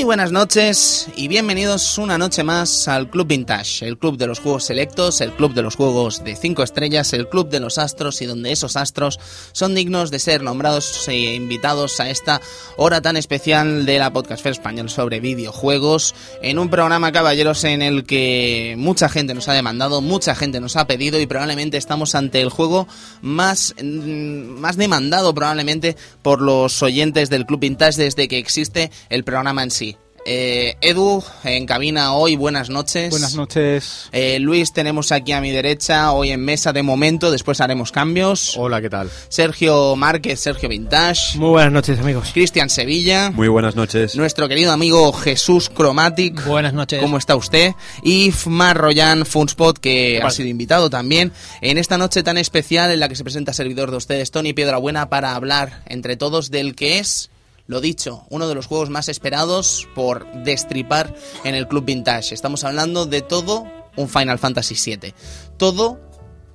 Muy 0.00 0.06
buenas 0.06 0.32
noches 0.32 1.08
y 1.14 1.28
bienvenidos 1.28 1.98
una 1.98 2.16
noche 2.16 2.42
más 2.42 2.88
al 2.88 3.10
Club 3.10 3.26
Vintage, 3.26 3.86
el 3.86 3.98
club 3.98 4.16
de 4.16 4.26
los 4.26 4.40
juegos 4.40 4.64
selectos, 4.64 5.20
el 5.20 5.30
club 5.34 5.52
de 5.52 5.60
los 5.60 5.76
juegos 5.76 6.24
de 6.24 6.36
5 6.36 6.62
estrellas, 6.62 7.12
el 7.12 7.28
club 7.28 7.50
de 7.50 7.60
los 7.60 7.76
astros 7.76 8.22
y 8.22 8.24
donde 8.24 8.50
esos 8.50 8.78
astros 8.78 9.20
son 9.52 9.74
dignos 9.74 10.10
de 10.10 10.18
ser 10.18 10.42
nombrados 10.42 11.06
e 11.08 11.34
invitados 11.34 12.00
a 12.00 12.08
esta 12.08 12.40
hora 12.78 13.02
tan 13.02 13.18
especial 13.18 13.84
de 13.84 13.98
la 13.98 14.10
Podcast 14.10 14.42
Fair 14.42 14.52
Español 14.52 14.88
sobre 14.88 15.20
videojuegos, 15.20 16.14
en 16.40 16.58
un 16.58 16.70
programa 16.70 17.12
caballeros 17.12 17.64
en 17.64 17.82
el 17.82 18.04
que 18.04 18.76
mucha 18.78 19.10
gente 19.10 19.34
nos 19.34 19.48
ha 19.48 19.52
demandado, 19.52 20.00
mucha 20.00 20.34
gente 20.34 20.60
nos 20.60 20.76
ha 20.76 20.86
pedido 20.86 21.20
y 21.20 21.26
probablemente 21.26 21.76
estamos 21.76 22.14
ante 22.14 22.40
el 22.40 22.48
juego 22.48 22.88
más, 23.20 23.74
mm, 23.78 24.60
más 24.60 24.78
demandado 24.78 25.34
probablemente 25.34 25.94
por 26.22 26.40
los 26.40 26.82
oyentes 26.82 27.28
del 27.28 27.44
Club 27.44 27.60
Vintage 27.60 28.02
desde 28.02 28.28
que 28.28 28.38
existe 28.38 28.90
el 29.10 29.24
programa 29.24 29.62
en 29.62 29.70
sí. 29.70 29.89
Eh, 30.26 30.76
Edu, 30.82 31.24
en 31.44 31.64
cabina 31.66 32.12
hoy, 32.12 32.36
buenas 32.36 32.68
noches. 32.68 33.10
Buenas 33.10 33.34
noches. 33.34 34.08
Eh, 34.12 34.38
Luis, 34.38 34.72
tenemos 34.72 35.12
aquí 35.12 35.32
a 35.32 35.40
mi 35.40 35.50
derecha, 35.50 36.12
hoy 36.12 36.30
en 36.30 36.44
mesa 36.44 36.72
de 36.72 36.82
momento, 36.82 37.30
después 37.30 37.60
haremos 37.60 37.90
cambios. 37.90 38.54
Hola, 38.58 38.82
¿qué 38.82 38.90
tal? 38.90 39.10
Sergio 39.28 39.96
Márquez, 39.96 40.40
Sergio 40.40 40.68
Vintage. 40.68 41.38
Muy 41.38 41.48
buenas 41.48 41.72
noches, 41.72 41.98
amigos. 41.98 42.30
Cristian 42.34 42.68
Sevilla. 42.68 43.30
Muy 43.30 43.48
buenas 43.48 43.76
noches. 43.76 44.14
Nuestro 44.14 44.46
querido 44.48 44.72
amigo 44.72 45.12
Jesús 45.12 45.70
Chromatic. 45.70 46.44
Buenas 46.44 46.74
noches. 46.74 47.00
¿Cómo 47.00 47.16
está 47.16 47.34
usted? 47.34 47.72
Y 48.02 48.30
Fmar 48.30 48.76
Royan 48.76 49.24
Funspot, 49.24 49.78
que 49.78 50.20
ha 50.22 50.30
sido 50.30 50.48
invitado 50.48 50.90
también 50.90 51.32
en 51.62 51.78
esta 51.78 51.96
noche 51.96 52.22
tan 52.22 52.36
especial 52.36 52.90
en 52.90 53.00
la 53.00 53.08
que 53.08 53.16
se 53.16 53.24
presenta 53.24 53.54
servidor 53.54 53.90
de 53.90 53.96
ustedes, 53.96 54.30
Tony 54.30 54.52
Piedrabuena, 54.52 55.08
para 55.08 55.34
hablar 55.34 55.82
entre 55.86 56.16
todos 56.16 56.50
del 56.50 56.74
que 56.74 56.98
es 56.98 57.30
lo 57.70 57.80
dicho, 57.80 58.24
uno 58.30 58.48
de 58.48 58.56
los 58.56 58.66
juegos 58.66 58.90
más 58.90 59.08
esperados 59.08 59.86
por 59.94 60.26
destripar 60.42 61.14
en 61.44 61.54
el 61.54 61.68
Club 61.68 61.84
Vintage. 61.84 62.34
Estamos 62.34 62.64
hablando 62.64 63.06
de 63.06 63.22
todo 63.22 63.64
un 63.96 64.08
Final 64.08 64.40
Fantasy 64.40 64.74
VII. 64.74 65.14
Todo 65.56 66.00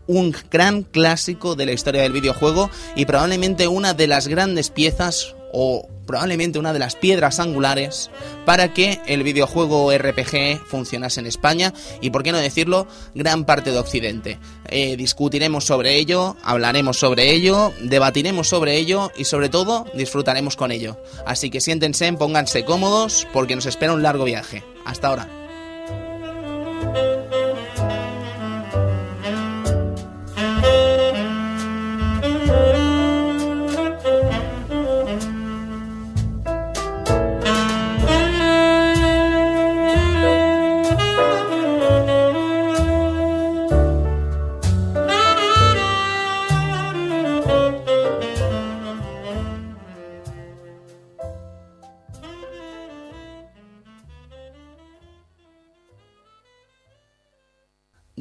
un 0.07 0.35
gran 0.51 0.83
clásico 0.83 1.55
de 1.55 1.67
la 1.67 1.71
historia 1.71 2.01
del 2.01 2.11
videojuego 2.11 2.69
y 2.97 3.05
probablemente 3.05 3.69
una 3.69 3.93
de 3.93 4.07
las 4.07 4.27
grandes 4.27 4.69
piezas 4.69 5.37
o 5.53 5.87
probablemente 6.05 6.59
una 6.59 6.73
de 6.73 6.79
las 6.79 6.95
piedras 6.95 7.39
angulares 7.39 8.09
para 8.45 8.73
que 8.73 8.99
el 9.07 9.23
videojuego 9.23 9.91
RPG 9.91 10.65
funcionase 10.65 11.19
en 11.19 11.25
España 11.27 11.73
y, 12.01 12.09
por 12.09 12.23
qué 12.23 12.31
no 12.31 12.37
decirlo, 12.37 12.87
gran 13.13 13.45
parte 13.45 13.71
de 13.71 13.79
Occidente. 13.79 14.39
Eh, 14.67 14.95
discutiremos 14.97 15.65
sobre 15.65 15.95
ello, 15.95 16.35
hablaremos 16.43 16.97
sobre 16.97 17.31
ello, 17.31 17.73
debatiremos 17.81 18.47
sobre 18.47 18.77
ello 18.77 19.11
y, 19.15 19.25
sobre 19.25 19.49
todo, 19.49 19.85
disfrutaremos 19.93 20.55
con 20.55 20.71
ello. 20.71 20.97
Así 21.25 21.49
que 21.49 21.61
siéntense, 21.61 22.11
pónganse 22.13 22.65
cómodos 22.65 23.27
porque 23.33 23.55
nos 23.55 23.65
espera 23.65 23.93
un 23.93 24.03
largo 24.03 24.25
viaje. 24.25 24.63
Hasta 24.85 25.07
ahora. 25.07 25.27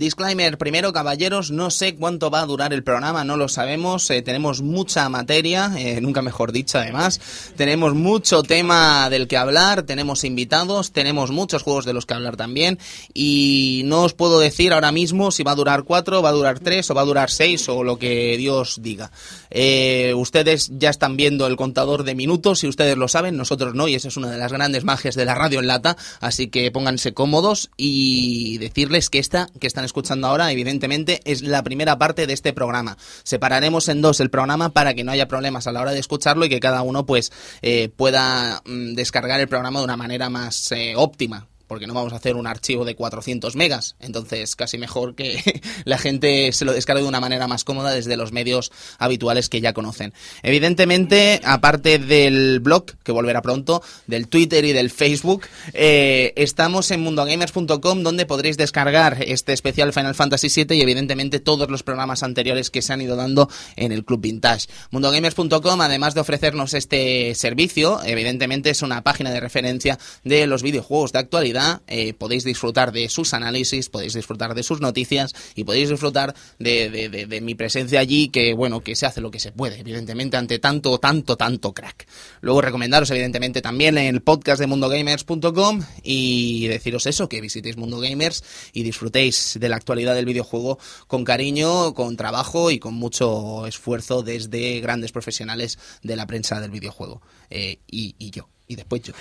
Disclaimer, 0.04 0.58
primero 0.58 0.92
caballeros, 0.92 1.50
no 1.50 1.70
sé 1.70 1.94
cuánto 1.94 2.30
va 2.30 2.42
a 2.42 2.46
durar 2.46 2.74
el 2.74 2.84
programa, 2.84 3.24
no 3.24 3.38
lo 3.38 3.48
sabemos, 3.48 4.10
eh, 4.10 4.20
tenemos 4.20 4.60
mucha 4.60 5.08
materia, 5.08 5.72
eh, 5.78 5.98
nunca 6.02 6.20
mejor 6.20 6.52
dicho 6.52 6.76
además, 6.76 7.22
tenemos 7.56 7.94
mucho 7.94 8.42
tema 8.42 9.08
del 9.08 9.26
que 9.26 9.38
hablar, 9.38 9.84
tenemos 9.84 10.24
invitados, 10.24 10.92
tenemos 10.92 11.30
muchos 11.30 11.62
juegos 11.62 11.86
de 11.86 11.94
los 11.94 12.04
que 12.04 12.12
hablar 12.12 12.36
también 12.36 12.78
y 13.14 13.80
no 13.86 14.02
os 14.02 14.12
puedo 14.12 14.40
decir 14.40 14.74
ahora 14.74 14.92
mismo 14.92 15.30
si 15.30 15.42
va 15.42 15.52
a 15.52 15.54
durar 15.54 15.84
cuatro, 15.84 16.20
va 16.20 16.28
a 16.28 16.32
durar 16.32 16.60
tres 16.60 16.90
o 16.90 16.94
va 16.94 17.00
a 17.00 17.06
durar 17.06 17.30
seis 17.30 17.66
o 17.70 17.82
lo 17.82 17.98
que 17.98 18.36
Dios 18.36 18.80
diga. 18.82 19.10
Eh, 19.50 20.12
ustedes 20.14 20.70
ya 20.74 20.90
están 20.90 21.16
viendo 21.16 21.46
el 21.46 21.56
contador 21.56 22.04
de 22.04 22.14
minutos 22.14 22.62
y 22.62 22.68
ustedes 22.68 22.98
lo 22.98 23.08
saben, 23.08 23.38
nosotros 23.38 23.74
no 23.74 23.88
y 23.88 23.94
esa 23.94 24.08
es 24.08 24.18
una 24.18 24.30
de 24.30 24.36
las 24.36 24.52
grandes 24.52 24.84
magias 24.84 25.14
de 25.14 25.24
la 25.24 25.34
radio 25.34 25.60
en 25.60 25.66
lata, 25.66 25.96
así 26.20 26.48
que 26.48 26.70
pónganse 26.70 27.14
cómodos 27.14 27.70
y 27.78 28.58
decirles 28.58 29.08
que 29.08 29.18
esta, 29.18 29.48
que 29.58 29.66
están 29.66 29.84
escuchando 29.84 29.93
ahora, 30.28 30.50
evidentemente, 30.50 31.20
es 31.24 31.42
la 31.42 31.62
primera 31.62 31.98
parte 31.98 32.26
de 32.26 32.32
este 32.32 32.52
programa. 32.52 32.96
Separaremos 33.22 33.88
en 33.88 34.02
dos 34.02 34.20
el 34.20 34.30
programa 34.30 34.70
para 34.70 34.94
que 34.94 35.04
no 35.04 35.12
haya 35.12 35.28
problemas 35.28 35.66
a 35.66 35.72
la 35.72 35.80
hora 35.80 35.92
de 35.92 36.00
escucharlo 36.00 36.44
y 36.44 36.48
que 36.48 36.60
cada 36.60 36.82
uno 36.82 37.06
pues 37.06 37.32
eh, 37.62 37.88
pueda 37.94 38.62
mm, 38.64 38.94
descargar 38.94 39.40
el 39.40 39.48
programa 39.48 39.80
de 39.80 39.84
una 39.84 39.96
manera 39.96 40.30
más 40.30 40.72
eh, 40.72 40.94
óptima 40.96 41.46
porque 41.66 41.86
no 41.86 41.94
vamos 41.94 42.12
a 42.12 42.16
hacer 42.16 42.36
un 42.36 42.46
archivo 42.46 42.84
de 42.84 42.94
400 42.94 43.56
megas, 43.56 43.96
entonces 44.00 44.56
casi 44.56 44.78
mejor 44.78 45.14
que 45.14 45.62
la 45.84 45.98
gente 45.98 46.52
se 46.52 46.64
lo 46.64 46.72
descargue 46.72 47.02
de 47.02 47.08
una 47.08 47.20
manera 47.20 47.48
más 47.48 47.64
cómoda 47.64 47.92
desde 47.92 48.16
los 48.16 48.32
medios 48.32 48.72
habituales 48.98 49.48
que 49.48 49.60
ya 49.60 49.72
conocen. 49.72 50.12
Evidentemente, 50.42 51.40
aparte 51.44 51.98
del 51.98 52.60
blog, 52.60 52.86
que 53.02 53.12
volverá 53.12 53.42
pronto, 53.42 53.82
del 54.06 54.28
Twitter 54.28 54.64
y 54.64 54.72
del 54.72 54.90
Facebook, 54.90 55.46
eh, 55.72 56.32
estamos 56.36 56.90
en 56.90 57.00
mundogamers.com 57.00 58.02
donde 58.02 58.26
podréis 58.26 58.56
descargar 58.56 59.22
este 59.26 59.52
especial 59.52 59.92
Final 59.92 60.14
Fantasy 60.14 60.48
VII 60.48 60.76
y 60.76 60.82
evidentemente 60.82 61.40
todos 61.40 61.70
los 61.70 61.82
programas 61.82 62.22
anteriores 62.22 62.70
que 62.70 62.82
se 62.82 62.92
han 62.92 63.00
ido 63.00 63.16
dando 63.16 63.48
en 63.76 63.92
el 63.92 64.04
Club 64.04 64.20
Vintage. 64.20 64.68
Mundogamers.com, 64.90 65.80
además 65.80 66.14
de 66.14 66.20
ofrecernos 66.20 66.74
este 66.74 67.34
servicio, 67.34 68.00
evidentemente 68.04 68.70
es 68.70 68.82
una 68.82 69.02
página 69.02 69.30
de 69.30 69.40
referencia 69.40 69.98
de 70.24 70.46
los 70.46 70.62
videojuegos 70.62 71.12
de 71.12 71.18
actualidad 71.20 71.54
eh, 71.86 72.14
podéis 72.14 72.44
disfrutar 72.44 72.92
de 72.92 73.08
sus 73.08 73.34
análisis, 73.34 73.88
podéis 73.88 74.14
disfrutar 74.14 74.54
de 74.54 74.62
sus 74.62 74.80
noticias 74.80 75.34
y 75.54 75.64
podéis 75.64 75.88
disfrutar 75.88 76.34
de, 76.58 77.40
mi 77.42 77.54
presencia 77.54 78.00
allí, 78.00 78.28
que 78.28 78.54
bueno, 78.54 78.80
que 78.80 78.96
se 78.96 79.06
hace 79.06 79.20
lo 79.20 79.30
que 79.30 79.40
se 79.40 79.52
puede, 79.52 79.80
evidentemente, 79.80 80.36
ante 80.36 80.58
tanto, 80.58 80.98
tanto, 80.98 81.36
tanto 81.36 81.72
crack. 81.72 82.06
Luego 82.40 82.60
recomendaros, 82.60 83.10
evidentemente, 83.10 83.62
también 83.62 83.98
el 83.98 84.22
podcast 84.22 84.60
de 84.60 84.66
mundogamers.com 84.66 85.82
y 86.02 86.66
deciros 86.68 87.06
eso, 87.06 87.28
que 87.28 87.40
visitéis 87.40 87.76
Mundo 87.76 88.00
Gamers 88.00 88.44
y 88.72 88.82
disfrutéis 88.82 89.58
de 89.60 89.68
la 89.68 89.76
actualidad 89.76 90.14
del 90.14 90.26
videojuego 90.26 90.78
con 91.06 91.24
cariño, 91.24 91.94
con 91.94 92.16
trabajo 92.16 92.70
y 92.70 92.78
con 92.78 92.94
mucho 92.94 93.66
esfuerzo 93.66 94.22
desde 94.22 94.80
grandes 94.80 95.12
profesionales 95.12 95.78
de 96.02 96.16
la 96.16 96.26
prensa 96.26 96.60
del 96.60 96.70
videojuego. 96.70 97.22
Eh, 97.50 97.78
y 97.86 98.30
yo 98.30 98.48
y 98.66 98.76
después 98.76 99.02
yo. 99.02 99.12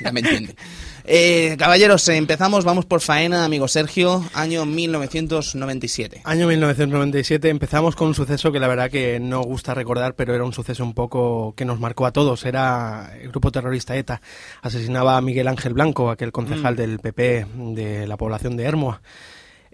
ya 0.00 0.12
me 0.12 0.20
entienden. 0.20 0.56
Eh, 1.06 1.56
caballeros, 1.58 2.08
empezamos, 2.08 2.64
vamos 2.64 2.86
por 2.86 3.02
faena, 3.02 3.44
amigo 3.44 3.68
Sergio, 3.68 4.24
año 4.32 4.64
1997. 4.64 6.22
Año 6.24 6.48
1997 6.48 7.50
empezamos 7.50 7.94
con 7.94 8.08
un 8.08 8.14
suceso 8.14 8.50
que 8.50 8.58
la 8.58 8.68
verdad 8.68 8.90
que 8.90 9.20
no 9.20 9.42
gusta 9.42 9.74
recordar, 9.74 10.14
pero 10.14 10.34
era 10.34 10.44
un 10.44 10.54
suceso 10.54 10.82
un 10.82 10.94
poco 10.94 11.52
que 11.58 11.66
nos 11.66 11.78
marcó 11.78 12.06
a 12.06 12.12
todos. 12.12 12.46
Era 12.46 13.12
el 13.20 13.28
grupo 13.28 13.52
terrorista 13.52 13.94
ETA. 13.94 14.22
Asesinaba 14.62 15.18
a 15.18 15.20
Miguel 15.20 15.48
Ángel 15.48 15.74
Blanco, 15.74 16.10
aquel 16.10 16.32
concejal 16.32 16.72
mm. 16.72 16.78
del 16.78 16.98
PP 17.00 17.46
de 17.54 18.06
la 18.06 18.16
población 18.16 18.56
de 18.56 18.64
Hermoa. 18.64 19.02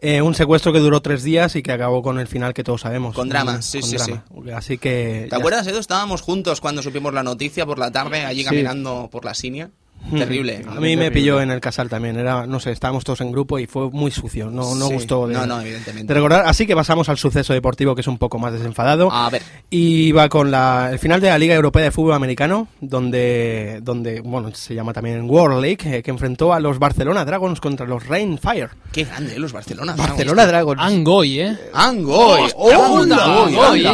Eh, 0.03 0.23
un 0.23 0.35
secuestro 0.35 0.73
que 0.73 0.79
duró 0.79 1.03
tres 1.03 1.23
días 1.23 1.57
y 1.57 1.63
que 1.63 1.73
acabó 1.73 2.03
con 2.03 2.19
el 2.19 2.27
final 2.27 2.55
que 2.55 2.65
todos 2.65 2.81
sabemos. 2.81 3.15
Con 3.15 3.29
drama, 3.29 3.61
sí, 3.61 3.81
con 3.81 3.91
sí, 3.91 3.97
drama. 3.97 4.25
sí. 4.45 4.51
Así 4.51 4.79
que... 4.79 5.27
¿Te 5.29 5.37
acuerdas, 5.37 5.67
Edu? 5.67 5.79
Estábamos 5.79 6.23
juntos 6.23 6.61
cuando 6.61 6.83
supimos 6.83 7.13
la 7.13 7.23
noticia 7.23 7.67
por 7.67 7.79
la 7.79 7.91
tarde, 7.91 8.25
allí 8.25 8.43
caminando 8.43 9.03
sí. 9.03 9.09
por 9.11 9.25
la 9.25 9.35
Sinia. 9.35 9.71
Terrible. 10.11 10.65
A 10.69 10.81
mí 10.81 10.97
me 10.97 11.11
pilló 11.11 11.41
en 11.41 11.51
el 11.51 11.61
casal 11.61 11.89
también. 11.89 12.19
Era, 12.19 12.47
no 12.47 12.59
sé, 12.59 12.73
estábamos 12.73 13.05
todos 13.05 13.21
en 13.21 13.31
grupo 13.31 13.59
y 13.59 13.67
fue 13.67 13.91
muy 13.91 14.11
sucio. 14.11 14.51
No, 14.51 14.75
no 14.75 14.87
sí. 14.87 14.95
gustó 14.95 15.27
de, 15.27 15.35
no, 15.35 15.47
no, 15.47 15.61
evidentemente. 15.61 16.13
de 16.13 16.15
recordar. 16.15 16.47
Así 16.47 16.67
que 16.67 16.75
pasamos 16.75 17.09
al 17.09 17.19
suceso 17.19 17.53
deportivo 17.53 17.95
que 17.95 18.01
es 18.01 18.07
un 18.07 18.19
poco 18.19 18.39
más 18.39 18.53
desenfadado. 18.53 19.13
A 19.13 19.29
ver. 19.31 19.43
Y 19.69 20.13
va 20.13 20.29
con 20.29 20.51
la, 20.51 20.89
el 20.93 20.99
final 20.99 21.21
de 21.21 21.29
la 21.29 21.39
Liga 21.39 21.55
Europea 21.55 21.85
de 21.85 21.91
Fútbol 21.91 22.15
Americano, 22.15 22.69
donde, 22.81 23.81
donde 23.83 24.21
bueno, 24.21 24.55
se 24.55 24.75
llama 24.75 24.93
también 24.93 25.29
World 25.29 25.61
League, 25.61 25.99
eh, 25.99 26.03
que 26.03 26.11
enfrentó 26.11 26.53
a 26.53 26.61
los 26.61 26.79
Barcelona 26.79 27.25
Dragons 27.25 27.61
contra 27.61 27.87
los 27.87 28.07
Rainfire. 28.07 28.71
Qué 28.93 29.05
grande, 29.05 29.37
eh, 29.37 29.39
los 29.39 29.53
Barcelona 29.53 29.93
Dragons. 29.93 30.09
Barcelona 30.09 30.47
Dragons. 30.47 30.81
Angoy, 30.81 31.41
¿eh? 31.41 31.59
Angoy. 31.75 32.51
¡Oh! 32.57 33.05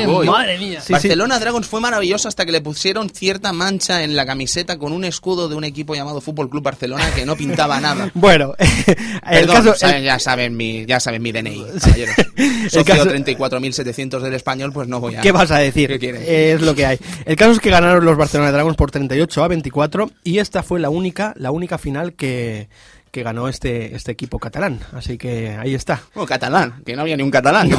Boy. 0.06 0.26
madre 0.26 0.59
mía. 0.59 0.81
Sí, 0.81 0.93
Barcelona 0.93 1.38
Dragons 1.38 1.67
fue 1.67 1.81
maravilloso 1.81 2.29
hasta 2.29 2.47
que 2.47 2.52
le 2.52 2.61
pusieron 2.61 3.11
cierta 3.11 3.52
mancha 3.52 4.02
en 4.02 4.17
la 4.17 4.25
camiseta 4.25 4.79
con 4.79 4.93
un 4.93 5.05
escudo 5.05 5.49
de 5.49 5.55
un 5.55 5.64
equipo 5.64 5.96
llamado 5.97 6.21
Fútbol 6.21 6.49
Club 6.49 6.63
Barcelona 6.63 7.11
que 7.15 7.25
no 7.27 7.37
pintaba 7.37 7.81
nada. 7.81 8.11
Bueno, 8.15 8.55
el 8.59 9.47
Perdón, 9.47 9.65
caso... 9.65 9.87
el- 9.87 10.05
ya 10.05 10.19
saben 10.19 10.57
mi 10.57 10.85
ya 10.87 11.01
saben 11.01 11.23
mi 11.23 11.33
DNI, 11.33 11.65
caballeros. 11.81 12.15
Socio 12.71 12.85
caso- 12.85 13.11
34.700 13.11 14.21
del 14.21 14.35
español, 14.35 14.73
pues 14.73 14.89
no 14.89 15.01
voy 15.01 15.17
a 15.17 15.21
¿Qué 15.21 15.33
vas 15.33 15.51
a 15.51 15.59
decir? 15.59 15.91
Es 15.93 16.61
lo 16.61 16.75
que 16.75 16.87
hay. 16.87 16.99
El 17.25 17.37
caso 17.37 17.53
es 17.53 17.61
que 17.61 17.71
ganaron 17.71 18.05
los 18.05 18.17
Barcelona 18.17 18.53
Dragons 18.53 18.77
por 18.77 18.91
38 18.91 19.45
a 19.45 19.49
24 19.49 20.11
y 20.25 20.39
esta 20.39 20.63
fue 20.63 20.81
la 20.81 20.91
única, 20.91 21.33
la 21.37 21.51
única 21.51 21.79
final 21.79 22.15
que, 22.15 22.69
que 23.17 23.23
ganó 23.23 23.49
este, 23.49 23.97
este 23.97 24.13
equipo 24.13 24.39
catalán. 24.39 24.79
Así 24.93 25.17
que 25.17 25.57
ahí 25.59 25.75
está. 25.75 26.03
Bueno, 26.15 26.27
catalán, 26.29 26.83
que 26.85 26.95
no 26.95 27.01
había 27.01 27.17
ni 27.17 27.23
un 27.23 27.31
catalán. 27.31 27.71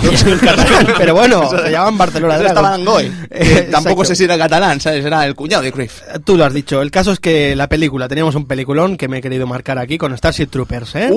Pero 0.97 1.13
bueno, 1.13 1.47
se 1.47 1.69
llaman 1.69 1.95
Barcelona 1.95 2.37
estaba. 2.37 2.75
Eh, 3.29 3.67
Tampoco 3.71 4.03
sé 4.03 4.15
si 4.15 4.23
era 4.23 4.35
catalán, 4.35 4.81
¿sabes? 4.81 5.05
Era 5.05 5.23
el 5.27 5.35
cuñado 5.35 5.61
de 5.61 5.71
Cruyff. 5.71 6.01
Tú 6.25 6.37
lo 6.37 6.45
has 6.45 6.55
dicho. 6.55 6.81
El 6.81 6.89
caso 6.89 7.11
es 7.11 7.19
que 7.19 7.55
la 7.55 7.69
película, 7.69 8.07
teníamos 8.07 8.33
un 8.33 8.47
peliculón 8.47 8.97
que 8.97 9.07
me 9.07 9.19
he 9.19 9.21
querido 9.21 9.45
marcar 9.45 9.77
aquí 9.77 9.99
con 9.99 10.17
Starship 10.17 10.47
Troopers, 10.47 10.95
¿eh? 10.95 11.11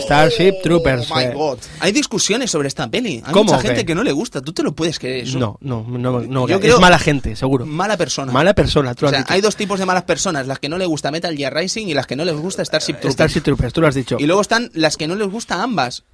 Starship 0.00 0.54
Troopers, 0.62 1.10
Oh 1.10 1.16
my 1.16 1.22
eh. 1.24 1.32
God. 1.34 1.58
Hay 1.80 1.92
discusiones 1.92 2.50
sobre 2.50 2.68
esta 2.68 2.88
peli. 2.88 3.22
Hay 3.26 3.32
¿Cómo, 3.34 3.52
mucha 3.52 3.60
gente 3.60 3.84
que 3.84 3.94
no 3.94 4.02
le 4.02 4.12
gusta. 4.12 4.40
¿Tú 4.40 4.54
te 4.54 4.62
lo 4.62 4.74
puedes 4.74 4.98
creer 4.98 5.24
eso? 5.24 5.38
No, 5.38 5.58
no, 5.60 5.84
no, 5.86 6.20
no. 6.20 6.48
Yo 6.48 6.54
es 6.56 6.60
creo- 6.62 6.80
mala 6.80 6.98
gente, 6.98 7.36
seguro. 7.36 7.66
Mala 7.66 7.98
persona. 7.98 8.32
Mala 8.32 8.54
persona, 8.54 8.94
tú 8.94 9.04
O 9.04 9.08
has 9.10 9.18
dicho. 9.18 9.26
hay 9.28 9.42
dos 9.42 9.54
tipos 9.56 9.78
de 9.78 9.84
malas 9.84 10.04
personas, 10.04 10.46
las 10.46 10.58
que 10.58 10.70
no 10.70 10.78
le 10.78 10.86
gusta 10.86 11.10
Metal 11.10 11.36
Gear 11.36 11.54
Rising 11.54 11.88
y 11.88 11.94
las 11.94 12.06
que 12.06 12.16
no 12.16 12.24
les 12.24 12.34
gusta 12.34 12.64
Starship 12.64 12.94
Troopers. 12.94 13.12
Starship 13.14 13.33
Troopers, 13.40 13.72
tú 13.72 13.80
lo 13.80 13.86
has 13.88 13.94
dicho. 13.94 14.16
Y 14.18 14.26
luego 14.26 14.40
están 14.42 14.70
las 14.74 14.96
que 14.96 15.06
no 15.08 15.14
les 15.14 15.28
gusta 15.28 15.62
ambas. 15.62 16.04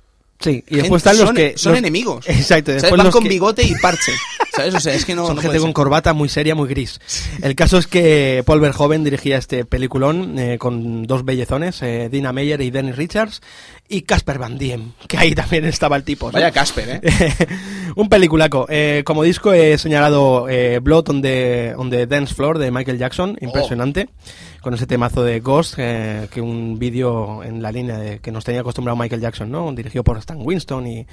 Sí, 0.43 0.65
y 0.69 0.77
después 0.77 1.01
están 1.01 1.19
los 1.19 1.27
son, 1.27 1.37
que... 1.37 1.53
son 1.59 1.73
los- 1.73 1.79
enemigos. 1.81 2.25
Exacto, 2.29 2.71
¿Sabes? 2.71 2.83
después 2.83 2.97
Van 2.99 3.05
los 3.07 3.13
con 3.15 3.23
que- 3.25 3.29
bigote 3.29 3.63
y 3.63 3.75
parche. 3.75 4.13
¿Sabes? 4.57 4.75
O 4.75 4.81
sea, 4.81 4.95
es 4.95 5.05
que 5.05 5.15
no, 5.15 5.27
Son 5.27 5.37
no 5.37 5.43
gente 5.43 5.59
con 5.59 5.69
ser. 5.69 5.75
corbata 5.75 6.13
muy 6.15 6.29
seria, 6.31 6.55
muy 6.55 6.67
gris. 6.69 6.99
El 7.43 7.55
caso 7.55 7.77
es 7.79 7.87
que 7.87 8.43
Paul 8.47 8.61
Verhoeven 8.61 9.05
dirigía 9.05 9.37
este 9.37 9.65
peliculón 9.67 10.39
eh, 10.39 10.57
con 10.59 11.05
dos 11.07 11.25
bellezones, 11.27 11.83
eh, 11.83 12.09
Dina 12.11 12.33
Meyer 12.33 12.61
y 12.63 12.71
Dennis 12.71 12.97
Richards, 12.97 13.43
y 13.91 14.03
Casper 14.03 14.39
Van 14.39 14.57
Diem, 14.57 14.93
que 15.09 15.19
ahí 15.19 15.35
también 15.35 15.65
estaba 15.65 15.97
el 15.97 16.05
tipo. 16.05 16.27
¿no? 16.27 16.33
Vaya 16.33 16.53
Casper, 16.53 17.01
¿eh? 17.03 17.35
Un 17.97 18.09
peliculaco. 18.09 18.67
Eh, 18.69 19.03
como 19.05 19.25
disco 19.25 19.53
he 19.53 19.77
señalado 19.79 20.49
eh, 20.49 20.79
Blood 20.79 21.11
on 21.11 21.23
the, 21.23 21.75
on 21.77 21.91
the 21.91 22.07
Dance 22.07 22.33
Floor 22.33 22.59
de 22.59 22.71
Michael 22.71 22.99
Jackson, 22.99 23.37
impresionante, 23.41 24.09
con 24.61 24.75
ese 24.75 24.87
temazo 24.87 25.25
de 25.25 25.41
Ghost, 25.41 25.75
eh, 25.79 26.29
que 26.33 26.41
un 26.41 26.79
vídeo 26.79 27.43
en 27.43 27.61
la 27.61 27.73
línea 27.73 27.99
de, 27.99 28.21
que 28.21 28.31
nos 28.31 28.45
tenía 28.45 28.61
acostumbrado 28.61 28.97
Michael 28.97 29.21
Jackson, 29.21 29.51
¿no? 29.51 29.73
Dirigido 29.73 30.05
por 30.05 30.17
Stan 30.19 30.39
Winston 30.41 30.87
y... 30.87 31.07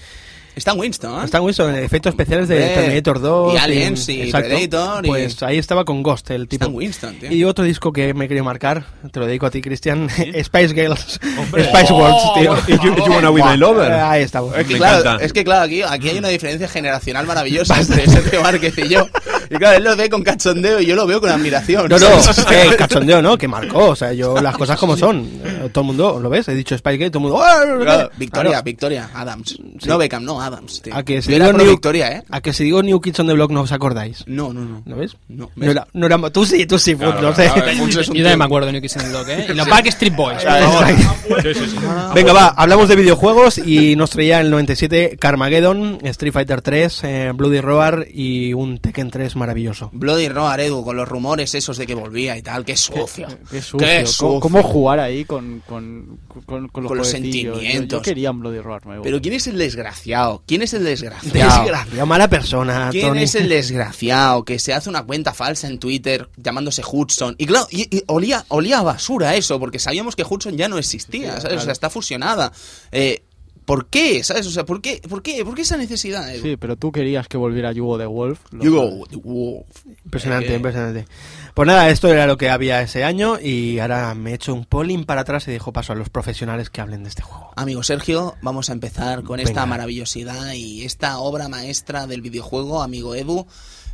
Stan 0.57 0.77
Winston, 0.77 1.21
¿eh? 1.21 1.25
Stan 1.25 1.41
Winston, 1.43 1.75
efectos 1.75 2.11
especiales 2.11 2.47
de 2.47 2.55
Hombre, 2.61 2.75
Terminator 2.75 3.21
2. 3.21 3.53
y 3.53 3.57
Aliens, 3.57 4.09
y 4.09 4.31
Predator, 4.31 5.05
y- 5.05 5.09
Pues 5.09 5.41
ahí 5.43 5.57
estaba 5.57 5.85
con 5.85 6.03
Ghost, 6.03 6.29
el 6.31 6.47
tipo. 6.47 6.65
Stan 6.65 6.75
Winston, 6.75 7.15
tío. 7.19 7.31
Y 7.31 7.43
otro 7.43 7.63
disco 7.63 7.93
que 7.93 8.13
me 8.13 8.27
quería 8.27 8.43
marcar, 8.43 8.83
te 9.11 9.19
lo 9.19 9.25
dedico 9.27 9.45
a 9.45 9.51
ti, 9.51 9.61
Cristian, 9.61 10.09
Spice 10.43 10.73
Girls, 10.73 11.19
Spice 11.19 11.93
Worlds, 11.93 12.33
tío. 12.35 12.57
Y 12.67 12.71
you, 12.83 12.95
you 12.95 13.03
wanna 13.11 13.29
be 13.31 13.43
my 13.43 13.57
lover. 13.57 13.91
Ahí 13.91 14.23
estamos. 14.23 14.55
Es 14.57 14.65
que, 14.67 14.75
claro, 14.77 15.19
es 15.19 15.33
que 15.33 15.43
claro, 15.43 15.65
aquí, 15.65 15.81
aquí 15.83 16.09
hay 16.09 16.17
una 16.17 16.29
diferencia 16.29 16.67
generacional 16.67 17.25
maravillosa 17.25 17.77
entre 17.79 18.07
Sergio 18.07 18.41
Márquez 18.41 18.77
y 18.77 18.87
yo. 18.89 19.07
Y 19.49 19.55
claro, 19.55 19.77
él 19.77 19.83
lo 19.83 19.95
ve 19.95 20.09
con 20.09 20.23
cachondeo 20.23 20.79
y 20.79 20.85
yo 20.85 20.95
lo 20.95 21.05
veo 21.05 21.19
con 21.21 21.29
admiración. 21.29 21.87
No, 21.89 21.97
no, 21.97 22.07
eh, 22.51 22.75
cachondeo, 22.77 23.21
¿no? 23.21 23.37
Que 23.37 23.47
marcó, 23.47 23.89
o 23.89 23.95
sea, 23.95 24.13
yo 24.13 24.39
las 24.41 24.57
cosas 24.57 24.77
como 24.79 24.97
son. 24.97 25.27
Eh, 25.43 25.69
Todo 25.71 25.81
el 25.81 25.87
mundo, 25.87 26.19
¿lo 26.19 26.29
ves? 26.29 26.47
He 26.47 26.55
dicho 26.55 26.75
Girls, 26.77 27.11
todo 27.11 27.27
el 27.27 27.31
mundo... 27.31 27.83
Claro, 27.83 28.09
Victoria. 28.17 28.61
Victoria, 28.61 29.09
Adams. 29.13 29.59
No 29.85 29.97
Beckham, 29.97 30.23
no, 30.23 30.41
Adams. 30.41 30.81
Tío. 30.81 30.95
A 30.95 31.03
que 31.03 31.21
si 31.21 31.31
Yo 31.31 31.35
era 31.37 31.47
digo 31.47 31.57
New, 31.57 31.71
Victoria, 31.71 32.11
¿eh? 32.11 32.23
A 32.29 32.41
que 32.41 32.53
si 32.53 32.63
digo 32.63 32.81
New 32.81 32.99
Kids 33.01 33.19
on 33.19 33.27
the 33.27 33.33
Block 33.33 33.51
no 33.51 33.61
os 33.61 33.71
acordáis. 33.71 34.23
No, 34.27 34.53
no, 34.53 34.61
no. 34.61 34.83
¿Lo 34.85 34.95
ves? 34.95 35.15
No. 35.27 35.49
No 35.55 35.71
era, 35.71 35.87
no 35.93 36.05
era- 36.05 36.17
tú 36.29 36.45
sí, 36.45 36.65
tú 36.65 36.77
sí, 36.79 36.95
Fud, 36.95 37.13
no 37.21 37.33
sé. 37.35 37.45
Yo 37.45 38.03
también 38.03 38.37
me 38.39 38.45
acuerdo 38.45 38.67
de 38.67 38.73
New 38.73 38.81
Kids 38.81 38.97
on 38.97 39.03
the 39.03 39.09
Block, 39.09 39.27
¿eh? 39.29 39.47
Y 40.07 40.09
Boys. 40.09 40.41
Sí, 40.41 41.53
sí, 41.53 41.67
sí. 41.71 41.77
Venga, 42.13 42.33
va, 42.33 42.47
hablamos 42.49 42.87
de 42.87 42.95
videojuegos 42.95 43.57
y 43.57 43.95
nos 43.95 44.09
traía 44.11 44.39
el 44.41 44.49
97 44.49 45.17
Carmageddon, 45.19 45.99
Street 46.03 46.33
Fighter 46.33 46.61
3, 46.61 47.03
eh, 47.03 47.31
Bloody 47.35 47.61
Roar 47.61 48.07
y 48.11 48.53
un 48.53 48.77
Tekken 48.79 49.09
3 49.11 49.35
maravilloso. 49.37 49.89
Bloody 49.93 50.27
Roar, 50.29 50.59
Edu, 50.59 50.83
con 50.83 50.97
los 50.97 51.07
rumores 51.07 51.55
esos 51.55 51.77
de 51.77 51.87
que 51.87 51.95
volvía 51.95 52.35
y 52.37 52.41
tal. 52.41 52.65
Qué 52.65 52.75
sucio. 52.75 53.27
Qué 53.49 53.61
sucio. 53.61 53.77
Qué 53.87 53.95
¿Cómo, 54.03 54.07
sucio. 54.07 54.39
cómo 54.39 54.63
jugar 54.63 54.99
ahí 54.99 55.23
con, 55.25 55.61
con, 55.65 56.19
con, 56.45 56.45
con 56.45 56.63
los, 56.63 56.71
Con 56.71 56.83
los 56.97 57.07
jueguecillos? 57.07 57.43
Yo- 57.45 57.53
sentimientos. 57.61 57.99
Yo, 57.99 58.01
quería 58.03 58.31
un 58.31 58.39
Bloody 58.41 58.59
Roar 58.59 58.85
nuevo. 58.85 59.03
Pero 59.03 59.21
¿quién 59.21 59.33
es 59.35 59.47
el 59.47 59.57
desgraciado? 59.57 60.43
¿Quién 60.45 60.61
es 60.63 60.73
el 60.73 60.83
desgraciado? 60.83 61.63
Desgracia, 61.63 62.05
mala 62.05 62.27
persona, 62.29 62.89
¿Quién 62.91 63.07
Tony. 63.09 63.23
es 63.23 63.35
el 63.35 63.47
desgraciado 63.49 64.43
que 64.43 64.59
se 64.59 64.73
hace 64.73 64.89
una 64.89 65.03
cuenta 65.03 65.33
falsa 65.33 65.67
en 65.67 65.79
Twitter 65.79 66.29
llamándose 66.37 66.81
Hudson? 66.89 67.35
Y 67.37 67.45
claro, 67.45 67.67
y, 67.71 67.95
y 67.95 68.03
olía, 68.07 68.43
olía 68.49 68.79
a 68.79 68.83
basura 68.83 69.35
eso, 69.35 69.59
porque 69.59 69.79
sabíamos 69.79 70.15
que 70.15 70.23
Hudson 70.27 70.57
ya 70.57 70.67
no 70.67 70.77
existía, 70.77 71.39
¿sabes? 71.39 71.57
O 71.59 71.61
sea, 71.61 71.73
está 71.73 71.89
fusionada. 71.89 72.51
Eh, 72.91 73.23
¿Por 73.67 73.87
qué? 73.89 74.23
¿Sabes? 74.23 74.47
O 74.47 74.51
sea, 74.51 74.65
¿por 74.65 74.79
qué? 74.81 75.01
¿Por 75.09 75.21
qué? 75.21 75.43
¿Por 75.43 75.53
qué 75.53 75.63
esa 75.63 75.75
necesidad? 75.75 76.33
Edu? 76.33 76.41
Sí, 76.41 76.55
pero 76.55 76.77
tú 76.77 76.89
querías 76.93 77.27
que 77.27 77.35
volviera 77.35 77.73
Yugo 77.73 77.97
de 77.97 78.05
Wolf. 78.05 78.39
lo 78.51 78.63
You 78.63 78.73
sabes. 78.77 78.91
go, 78.99 79.05
the 79.07 79.15
wolf. 79.17 79.85
Impresionante, 80.05 80.53
Eh, 80.53 80.55
impresionante. 80.55 81.05
Pues 81.53 81.67
nada, 81.67 81.89
esto 81.89 82.07
era 82.07 82.25
lo 82.27 82.37
que 82.37 82.49
había 82.49 82.81
ese 82.81 83.03
año 83.03 83.37
y 83.41 83.79
ahora 83.79 84.15
me 84.15 84.31
he 84.31 84.35
hecho 84.35 84.53
un 84.53 84.63
polling 84.63 85.03
para 85.03 85.21
atrás 85.21 85.49
y 85.49 85.51
dejo 85.51 85.73
paso 85.73 85.91
a 85.91 85.97
los 85.97 86.07
profesionales 86.09 86.69
que 86.69 86.79
hablen 86.79 87.03
de 87.03 87.09
este 87.09 87.23
juego. 87.23 87.51
Amigo 87.57 87.83
Sergio, 87.83 88.35
vamos 88.41 88.69
a 88.69 88.73
empezar 88.73 89.23
con 89.23 89.41
esta 89.41 89.65
maravillosidad 89.65 90.53
y 90.53 90.83
esta 90.85 91.17
obra 91.19 91.49
maestra 91.49 92.07
del 92.07 92.21
videojuego, 92.21 92.81
amigo 92.81 93.15
Edu, 93.15 93.47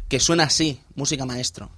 que 0.08 0.20
suena 0.20 0.44
así, 0.44 0.82
música 0.94 1.26
maestro. 1.26 1.72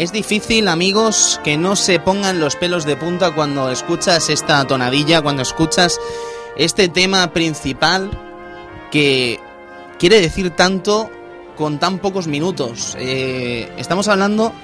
Es 0.00 0.12
difícil, 0.12 0.68
amigos, 0.68 1.38
que 1.44 1.58
no 1.58 1.76
se 1.76 2.00
pongan 2.00 2.40
los 2.40 2.56
pelos 2.56 2.86
de 2.86 2.96
punta 2.96 3.34
cuando 3.34 3.70
escuchas 3.70 4.30
esta 4.30 4.66
tonadilla, 4.66 5.20
cuando 5.20 5.42
escuchas 5.42 6.00
este 6.56 6.88
tema 6.88 7.34
principal 7.34 8.10
que 8.90 9.38
quiere 9.98 10.22
decir 10.22 10.52
tanto 10.52 11.10
con 11.54 11.78
tan 11.78 11.98
pocos 11.98 12.28
minutos. 12.28 12.96
Eh, 12.98 13.70
estamos 13.76 14.08
hablando 14.08 14.54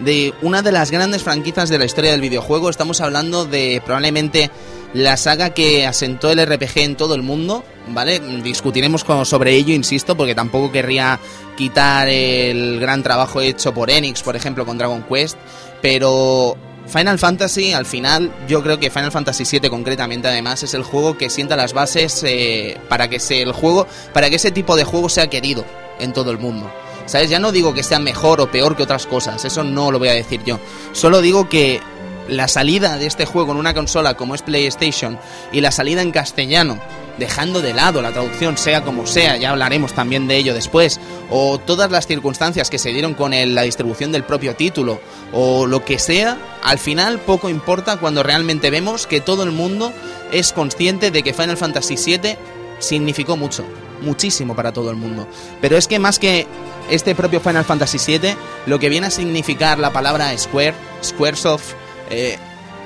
de 0.00 0.32
una 0.40 0.62
de 0.62 0.72
las 0.72 0.90
grandes 0.90 1.22
franquicias 1.22 1.68
de 1.68 1.76
la 1.76 1.84
historia 1.84 2.12
del 2.12 2.22
videojuego. 2.22 2.70
Estamos 2.70 3.02
hablando 3.02 3.44
de 3.44 3.82
probablemente 3.84 4.50
la 4.94 5.18
saga 5.18 5.50
que 5.50 5.86
asentó 5.86 6.30
el 6.30 6.40
RPG 6.40 6.78
en 6.78 6.96
todo 6.96 7.14
el 7.14 7.22
mundo, 7.22 7.64
¿vale? 7.88 8.18
Discutiremos 8.42 9.04
con- 9.04 9.24
sobre 9.26 9.54
ello, 9.54 9.74
insisto, 9.74 10.16
porque 10.16 10.34
tampoco 10.34 10.70
querría 10.72 11.18
quitar 11.56 12.08
el 12.08 12.78
gran 12.80 13.02
trabajo 13.02 13.40
hecho 13.40 13.72
por 13.72 13.90
Enix, 13.90 14.22
por 14.22 14.36
ejemplo, 14.36 14.64
con 14.66 14.76
Dragon 14.78 15.02
Quest, 15.02 15.36
pero 15.82 16.56
Final 16.86 17.18
Fantasy, 17.18 17.72
al 17.72 17.86
final, 17.86 18.32
yo 18.48 18.62
creo 18.62 18.78
que 18.78 18.90
Final 18.90 19.10
Fantasy 19.12 19.44
VII 19.58 19.70
concretamente, 19.70 20.28
además, 20.28 20.62
es 20.62 20.74
el 20.74 20.82
juego 20.82 21.16
que 21.18 21.30
sienta 21.30 21.56
las 21.56 21.72
bases 21.72 22.22
eh, 22.24 22.76
para 22.88 23.08
que 23.08 23.18
se, 23.20 23.42
el 23.42 23.52
juego, 23.52 23.86
para 24.12 24.30
que 24.30 24.36
ese 24.36 24.50
tipo 24.50 24.76
de 24.76 24.84
juego 24.84 25.08
sea 25.08 25.28
querido 25.28 25.64
en 25.98 26.12
todo 26.12 26.30
el 26.30 26.38
mundo. 26.38 26.70
¿Sabes? 27.06 27.30
Ya 27.30 27.38
no 27.38 27.52
digo 27.52 27.72
que 27.72 27.84
sea 27.84 28.00
mejor 28.00 28.40
o 28.40 28.50
peor 28.50 28.76
que 28.76 28.82
otras 28.82 29.06
cosas, 29.06 29.44
eso 29.44 29.62
no 29.62 29.92
lo 29.92 29.98
voy 30.00 30.08
a 30.08 30.12
decir 30.14 30.42
yo. 30.44 30.58
Solo 30.92 31.20
digo 31.20 31.48
que 31.48 31.80
la 32.28 32.48
salida 32.48 32.98
de 32.98 33.06
este 33.06 33.26
juego 33.26 33.52
en 33.52 33.58
una 33.58 33.74
consola 33.74 34.14
como 34.14 34.34
es 34.34 34.42
PlayStation 34.42 35.16
y 35.52 35.60
la 35.60 35.70
salida 35.70 36.02
en 36.02 36.10
castellano, 36.10 36.80
dejando 37.18 37.62
de 37.62 37.72
lado 37.74 38.02
la 38.02 38.12
traducción 38.12 38.58
sea 38.58 38.82
como 38.82 39.06
sea, 39.06 39.36
ya 39.36 39.50
hablaremos 39.50 39.92
también 39.94 40.28
de 40.28 40.36
ello 40.36 40.52
después, 40.54 41.00
o 41.30 41.58
todas 41.58 41.90
las 41.90 42.06
circunstancias 42.06 42.68
que 42.70 42.78
se 42.78 42.90
dieron 42.90 43.14
con 43.14 43.32
el- 43.32 43.54
la 43.54 43.62
distribución 43.62 44.12
del 44.12 44.24
propio 44.24 44.54
título, 44.54 45.00
o 45.32 45.66
lo 45.66 45.84
que 45.84 45.98
sea, 45.98 46.36
al 46.62 46.78
final 46.78 47.18
poco 47.20 47.48
importa 47.48 47.96
cuando 47.96 48.22
realmente 48.22 48.70
vemos 48.70 49.06
que 49.06 49.20
todo 49.20 49.42
el 49.44 49.50
mundo 49.52 49.92
es 50.32 50.52
consciente 50.52 51.10
de 51.10 51.22
que 51.22 51.32
Final 51.34 51.56
Fantasy 51.56 51.96
VII 51.96 52.36
significó 52.78 53.36
mucho, 53.36 53.64
muchísimo 54.02 54.54
para 54.54 54.72
todo 54.72 54.90
el 54.90 54.96
mundo. 54.96 55.26
Pero 55.60 55.76
es 55.78 55.88
que 55.88 55.98
más 55.98 56.18
que 56.18 56.46
este 56.90 57.14
propio 57.14 57.40
Final 57.40 57.64
Fantasy 57.64 57.98
VII, 58.18 58.34
lo 58.66 58.78
que 58.78 58.88
viene 58.90 59.06
a 59.06 59.10
significar 59.10 59.78
la 59.78 59.92
palabra 59.92 60.36
Square, 60.36 60.74
Squaresoft, 61.02 61.72
eh, 62.10 62.36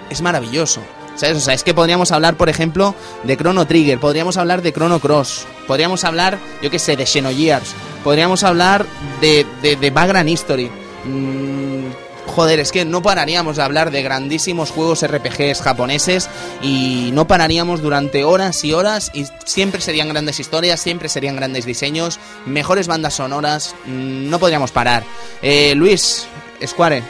es 0.09 0.23
maravilloso. 0.23 0.81
¿Sabes? 1.21 1.37
O 1.37 1.41
sea, 1.41 1.53
es 1.53 1.63
que 1.63 1.75
podríamos 1.75 2.13
hablar, 2.13 2.39
por 2.39 2.49
ejemplo, 2.49 2.95
de 3.25 3.37
Chrono 3.37 3.67
Trigger, 3.67 4.01
podríamos 4.01 4.39
hablar 4.39 4.63
de 4.63 4.73
Chrono 4.73 5.01
Cross, 5.01 5.47
podríamos 5.67 6.05
hablar, 6.05 6.39
yo 6.63 6.71
qué 6.71 6.79
sé, 6.79 6.97
de 6.97 7.05
Xenogears, 7.05 7.75
podríamos 8.03 8.43
hablar 8.43 8.87
de, 9.21 9.45
de, 9.61 9.77
de 9.77 9.91
Background 9.91 10.31
History. 10.31 10.71
Mm, 11.05 11.91
joder, 12.25 12.59
es 12.61 12.73
que 12.73 12.87
no 12.87 13.03
pararíamos 13.03 13.57
de 13.57 13.63
hablar 13.63 13.91
de 13.91 14.03
grandísimos 14.03 14.71
juegos 14.71 15.07
RPGs 15.07 15.61
japoneses 15.61 16.31
y 16.63 17.11
no 17.13 17.27
pararíamos 17.27 17.83
durante 17.83 18.25
horas 18.25 18.65
y 18.65 18.73
horas 18.73 19.11
y 19.13 19.27
siempre 19.45 19.83
serían 19.83 20.09
grandes 20.09 20.41
historias, 20.41 20.81
siempre 20.81 21.11
serían 21.11 21.37
grandes 21.37 21.67
diseños, 21.67 22.19
mejores 22.47 22.87
bandas 22.87 23.13
sonoras, 23.13 23.75
mm, 23.85 24.31
no 24.31 24.39
podríamos 24.39 24.71
parar. 24.71 25.05
Eh, 25.43 25.75
Luis, 25.75 26.27
Square, 26.67 27.03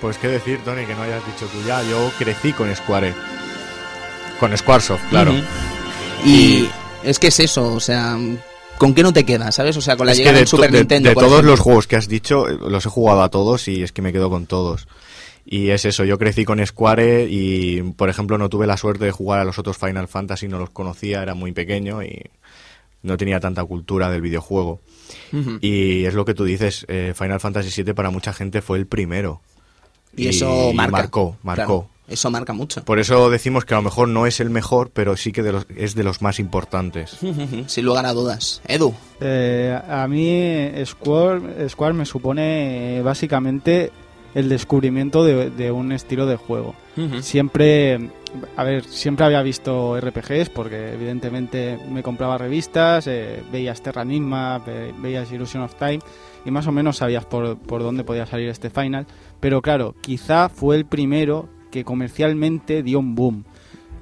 Pues 0.00 0.16
qué 0.18 0.28
decir, 0.28 0.60
Tony, 0.64 0.86
que 0.86 0.94
no 0.94 1.02
hayas 1.02 1.24
dicho 1.26 1.46
tú 1.52 1.58
ya. 1.66 1.82
Yo 1.82 2.10
crecí 2.18 2.52
con 2.52 2.74
Square. 2.74 3.12
Con 4.38 4.56
Squaresoft, 4.56 5.02
claro. 5.10 5.32
Y 6.24 6.66
es 7.04 7.18
que 7.18 7.26
es 7.28 7.40
eso, 7.40 7.74
o 7.74 7.80
sea, 7.80 8.18
¿con 8.78 8.94
qué 8.94 9.02
no 9.02 9.12
te 9.12 9.24
quedas, 9.24 9.54
sabes? 9.54 9.76
O 9.76 9.80
sea, 9.82 9.96
con 9.96 10.06
la 10.06 10.14
llegada 10.14 10.32
de, 10.34 10.38
del 10.40 10.48
Super 10.48 10.70
de- 10.70 10.78
Nintendo. 10.78 11.08
de 11.10 11.14
todos 11.14 11.28
ejemplo. 11.32 11.50
los 11.50 11.60
juegos 11.60 11.86
que 11.86 11.96
has 11.96 12.08
dicho, 12.08 12.48
eh, 12.48 12.56
los 12.68 12.86
he 12.86 12.88
jugado 12.88 13.22
a 13.22 13.28
todos 13.28 13.68
y 13.68 13.82
es 13.82 13.92
que 13.92 14.00
me 14.02 14.12
quedo 14.12 14.30
con 14.30 14.46
todos. 14.46 14.88
Y 15.44 15.70
es 15.70 15.84
eso, 15.84 16.04
yo 16.04 16.18
crecí 16.18 16.44
con 16.44 16.64
Square 16.64 17.26
y, 17.28 17.82
por 17.96 18.08
ejemplo, 18.08 18.38
no 18.38 18.48
tuve 18.48 18.66
la 18.66 18.76
suerte 18.76 19.04
de 19.06 19.10
jugar 19.10 19.40
a 19.40 19.44
los 19.44 19.58
otros 19.58 19.76
Final 19.76 20.08
Fantasy, 20.08 20.48
no 20.48 20.58
los 20.58 20.70
conocía, 20.70 21.22
era 21.22 21.34
muy 21.34 21.52
pequeño 21.52 22.02
y 22.02 22.22
no 23.02 23.16
tenía 23.16 23.40
tanta 23.40 23.64
cultura 23.64 24.10
del 24.10 24.20
videojuego. 24.22 24.80
Y 25.60 26.04
es 26.04 26.14
lo 26.14 26.24
que 26.24 26.34
tú 26.34 26.44
dices, 26.44 26.84
eh, 26.88 27.14
Final 27.16 27.40
Fantasy 27.40 27.82
VII 27.82 27.94
para 27.94 28.10
mucha 28.10 28.32
gente 28.32 28.62
fue 28.62 28.78
el 28.78 28.86
primero. 28.86 29.40
Y 30.16 30.28
eso 30.28 30.72
marca. 30.74 30.92
marcó, 30.92 31.36
marcó. 31.42 31.64
Claro, 31.64 31.88
eso 32.08 32.30
marca 32.30 32.52
mucho. 32.52 32.84
Por 32.84 32.98
eso 32.98 33.30
decimos 33.30 33.64
que 33.64 33.74
a 33.74 33.76
lo 33.76 33.82
mejor 33.82 34.08
no 34.08 34.26
es 34.26 34.40
el 34.40 34.50
mejor, 34.50 34.90
pero 34.92 35.16
sí 35.16 35.30
que 35.32 35.42
de 35.42 35.52
los- 35.52 35.66
es 35.76 35.94
de 35.94 36.02
los 36.02 36.20
más 36.22 36.38
importantes. 36.40 37.16
Sin 37.66 37.84
lugar 37.84 38.06
a 38.06 38.12
dudas. 38.12 38.60
Edu. 38.66 38.92
Eh, 39.20 39.78
a 39.88 40.06
mí 40.08 40.68
Square, 40.84 41.68
Square 41.68 41.94
me 41.94 42.04
supone 42.06 42.98
eh, 42.98 43.02
básicamente 43.02 43.92
el 44.34 44.48
descubrimiento 44.48 45.24
de, 45.24 45.50
de 45.50 45.70
un 45.72 45.92
estilo 45.92 46.26
de 46.26 46.36
juego. 46.36 46.74
Siempre, 47.22 48.10
a 48.56 48.64
ver, 48.64 48.84
siempre 48.84 49.24
había 49.24 49.42
visto 49.42 49.98
RPGs 50.00 50.50
porque 50.50 50.92
evidentemente 50.92 51.78
me 51.90 52.02
compraba 52.02 52.36
revistas, 52.38 53.06
eh, 53.06 53.42
veías 53.50 53.80
Terra 53.82 54.02
Enigma, 54.02 54.58
ve- 54.58 54.92
veías 54.98 55.30
Illusion 55.32 55.62
of 55.62 55.74
Time 55.76 56.00
y 56.44 56.50
más 56.50 56.66
o 56.66 56.72
menos 56.72 56.98
sabías 56.98 57.24
por, 57.24 57.56
por 57.58 57.82
dónde 57.82 58.04
podía 58.04 58.26
salir 58.26 58.48
este 58.48 58.70
final. 58.70 59.06
Pero 59.40 59.62
claro, 59.62 59.94
quizá 60.00 60.48
fue 60.48 60.76
el 60.76 60.84
primero 60.86 61.48
que 61.70 61.84
comercialmente 61.84 62.82
dio 62.82 62.98
un 62.98 63.14
boom. 63.14 63.44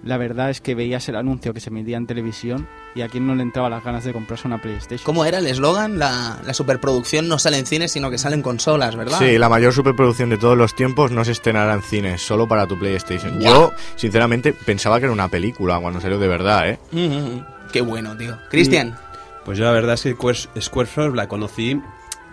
La 0.05 0.17
verdad 0.17 0.49
es 0.51 0.61
que 0.61 0.75
veías 0.77 1.09
el 1.09 1.17
anuncio 1.17 1.53
que 1.53 1.61
se 1.61 1.71
emitía 1.71 1.97
en 1.97 2.07
televisión 2.07 2.69
y 2.95 3.03
a 3.03 3.09
quien 3.09 3.27
no 3.27 3.35
le 3.35 3.43
entraba 3.43 3.69
las 3.69 3.83
ganas 3.85 4.05
de 4.05 4.13
comprarse 4.13 4.47
una 4.47 4.63
PlayStation. 4.63 5.05
¿Cómo 5.05 5.25
era 5.25 5.39
el 5.39 5.47
eslogan? 5.47 5.99
La, 5.99 6.39
la 6.47 6.55
superproducción 6.55 7.29
no 7.29 7.39
sale 7.39 7.59
en 7.59 7.67
cines, 7.67 7.93
sino 7.93 8.09
que 8.11 8.17
sale 8.17 8.37
en 8.37 8.43
consolas, 8.43 8.95
¿verdad? 8.97 9.19
Sí, 9.19 9.37
la 9.39 9.49
mayor 9.49 9.73
superproducción 9.73 10.31
de 10.31 10.39
todos 10.39 10.57
los 10.57 10.75
tiempos 10.77 11.11
no 11.11 11.25
se 11.25 11.33
estrenará 11.33 11.75
en 11.75 11.83
cines, 11.83 12.23
solo 12.23 12.47
para 12.49 12.67
tu 12.67 12.79
PlayStation. 12.79 13.41
Yo, 13.41 13.73
sinceramente, 13.97 14.53
pensaba 14.53 14.99
que 15.01 15.07
era 15.07 15.13
una 15.13 15.29
película 15.29 15.79
cuando 15.81 16.01
salió 16.01 16.19
de 16.19 16.29
verdad, 16.29 16.69
¿eh? 16.71 16.79
Ujú. 16.93 17.43
Qué 17.73 17.81
bueno, 17.81 18.17
tío. 18.17 18.39
Cristian. 18.51 18.97
Pues 19.45 19.59
yo 19.59 19.65
la 19.65 19.73
verdad 19.73 19.95
es 19.95 20.03
que 20.03 20.15
Square- 20.15 20.49
Squaresoft 20.61 21.15
la 21.17 21.27
conocí, 21.29 21.81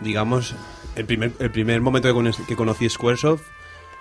digamos, 0.01 0.53
el 0.95 1.05
primer, 1.05 1.31
el 1.39 1.51
primer 1.51 1.81
momento 1.81 2.07
que, 2.07 2.13
cono- 2.13 2.45
que 2.47 2.55
conocí 2.55 2.89
Squaresoft 2.89 3.43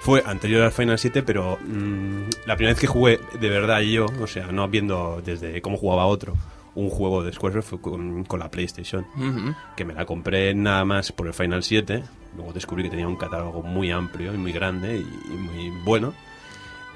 fue 0.01 0.23
anterior 0.27 0.63
al 0.63 0.73
Final 0.73 0.99
7, 0.99 1.23
pero 1.23 1.59
mm, 1.65 2.23
la 2.47 2.57
primera 2.57 2.73
vez 2.75 2.81
que 2.81 2.87
jugué 2.87 3.21
de 3.41 3.49
verdad 3.49 3.81
yo, 3.81 4.07
o 4.21 4.27
sea, 4.27 4.47
no 4.49 4.69
viendo 4.69 5.23
desde 5.25 5.61
cómo 5.63 5.77
jugaba 5.77 6.07
otro, 6.07 6.35
un 6.75 6.91
juego 6.91 7.23
de 7.23 7.33
Squaresoft 7.33 7.69
fue 7.71 7.81
con, 7.81 8.25
con 8.25 8.41
la 8.41 8.51
PlayStation, 8.51 9.07
Ujú. 9.17 9.55
que 9.77 9.85
me 9.85 9.95
la 9.95 10.05
compré 10.05 10.55
nada 10.55 10.85
más 10.85 11.13
por 11.13 11.27
el 11.27 11.33
Final 11.35 11.63
7, 11.63 12.03
luego 12.37 12.53
descubrí 12.53 12.83
que 12.83 12.91
tenía 12.91 13.07
un 13.09 13.17
catálogo 13.17 13.63
muy 13.63 13.91
amplio 13.93 14.35
y 14.35 14.37
muy 14.39 14.53
grande 14.53 14.97
y, 14.99 15.01
y 15.33 15.37
muy 15.37 15.71
bueno. 15.85 16.13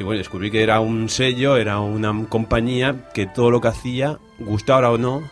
Y 0.00 0.02
bueno, 0.04 0.18
descubrí 0.18 0.50
que 0.50 0.62
era 0.62 0.78
un 0.80 1.08
sello, 1.08 1.56
era 1.56 1.80
una 1.80 2.12
compañía 2.28 3.10
que 3.14 3.26
todo 3.26 3.50
lo 3.50 3.60
que 3.60 3.68
hacía, 3.68 4.18
gustara 4.38 4.90
o 4.92 4.98
no, 4.98 5.22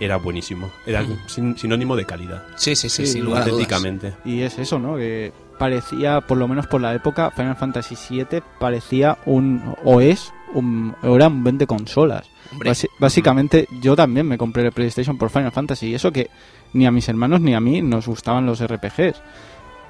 era 0.00 0.16
buenísimo. 0.16 0.70
Era 0.86 1.04
sin- 1.26 1.56
sinónimo 1.58 1.94
de 1.94 2.04
calidad. 2.06 2.42
Sí, 2.56 2.74
sí, 2.74 2.88
sí, 2.88 3.06
Sí, 3.06 3.12
sin 3.12 3.24
lugar 3.24 3.42
a 3.42 3.44
dudas. 3.46 3.52
auténticamente. 3.60 4.14
Y 4.24 4.40
es 4.40 4.58
eso, 4.58 4.78
¿no? 4.78 4.96
Que 4.96 5.32
parecía, 5.58 6.20
por 6.22 6.38
lo 6.38 6.48
menos 6.48 6.66
por 6.66 6.80
la 6.80 6.94
época, 6.94 7.30
Final 7.30 7.56
Fantasy 7.56 7.94
VII 8.08 8.42
parecía 8.58 9.18
un, 9.26 9.74
o 9.84 10.00
es, 10.00 10.32
un, 10.54 10.94
o 11.02 11.14
era 11.16 11.28
un 11.28 11.44
vende 11.44 11.66
consolas. 11.66 12.26
Hombre. 12.50 12.70
Basi- 12.70 12.88
básicamente 12.98 13.68
yo 13.80 13.94
también 13.94 14.26
me 14.26 14.38
compré 14.38 14.64
el 14.64 14.72
PlayStation 14.72 15.16
por 15.18 15.30
Final 15.30 15.52
Fantasy 15.52 15.88
y 15.88 15.94
eso 15.94 16.10
que 16.10 16.30
ni 16.72 16.86
a 16.86 16.90
mis 16.90 17.08
hermanos 17.08 17.40
ni 17.40 17.54
a 17.54 17.60
mí 17.60 17.82
nos 17.82 18.06
gustaban 18.08 18.46
los 18.46 18.60
RPGs. 18.66 19.20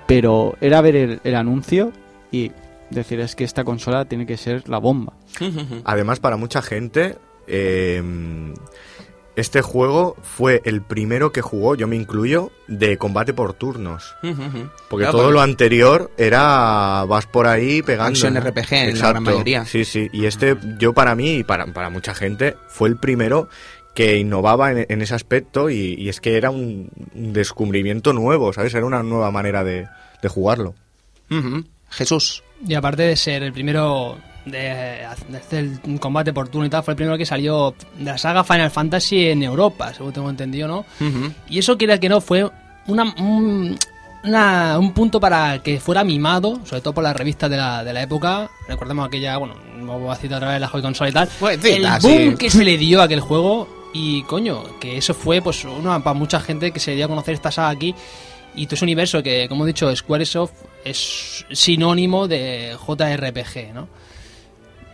Pero 0.06 0.56
era 0.60 0.80
ver 0.80 0.96
el, 0.96 1.20
el 1.22 1.34
anuncio 1.36 1.92
y 2.32 2.50
decir 2.90 3.20
es 3.20 3.36
que 3.36 3.44
esta 3.44 3.62
consola 3.64 4.04
tiene 4.06 4.26
que 4.26 4.36
ser 4.36 4.68
la 4.68 4.78
bomba. 4.78 5.12
Además, 5.84 6.18
para 6.18 6.36
mucha 6.36 6.60
gente, 6.62 7.16
eh, 7.46 8.02
este 9.36 9.62
juego 9.62 10.16
fue 10.22 10.60
el 10.64 10.82
primero 10.82 11.32
que 11.32 11.40
jugó, 11.40 11.74
yo 11.74 11.86
me 11.86 11.96
incluyo, 11.96 12.50
de 12.68 12.98
combate 12.98 13.32
por 13.32 13.54
turnos. 13.54 14.14
Porque 14.20 15.04
Claro, 15.04 15.12
todo 15.12 15.22
porque- 15.22 15.32
lo 15.34 15.40
anterior 15.40 16.10
era 16.18 17.04
vas 17.08 17.26
por 17.26 17.46
ahí 17.46 17.82
pegando. 17.82 18.10
Action 18.10 18.34
¿no? 18.34 18.40
RPG 18.40 18.72
en 18.72 18.98
la 18.98 19.08
gran 19.10 19.22
mayoría. 19.22 19.64
Sí, 19.64 19.84
sí. 19.84 20.08
Y 20.12 20.26
este, 20.26 20.56
yo 20.78 20.92
para 20.92 21.14
mí 21.14 21.36
y 21.36 21.44
para, 21.44 21.66
para 21.66 21.90
mucha 21.90 22.14
gente, 22.14 22.56
fue 22.68 22.88
el 22.88 22.96
primero 22.96 23.48
que 23.94 24.16
innovaba 24.18 24.70
en, 24.72 24.86
en 24.88 25.02
ese 25.02 25.14
aspecto 25.14 25.68
y, 25.70 25.94
y 25.98 26.08
es 26.08 26.20
que 26.20 26.36
era 26.36 26.50
un, 26.50 26.90
un 27.14 27.32
descubrimiento 27.32 28.12
nuevo, 28.12 28.52
¿sabes? 28.52 28.72
Era 28.74 28.86
una 28.86 29.02
nueva 29.02 29.30
manera 29.30 29.64
de, 29.64 29.88
de 30.22 30.28
jugarlo. 30.28 30.74
Jesús. 31.90 32.42
Y 32.66 32.74
aparte 32.74 33.02
de 33.02 33.16
ser 33.16 33.42
el 33.42 33.52
primero 33.52 34.18
de, 34.44 35.04
hacer 35.04 35.68
el 35.84 36.00
combate 36.00 36.32
por 36.32 36.48
turno 36.48 36.66
y 36.66 36.70
tal, 36.70 36.82
fue 36.82 36.92
el 36.92 36.96
primero 36.96 37.16
que 37.18 37.26
salió 37.26 37.74
de 37.98 38.04
la 38.04 38.18
saga 38.18 38.44
Final 38.44 38.70
Fantasy 38.70 39.28
en 39.28 39.42
Europa, 39.42 39.92
según 39.94 40.12
tengo 40.12 40.30
entendido, 40.30 40.66
¿no? 40.68 40.84
Y 41.48 41.58
eso, 41.58 41.76
quiera 41.76 41.98
que 41.98 42.08
no, 42.08 42.20
fue 42.20 42.48
una, 42.86 43.04
un, 43.18 43.78
una- 44.24 44.78
un 44.78 44.92
punto 44.92 45.20
para 45.20 45.62
que 45.62 45.80
fuera 45.80 46.04
mimado, 46.04 46.60
sobre 46.64 46.80
todo 46.82 46.94
por 46.94 47.04
las 47.04 47.16
revistas 47.16 47.50
de 47.50 47.56
la, 47.56 47.84
de 47.84 47.92
la 47.92 48.02
época. 48.02 48.50
Recordemos 48.68 49.06
aquella, 49.06 49.36
bueno, 49.36 49.54
no 49.76 49.98
voy 49.98 50.10
a 50.10 50.16
citar 50.16 50.38
otra 50.38 50.50
vez 50.52 50.60
la 50.60 50.68
Joy 50.68 50.82
Console 50.82 51.10
y 51.10 51.12
tal. 51.14 51.28
Pues, 51.38 51.64
el 51.64 51.82
boom 52.00 52.30
sí. 52.30 52.36
que 52.38 52.50
se 52.50 52.64
le 52.64 52.76
dio 52.78 53.00
a 53.00 53.04
aquel 53.04 53.20
juego. 53.20 53.68
Y 53.92 54.22
coño, 54.22 54.78
que 54.78 54.96
eso 54.98 55.14
fue 55.14 55.42
pues 55.42 55.64
una 55.64 55.98
para 56.04 56.14
mucha 56.14 56.38
gente 56.38 56.70
que 56.70 56.78
se 56.78 56.94
dio 56.94 57.06
a 57.06 57.08
conocer 57.08 57.34
esta 57.34 57.50
saga 57.50 57.70
aquí. 57.70 57.92
Y 58.54 58.66
todo 58.66 58.76
ese 58.76 58.84
universo 58.84 59.22
que, 59.22 59.48
como 59.48 59.64
he 59.64 59.66
dicho, 59.68 59.94
Squaresoft 59.94 60.52
es 60.84 61.44
sinónimo 61.52 62.28
de 62.28 62.76
JRPG, 62.86 63.74
¿no? 63.74 63.88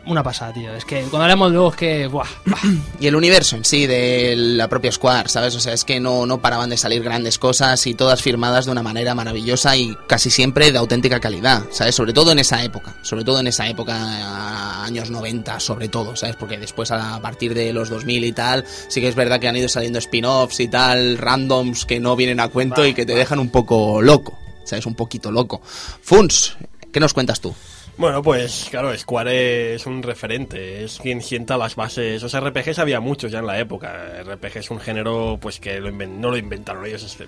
Una 0.07 0.23
pasada, 0.23 0.53
tío. 0.53 0.73
Es 0.73 0.85
que 0.85 1.01
cuando 1.03 1.23
hablamos 1.23 1.51
luego 1.51 1.71
es 1.71 1.77
que. 1.77 2.07
Buah, 2.07 2.29
buah. 2.45 2.61
Y 3.01 3.09
el 3.09 3.17
universo 3.17 3.57
en 3.57 3.65
sí 3.65 3.87
de 3.87 4.35
la 4.37 4.69
propia 4.69 4.93
Square, 4.93 5.29
¿sabes? 5.29 5.55
O 5.57 5.61
sea, 5.61 5.73
es 5.73 5.85
que 5.85 5.99
no, 5.99 6.27
no 6.27 6.41
paraban 6.41 6.71
de 6.71 6.77
salir 6.77 7.03
grandes 7.03 7.39
cosas 7.39 7.87
y 7.87 7.95
todas 7.95 8.23
firmadas 8.23 8.67
de 8.67 8.73
una 8.73 8.83
manera 8.83 9.15
maravillosa 9.15 9.77
y 9.77 9.97
casi 10.07 10.31
siempre 10.31 10.71
de 10.71 10.79
auténtica 10.79 11.19
calidad, 11.19 11.65
¿sabes? 11.71 11.95
Sobre 11.95 12.13
todo 12.13 12.31
en 12.31 12.39
esa 12.39 12.63
época, 12.63 12.97
sobre 13.03 13.25
todo 13.25 13.41
en 13.41 13.49
esa 13.49 13.69
época, 13.69 14.85
años 14.85 15.11
90, 15.11 15.59
sobre 15.59 15.89
todo, 15.89 16.15
¿sabes? 16.15 16.37
Porque 16.37 16.57
después 16.57 16.91
a 16.93 17.21
partir 17.21 17.53
de 17.53 17.73
los 17.73 17.91
2000 17.91 18.25
y 18.25 18.33
tal, 18.33 18.65
sí 18.89 19.01
que 19.01 19.09
es 19.09 19.15
verdad 19.17 19.41
que 19.41 19.49
han 19.49 19.57
ido 19.57 19.69
saliendo 19.69 19.99
spin-offs 19.99 20.61
y 20.61 20.69
tal, 20.69 21.19
randoms 21.19 21.85
que 21.85 21.99
no 21.99 22.15
vienen 22.15 22.41
a 22.41 22.49
cuento 22.49 22.87
y 22.87 22.95
que 22.95 23.05
te 23.05 23.15
dejan 23.15 23.41
un 23.41 23.51
poco 23.51 24.01
loco, 24.01 24.39
¿sabes? 24.65 24.87
Un 24.87 24.95
poquito 24.95 25.33
loco. 25.33 25.61
Funs, 25.65 26.57
¿qué 26.93 27.01
nos 27.01 27.13
cuentas 27.13 27.41
tú? 27.41 27.55
Bueno, 27.99 28.23
pues 28.23 28.67
claro, 28.71 28.97
Square 28.97 29.75
es 29.75 29.87
un 29.87 30.03
referente, 30.03 30.85
es 30.85 30.99
quien 30.99 31.23
sienta 31.23 31.57
las 31.57 31.77
bases. 31.77 32.23
O 32.23 32.29
sea, 32.29 32.41
RPGs 32.41 32.79
había 32.79 33.01
muchos 33.01 33.33
ya 33.33 33.39
en 33.39 33.47
la 33.47 33.59
época. 33.59 34.23
RPG 34.23 34.59
es 34.59 34.71
un 34.71 34.81
género 34.81 35.39
pues 35.41 35.59
que 35.61 35.81
lo 35.81 35.91
no 35.91 36.31
lo 36.31 36.37
inventaron 36.37 36.85
ellos, 36.85 37.03
es- 37.03 37.27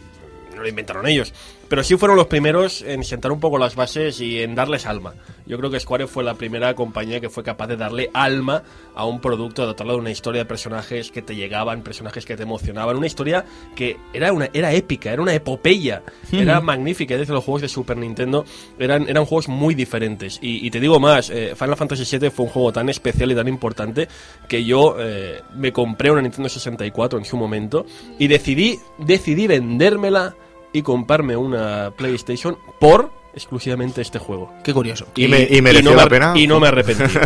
no 0.54 0.60
lo 0.62 0.68
inventaron 0.68 1.06
ellos. 1.06 1.32
Pero 1.68 1.82
sí 1.82 1.96
fueron 1.96 2.16
los 2.16 2.26
primeros 2.26 2.82
en 2.82 3.04
sentar 3.04 3.32
un 3.32 3.40
poco 3.40 3.58
las 3.58 3.75
bases 3.75 4.20
y 4.20 4.42
en 4.42 4.54
darles 4.54 4.87
alma. 4.87 5.14
Yo 5.46 5.56
creo 5.58 5.70
que 5.70 5.80
Square 5.80 6.06
fue 6.06 6.25
la 6.25 6.34
primera 6.34 6.75
compañía 6.75 7.20
que 7.20 7.30
fue 7.30 7.42
capaz 7.42 7.68
de 7.68 7.76
darle 7.76 8.10
alma 8.12 8.62
a 8.94 9.04
un 9.04 9.20
producto, 9.20 9.62
de 9.62 9.68
dotarlo 9.68 9.94
de 9.94 10.00
una 10.00 10.10
historia 10.10 10.42
de 10.42 10.44
personajes 10.44 11.10
que 11.10 11.22
te 11.22 11.34
llegaban, 11.34 11.82
personajes 11.82 12.25
que 12.25 12.37
te 12.37 12.42
emocionaban, 12.42 12.96
una 12.96 13.06
historia 13.06 13.44
que 13.75 13.96
era 14.12 14.32
una 14.32 14.50
era 14.52 14.72
épica, 14.72 15.12
era 15.12 15.22
una 15.22 15.34
epopeya, 15.34 16.02
era 16.32 16.60
magnífica. 16.60 17.16
Desde 17.16 17.32
los 17.32 17.44
juegos 17.44 17.62
de 17.62 17.68
Super 17.68 17.96
Nintendo 17.96 18.44
eran, 18.78 19.08
eran 19.08 19.25
juegos 19.25 19.48
muy 19.48 19.75
diferentes. 19.75 20.38
Y, 20.42 20.66
y 20.66 20.70
te 20.70 20.80
digo 20.80 21.00
más, 21.00 21.30
eh, 21.30 21.54
Final 21.56 21.76
Fantasy 21.76 22.18
VII 22.18 22.30
fue 22.30 22.46
un 22.46 22.52
juego 22.52 22.72
tan 22.72 22.88
especial 22.88 23.32
y 23.32 23.34
tan 23.34 23.48
importante 23.48 24.08
que 24.48 24.64
yo 24.64 24.96
eh, 24.98 25.42
me 25.54 25.72
compré 25.72 26.10
una 26.10 26.22
Nintendo 26.22 26.48
64 26.48 27.18
en 27.18 27.25
su 27.25 27.37
momento 27.37 27.87
y 28.18 28.28
decidí, 28.28 28.78
decidí 28.98 29.46
vendérmela 29.46 30.34
y 30.72 30.82
comprarme 30.82 31.37
una 31.37 31.92
PlayStation 31.96 32.58
por 32.78 33.10
exclusivamente 33.34 34.00
este 34.00 34.18
juego. 34.18 34.52
Qué 34.64 34.75
curioso. 34.75 35.06
¿Y, 35.14 35.28
me, 35.28 35.46
y 35.48 35.62
mereció 35.62 35.90
no 35.90 35.96
la 35.96 36.04
me, 36.04 36.10
pena? 36.10 36.32
Y 36.37 36.46
no 36.46 36.60
me 36.60 36.68
arrepentí. 36.68 37.04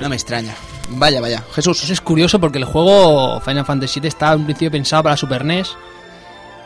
No 0.00 0.08
me 0.08 0.14
extraña. 0.14 0.54
Vaya, 0.90 1.20
vaya. 1.20 1.42
Jesús. 1.52 1.82
Eso 1.82 1.92
es 1.92 2.00
curioso 2.00 2.38
porque 2.38 2.58
el 2.58 2.64
juego 2.64 3.40
Final 3.40 3.64
Fantasy 3.64 4.00
VII 4.00 4.08
estaba 4.08 4.34
en 4.34 4.44
principio 4.44 4.70
pensado 4.70 5.02
para 5.02 5.16
Super 5.16 5.44
NES. 5.44 5.76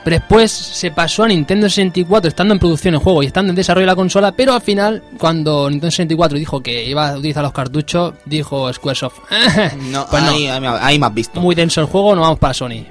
Pero 0.04 0.16
después 0.16 0.50
se 0.50 0.90
pasó 0.90 1.24
a 1.24 1.28
Nintendo 1.28 1.68
64 1.68 2.28
estando 2.28 2.54
en 2.54 2.58
producción 2.60 2.94
el 2.94 3.00
juego 3.00 3.22
y 3.22 3.26
estando 3.26 3.50
en 3.50 3.56
desarrollo 3.56 3.82
de 3.86 3.92
la 3.92 3.96
consola. 3.96 4.32
Pero 4.32 4.52
al 4.54 4.62
final, 4.62 5.02
cuando 5.18 5.68
Nintendo 5.70 5.90
64 5.90 6.38
dijo 6.38 6.60
que 6.62 6.84
iba 6.84 7.10
a 7.10 7.16
utilizar 7.16 7.42
los 7.42 7.52
cartuchos, 7.52 8.14
dijo 8.24 8.72
Squaresoft. 8.72 9.18
No, 9.92 10.06
pues 10.10 10.22
no. 10.22 10.30
ahí, 10.30 10.46
ahí, 10.46 10.62
ahí 10.80 10.98
me 10.98 11.06
has 11.06 11.14
visto. 11.14 11.40
Muy 11.40 11.54
denso 11.54 11.80
el 11.80 11.86
juego, 11.86 12.14
no 12.14 12.22
vamos 12.22 12.38
para 12.38 12.54
Sony. 12.54 12.84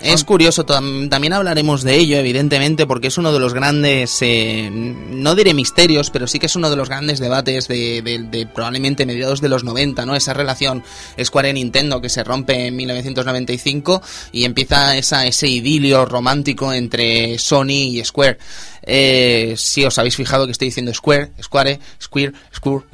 Es 0.00 0.24
curioso, 0.24 0.64
tam- 0.66 1.08
también 1.08 1.32
hablaremos 1.32 1.82
de 1.82 1.96
ello, 1.96 2.16
evidentemente, 2.16 2.86
porque 2.86 3.08
es 3.08 3.18
uno 3.18 3.32
de 3.32 3.38
los 3.38 3.54
grandes, 3.54 4.18
eh, 4.22 4.68
no 4.72 5.34
diré 5.34 5.54
misterios, 5.54 6.10
pero 6.10 6.26
sí 6.26 6.38
que 6.38 6.46
es 6.46 6.56
uno 6.56 6.70
de 6.70 6.76
los 6.76 6.88
grandes 6.88 7.18
debates 7.18 7.68
de, 7.68 8.02
de- 8.02 8.18
de 8.22 8.46
probablemente 8.46 9.06
mediados 9.06 9.40
de 9.40 9.48
los 9.48 9.64
90, 9.64 10.04
¿no? 10.06 10.14
Esa 10.16 10.32
relación 10.34 10.82
Square-Nintendo 11.22 12.00
que 12.00 12.08
se 12.08 12.24
rompe 12.24 12.66
en 12.66 12.76
1995 12.76 14.02
y 14.32 14.44
empieza 14.44 14.96
esa, 14.96 15.26
ese 15.26 15.48
idilio 15.48 16.04
romántico 16.04 16.31
entre 16.32 17.38
Sony 17.38 17.98
y 17.98 18.04
Square. 18.04 18.38
Eh, 18.84 19.54
si 19.56 19.84
os 19.84 19.96
habéis 19.98 20.16
fijado 20.16 20.44
que 20.46 20.52
estoy 20.52 20.68
diciendo 20.68 20.92
Square, 20.92 21.30
Square, 21.40 21.78
Square, 22.02 22.32
Square, 22.52 22.84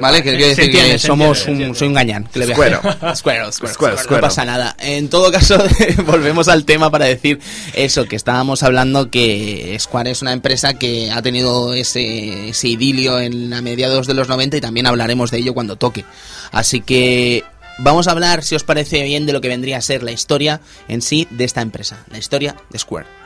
¿vale? 0.00 0.22
Que 0.22 0.36
quiero 0.36 0.54
Se 0.54 0.62
decir 0.62 0.70
que 0.72 0.98
somos 0.98 1.46
un, 1.46 1.74
soy 1.74 1.88
un 1.88 1.94
gañán. 1.94 2.24
Que 2.32 2.38
le 2.38 2.54
Square. 2.54 2.76
Square, 2.76 3.14
Square, 3.14 3.52
Square, 3.52 3.74
Square, 3.74 3.98
Square. 3.98 4.20
No 4.22 4.28
pasa 4.28 4.44
nada. 4.46 4.74
En 4.78 5.08
todo 5.10 5.30
caso, 5.30 5.62
volvemos 6.06 6.48
al 6.48 6.64
tema 6.64 6.90
para 6.90 7.04
decir 7.04 7.38
eso, 7.74 8.06
que 8.06 8.16
estábamos 8.16 8.62
hablando 8.62 9.10
que 9.10 9.76
Square 9.78 10.10
es 10.10 10.22
una 10.22 10.32
empresa 10.32 10.74
que 10.74 11.10
ha 11.10 11.20
tenido 11.20 11.74
ese, 11.74 12.48
ese 12.48 12.68
idilio 12.68 13.20
en 13.20 13.52
a 13.52 13.60
mediados 13.60 14.06
de 14.06 14.14
los 14.14 14.28
90 14.28 14.56
y 14.56 14.60
también 14.60 14.86
hablaremos 14.86 15.30
de 15.30 15.38
ello 15.38 15.52
cuando 15.54 15.76
toque. 15.76 16.04
Así 16.50 16.80
que 16.80 17.44
vamos 17.78 18.08
a 18.08 18.12
hablar, 18.12 18.42
si 18.42 18.54
os 18.54 18.64
parece 18.64 19.02
bien, 19.02 19.26
de 19.26 19.32
lo 19.32 19.40
que 19.40 19.48
vendría 19.48 19.78
a 19.78 19.82
ser 19.82 20.02
la 20.02 20.12
historia 20.12 20.60
en 20.88 21.02
sí 21.02 21.26
de 21.30 21.44
esta 21.44 21.62
empresa, 21.62 22.04
la 22.10 22.18
historia 22.18 22.56
de 22.70 22.78
Square. 22.78 23.23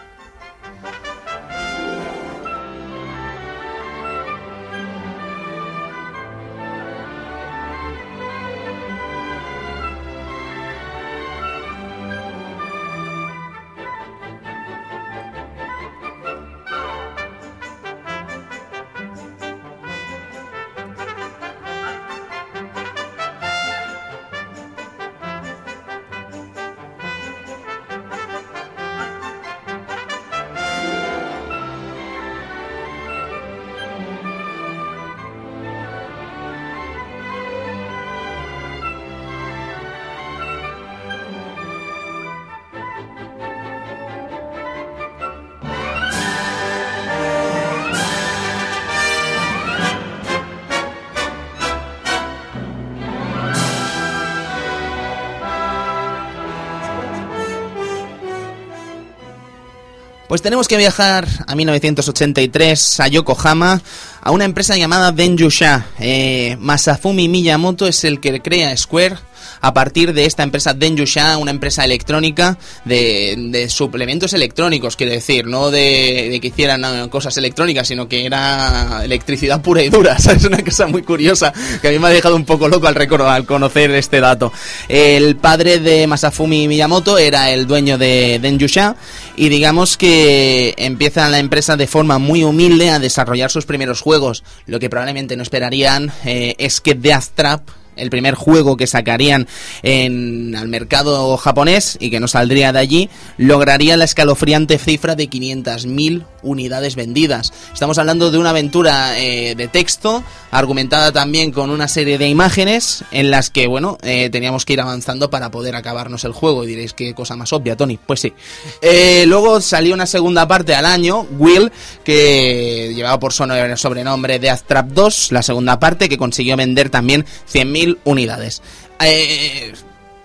Pues 60.29 60.43
tenemos 60.43 60.69
que 60.69 60.77
viajar 60.77 61.27
a 61.47 61.55
1983 61.55 63.01
a 63.01 63.09
Yokohama 63.09 63.81
a 64.21 64.31
una 64.31 64.45
empresa 64.45 64.77
llamada 64.77 65.11
Denjusha. 65.11 65.87
Eh, 65.99 66.59
Masafumi 66.61 67.29
Miyamoto 67.29 67.87
es 67.87 68.05
el 68.05 68.21
que 68.21 68.43
crea 68.43 68.77
Square 68.77 69.17
a 69.61 69.75
partir 69.75 70.13
de 70.13 70.25
esta 70.25 70.43
empresa 70.43 70.75
Denjusha, 70.75 71.37
una 71.39 71.51
empresa 71.51 71.85
electrónica 71.85 72.59
de, 72.85 73.67
suplementos 73.69 74.33
electrónicos, 74.33 74.97
quiero 74.97 75.13
decir, 75.13 75.47
no 75.47 75.71
de, 75.71 76.29
de 76.31 76.41
que 76.41 76.49
hicieran 76.49 76.85
eh, 76.85 77.09
cosas 77.11 77.37
electrónicas, 77.37 77.89
sino 77.89 78.09
que 78.09 78.25
era 78.27 79.01
electricidad 79.05 79.61
pura 79.63 79.83
y 79.83 79.89
dura. 79.91 80.17
Es 80.39 80.45
una 80.45 80.63
cosa 80.63 80.87
muy 80.87 81.03
curiosa 81.03 81.53
que 81.83 81.89
a 81.89 81.91
mí 81.91 81.99
me 81.99 82.09
ha 82.09 82.11
dejado 82.11 82.37
un 82.37 82.45
poco 82.45 82.69
loco 82.69 82.87
al, 82.87 82.95
recor- 82.95 83.27
al 83.29 83.45
conocer 83.45 83.91
este 83.93 84.21
dato. 84.21 84.53
El 84.89 85.37
padre 85.37 85.79
de 85.79 86.07
Masafumi 86.07 86.69
Miyamoto 86.69 87.19
era 87.19 87.51
el 87.51 87.67
dueño 87.67 87.99
de 87.99 88.39
Denjusha 88.41 88.95
y 89.37 89.49
digamos 89.49 89.97
que 89.97 90.75
empieza 90.79 91.29
la 91.29 91.39
empresa 91.39 91.77
de 91.77 91.87
forma 91.87 92.19
muy 92.19 92.45
humilde 92.45 92.91
a 92.91 92.99
desarrollar 92.99 93.51
sus 93.51 93.67
primeros 93.67 94.01
juegos. 94.01 94.45
Lo 94.67 94.79
que 94.79 94.91
probablemente 94.91 95.37
no 95.37 95.43
esperarían 95.43 96.13
eh, 96.25 96.55
es 96.59 96.81
que 96.81 96.95
Death 96.95 97.25
Trap 97.35 97.63
el 97.99 98.11
primer 98.11 98.35
juego 98.35 98.77
que 98.77 98.87
sacarían 98.87 99.47
en 99.83 100.55
al 100.57 100.69
mercado 100.69 101.37
japonés 101.37 101.97
y 102.01 102.11
que 102.11 102.21
no 102.21 102.29
saldría 102.29 102.73
de 102.73 102.79
allí, 102.79 103.11
lograría 103.37 103.97
la 103.97 104.05
escalofriante 104.05 104.79
cifra 104.79 105.15
de 105.15 105.29
500.000 105.29 106.25
unidades 106.43 106.97
vendidas. 106.97 107.53
Estamos 107.73 107.99
hablando 107.99 108.31
de 108.31 108.39
una 108.39 108.51
aventura 108.51 109.19
eh, 109.19 109.55
de 109.55 109.69
texto, 109.69 110.23
argumentada 110.51 111.13
también 111.13 111.53
con 111.53 111.71
una 111.71 111.89
serie 111.89 112.19
de 112.19 112.29
imágenes 112.29 113.05
en 113.11 113.31
las 113.31 113.51
que, 113.51 113.67
bueno, 113.67 113.99
eh, 114.03 114.31
teníamos 114.31 114.65
que 114.65 114.75
ir 114.75 114.81
avanzando 114.81 115.31
para 115.31 115.51
poder 115.51 115.75
acabarnos 115.77 116.25
el 116.25 116.33
juego. 116.33 116.65
Y 116.65 116.69
diréis, 116.69 116.93
qué 116.93 117.15
cosa 117.15 117.37
más 117.37 117.53
obvia, 117.53 117.77
Tony. 117.77 117.99
Pues 117.99 118.21
sí. 118.21 118.33
Eh, 118.81 119.25
luego 119.27 119.61
salió 119.61 119.95
una 119.95 120.07
segunda 120.07 120.47
parte 120.47 120.75
al 120.75 120.87
año, 120.87 121.27
Will, 121.39 121.73
que 122.05 122.93
llevaba 122.95 123.19
por 123.19 123.33
sobrenombre 123.33 124.39
Death 124.39 124.63
Trap 124.67 124.89
2, 124.89 125.33
la 125.33 125.43
segunda 125.43 125.79
parte, 125.79 126.09
que 126.09 126.19
consiguió 126.19 126.57
vender 126.57 126.91
también 126.91 127.25
100.000 127.53 127.88
unidades. 128.05 128.61
Eh, 129.01 129.72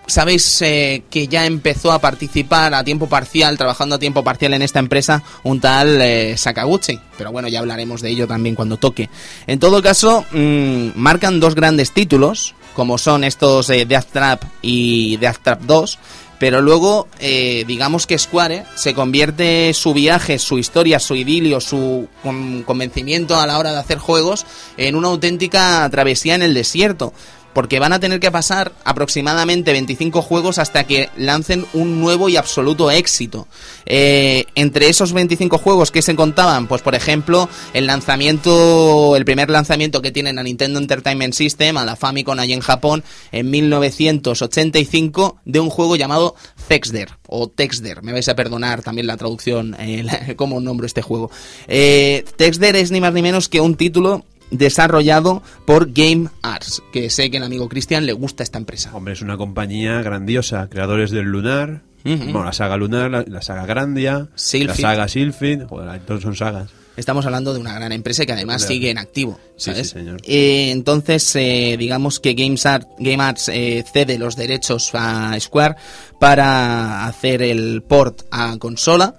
Sabéis 0.05 0.61
eh, 0.61 1.03
que 1.09 1.29
ya 1.29 1.45
empezó 1.45 1.93
a 1.93 1.99
participar 1.99 2.73
a 2.73 2.83
tiempo 2.83 3.07
parcial, 3.07 3.57
trabajando 3.57 3.95
a 3.95 3.99
tiempo 3.99 4.21
parcial 4.21 4.53
en 4.53 4.61
esta 4.61 4.79
empresa, 4.79 5.23
un 5.43 5.61
tal 5.61 6.01
eh, 6.01 6.35
Sakaguchi. 6.37 6.99
Pero 7.17 7.31
bueno, 7.31 7.47
ya 7.47 7.59
hablaremos 7.59 8.01
de 8.01 8.09
ello 8.09 8.27
también 8.27 8.53
cuando 8.53 8.75
toque. 8.75 9.09
En 9.47 9.59
todo 9.59 9.81
caso, 9.81 10.25
mm, 10.33 10.89
marcan 10.95 11.39
dos 11.39 11.55
grandes 11.55 11.93
títulos, 11.93 12.53
como 12.75 12.97
son 12.97 13.23
estos 13.23 13.69
eh, 13.69 13.85
Death 13.85 14.07
Trap 14.11 14.43
y 14.61 15.15
Death 15.17 15.37
Trap 15.41 15.61
2. 15.61 15.99
Pero 16.37 16.61
luego, 16.61 17.07
digamos 17.21 18.05
que 18.05 18.17
Square 18.19 18.65
se 18.75 18.93
convierte 18.93 19.73
su 19.73 19.93
viaje, 19.93 20.37
su 20.39 20.57
historia, 20.59 20.99
su 20.99 21.15
idilio, 21.15 21.61
su 21.61 22.09
con- 22.21 22.63
convencimiento 22.63 23.39
a 23.39 23.47
la 23.47 23.57
hora 23.57 23.71
de 23.71 23.79
hacer 23.79 23.97
juegos 23.99 24.45
en 24.75 24.95
una 24.97 25.07
auténtica 25.07 25.87
travesía 25.89 26.35
en 26.35 26.41
el 26.41 26.53
desierto 26.53 27.13
porque 27.53 27.79
van 27.79 27.93
a 27.93 27.99
tener 27.99 28.19
que 28.19 28.31
pasar 28.31 28.71
aproximadamente 28.83 29.71
25 29.71 30.21
juegos 30.21 30.57
hasta 30.57 30.85
que 30.85 31.09
lancen 31.17 31.65
un 31.73 31.99
nuevo 32.01 32.29
y 32.29 32.37
absoluto 32.37 32.91
éxito. 32.91 33.47
Eh, 33.85 34.45
entre 34.55 34.89
esos 34.89 35.13
25 35.13 35.57
juegos 35.57 35.91
que 35.91 36.01
se 36.01 36.15
contaban, 36.15 36.67
pues 36.67 36.81
por 36.81 36.95
ejemplo, 36.95 37.49
el 37.73 37.87
lanzamiento, 37.87 39.15
el 39.15 39.25
primer 39.25 39.49
lanzamiento 39.49 40.01
que 40.01 40.11
tienen 40.11 40.39
a 40.39 40.43
Nintendo 40.43 40.79
Entertainment 40.79 41.33
System, 41.33 41.77
a 41.77 41.85
la 41.85 41.95
Famicom 41.95 42.37
allí 42.39 42.53
en 42.53 42.61
Japón, 42.61 43.03
en 43.31 43.49
1985, 43.49 45.37
de 45.45 45.59
un 45.59 45.69
juego 45.69 45.95
llamado 45.95 46.35
Texder, 46.67 47.09
o 47.27 47.47
Texder, 47.47 48.03
me 48.03 48.13
vais 48.13 48.27
a 48.29 48.35
perdonar 48.35 48.81
también 48.81 49.07
la 49.07 49.17
traducción, 49.17 49.75
eh, 49.79 50.05
cómo 50.35 50.59
nombro 50.59 50.85
este 50.85 51.01
juego. 51.01 51.31
Eh, 51.67 52.25
Texder 52.35 52.75
es 52.75 52.91
ni 52.91 53.01
más 53.01 53.13
ni 53.13 53.21
menos 53.21 53.49
que 53.49 53.61
un 53.61 53.75
título 53.75 54.25
desarrollado 54.53 55.43
por 55.65 55.91
Game 55.91 56.29
Arts, 56.41 56.81
que 56.91 57.09
sé 57.09 57.29
que 57.29 57.37
el 57.37 57.43
amigo 57.43 57.67
Cristian 57.69 58.05
le 58.05 58.13
gusta 58.13 58.43
esta 58.43 58.57
empresa. 58.57 58.91
Hombre, 58.95 59.13
es 59.13 59.21
una 59.21 59.37
compañía 59.37 60.01
grandiosa, 60.01 60.69
creadores 60.69 61.11
del 61.11 61.25
Lunar. 61.25 61.81
Bueno, 62.05 62.43
la 62.43 62.51
saga 62.53 62.75
Lunar, 62.75 63.09
la, 63.09 63.23
la 63.27 63.41
saga 63.41 63.65
Grandia, 63.65 64.27
la 64.35 64.75
saga 64.75 65.07
Sylphid, 65.07 65.63
joder, 65.69 66.01
todos 66.01 66.21
son 66.21 66.35
sagas. 66.35 66.69
Estamos 66.97 67.25
hablando 67.25 67.53
de 67.55 67.59
una 67.59 67.73
gran 67.73 67.91
empresa 67.91 68.23
que 68.25 68.33
además 68.33 68.57
Claro. 68.57 68.73
sigue 68.73 68.89
en 68.91 68.97
activo, 68.99 69.39
Sí, 69.55 69.71
¿sabes? 69.71 69.87
sí, 69.87 69.93
señor. 69.99 70.19
Eh, 70.25 70.69
entonces, 70.71 71.35
eh, 71.37 71.75
digamos 71.79 72.19
que 72.19 72.33
Games 72.35 72.65
Art- 72.67 72.87
Game 72.99 73.23
Arts 73.23 73.49
eh, 73.49 73.83
cede 73.91 74.19
los 74.19 74.35
derechos 74.35 74.91
a 74.93 75.35
Square 75.39 75.75
para 76.19 77.05
hacer 77.07 77.41
el 77.41 77.81
port 77.81 78.21
a 78.31 78.57
consola 78.59 79.15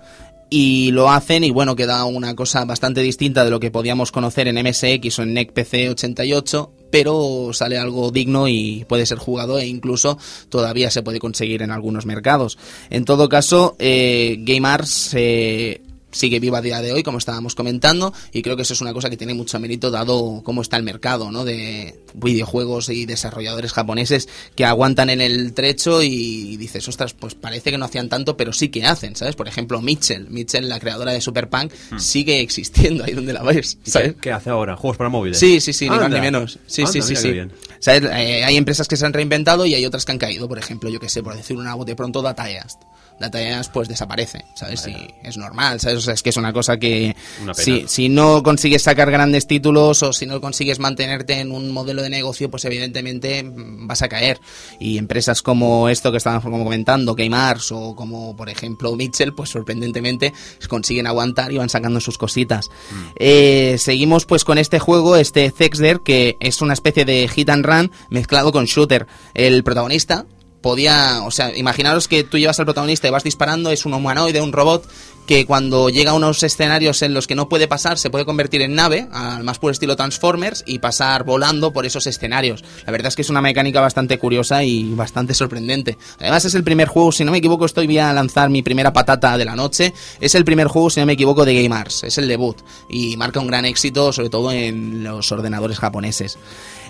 y 0.50 0.90
lo 0.92 1.10
hacen 1.10 1.44
y 1.44 1.50
bueno, 1.50 1.76
queda 1.76 2.04
una 2.04 2.34
cosa 2.34 2.64
bastante 2.64 3.00
distinta 3.00 3.44
de 3.44 3.50
lo 3.50 3.60
que 3.60 3.70
podíamos 3.70 4.12
conocer 4.12 4.48
en 4.48 4.56
MSX 4.56 5.18
o 5.18 5.22
en 5.22 5.34
NEC 5.34 5.52
PC 5.52 5.90
88, 5.90 6.72
pero 6.90 7.50
sale 7.52 7.78
algo 7.78 8.10
digno 8.10 8.46
y 8.48 8.84
puede 8.88 9.06
ser 9.06 9.18
jugado 9.18 9.58
e 9.58 9.66
incluso 9.66 10.18
todavía 10.48 10.90
se 10.90 11.02
puede 11.02 11.18
conseguir 11.18 11.62
en 11.62 11.70
algunos 11.70 12.06
mercados. 12.06 12.58
En 12.90 13.04
todo 13.04 13.28
caso, 13.28 13.76
eh, 13.78 14.36
Game 14.40 14.68
Arts 14.68 15.14
eh, 15.14 15.82
sigue 16.14 16.40
viva 16.40 16.58
a 16.58 16.62
día 16.62 16.80
de 16.80 16.92
hoy, 16.92 17.02
como 17.02 17.18
estábamos 17.18 17.54
comentando, 17.54 18.12
y 18.32 18.42
creo 18.42 18.56
que 18.56 18.62
eso 18.62 18.72
es 18.72 18.80
una 18.80 18.92
cosa 18.92 19.10
que 19.10 19.16
tiene 19.16 19.34
mucho 19.34 19.58
mérito 19.60 19.90
dado 19.90 20.42
cómo 20.44 20.62
está 20.62 20.76
el 20.76 20.82
mercado, 20.82 21.30
¿no? 21.30 21.44
De 21.44 22.00
videojuegos 22.14 22.88
y 22.88 23.06
desarrolladores 23.06 23.72
japoneses 23.72 24.28
que 24.54 24.64
aguantan 24.64 25.10
en 25.10 25.20
el 25.20 25.52
trecho 25.52 26.02
y 26.02 26.56
dices, 26.56 26.88
ostras, 26.88 27.12
pues 27.14 27.34
parece 27.34 27.70
que 27.70 27.78
no 27.78 27.84
hacían 27.84 28.08
tanto, 28.08 28.36
pero 28.36 28.52
sí 28.52 28.68
que 28.68 28.84
hacen, 28.84 29.16
¿sabes? 29.16 29.36
Por 29.36 29.48
ejemplo, 29.48 29.80
Mitchell, 29.80 30.28
Mitchell, 30.30 30.68
la 30.68 30.80
creadora 30.80 31.12
de 31.12 31.20
Super 31.20 31.48
Punk, 31.50 31.72
sigue 31.98 32.40
existiendo 32.40 33.04
ahí 33.04 33.12
donde 33.12 33.32
la 33.32 33.42
ves, 33.42 33.78
¿Y 33.84 33.90
¿sabes? 33.90 34.14
qué, 34.20 34.32
hace 34.32 34.50
ahora? 34.50 34.76
¿Juegos 34.76 34.96
para 34.96 35.10
móviles? 35.10 35.38
Sí, 35.38 35.60
sí, 35.60 35.72
sí, 35.72 35.88
ni 35.88 35.96
más 35.96 36.10
ni 36.10 36.20
menos. 36.20 36.58
Sí, 36.66 36.86
sí, 36.86 36.98
Anda, 36.98 37.02
sí, 37.02 37.16
sí. 37.16 37.32
bien. 37.32 37.52
¿Sabes? 37.80 38.02
Eh, 38.04 38.44
hay 38.44 38.56
empresas 38.56 38.88
que 38.88 38.96
se 38.96 39.04
han 39.04 39.12
reinventado 39.12 39.66
y 39.66 39.74
hay 39.74 39.84
otras 39.84 40.04
que 40.04 40.12
han 40.12 40.18
caído. 40.18 40.48
Por 40.48 40.58
ejemplo, 40.58 40.88
yo 40.88 41.00
que 41.00 41.08
sé, 41.08 41.22
por 41.22 41.36
decir 41.36 41.56
una 41.56 41.74
de 41.84 41.96
pronto 41.96 42.22
Datayast. 42.22 42.82
Datayast 43.20 43.72
pues 43.72 43.88
desaparece, 43.88 44.44
¿sabes? 44.54 44.86
Y 44.86 45.14
es 45.22 45.36
normal, 45.36 45.80
¿sabes? 45.80 45.98
O 45.98 46.00
sea, 46.00 46.14
es 46.14 46.22
que 46.22 46.30
es 46.30 46.36
una 46.36 46.52
cosa 46.52 46.78
que 46.78 47.14
Una 47.42 47.54
si, 47.54 47.84
si 47.86 48.08
no 48.08 48.42
consigues 48.42 48.82
sacar 48.82 49.10
grandes 49.10 49.46
títulos 49.46 50.02
o 50.02 50.12
si 50.12 50.26
no 50.26 50.40
consigues 50.40 50.78
mantenerte 50.78 51.40
en 51.40 51.52
un 51.52 51.70
modelo 51.70 52.02
de 52.02 52.10
negocio, 52.10 52.50
pues 52.50 52.64
evidentemente 52.64 53.42
mm, 53.42 53.86
vas 53.86 54.02
a 54.02 54.08
caer. 54.08 54.40
Y 54.80 54.98
empresas 54.98 55.42
como 55.42 55.88
esto 55.88 56.10
que 56.10 56.18
estábamos 56.18 56.44
comentando, 56.44 57.14
Game 57.14 57.36
Arts 57.36 57.72
o 57.72 57.94
como 57.94 58.36
por 58.36 58.48
ejemplo 58.48 58.94
Mitchell, 58.96 59.32
pues 59.34 59.50
sorprendentemente 59.50 60.32
consiguen 60.68 61.06
aguantar 61.06 61.52
y 61.52 61.58
van 61.58 61.68
sacando 61.68 62.00
sus 62.00 62.18
cositas. 62.18 62.70
Eh, 63.18 63.76
seguimos 63.78 64.26
pues 64.26 64.44
con 64.44 64.58
este 64.58 64.78
juego, 64.78 65.16
este 65.16 65.50
Zexder, 65.50 66.00
que 66.04 66.36
es 66.40 66.62
una 66.62 66.72
especie 66.74 67.04
de 67.04 67.28
hit 67.28 67.48
and 67.48 67.64
run 67.64 67.92
mezclado 68.10 68.52
con 68.52 68.64
shooter. 68.64 69.06
El 69.34 69.62
protagonista 69.62 70.26
podía, 70.64 71.20
o 71.26 71.30
sea, 71.30 71.54
imaginaros 71.54 72.08
que 72.08 72.24
tú 72.24 72.38
llevas 72.38 72.58
al 72.58 72.64
protagonista 72.64 73.06
y 73.06 73.10
vas 73.10 73.22
disparando, 73.22 73.70
es 73.70 73.84
un 73.84 73.92
humanoide, 73.92 74.40
un 74.40 74.50
robot 74.50 74.88
que 75.26 75.46
cuando 75.46 75.88
llega 75.88 76.12
a 76.12 76.14
unos 76.14 76.42
escenarios 76.42 77.02
en 77.02 77.14
los 77.14 77.26
que 77.26 77.34
no 77.34 77.48
puede 77.48 77.68
pasar, 77.68 77.98
se 77.98 78.10
puede 78.10 78.24
convertir 78.24 78.62
en 78.62 78.74
nave, 78.74 79.08
al 79.12 79.44
más 79.44 79.58
puro 79.58 79.72
estilo 79.72 79.96
Transformers, 79.96 80.62
y 80.66 80.78
pasar 80.78 81.24
volando 81.24 81.72
por 81.72 81.86
esos 81.86 82.06
escenarios. 82.06 82.64
La 82.86 82.92
verdad 82.92 83.08
es 83.08 83.16
que 83.16 83.22
es 83.22 83.30
una 83.30 83.40
mecánica 83.40 83.80
bastante 83.80 84.18
curiosa 84.18 84.62
y 84.64 84.94
bastante 84.94 85.34
sorprendente. 85.34 85.96
Además 86.18 86.44
es 86.44 86.54
el 86.54 86.64
primer 86.64 86.88
juego, 86.88 87.12
si 87.12 87.24
no 87.24 87.32
me 87.32 87.38
equivoco, 87.38 87.64
estoy 87.64 87.86
voy 87.86 87.98
a 87.98 88.12
lanzar 88.12 88.50
mi 88.50 88.62
primera 88.62 88.92
patata 88.92 89.36
de 89.38 89.44
la 89.44 89.56
noche, 89.56 89.92
es 90.20 90.34
el 90.34 90.44
primer 90.44 90.68
juego, 90.68 90.90
si 90.90 91.00
no 91.00 91.06
me 91.06 91.14
equivoco, 91.14 91.44
de 91.44 91.62
Game 91.62 91.74
Arts, 91.74 92.04
es 92.04 92.18
el 92.18 92.28
debut, 92.28 92.58
y 92.88 93.16
marca 93.16 93.40
un 93.40 93.46
gran 93.46 93.64
éxito, 93.64 94.12
sobre 94.12 94.30
todo 94.30 94.52
en 94.52 95.04
los 95.04 95.30
ordenadores 95.32 95.78
japoneses. 95.78 96.38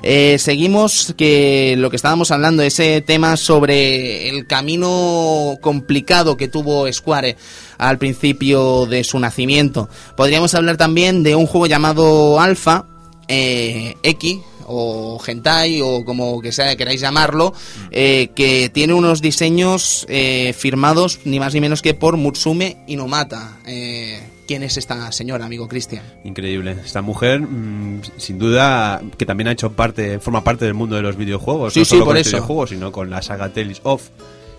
Eh, 0.02 0.36
seguimos 0.38 1.14
que 1.16 1.76
lo 1.78 1.88
que 1.88 1.96
estábamos 1.96 2.30
hablando, 2.30 2.62
ese 2.62 3.00
tema 3.00 3.38
sobre 3.38 4.28
el 4.28 4.46
camino 4.46 5.56
complicado 5.62 6.36
que 6.36 6.48
tuvo 6.48 6.92
Square 6.92 7.36
al 7.78 7.98
principio 7.98 8.86
de 8.86 9.04
su 9.04 9.18
nacimiento. 9.18 9.88
Podríamos 10.16 10.54
hablar 10.54 10.76
también 10.76 11.22
de 11.22 11.34
un 11.34 11.46
juego 11.46 11.66
llamado 11.66 12.40
Alpha 12.40 12.86
eh, 13.28 13.94
X 14.02 14.38
o 14.66 15.20
Hentai 15.24 15.80
o 15.82 16.04
como 16.04 16.40
que 16.40 16.52
sea 16.52 16.76
queráis 16.76 17.00
llamarlo, 17.00 17.52
eh, 17.90 18.30
que 18.34 18.70
tiene 18.70 18.94
unos 18.94 19.20
diseños 19.20 20.06
eh, 20.08 20.54
firmados 20.56 21.20
ni 21.24 21.38
más 21.38 21.54
ni 21.54 21.60
menos 21.60 21.82
que 21.82 21.94
por 21.94 22.16
Mutsume 22.16 22.78
Inomata. 22.86 23.58
Eh, 23.66 24.30
¿Quién 24.46 24.62
es 24.62 24.76
esta 24.76 25.10
señora, 25.10 25.46
amigo 25.46 25.66
Cristian? 25.68 26.04
Increíble. 26.24 26.76
Esta 26.84 27.00
mujer, 27.00 27.40
mm, 27.40 28.02
sin 28.18 28.38
duda, 28.38 29.00
que 29.16 29.24
también 29.24 29.48
ha 29.48 29.52
hecho 29.52 29.72
parte, 29.72 30.18
forma 30.18 30.44
parte 30.44 30.66
del 30.66 30.74
mundo 30.74 30.96
de 30.96 31.02
los 31.02 31.16
videojuegos. 31.16 31.72
Sí, 31.72 31.80
no 31.80 31.84
sí, 31.86 31.90
solo 31.90 32.04
por 32.04 32.12
con 32.12 32.16
eso. 32.18 32.28
este 32.28 32.36
videojuego, 32.36 32.66
sino 32.66 32.92
con 32.92 33.08
la 33.08 33.22
saga 33.22 33.48
Tales 33.48 33.80
of, 33.84 34.10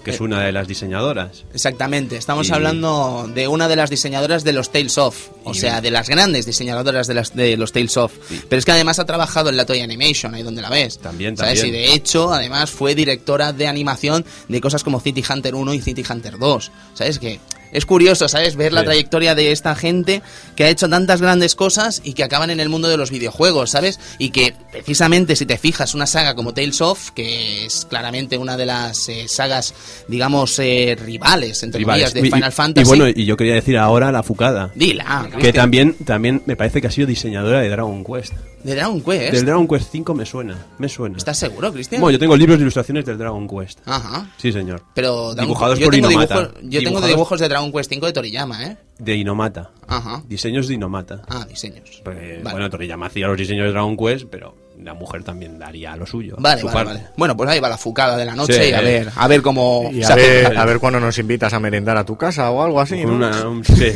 que 0.06 0.12
es 0.12 0.22
una 0.22 0.42
de 0.42 0.52
las 0.54 0.68
diseñadoras. 0.68 1.44
Exactamente, 1.54 2.16
estamos 2.16 2.48
Y- 2.48 2.54
hablando 2.54 3.30
de 3.34 3.48
una 3.50 3.68
de 3.68 3.76
las 3.76 3.90
diseñadoras 3.90 4.44
de 4.46 4.54
los 4.54 4.72
Tales 4.72 4.98
of, 4.98 5.30
o 5.44 5.52
Y- 5.52 5.56
sea, 5.56 5.82
de 5.82 5.92
las 5.92 6.08
grandes 6.08 6.46
diseñadoras 6.46 7.08
de, 7.08 7.14
las, 7.16 7.36
de 7.36 7.58
los 7.58 7.74
Tales 7.74 7.98
of. 7.98 8.14
Pero 8.48 8.58
es 8.60 8.64
que 8.66 8.72
además 8.72 9.00
ha 9.00 9.06
trabajado 9.06 9.50
en 9.50 9.58
la 9.58 9.66
Toy 9.66 9.82
Animation, 9.82 10.34
ahí 10.36 10.44
donde 10.44 10.62
la 10.62 10.70
ves. 10.70 11.00
También, 11.00 11.36
¿sabes? 11.36 11.60
también. 11.62 11.76
Y 11.76 11.88
de 11.88 11.94
hecho, 11.94 12.32
además 12.32 12.70
fue 12.72 12.96
directora 12.96 13.52
de 13.52 13.68
animación 13.68 14.24
de 14.48 14.62
cosas 14.62 14.84
como 14.84 15.00
City 15.02 15.24
Hunter 15.30 15.56
1 15.56 15.74
y 15.74 15.82
City 15.82 16.04
Hunter 16.10 16.38
2. 16.38 16.72
¿Sabes? 16.94 17.20
Que 17.20 17.40
es 17.72 17.86
curioso, 17.86 18.28
¿sabes? 18.28 18.56
Ver 18.56 18.74
la 18.74 18.82
Sí. 18.82 18.86
trayectoria 18.86 19.36
de 19.36 19.52
esta 19.52 19.76
gente 19.76 20.22
que 20.56 20.64
ha 20.64 20.70
hecho 20.70 20.88
tantas 20.90 21.22
grandes 21.22 21.56
cosas 21.56 22.02
y 22.04 22.14
que 22.14 22.24
acaban 22.24 22.50
en 22.50 22.60
el 22.60 22.70
mundo 22.70 22.88
de 22.88 22.98
los 22.98 23.12
videojuegos, 23.12 23.72
¿sabes? 23.72 24.00
Y 24.18 24.30
que 24.30 24.54
precisamente 24.72 25.36
si 25.36 25.46
te 25.46 25.58
fijas 25.58 25.94
una 25.94 26.06
saga 26.08 26.36
como 26.36 26.54
Tales 26.54 26.82
of, 26.82 27.12
que 27.12 27.66
es 27.66 27.86
claramente 27.90 28.38
una 28.38 28.58
de 28.58 28.66
las 28.66 29.10
eh, 29.10 29.28
sagas, 29.28 29.74
digamos, 30.08 30.58
eh, 30.60 30.96
rivales, 31.00 31.62
entre 31.64 31.80
Rivales. 31.80 32.12
comillas, 32.12 32.14
de 32.14 32.28
Y- 32.28 32.32
Final 32.32 32.52
y, 32.52 32.56
Fantasy. 32.56 32.86
Y 32.86 32.88
bueno, 32.88 33.08
y 33.08 33.26
yo 33.26 33.38
quería 33.38 33.56
decir 33.56 33.78
ahora 33.78 34.12
la 34.12 34.24
Fucada. 34.24 34.72
Dila, 34.76 35.24
Que 35.26 35.32
Cristian. 35.32 35.54
también, 35.54 35.94
también 36.06 36.44
me 36.46 36.56
parece 36.56 36.82
que 36.82 36.88
ha 36.88 36.92
sido 36.92 37.08
diseñadora 37.08 37.62
de 37.62 37.70
Dragon 37.70 38.04
Quest. 38.04 38.34
De 38.66 38.74
Dragon 38.74 39.00
Quest. 39.00 39.32
Del 39.34 39.46
Dragon 39.46 39.68
Quest 39.68 39.92
5 39.92 40.14
me 40.16 40.26
suena, 40.26 40.58
me 40.80 40.90
suena. 40.90 41.18
¿Estás 41.18 41.38
seguro, 41.38 41.72
Cristian? 41.72 42.02
Bueno, 42.02 42.14
yo 42.14 42.20
tengo 42.20 42.36
libros 42.36 42.58
de 42.58 42.64
ilustraciones 42.64 43.06
del 43.06 43.16
Dragon 43.18 43.48
Quest. 43.48 43.80
Ajá. 43.86 44.28
Sí, 44.38 44.52
señor. 44.52 44.82
Pero 44.96 45.36
Dragon- 45.36 45.46
Dibujados 45.46 45.78
yo 45.78 45.86
por 45.86 45.94
tengo 45.94 46.10
Inomata. 46.10 46.40
dibujos, 46.40 46.60
yo 46.64 46.84
tengo 46.84 47.02
dibujos 47.02 47.40
de 47.40 47.48
Dragon 47.48 47.72
Quest 47.72 47.90
5 47.92 48.06
de 48.08 48.14
Toriyama, 48.14 48.66
¿eh? 48.66 48.78
De 48.98 49.16
Inomata. 49.16 49.70
Ajá. 49.88 50.24
Diseños 50.28 50.68
de 50.68 50.74
Inomata. 50.74 51.22
Ah, 51.28 51.46
diseños. 51.48 52.02
Porque, 52.04 52.40
Vale. 52.44 52.52
Bueno, 52.56 52.70
Toriyama 52.72 53.06
hacía 53.06 53.28
los 53.28 53.38
diseños 53.38 53.66
de 53.68 53.72
Dragon 53.72 53.96
Quest, 53.96 54.26
pero 54.32 54.56
la 54.84 54.94
mujer 54.94 55.24
también 55.24 55.58
daría 55.58 55.96
lo 55.96 56.06
suyo. 56.06 56.36
Vale, 56.38 56.62
su 56.62 56.68
vale, 56.68 56.84
vale. 56.86 57.08
Bueno, 57.18 57.36
pues 57.38 57.50
ahí 57.50 57.60
va 57.60 57.70
la 57.70 57.78
fucada 57.78 58.16
de 58.18 58.26
la 58.26 58.36
noche 58.36 58.54
Sí, 58.66 58.70
y 58.70 58.74
a 58.74 58.82
ver, 58.82 59.10
a 59.16 59.28
ver 59.28 59.42
cómo 59.42 59.90
Y 59.92 60.04
a 60.04 60.08
hace. 60.08 60.16
ver, 60.16 60.58
a 60.58 60.66
ver 60.66 60.80
cuándo 60.80 61.00
nos 61.00 61.18
invitas 61.18 61.54
a 61.54 61.60
merendar 61.60 61.98
a 61.98 62.06
tu 62.06 62.18
casa 62.18 62.52
o 62.52 62.62
algo 62.64 62.80
así. 62.82 63.02
Con 63.02 63.20
¿no? 63.20 63.28
una- 63.28 63.48
un- 63.50 63.64
sí. 63.66 63.92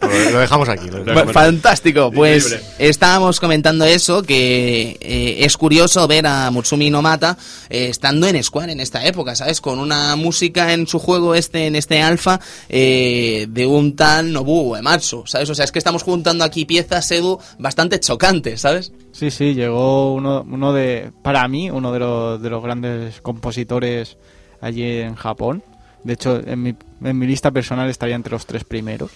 Lo, 0.00 0.30
lo 0.32 0.38
dejamos 0.40 0.68
aquí. 0.68 0.88
lo 0.90 1.04
dejamos 1.04 1.32
Fa- 1.32 1.44
Fantástico, 1.44 2.10
pues 2.12 2.58
estábamos 2.78 3.40
comentando 3.40 3.84
eso, 3.84 4.22
que 4.22 4.98
eh, 5.00 5.36
es 5.44 5.56
curioso 5.56 6.06
ver 6.06 6.26
a 6.26 6.50
Mutsumi 6.50 6.86
Inomata 6.88 7.36
eh, 7.68 7.88
estando 7.88 8.26
en 8.26 8.42
Square 8.42 8.72
en 8.72 8.80
esta 8.80 9.04
época, 9.06 9.34
¿sabes? 9.36 9.60
Con 9.60 9.78
una 9.78 10.16
música 10.16 10.72
en 10.72 10.86
su 10.86 10.98
juego 10.98 11.34
este, 11.34 11.66
en 11.66 11.76
este 11.76 12.02
alfa, 12.02 12.40
eh, 12.68 13.46
de 13.48 13.66
un 13.66 13.96
tal 13.96 14.32
Nobuo 14.32 14.62
Uematsu, 14.72 15.24
¿sabes? 15.26 15.48
O 15.50 15.54
sea, 15.54 15.64
es 15.64 15.72
que 15.72 15.78
estamos 15.78 16.02
juntando 16.02 16.44
aquí 16.44 16.64
piezas, 16.64 17.10
Edu, 17.10 17.38
bastante 17.58 18.00
chocantes, 18.00 18.60
¿sabes? 18.62 18.92
Sí, 19.12 19.30
sí, 19.30 19.54
llegó 19.54 20.14
uno, 20.14 20.44
uno 20.48 20.72
de, 20.72 21.12
para 21.22 21.46
mí, 21.48 21.70
uno 21.70 21.92
de 21.92 21.98
los, 21.98 22.42
de 22.42 22.50
los 22.50 22.62
grandes 22.62 23.20
compositores 23.20 24.16
allí 24.60 24.84
en 24.84 25.14
Japón. 25.14 25.62
De 26.04 26.14
hecho, 26.14 26.40
en 26.46 26.62
mi, 26.62 26.74
en 27.02 27.18
mi 27.18 27.26
lista 27.26 27.50
personal 27.50 27.90
estaría 27.90 28.14
entre 28.14 28.32
los 28.32 28.46
tres 28.46 28.64
primeros, 28.64 29.10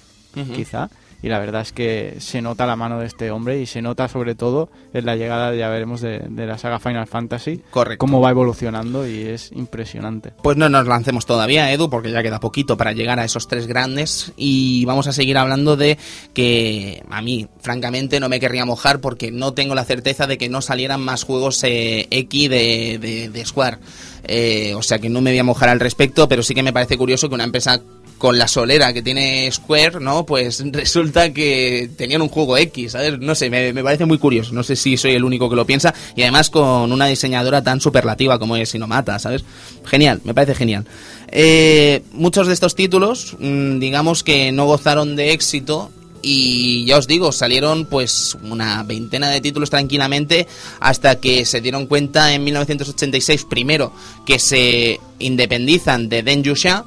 quizá. 0.55 0.91
Y 1.25 1.29
la 1.31 1.39
verdad 1.39 1.63
es 1.63 1.73
que 1.73 2.17
se 2.19 2.43
nota 2.43 2.67
la 2.67 2.77
mano 2.77 2.99
de 3.01 3.07
este 3.07 3.31
hombre 3.31 3.59
y 3.59 3.65
se 3.65 3.81
nota 3.81 4.09
sobre 4.09 4.35
todo 4.35 4.69
en 4.93 5.07
la 5.07 5.17
llegada, 5.17 5.55
ya 5.55 5.71
veremos, 5.71 6.03
de, 6.03 6.19
de 6.29 6.45
la 6.47 6.59
saga 6.59 6.79
Final 6.79 7.07
Fantasy. 7.07 7.63
Correcto. 7.71 7.99
Cómo 7.99 8.21
va 8.21 8.29
evolucionando 8.29 9.09
y 9.09 9.23
es 9.23 9.51
impresionante. 9.53 10.35
Pues 10.43 10.59
no 10.59 10.69
nos 10.69 10.87
lancemos 10.87 11.25
todavía, 11.25 11.73
Edu, 11.73 11.89
porque 11.89 12.11
ya 12.11 12.23
queda 12.23 12.41
poquito 12.41 12.77
para 12.77 12.93
llegar 12.93 13.19
a 13.21 13.25
esos 13.25 13.49
tres 13.49 13.67
grandes 13.67 14.33
y 14.37 14.85
vamos 14.85 15.07
a 15.07 15.15
seguir 15.15 15.39
hablando 15.39 15.79
de 15.79 15.97
que 16.35 17.03
a 17.09 17.23
mí, 17.23 17.49
francamente, 17.59 18.21
no 18.21 18.29
me 18.29 18.39
querría 18.39 18.67
mojar 18.67 19.01
porque 19.01 19.31
no 19.33 19.55
tengo 19.55 19.75
la 19.75 19.85
certeza 19.87 20.27
de 20.27 20.37
que 20.37 20.51
no 20.51 20.61
salieran 20.61 21.01
más 21.01 21.25
juegos 21.25 21.65
eh, 21.65 22.07
X 22.11 22.51
de, 22.51 22.99
de- 23.01 23.29
de 23.31 23.47
Square. 23.47 23.79
Eh, 24.27 24.75
o 24.75 24.83
sea 24.83 24.99
que 24.99 25.09
no 25.09 25.21
me 25.21 25.31
voy 25.31 25.39
a 25.39 25.45
mojar 25.45 25.69
al 25.69 25.81
respecto, 25.81 26.29
pero 26.29 26.43
sí 26.43 26.55
que 26.55 26.63
me 26.63 26.73
parece 26.73 26.97
curioso 26.97 27.29
que 27.29 27.35
una 27.35 27.45
empresa 27.45 27.81
con 28.19 28.39
la 28.39 28.49
solera 28.49 28.93
que 28.93 29.03
tiene 29.03 29.51
Square, 29.51 30.01
¿no? 30.01 30.25
Pues 30.25 30.63
resulta 30.73 31.33
que 31.33 31.91
tenían 31.97 32.23
un 32.23 32.29
juego 32.29 32.57
X, 32.57 32.93
¿sabes? 32.93 33.19
No 33.19 33.35
sé, 33.35 33.51
me, 33.51 33.75
parece 33.83 34.07
muy 34.07 34.19
curioso. 34.19 34.55
No 34.55 34.63
sé 34.63 34.77
si 34.77 34.97
soy 34.97 35.13
el 35.13 35.25
único 35.25 35.51
que 35.51 35.57
lo 35.57 35.67
piensa. 35.67 35.95
Y 36.17 36.23
además 36.23 36.51
con 36.51 36.93
una 36.93 37.07
diseñadora 37.07 37.63
tan 37.63 37.81
superlativa 37.81 38.39
como 38.39 38.57
es 38.57 38.75
Inomata, 38.75 39.19
¿sabes? 39.19 39.45
Genial, 39.85 40.21
me 40.25 40.35
parece 40.35 40.55
genial. 40.55 40.87
Eh, 41.29 42.03
muchos 42.13 42.47
de 42.47 42.55
estos 42.55 42.75
títulos, 42.75 43.37
mm, 43.39 43.79
digamos 43.79 44.23
que 44.23 44.53
no 44.53 44.67
gozaron 44.67 45.17
de 45.17 45.33
éxito. 45.33 45.91
Y 46.27 46.87
ya 46.87 46.97
os 46.97 47.07
digo, 47.07 47.33
salieron 47.33 47.85
pues 47.85 48.35
una 48.43 48.83
veintena 48.83 49.29
de 49.29 49.43
títulos 49.43 49.69
tranquilamente 49.69 50.47
hasta 50.81 51.21
que 51.21 51.45
se 51.45 51.61
dieron 51.61 51.87
cuenta 51.87 52.33
en 52.33 52.45
1986 52.45 53.45
primero 53.45 53.93
que 54.25 54.39
se 54.39 55.01
independizan 55.19 56.09
de 56.09 56.23
Denjusha 56.23 56.87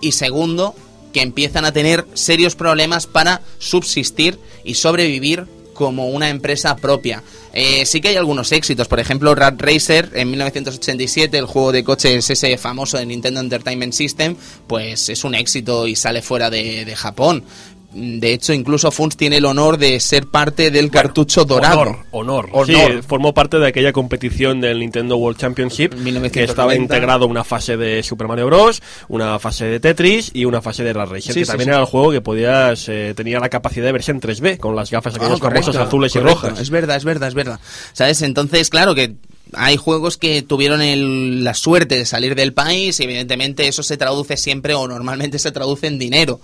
y 0.00 0.12
segundo, 0.12 0.74
que 1.12 1.20
empiezan 1.20 1.66
a 1.66 1.72
tener 1.72 2.06
serios 2.14 2.54
problemas 2.54 3.06
para 3.06 3.42
subsistir 3.58 4.38
y 4.64 4.74
sobrevivir 4.74 5.46
como 5.74 6.08
una 6.08 6.30
empresa 6.30 6.76
propia. 6.76 7.22
Eh, 7.52 7.84
sí 7.84 8.00
que 8.00 8.08
hay 8.08 8.16
algunos 8.16 8.52
éxitos, 8.52 8.88
por 8.88 9.00
ejemplo, 9.00 9.34
Rat 9.34 9.60
Racer 9.60 10.10
en 10.14 10.30
1987, 10.30 11.36
el 11.36 11.46
juego 11.46 11.72
de 11.72 11.84
coches 11.84 12.30
ese 12.30 12.56
famoso 12.56 12.96
de 12.96 13.06
Nintendo 13.06 13.40
Entertainment 13.40 13.92
System, 13.92 14.36
pues 14.66 15.08
es 15.08 15.24
un 15.24 15.34
éxito 15.34 15.86
y 15.86 15.96
sale 15.96 16.22
fuera 16.22 16.48
de 16.48 16.94
Japón. 16.96 17.44
De 17.92 18.32
hecho, 18.32 18.52
incluso 18.52 18.90
Funs 18.92 19.16
tiene 19.16 19.38
el 19.38 19.44
honor 19.44 19.76
de 19.76 19.98
ser 20.00 20.26
parte 20.26 20.70
del 20.70 20.90
cartucho 20.90 21.44
dorado. 21.44 21.80
Honor, 21.80 21.96
honor. 22.12 22.48
Honor. 22.52 22.66
Sí, 22.66 23.00
formó 23.06 23.34
parte 23.34 23.58
de 23.58 23.66
aquella 23.66 23.92
competición 23.92 24.60
del 24.60 24.78
Nintendo 24.78 25.16
World 25.16 25.38
Championship 25.38 25.94
1990. 25.94 26.30
que 26.30 26.44
estaba 26.44 26.74
integrado 26.76 27.26
una 27.26 27.42
fase 27.42 27.76
de 27.76 28.02
Super 28.02 28.28
Mario 28.28 28.46
Bros, 28.46 28.80
una 29.08 29.38
fase 29.40 29.64
de 29.64 29.80
Tetris 29.80 30.30
y 30.34 30.44
una 30.44 30.62
fase 30.62 30.84
de 30.84 30.92
Rat 30.92 31.08
Racer, 31.08 31.32
Sí, 31.34 31.40
que 31.40 31.44
sí, 31.44 31.50
también 31.50 31.70
era 31.70 31.80
el 31.80 31.86
juego 31.86 32.12
que 32.12 32.20
podías 32.20 32.88
eh, 32.88 33.12
tenía 33.16 33.40
la 33.40 33.48
capacidad 33.48 33.86
de 33.86 33.92
verse 33.92 34.12
en 34.12 34.20
3D 34.20 34.58
con 34.58 34.76
las 34.76 34.90
gafas 34.90 35.14
aquellas 35.16 35.38
Ah, 35.38 35.40
correcto, 35.40 35.66
famosas 35.72 35.86
azules 35.88 36.12
correcto. 36.12 36.30
y 36.30 36.34
rojas. 36.48 36.60
Es 36.60 36.70
verdad, 36.70 36.96
es 36.96 37.04
verdad, 37.04 37.28
es 37.28 37.34
verdad. 37.34 37.60
¿Sabes? 37.92 38.22
Entonces, 38.22 38.70
claro 38.70 38.94
que 38.94 39.14
hay 39.54 39.76
juegos 39.76 40.16
que 40.16 40.42
tuvieron 40.42 41.44
la 41.44 41.54
suerte 41.54 41.96
de 41.96 42.06
salir 42.06 42.34
del 42.34 42.52
país 42.52 43.00
y 43.00 43.04
evidentemente 43.04 43.68
eso 43.68 43.82
se 43.82 43.96
traduce 43.96 44.36
siempre 44.36 44.74
o 44.74 44.86
normalmente 44.86 45.38
se 45.38 45.52
traduce 45.52 45.86
en 45.86 45.98
dinero. 45.98 46.40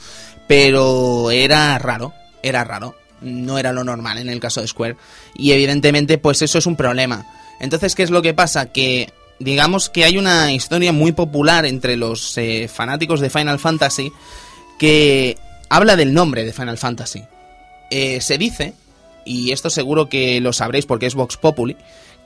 Pero 0.46 1.30
era 1.30 1.78
raro, 1.78 2.12
era 2.42 2.64
raro. 2.64 2.94
No 3.20 3.58
era 3.58 3.72
lo 3.72 3.82
normal 3.82 4.18
en 4.18 4.28
el 4.28 4.40
caso 4.40 4.60
de 4.60 4.68
Square. 4.68 4.96
Y 5.34 5.52
evidentemente 5.52 6.18
pues 6.18 6.42
eso 6.42 6.58
es 6.58 6.66
un 6.66 6.76
problema. 6.76 7.26
Entonces, 7.60 7.94
¿qué 7.94 8.02
es 8.02 8.10
lo 8.10 8.22
que 8.22 8.34
pasa? 8.34 8.66
Que 8.66 9.10
digamos 9.38 9.88
que 9.88 10.04
hay 10.04 10.18
una 10.18 10.52
historia 10.52 10.92
muy 10.92 11.12
popular 11.12 11.66
entre 11.66 11.96
los 11.96 12.36
eh, 12.38 12.68
fanáticos 12.68 13.20
de 13.20 13.30
Final 13.30 13.58
Fantasy 13.58 14.12
que 14.78 15.36
habla 15.68 15.96
del 15.96 16.14
nombre 16.14 16.44
de 16.44 16.52
Final 16.52 16.78
Fantasy. 16.78 17.24
Eh, 17.90 18.20
se 18.20 18.38
dice, 18.38 18.74
y 19.24 19.52
esto 19.52 19.70
seguro 19.70 20.08
que 20.08 20.40
lo 20.40 20.52
sabréis 20.52 20.86
porque 20.86 21.06
es 21.06 21.14
Vox 21.14 21.36
Populi, 21.36 21.76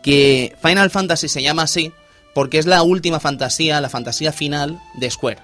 que 0.03 0.57
Final 0.63 0.91
Fantasy 0.91 1.29
se 1.29 1.43
llama 1.43 1.63
así 1.63 1.93
porque 2.35 2.59
es 2.59 2.67
la 2.67 2.83
última 2.83 3.21
fantasía, 3.21 3.81
la 3.81 3.89
fantasía 3.89 4.33
final 4.33 4.81
de 4.95 5.11
Square. 5.11 5.39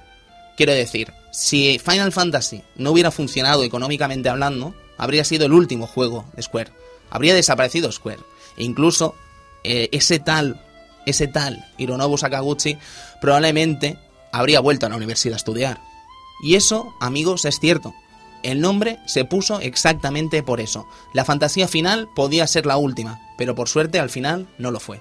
Quiero 0.56 0.72
decir, 0.72 1.12
si 1.32 1.78
Final 1.78 2.12
Fantasy 2.12 2.62
no 2.76 2.92
hubiera 2.92 3.10
funcionado 3.10 3.64
económicamente 3.64 4.28
hablando, 4.28 4.74
habría 4.96 5.24
sido 5.24 5.46
el 5.46 5.52
último 5.52 5.86
juego 5.86 6.24
de 6.34 6.42
Square. 6.42 6.70
Habría 7.10 7.34
desaparecido 7.34 7.92
Square. 7.92 8.20
E 8.56 8.64
incluso 8.64 9.14
eh, 9.64 9.88
ese 9.92 10.18
tal, 10.18 10.62
ese 11.04 11.26
tal 11.26 11.66
Hironobu 11.76 12.16
Sakaguchi 12.16 12.78
probablemente 13.20 13.98
habría 14.32 14.60
vuelto 14.60 14.86
a 14.86 14.88
la 14.88 14.96
universidad 14.96 15.34
a 15.34 15.38
estudiar. 15.38 15.80
Y 16.42 16.54
eso, 16.54 16.94
amigos, 17.00 17.44
es 17.44 17.58
cierto. 17.60 17.94
El 18.42 18.60
nombre 18.60 18.98
se 19.06 19.24
puso 19.24 19.60
exactamente 19.60 20.42
por 20.42 20.60
eso. 20.60 20.86
La 21.12 21.24
fantasía 21.24 21.68
final 21.68 22.08
podía 22.14 22.46
ser 22.46 22.66
la 22.66 22.76
última, 22.76 23.20
pero 23.36 23.54
por 23.54 23.68
suerte 23.68 23.98
al 23.98 24.10
final 24.10 24.48
no 24.58 24.70
lo 24.70 24.80
fue. 24.80 25.00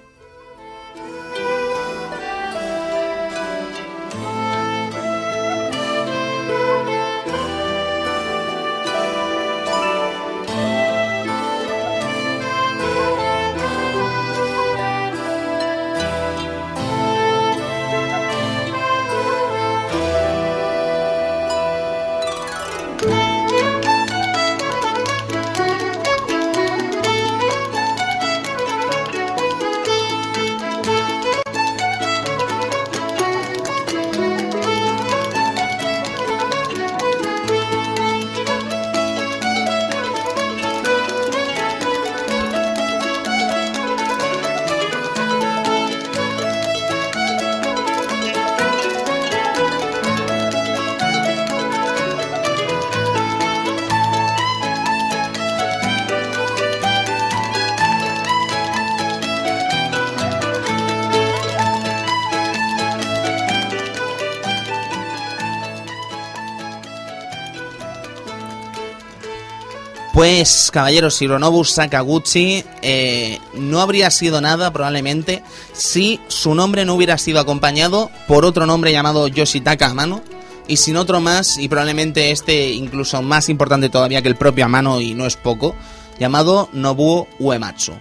Pues, 70.26 70.72
caballeros, 70.72 71.22
Hironobu 71.22 71.64
Sakaguchi 71.64 72.64
eh, 72.82 73.38
no 73.54 73.80
habría 73.80 74.10
sido 74.10 74.40
nada 74.40 74.72
probablemente 74.72 75.44
si 75.72 76.18
su 76.26 76.52
nombre 76.56 76.84
no 76.84 76.96
hubiera 76.96 77.16
sido 77.16 77.38
acompañado 77.38 78.10
por 78.26 78.44
otro 78.44 78.66
nombre 78.66 78.90
llamado 78.90 79.28
Yoshitaka 79.28 79.86
Amano 79.86 80.20
y 80.66 80.78
sin 80.78 80.96
otro 80.96 81.20
más, 81.20 81.58
y 81.58 81.68
probablemente 81.68 82.32
este 82.32 82.72
incluso 82.72 83.22
más 83.22 83.48
importante 83.48 83.88
todavía 83.88 84.20
que 84.20 84.26
el 84.26 84.34
propio 84.34 84.64
Amano 84.64 85.00
y 85.00 85.14
no 85.14 85.26
es 85.26 85.36
poco, 85.36 85.76
llamado 86.18 86.70
Nobuo 86.72 87.28
Uematsu. 87.38 87.92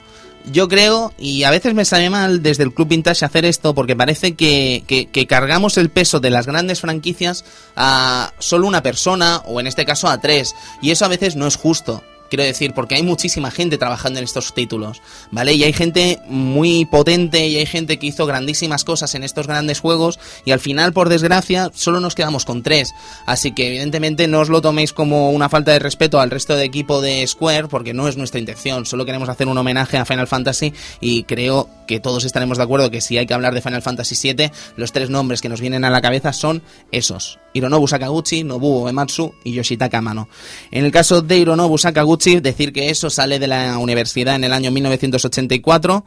Yo 0.51 0.67
creo, 0.67 1.13
y 1.19 1.43
a 1.43 1.51
veces 1.51 1.75
me 1.75 1.85
sale 1.85 2.09
mal 2.09 2.41
desde 2.41 2.63
el 2.63 2.73
Club 2.73 2.87
Vintage 2.87 3.23
hacer 3.23 3.45
esto, 3.45 3.75
porque 3.75 3.95
parece 3.95 4.33
que- 4.33 4.83
que 5.11 5.27
cargamos 5.27 5.77
el 5.77 5.91
peso 5.91 6.19
de 6.19 6.31
las 6.31 6.47
grandes 6.47 6.81
franquicias 6.81 7.45
a 7.75 8.33
solo 8.39 8.65
una 8.65 8.81
persona, 8.81 9.43
o 9.45 9.59
en 9.59 9.67
este 9.67 9.85
caso 9.85 10.07
a 10.07 10.19
tres, 10.19 10.55
y 10.81 10.89
eso 10.89 11.05
a 11.05 11.09
veces 11.09 11.35
no 11.35 11.45
es 11.45 11.55
justo. 11.55 12.03
Quiero 12.35 12.47
decir, 12.47 12.73
porque 12.73 12.95
hay 12.95 13.01
muchísima 13.01 13.49
gente 13.49 13.77
trabajando 13.77 14.19
en 14.19 14.25
estos 14.25 14.53
títulos, 14.53 15.01
¿vale? 15.31 15.53
Y 15.53 15.63
hay 15.63 15.71
gente 15.71 16.19
muy 16.27 16.83
potente 16.83 17.47
y 17.47 17.55
hay 17.55 17.65
gente 17.65 17.97
que 17.97 18.07
hizo 18.07 18.25
grandísimas 18.25 18.83
cosas 18.83 19.15
en 19.15 19.23
estos 19.23 19.47
grandes 19.47 19.79
juegos 19.79 20.19
y 20.43 20.51
al 20.51 20.59
final, 20.59 20.91
por 20.91 21.07
desgracia, 21.07 21.71
solo 21.73 22.01
nos 22.01 22.13
quedamos 22.13 22.43
con 22.43 22.61
tres. 22.61 22.93
Así 23.25 23.53
que 23.53 23.67
evidentemente 23.69 24.27
no 24.27 24.41
os 24.41 24.49
lo 24.49 24.61
toméis 24.61 24.91
como 24.91 25.31
una 25.31 25.47
falta 25.47 25.71
de 25.71 25.79
respeto 25.79 26.19
al 26.19 26.29
resto 26.29 26.57
de 26.57 26.65
equipo 26.65 26.99
de 26.99 27.25
Square, 27.25 27.69
porque 27.69 27.93
no 27.93 28.09
es 28.09 28.17
nuestra 28.17 28.41
intención. 28.41 28.85
Solo 28.85 29.05
queremos 29.05 29.29
hacer 29.29 29.47
un 29.47 29.57
homenaje 29.57 29.95
a 29.95 30.03
Final 30.03 30.27
Fantasy 30.27 30.73
y 30.99 31.23
creo 31.23 31.69
que 31.87 32.01
todos 32.01 32.25
estaremos 32.25 32.57
de 32.57 32.65
acuerdo 32.65 32.91
que 32.91 32.99
si 32.99 33.17
hay 33.17 33.27
que 33.27 33.33
hablar 33.33 33.53
de 33.53 33.61
Final 33.61 33.81
Fantasy 33.81 34.33
VII, 34.33 34.51
los 34.75 34.91
tres 34.91 35.09
nombres 35.09 35.41
que 35.41 35.47
nos 35.47 35.61
vienen 35.61 35.85
a 35.85 35.89
la 35.89 36.01
cabeza 36.01 36.33
son 36.33 36.63
esos. 36.91 37.39
Hironobu 37.53 37.87
Sakaguchi, 37.87 38.43
Nobuo 38.43 38.83
Uematsu 38.83 39.33
y 39.45 39.53
Yoshitaka 39.53 39.99
Amano. 39.99 40.27
En 40.71 40.83
el 40.83 40.91
caso 40.91 41.21
de 41.21 41.37
Hironobu 41.37 41.77
Sakaguchi, 41.77 42.24
decir 42.33 42.73
que 42.73 42.89
eso 42.89 43.09
sale 43.09 43.39
de 43.39 43.47
la 43.47 43.77
universidad 43.77 44.35
en 44.35 44.43
el 44.43 44.53
año 44.53 44.71
1984 44.71 46.05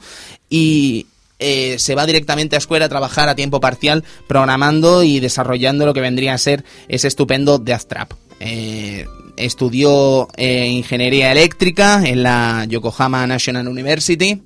y 0.50 1.06
eh, 1.38 1.76
se 1.78 1.94
va 1.94 2.06
directamente 2.06 2.56
a 2.56 2.60
Square 2.60 2.84
a 2.84 2.88
trabajar 2.88 3.28
a 3.28 3.36
tiempo 3.36 3.60
parcial 3.60 4.04
programando 4.26 5.02
y 5.02 5.20
desarrollando 5.20 5.86
lo 5.86 5.94
que 5.94 6.00
vendría 6.00 6.34
a 6.34 6.38
ser 6.38 6.64
ese 6.88 7.08
estupendo 7.08 7.58
Death 7.58 7.84
Trap. 7.86 8.12
Eh, 8.40 9.06
estudió 9.36 10.28
eh, 10.36 10.66
ingeniería 10.66 11.30
eléctrica 11.30 12.02
en 12.04 12.24
la 12.24 12.66
Yokohama 12.68 13.26
National 13.26 13.68
University 13.68 14.42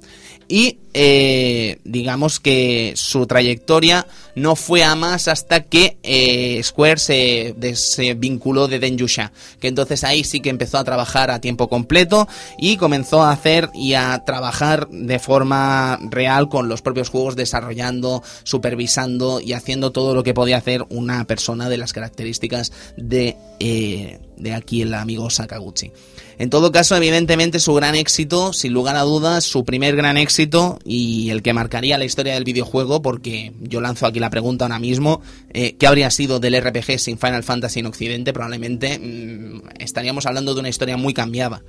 y 0.52 0.80
eh, 0.92 1.78
digamos 1.82 2.38
que 2.38 2.92
su 2.94 3.26
trayectoria 3.26 4.06
no 4.34 4.54
fue 4.54 4.84
a 4.84 4.94
más 4.94 5.26
hasta 5.26 5.62
que 5.62 5.96
eh, 6.02 6.60
Square 6.62 6.98
se, 6.98 7.54
se 7.74 8.12
vinculó 8.12 8.68
de 8.68 8.78
Denjusha, 8.78 9.32
que 9.60 9.68
entonces 9.68 10.04
ahí 10.04 10.24
sí 10.24 10.40
que 10.40 10.50
empezó 10.50 10.76
a 10.76 10.84
trabajar 10.84 11.30
a 11.30 11.40
tiempo 11.40 11.70
completo 11.70 12.28
y 12.58 12.76
comenzó 12.76 13.22
a 13.22 13.32
hacer 13.32 13.70
y 13.72 13.94
a 13.94 14.24
trabajar 14.26 14.90
de 14.90 15.18
forma 15.18 15.98
real 16.10 16.50
con 16.50 16.68
los 16.68 16.82
propios 16.82 17.08
juegos, 17.08 17.34
desarrollando, 17.34 18.22
supervisando 18.42 19.40
y 19.40 19.54
haciendo 19.54 19.90
todo 19.90 20.14
lo 20.14 20.22
que 20.22 20.34
podía 20.34 20.58
hacer 20.58 20.84
una 20.90 21.24
persona 21.26 21.70
de 21.70 21.78
las 21.78 21.94
características 21.94 22.72
de, 22.98 23.38
eh, 23.58 24.18
de 24.36 24.52
aquí 24.52 24.82
el 24.82 24.92
amigo 24.92 25.30
Sakaguchi. 25.30 25.92
En 26.38 26.50
todo 26.50 26.72
caso, 26.72 26.96
evidentemente 26.96 27.58
su 27.58 27.74
gran 27.74 27.94
éxito, 27.94 28.52
sin 28.52 28.72
lugar 28.72 28.96
a 28.96 29.02
dudas, 29.02 29.44
su 29.44 29.64
primer 29.64 29.96
gran 29.96 30.16
éxito 30.16 30.78
y 30.84 31.30
el 31.30 31.42
que 31.42 31.52
marcaría 31.52 31.98
la 31.98 32.04
historia 32.04 32.34
del 32.34 32.44
videojuego, 32.44 33.02
porque 33.02 33.52
yo 33.60 33.80
lanzo 33.80 34.06
aquí 34.06 34.18
la 34.18 34.30
pregunta 34.30 34.64
ahora 34.64 34.78
mismo, 34.78 35.20
eh, 35.52 35.76
¿qué 35.76 35.86
habría 35.86 36.10
sido 36.10 36.40
del 36.40 36.60
RPG 36.60 36.98
sin 36.98 37.18
Final 37.18 37.42
Fantasy 37.42 37.80
en 37.80 37.86
Occidente? 37.86 38.32
Probablemente 38.32 38.98
mm, 38.98 39.62
estaríamos 39.78 40.26
hablando 40.26 40.54
de 40.54 40.60
una 40.60 40.68
historia 40.68 40.96
muy 40.96 41.14
cambiada. 41.14 41.62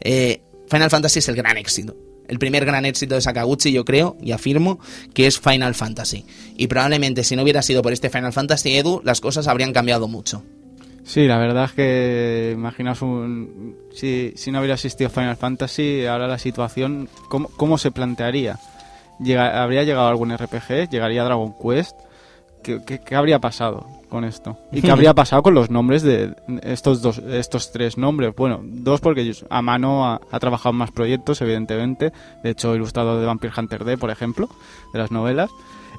Eh, 0.00 0.40
Final 0.68 0.90
Fantasy 0.90 1.20
es 1.20 1.28
el 1.28 1.36
gran 1.36 1.56
éxito. 1.56 1.96
el 2.28 2.38
primer 2.38 2.66
gran 2.66 2.84
éxito 2.84 3.14
de 3.14 3.22
Sakaguchi, 3.22 3.72
yo 3.72 3.86
creo, 3.86 4.18
y 4.20 4.32
afirmo, 4.32 4.78
que 5.14 5.26
es 5.26 5.38
Final 5.38 5.74
Fantasy. 5.74 6.26
Y 6.58 6.66
probablemente 6.66 7.24
si 7.24 7.36
no 7.36 7.42
hubiera 7.42 7.62
sido 7.62 7.80
por 7.80 7.94
este 7.94 8.10
Final 8.10 8.34
Fantasy 8.34 8.76
Edu, 8.76 9.00
las 9.02 9.22
cosas 9.22 9.48
habrían 9.48 9.72
cambiado 9.72 10.08
mucho. 10.08 10.44
Sí, 11.08 11.26
la 11.26 11.38
verdad 11.38 11.64
es 11.64 11.72
que 11.72 12.50
imaginaos 12.54 13.00
un, 13.00 13.76
si, 13.94 14.34
si 14.36 14.50
no 14.50 14.58
hubiera 14.58 14.74
existido 14.74 15.08
Final 15.08 15.36
Fantasy, 15.36 16.04
ahora 16.04 16.26
la 16.28 16.36
situación, 16.38 17.08
¿cómo, 17.30 17.48
cómo 17.56 17.78
se 17.78 17.90
plantearía? 17.90 18.58
Llega- 19.18 19.62
¿Habría 19.62 19.84
llegado 19.84 20.06
algún 20.06 20.30
RPG? 20.36 20.90
¿Llegaría 20.90 21.24
Dragon 21.24 21.54
Quest? 21.60 21.96
¿Qué, 22.62 22.82
qué- 22.84 23.14
habría 23.16 23.38
pasado 23.38 23.86
con 24.10 24.24
esto? 24.24 24.58
¿Y 24.70 24.82
qué 24.82 24.90
habría 24.90 25.14
pasado 25.14 25.42
con 25.42 25.54
los 25.54 25.70
nombres 25.70 26.02
de 26.02 26.34
estos 26.62 27.00
dos, 27.00 27.16
estos 27.18 27.72
tres 27.72 27.96
nombres? 27.96 28.34
Bueno, 28.36 28.60
dos 28.62 29.00
porque 29.00 29.32
a 29.48 29.62
mano 29.62 30.06
ha, 30.30 30.38
trabajado 30.38 30.72
en 30.72 30.76
más 30.76 30.90
proyectos, 30.90 31.40
evidentemente. 31.40 32.12
De 32.44 32.50
hecho, 32.50 32.74
ilustrador 32.74 33.18
de 33.18 33.24
Vampire 33.24 33.52
Hunter 33.56 33.82
D, 33.84 33.96
por 33.96 34.10
ejemplo, 34.10 34.46
de 34.92 34.98
las 34.98 35.10
novelas. 35.10 35.48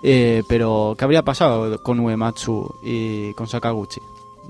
Eh, 0.03 0.43
pero, 0.47 0.93
¿qué 0.99 1.03
habría 1.03 1.23
pasado 1.23 1.81
con 1.81 1.99
Uematsu 1.99 2.75
y 2.85 3.33
con 3.33 3.47
Sakaguchi? 3.47 3.99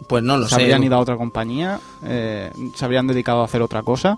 Pues 0.08 0.24
no 0.24 0.38
lo 0.38 0.44
¿Se 0.48 0.56
sé. 0.56 0.62
habrían 0.62 0.80
Edu. 0.82 0.88
ido 0.88 0.96
a 0.96 1.00
otra 1.00 1.18
compañía? 1.18 1.80
Eh, 2.04 2.52
¿Se 2.76 2.86
habrían 2.86 3.08
dedicado 3.08 3.42
a 3.42 3.46
hacer 3.46 3.62
otra 3.62 3.84
cosa? 3.84 4.18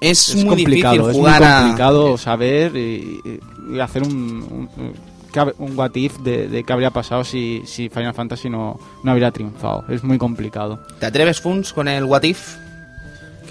Es, 0.00 0.28
Es, 0.28 0.36
muy 0.36 0.46
complicado, 0.56 0.92
difícil 0.94 1.10
es 1.10 1.16
muy 1.16 1.20
jugar 1.30 1.42
a... 1.42 1.60
complicado 1.62 2.18
saber 2.18 2.76
y, 2.76 3.40
hacer 3.80 4.02
un, 4.04 4.68
un, 5.58 5.76
what 5.76 5.90
if 5.94 6.18
de, 6.18 6.48
de 6.48 6.62
qué 6.64 6.72
habría 6.72 6.90
pasado 6.90 7.24
si, 7.24 7.62
si 7.66 7.88
Final 7.88 8.14
Fantasy 8.14 8.48
no, 8.48 8.78
no 9.02 9.12
hubiera 9.12 9.30
triunfado. 9.32 9.84
Es 9.88 10.04
muy 10.04 10.16
complicado. 10.18 10.78
¿Te 11.00 11.06
atreves, 11.06 11.40
Funs, 11.40 11.72
con 11.72 11.88
el 11.88 12.04
What 12.04 12.22
If? 12.22 12.56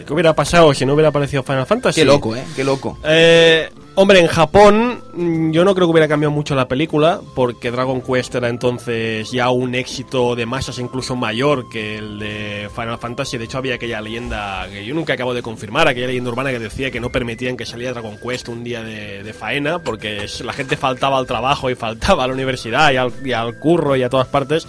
¿Qué, 0.06 0.14
hubiera 0.14 0.34
pasado 0.34 0.74
si 0.74 0.86
no 0.86 0.94
hubiera 0.94 1.10
aparecido 1.10 1.44
Final 1.44 1.66
Fantasy? 1.66 2.02
Qué 2.02 2.06
loco, 2.06 2.36
¿eh? 2.36 2.44
Qué 2.56 2.64
loco. 2.64 2.98
Eh, 3.04 3.70
hombre, 3.96 4.20
en 4.20 4.28
Japón 4.28 5.02
mm, 5.14 5.52
yo 5.52 5.66
no 5.66 5.74
creo 5.74 5.88
que 5.88 5.92
hubiera 5.92 6.08
cambiado 6.08 6.32
mucho 6.32 6.56
la 6.56 6.68
película, 6.68 7.20
porque 7.36 7.72
Dragon 7.72 8.02
Quest 8.02 8.36
era 8.36 8.50
entonces 8.50 9.32
ya 9.32 9.50
un 9.50 9.76
éxito 9.76 10.36
de 10.36 10.46
masas 10.46 10.80
incluso 10.80 11.16
mayor 11.16 11.70
que 11.70 11.98
el 11.98 12.20
de 12.20 12.70
Final 12.74 12.98
Fantasy. 13.00 13.38
De 13.38 13.46
hecho, 13.46 13.58
había 13.58 13.76
aquella 13.76 14.02
leyenda 14.02 14.68
que 14.70 14.86
yo 14.86 14.94
nunca 14.94 15.14
acabo 15.14 15.34
de 15.34 15.42
confirmar, 15.42 15.88
aquella 15.88 16.08
leyenda 16.08 16.30
urbana 16.30 16.52
que 16.52 16.60
decía 16.60 16.92
que 16.92 17.00
no 17.00 17.10
permitían 17.10 17.58
que 17.58 17.66
saliera 17.66 17.94
Dragon 17.94 18.18
Quest 18.18 18.50
un 18.50 18.64
día 18.64 18.84
de, 18.84 19.24
de 19.24 19.34
faena, 19.34 19.80
porque 19.80 20.28
la 20.44 20.54
gente 20.54 20.78
faltaba 20.78 21.18
al 21.18 21.26
trabajo 21.28 21.70
y 21.70 21.76
faltaba 21.76 22.24
a 22.24 22.28
la 22.28 22.34
universidad 22.34 22.92
y 22.92 22.98
al, 22.98 23.12
y 23.24 23.32
al 23.32 23.58
curro 23.60 23.96
y 23.96 24.04
a 24.04 24.10
todas 24.10 24.28
partes. 24.28 24.68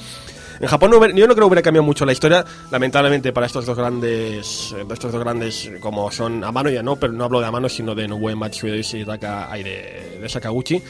En 0.61 0.67
Japón 0.69 0.91
no 0.91 0.99
hubiera- 0.99 1.15
yo 1.15 1.27
no 1.27 1.35
creo 1.35 1.45
que 1.47 1.49
hubiera 1.49 1.63
cambiado 1.63 1.85
mucho 1.85 2.05
la 2.05 2.13
historia, 2.13 2.45
lamentablemente 2.71 3.33
para 3.33 3.47
estos 3.47 3.65
dos 3.67 3.77
grandes, 3.77 4.73
eh, 4.77 4.85
estos 4.93 5.13
dos 5.13 5.21
grandes 5.23 5.71
como 5.81 6.11
son 6.11 6.43
Amano 6.43 6.69
ya 6.71 6.83
no, 6.83 6.97
pero 6.97 7.13
no 7.13 7.25
hablo 7.25 7.41
de 7.41 7.47
Amano 7.47 7.69
sino 7.69 7.95
de 7.95 8.09
Nobuo 8.09 8.35
Matsuda 8.35 8.77
y 8.77 8.83
Shitaka, 8.83 9.51
ay, 9.53 9.63
de 9.63 10.29
Sakaguchi, 10.29 10.83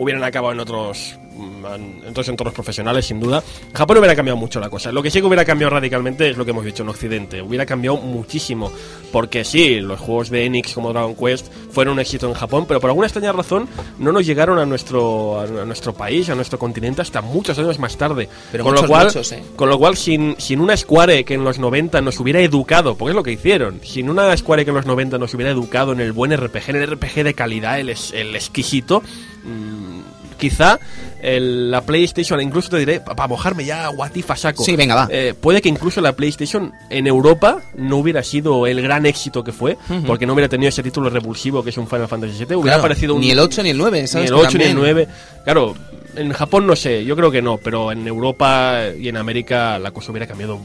hubieran 0.00 0.24
acabado 0.24 0.54
en 0.54 0.60
otros, 0.60 1.18
en 1.36 2.08
otros 2.08 2.26
entornos 2.28 2.54
profesionales 2.54 3.04
sin 3.04 3.20
duda. 3.20 3.42
En 3.68 3.74
Japón 3.74 3.98
hubiera 3.98 4.16
cambiado 4.16 4.38
mucho 4.38 4.58
la 4.58 4.70
cosa. 4.70 4.90
Lo 4.92 5.02
que 5.02 5.10
sí 5.10 5.20
que 5.20 5.26
hubiera 5.26 5.44
cambiado 5.44 5.70
radicalmente 5.70 6.30
es 6.30 6.38
lo 6.38 6.44
que 6.46 6.52
hemos 6.52 6.64
dicho 6.64 6.82
en 6.82 6.88
Occidente. 6.88 7.42
Hubiera 7.42 7.66
cambiado 7.66 7.98
muchísimo, 7.98 8.72
porque 9.12 9.44
sí, 9.44 9.78
los 9.80 10.00
juegos 10.00 10.30
de 10.30 10.46
Enix 10.46 10.72
como 10.72 10.94
Dragon 10.94 11.14
Quest 11.14 11.52
fueron 11.70 11.94
un 11.94 12.00
éxito 12.00 12.26
en 12.26 12.32
Japón, 12.32 12.64
pero 12.66 12.80
por 12.80 12.88
alguna 12.88 13.08
extraña 13.08 13.30
razón 13.32 13.68
no 13.98 14.10
nos 14.10 14.24
llegaron 14.24 14.58
a 14.58 14.64
nuestro, 14.64 15.40
a 15.40 15.46
nuestro 15.66 15.92
país, 15.92 16.30
a 16.30 16.34
nuestro 16.34 16.58
continente 16.58 17.02
hasta 17.02 17.20
muchos 17.20 17.58
años 17.58 17.78
más 17.78 17.98
tarde. 17.98 18.26
Pero 18.50 18.64
con 18.64 18.72
muchos, 18.72 18.88
lo 18.88 18.88
cual, 18.88 19.06
muchos, 19.08 19.32
¿eh? 19.32 19.42
con 19.54 19.68
lo 19.68 19.78
cual, 19.78 19.98
sin, 19.98 20.36
sin 20.38 20.60
una 20.60 20.74
Square 20.78 21.26
que 21.26 21.34
en 21.34 21.44
los 21.44 21.58
90 21.58 22.00
nos 22.00 22.18
hubiera 22.20 22.40
educado, 22.40 22.94
porque 22.96 23.10
es 23.10 23.16
lo 23.16 23.22
que 23.22 23.32
hicieron, 23.32 23.80
sin 23.84 24.08
una 24.08 24.34
Square 24.34 24.64
que 24.64 24.70
en 24.70 24.76
los 24.76 24.86
90 24.86 25.18
nos 25.18 25.34
hubiera 25.34 25.52
educado 25.52 25.92
en 25.92 26.00
el 26.00 26.12
buen 26.12 26.34
RPG, 26.34 26.70
en 26.70 26.76
el 26.76 26.90
RPG 26.90 27.22
de 27.22 27.34
calidad, 27.34 27.78
el, 27.78 27.90
el 27.90 28.34
exquisito, 28.34 29.02
mm, 29.44 30.00
quizá 30.38 30.78
el- 31.22 31.70
la 31.70 31.82
PlayStation, 31.82 32.40
incluso 32.40 32.70
te 32.70 32.78
diré, 32.78 33.00
para 33.00 33.26
mojarme 33.28 33.64
ya, 33.64 33.90
what 33.90 34.10
if 34.14 34.30
a 34.30 34.36
saco. 34.36 34.64
Sí, 34.64 34.74
venga, 34.76 34.94
va. 34.94 35.08
Eh, 35.10 35.34
puede 35.38 35.60
que 35.60 35.68
incluso 35.68 36.00
la 36.00 36.12
PlayStation 36.12 36.72
en 36.88 37.06
Europa 37.06 37.60
no 37.76 37.98
hubiera 37.98 38.22
sido 38.22 38.66
el 38.66 38.80
gran 38.80 39.04
éxito 39.06 39.44
que 39.44 39.52
fue, 39.52 39.76
porque 40.06 40.26
no 40.26 40.32
hubiera 40.32 40.48
tenido 40.48 40.68
ese 40.70 40.82
título 40.82 41.10
revulsivo 41.10 41.62
que 41.62 41.70
es 41.70 41.76
un 41.78 41.86
Final 41.86 42.08
Fantasy 42.08 42.32
VII. 42.44 42.56
Hubiera 42.56 42.76
Claro, 42.76 42.82
parecido 42.82 43.14
un, 43.14 43.20
Ni 43.20 43.30
el 43.32 43.38
8 43.38 43.62
ni 43.62 43.70
el 43.70 43.78
9, 43.78 44.00
ni 44.02 44.06
¿sabes? 44.06 44.30
el 44.30 44.36
Que 44.36 44.40
8 44.42 44.58
ni 44.58 44.64
el 44.64 44.70
también. 44.74 44.94
9. 44.96 45.08
Claro, 45.44 45.74
en 46.16 46.32
Japón 46.32 46.66
no 46.66 46.74
sé, 46.74 47.04
yo 47.04 47.14
creo 47.16 47.30
que 47.30 47.42
no, 47.42 47.58
pero 47.58 47.92
en 47.92 48.06
Europa 48.06 48.80
y 48.98 49.08
en 49.08 49.16
América 49.18 49.78
la 49.78 49.90
cosa 49.90 50.10
hubiera 50.10 50.26
cambiado 50.26 50.58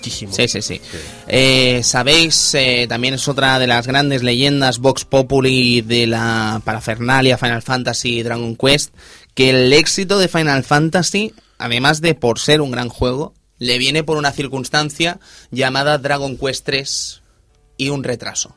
muchísimo. 0.00 0.32
Sí, 0.32 0.48
sí, 0.48 0.62
sí. 0.62 0.80
Eh, 1.28 1.82
Sabéis, 1.84 2.54
eh, 2.54 2.86
también 2.88 3.14
es 3.14 3.28
otra 3.28 3.58
de 3.58 3.66
las 3.66 3.86
grandes 3.86 4.22
leyendas 4.22 4.78
Vox 4.78 5.04
Populi 5.04 5.82
de 5.82 6.06
la 6.06 6.62
parafernalia 6.64 7.38
Final 7.38 7.62
Fantasy 7.62 8.18
y 8.18 8.22
Dragon 8.22 8.56
Quest, 8.56 8.94
que 9.34 9.50
el 9.50 9.72
éxito 9.72 10.18
de 10.18 10.28
Final 10.28 10.64
Fantasy, 10.64 11.34
además 11.58 12.00
de 12.00 12.14
por 12.14 12.38
ser 12.38 12.60
un 12.60 12.70
gran 12.70 12.88
juego, 12.88 13.34
le 13.58 13.78
viene 13.78 14.02
por 14.02 14.16
una 14.16 14.32
circunstancia 14.32 15.20
llamada 15.50 15.98
Dragon 15.98 16.36
Quest 16.36 16.64
3 16.64 17.22
y 17.76 17.90
un 17.90 18.02
retraso. 18.02 18.56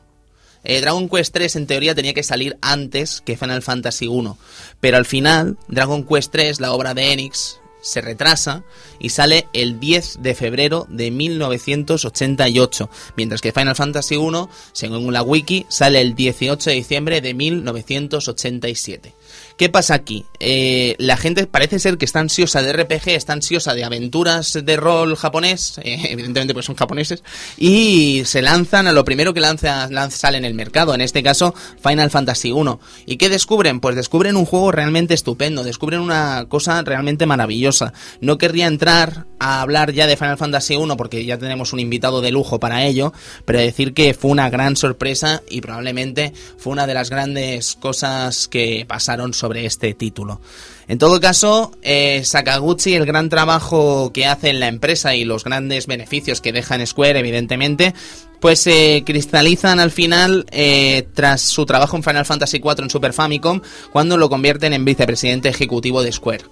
Eh, 0.64 0.80
Dragon 0.80 1.10
Quest 1.10 1.34
3 1.34 1.56
en 1.56 1.66
teoría 1.66 1.94
tenía 1.94 2.14
que 2.14 2.22
salir 2.22 2.56
antes 2.62 3.20
que 3.20 3.36
Final 3.36 3.62
Fantasy 3.62 4.06
1, 4.06 4.38
pero 4.80 4.96
al 4.96 5.04
final 5.04 5.58
Dragon 5.68 6.04
Quest 6.06 6.32
3, 6.32 6.60
la 6.60 6.72
obra 6.72 6.94
de 6.94 7.12
Enix, 7.12 7.60
se 7.84 8.00
retrasa 8.00 8.64
y 8.98 9.10
sale 9.10 9.46
el 9.52 9.78
10 9.78 10.22
de 10.22 10.34
febrero 10.34 10.86
de 10.88 11.10
1988, 11.10 12.90
mientras 13.16 13.40
que 13.40 13.52
Final 13.52 13.76
Fantasy 13.76 14.16
1, 14.16 14.48
según 14.72 15.12
la 15.12 15.22
wiki, 15.22 15.66
sale 15.68 16.00
el 16.00 16.14
18 16.14 16.70
de 16.70 16.76
diciembre 16.76 17.20
de 17.20 17.34
1987. 17.34 19.14
¿Qué 19.56 19.68
pasa 19.68 19.94
aquí? 19.94 20.26
Eh, 20.40 20.96
la 20.98 21.16
gente 21.16 21.46
parece 21.46 21.78
ser 21.78 21.96
que 21.96 22.04
está 22.04 22.18
ansiosa 22.18 22.60
de 22.60 22.72
RPG, 22.72 23.10
está 23.10 23.34
ansiosa 23.34 23.72
de 23.72 23.84
aventuras 23.84 24.58
de 24.60 24.76
rol 24.76 25.14
japonés, 25.14 25.78
eh, 25.84 25.96
evidentemente 26.10 26.54
pues 26.54 26.66
son 26.66 26.74
japoneses, 26.74 27.22
y 27.56 28.22
se 28.24 28.42
lanzan 28.42 28.88
a 28.88 28.92
lo 28.92 29.04
primero 29.04 29.32
que 29.32 29.38
lanza, 29.38 29.88
sale 30.10 30.38
en 30.38 30.44
el 30.44 30.54
mercado, 30.54 30.92
en 30.92 31.00
este 31.00 31.22
caso 31.22 31.54
Final 31.80 32.10
Fantasy 32.10 32.50
1. 32.50 32.80
¿Y 33.06 33.16
qué 33.16 33.28
descubren? 33.28 33.78
Pues 33.78 33.94
descubren 33.94 34.34
un 34.34 34.44
juego 34.44 34.72
realmente 34.72 35.14
estupendo, 35.14 35.62
descubren 35.62 36.00
una 36.00 36.46
cosa 36.48 36.82
realmente 36.82 37.24
maravillosa. 37.24 37.92
No 38.20 38.38
querría 38.38 38.66
entrar 38.66 39.26
a 39.38 39.62
hablar 39.62 39.92
ya 39.92 40.08
de 40.08 40.16
Final 40.16 40.36
Fantasy 40.36 40.74
1 40.74 40.96
porque 40.96 41.24
ya 41.24 41.38
tenemos 41.38 41.72
un 41.72 41.78
invitado 41.78 42.20
de 42.20 42.32
lujo 42.32 42.58
para 42.58 42.84
ello, 42.84 43.12
pero 43.44 43.60
decir 43.60 43.94
que 43.94 44.14
fue 44.14 44.32
una 44.32 44.50
gran 44.50 44.74
sorpresa 44.74 45.42
y 45.48 45.60
probablemente 45.60 46.32
fue 46.58 46.72
una 46.72 46.88
de 46.88 46.94
las 46.94 47.08
grandes 47.08 47.76
cosas 47.76 48.48
que 48.48 48.84
pasaron 48.88 49.32
sobre 49.32 49.43
este 49.52 49.94
título. 49.94 50.40
En 50.86 50.98
todo 50.98 51.20
caso, 51.20 51.72
eh, 51.82 52.22
Sakaguchi, 52.24 52.94
el 52.94 53.06
gran 53.06 53.28
trabajo 53.28 54.12
que 54.12 54.26
hace 54.26 54.50
en 54.50 54.60
la 54.60 54.68
empresa 54.68 55.14
y 55.14 55.24
los 55.24 55.44
grandes 55.44 55.86
beneficios 55.86 56.40
que 56.40 56.52
deja 56.52 56.74
en 56.74 56.86
Square, 56.86 57.18
evidentemente, 57.18 57.94
pues 58.40 58.60
se 58.60 59.02
cristalizan 59.06 59.80
al 59.80 59.90
final 59.90 60.44
eh, 60.50 61.06
tras 61.14 61.40
su 61.40 61.64
trabajo 61.64 61.96
en 61.96 62.02
Final 62.02 62.26
Fantasy 62.26 62.58
IV 62.58 62.82
en 62.82 62.90
Super 62.90 63.12
Famicom, 63.14 63.62
cuando 63.92 64.18
lo 64.18 64.28
convierten 64.28 64.74
en 64.74 64.84
vicepresidente 64.84 65.48
ejecutivo 65.48 66.02
de 66.02 66.12
Square. 66.12 66.44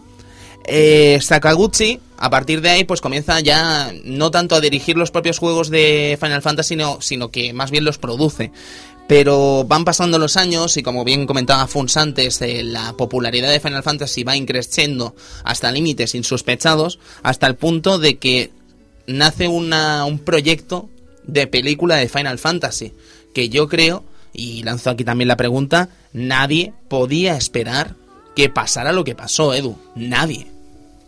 Eh, 0.64 1.18
Sakaguchi, 1.20 1.98
a 2.18 2.31
partir 2.31 2.61
de 2.61 2.70
ahí, 2.70 2.85
pues 2.85 3.00
comienza 3.00 3.40
ya 3.40 3.92
no 4.05 4.31
tanto 4.31 4.55
a 4.55 4.61
dirigir 4.61 4.96
los 4.96 5.11
propios 5.11 5.38
juegos 5.38 5.70
de 5.70 6.16
Final 6.20 6.42
Fantasy, 6.42 6.76
no, 6.76 7.00
sino 7.00 7.31
que 7.31 7.52
más 7.52 7.70
bien 7.70 7.85
los 7.85 7.98
produce. 7.98 8.52
Pero 9.09 9.65
van 9.65 9.85
pasando 9.85 10.19
los 10.19 10.37
años 10.37 10.77
y 10.77 10.83
como 10.83 11.05
bien 11.05 11.27
comentaba 11.27 11.67
Funs 11.67 11.97
antes, 11.97 12.41
eh, 12.41 12.62
la 12.62 12.95
popularidad 12.95 13.51
de 13.51 13.61
Final 13.61 13.83
Fantasy 13.83 14.25
va 14.25 14.37
increciendo 14.37 15.15
hasta 15.45 15.73
límites 15.73 16.15
insospechados, 16.15 16.99
hasta 17.23 17.47
el 17.47 17.57
punto 17.57 17.99
de 17.99 18.17
que 18.17 18.53
nace 19.07 19.49
una, 19.49 20.05
un 20.05 20.19
proyecto 20.19 20.89
de 21.24 21.47
película 21.47 21.97
de 21.97 22.09
Final 22.09 22.39
Fantasy, 22.39 22.95
que 23.35 23.49
yo 23.49 23.68
creo, 23.68 24.05
y 24.33 24.62
lanzo 24.62 24.91
aquí 24.91 25.05
también 25.05 25.29
la 25.29 25.37
pregunta, 25.37 25.89
nadie 26.12 26.72
podía 26.89 27.37
esperar 27.37 27.97
que 28.35 28.49
pasara 28.49 28.93
lo 28.93 29.05
que 29.05 29.14
pasó, 29.14 29.53
Edu. 29.55 29.76
Nadie. 29.95 30.47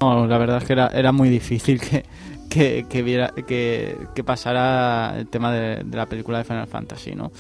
No, 0.01 0.27
la 0.27 0.39
verdad 0.39 0.59
es 0.59 0.65
que 0.65 0.75
era, 0.75 0.89
era 0.89 1.13
muy 1.13 1.31
difícil 1.31 1.81
que, 1.81 2.05
que, 2.51 2.87
que 2.89 3.03
viera, 3.03 3.33
que, 3.47 3.97
pasara 4.25 5.15
el 5.19 5.29
tema 5.29 5.53
de 5.53 5.85
la 5.91 6.07
película 6.07 6.39
de 6.39 6.45
Final 6.45 6.67
Fantasy, 6.67 7.15
¿no? 7.15 7.33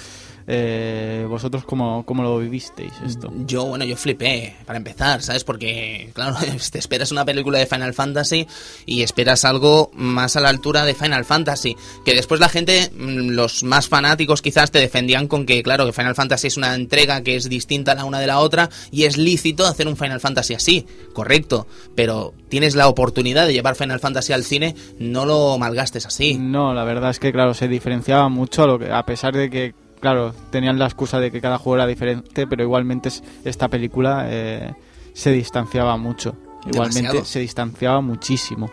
Eh, 0.46 1.26
¿Vosotros 1.28 1.64
cómo, 1.64 2.04
cómo 2.04 2.22
lo 2.22 2.38
vivisteis 2.38 2.92
esto? 3.04 3.32
Yo, 3.46 3.64
bueno, 3.64 3.84
yo 3.84 3.96
flipé, 3.96 4.56
para 4.66 4.76
empezar, 4.76 5.22
¿sabes? 5.22 5.44
Porque, 5.44 6.10
claro, 6.12 6.36
te 6.70 6.78
esperas 6.78 7.12
una 7.12 7.24
película 7.24 7.58
de 7.58 7.66
Final 7.66 7.94
Fantasy 7.94 8.46
y 8.84 9.02
esperas 9.02 9.44
algo 9.44 9.90
más 9.94 10.36
a 10.36 10.40
la 10.40 10.50
altura 10.50 10.84
de 10.84 10.94
Final 10.94 11.24
Fantasy. 11.24 11.76
Que 12.04 12.14
después 12.14 12.40
la 12.40 12.48
gente, 12.48 12.90
mm, 12.94 13.30
los 13.30 13.64
más 13.64 13.88
fanáticos 13.88 14.42
quizás 14.42 14.70
te 14.70 14.80
defendían 14.80 15.28
con 15.28 15.46
que, 15.46 15.62
claro, 15.62 15.86
que 15.86 15.92
Final 15.92 16.14
Fantasy 16.14 16.48
es 16.48 16.56
una 16.56 16.74
entrega 16.74 17.22
que 17.22 17.36
es 17.36 17.48
distinta 17.48 17.94
la 17.94 18.04
una 18.04 18.20
de 18.20 18.26
la 18.26 18.40
otra 18.40 18.68
y 18.90 19.04
es 19.04 19.16
lícito 19.16 19.66
hacer 19.66 19.88
un 19.88 19.96
Final 19.96 20.20
Fantasy 20.20 20.54
así, 20.54 20.86
correcto. 21.12 21.66
Pero 21.94 22.34
tienes 22.48 22.74
la 22.74 22.88
oportunidad 22.88 23.46
de 23.46 23.54
llevar 23.54 23.76
Final 23.76 24.00
Fantasy 24.00 24.32
al 24.32 24.44
cine, 24.44 24.74
no 24.98 25.24
lo 25.24 25.56
malgastes 25.58 26.06
así. 26.06 26.34
No, 26.34 26.74
la 26.74 26.84
verdad 26.84 27.10
es 27.10 27.18
que, 27.18 27.32
claro, 27.32 27.54
se 27.54 27.68
diferenciaba 27.68 28.28
mucho, 28.28 28.64
a, 28.64 28.66
lo 28.66 28.78
que, 28.78 28.90
a 28.92 29.04
pesar 29.06 29.34
de 29.34 29.48
que 29.48 29.83
claro, 30.04 30.32
tenían 30.50 30.78
la 30.78 30.84
excusa 30.84 31.18
de 31.18 31.30
que 31.32 31.40
cada 31.40 31.58
juego 31.58 31.76
era 31.76 31.86
diferente, 31.86 32.46
pero 32.46 32.62
igualmente 32.62 33.08
es- 33.08 33.24
esta 33.44 33.66
película 33.68 34.26
eh, 34.28 34.72
se 35.14 35.32
distanciaba 35.32 35.96
mucho. 35.96 36.36
Igualmente 36.66 37.00
Demasiado. 37.00 37.24
se 37.24 37.40
distanciaba 37.40 38.00
muchísimo. 38.00 38.70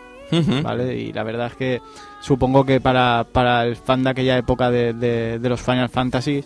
¿vale? 0.62 0.96
Y 0.98 1.12
la 1.12 1.24
verdad 1.24 1.48
es 1.48 1.54
que 1.56 1.80
supongo 2.22 2.64
que 2.64 2.80
para, 2.80 3.26
para 3.32 3.64
el 3.64 3.76
fan 3.76 4.02
de 4.02 4.10
aquella 4.10 4.38
época 4.38 4.70
de, 4.70 4.92
de- 4.94 5.38
de 5.38 5.48
los 5.48 5.60
Final 5.60 5.88
Fantasy 5.90 6.42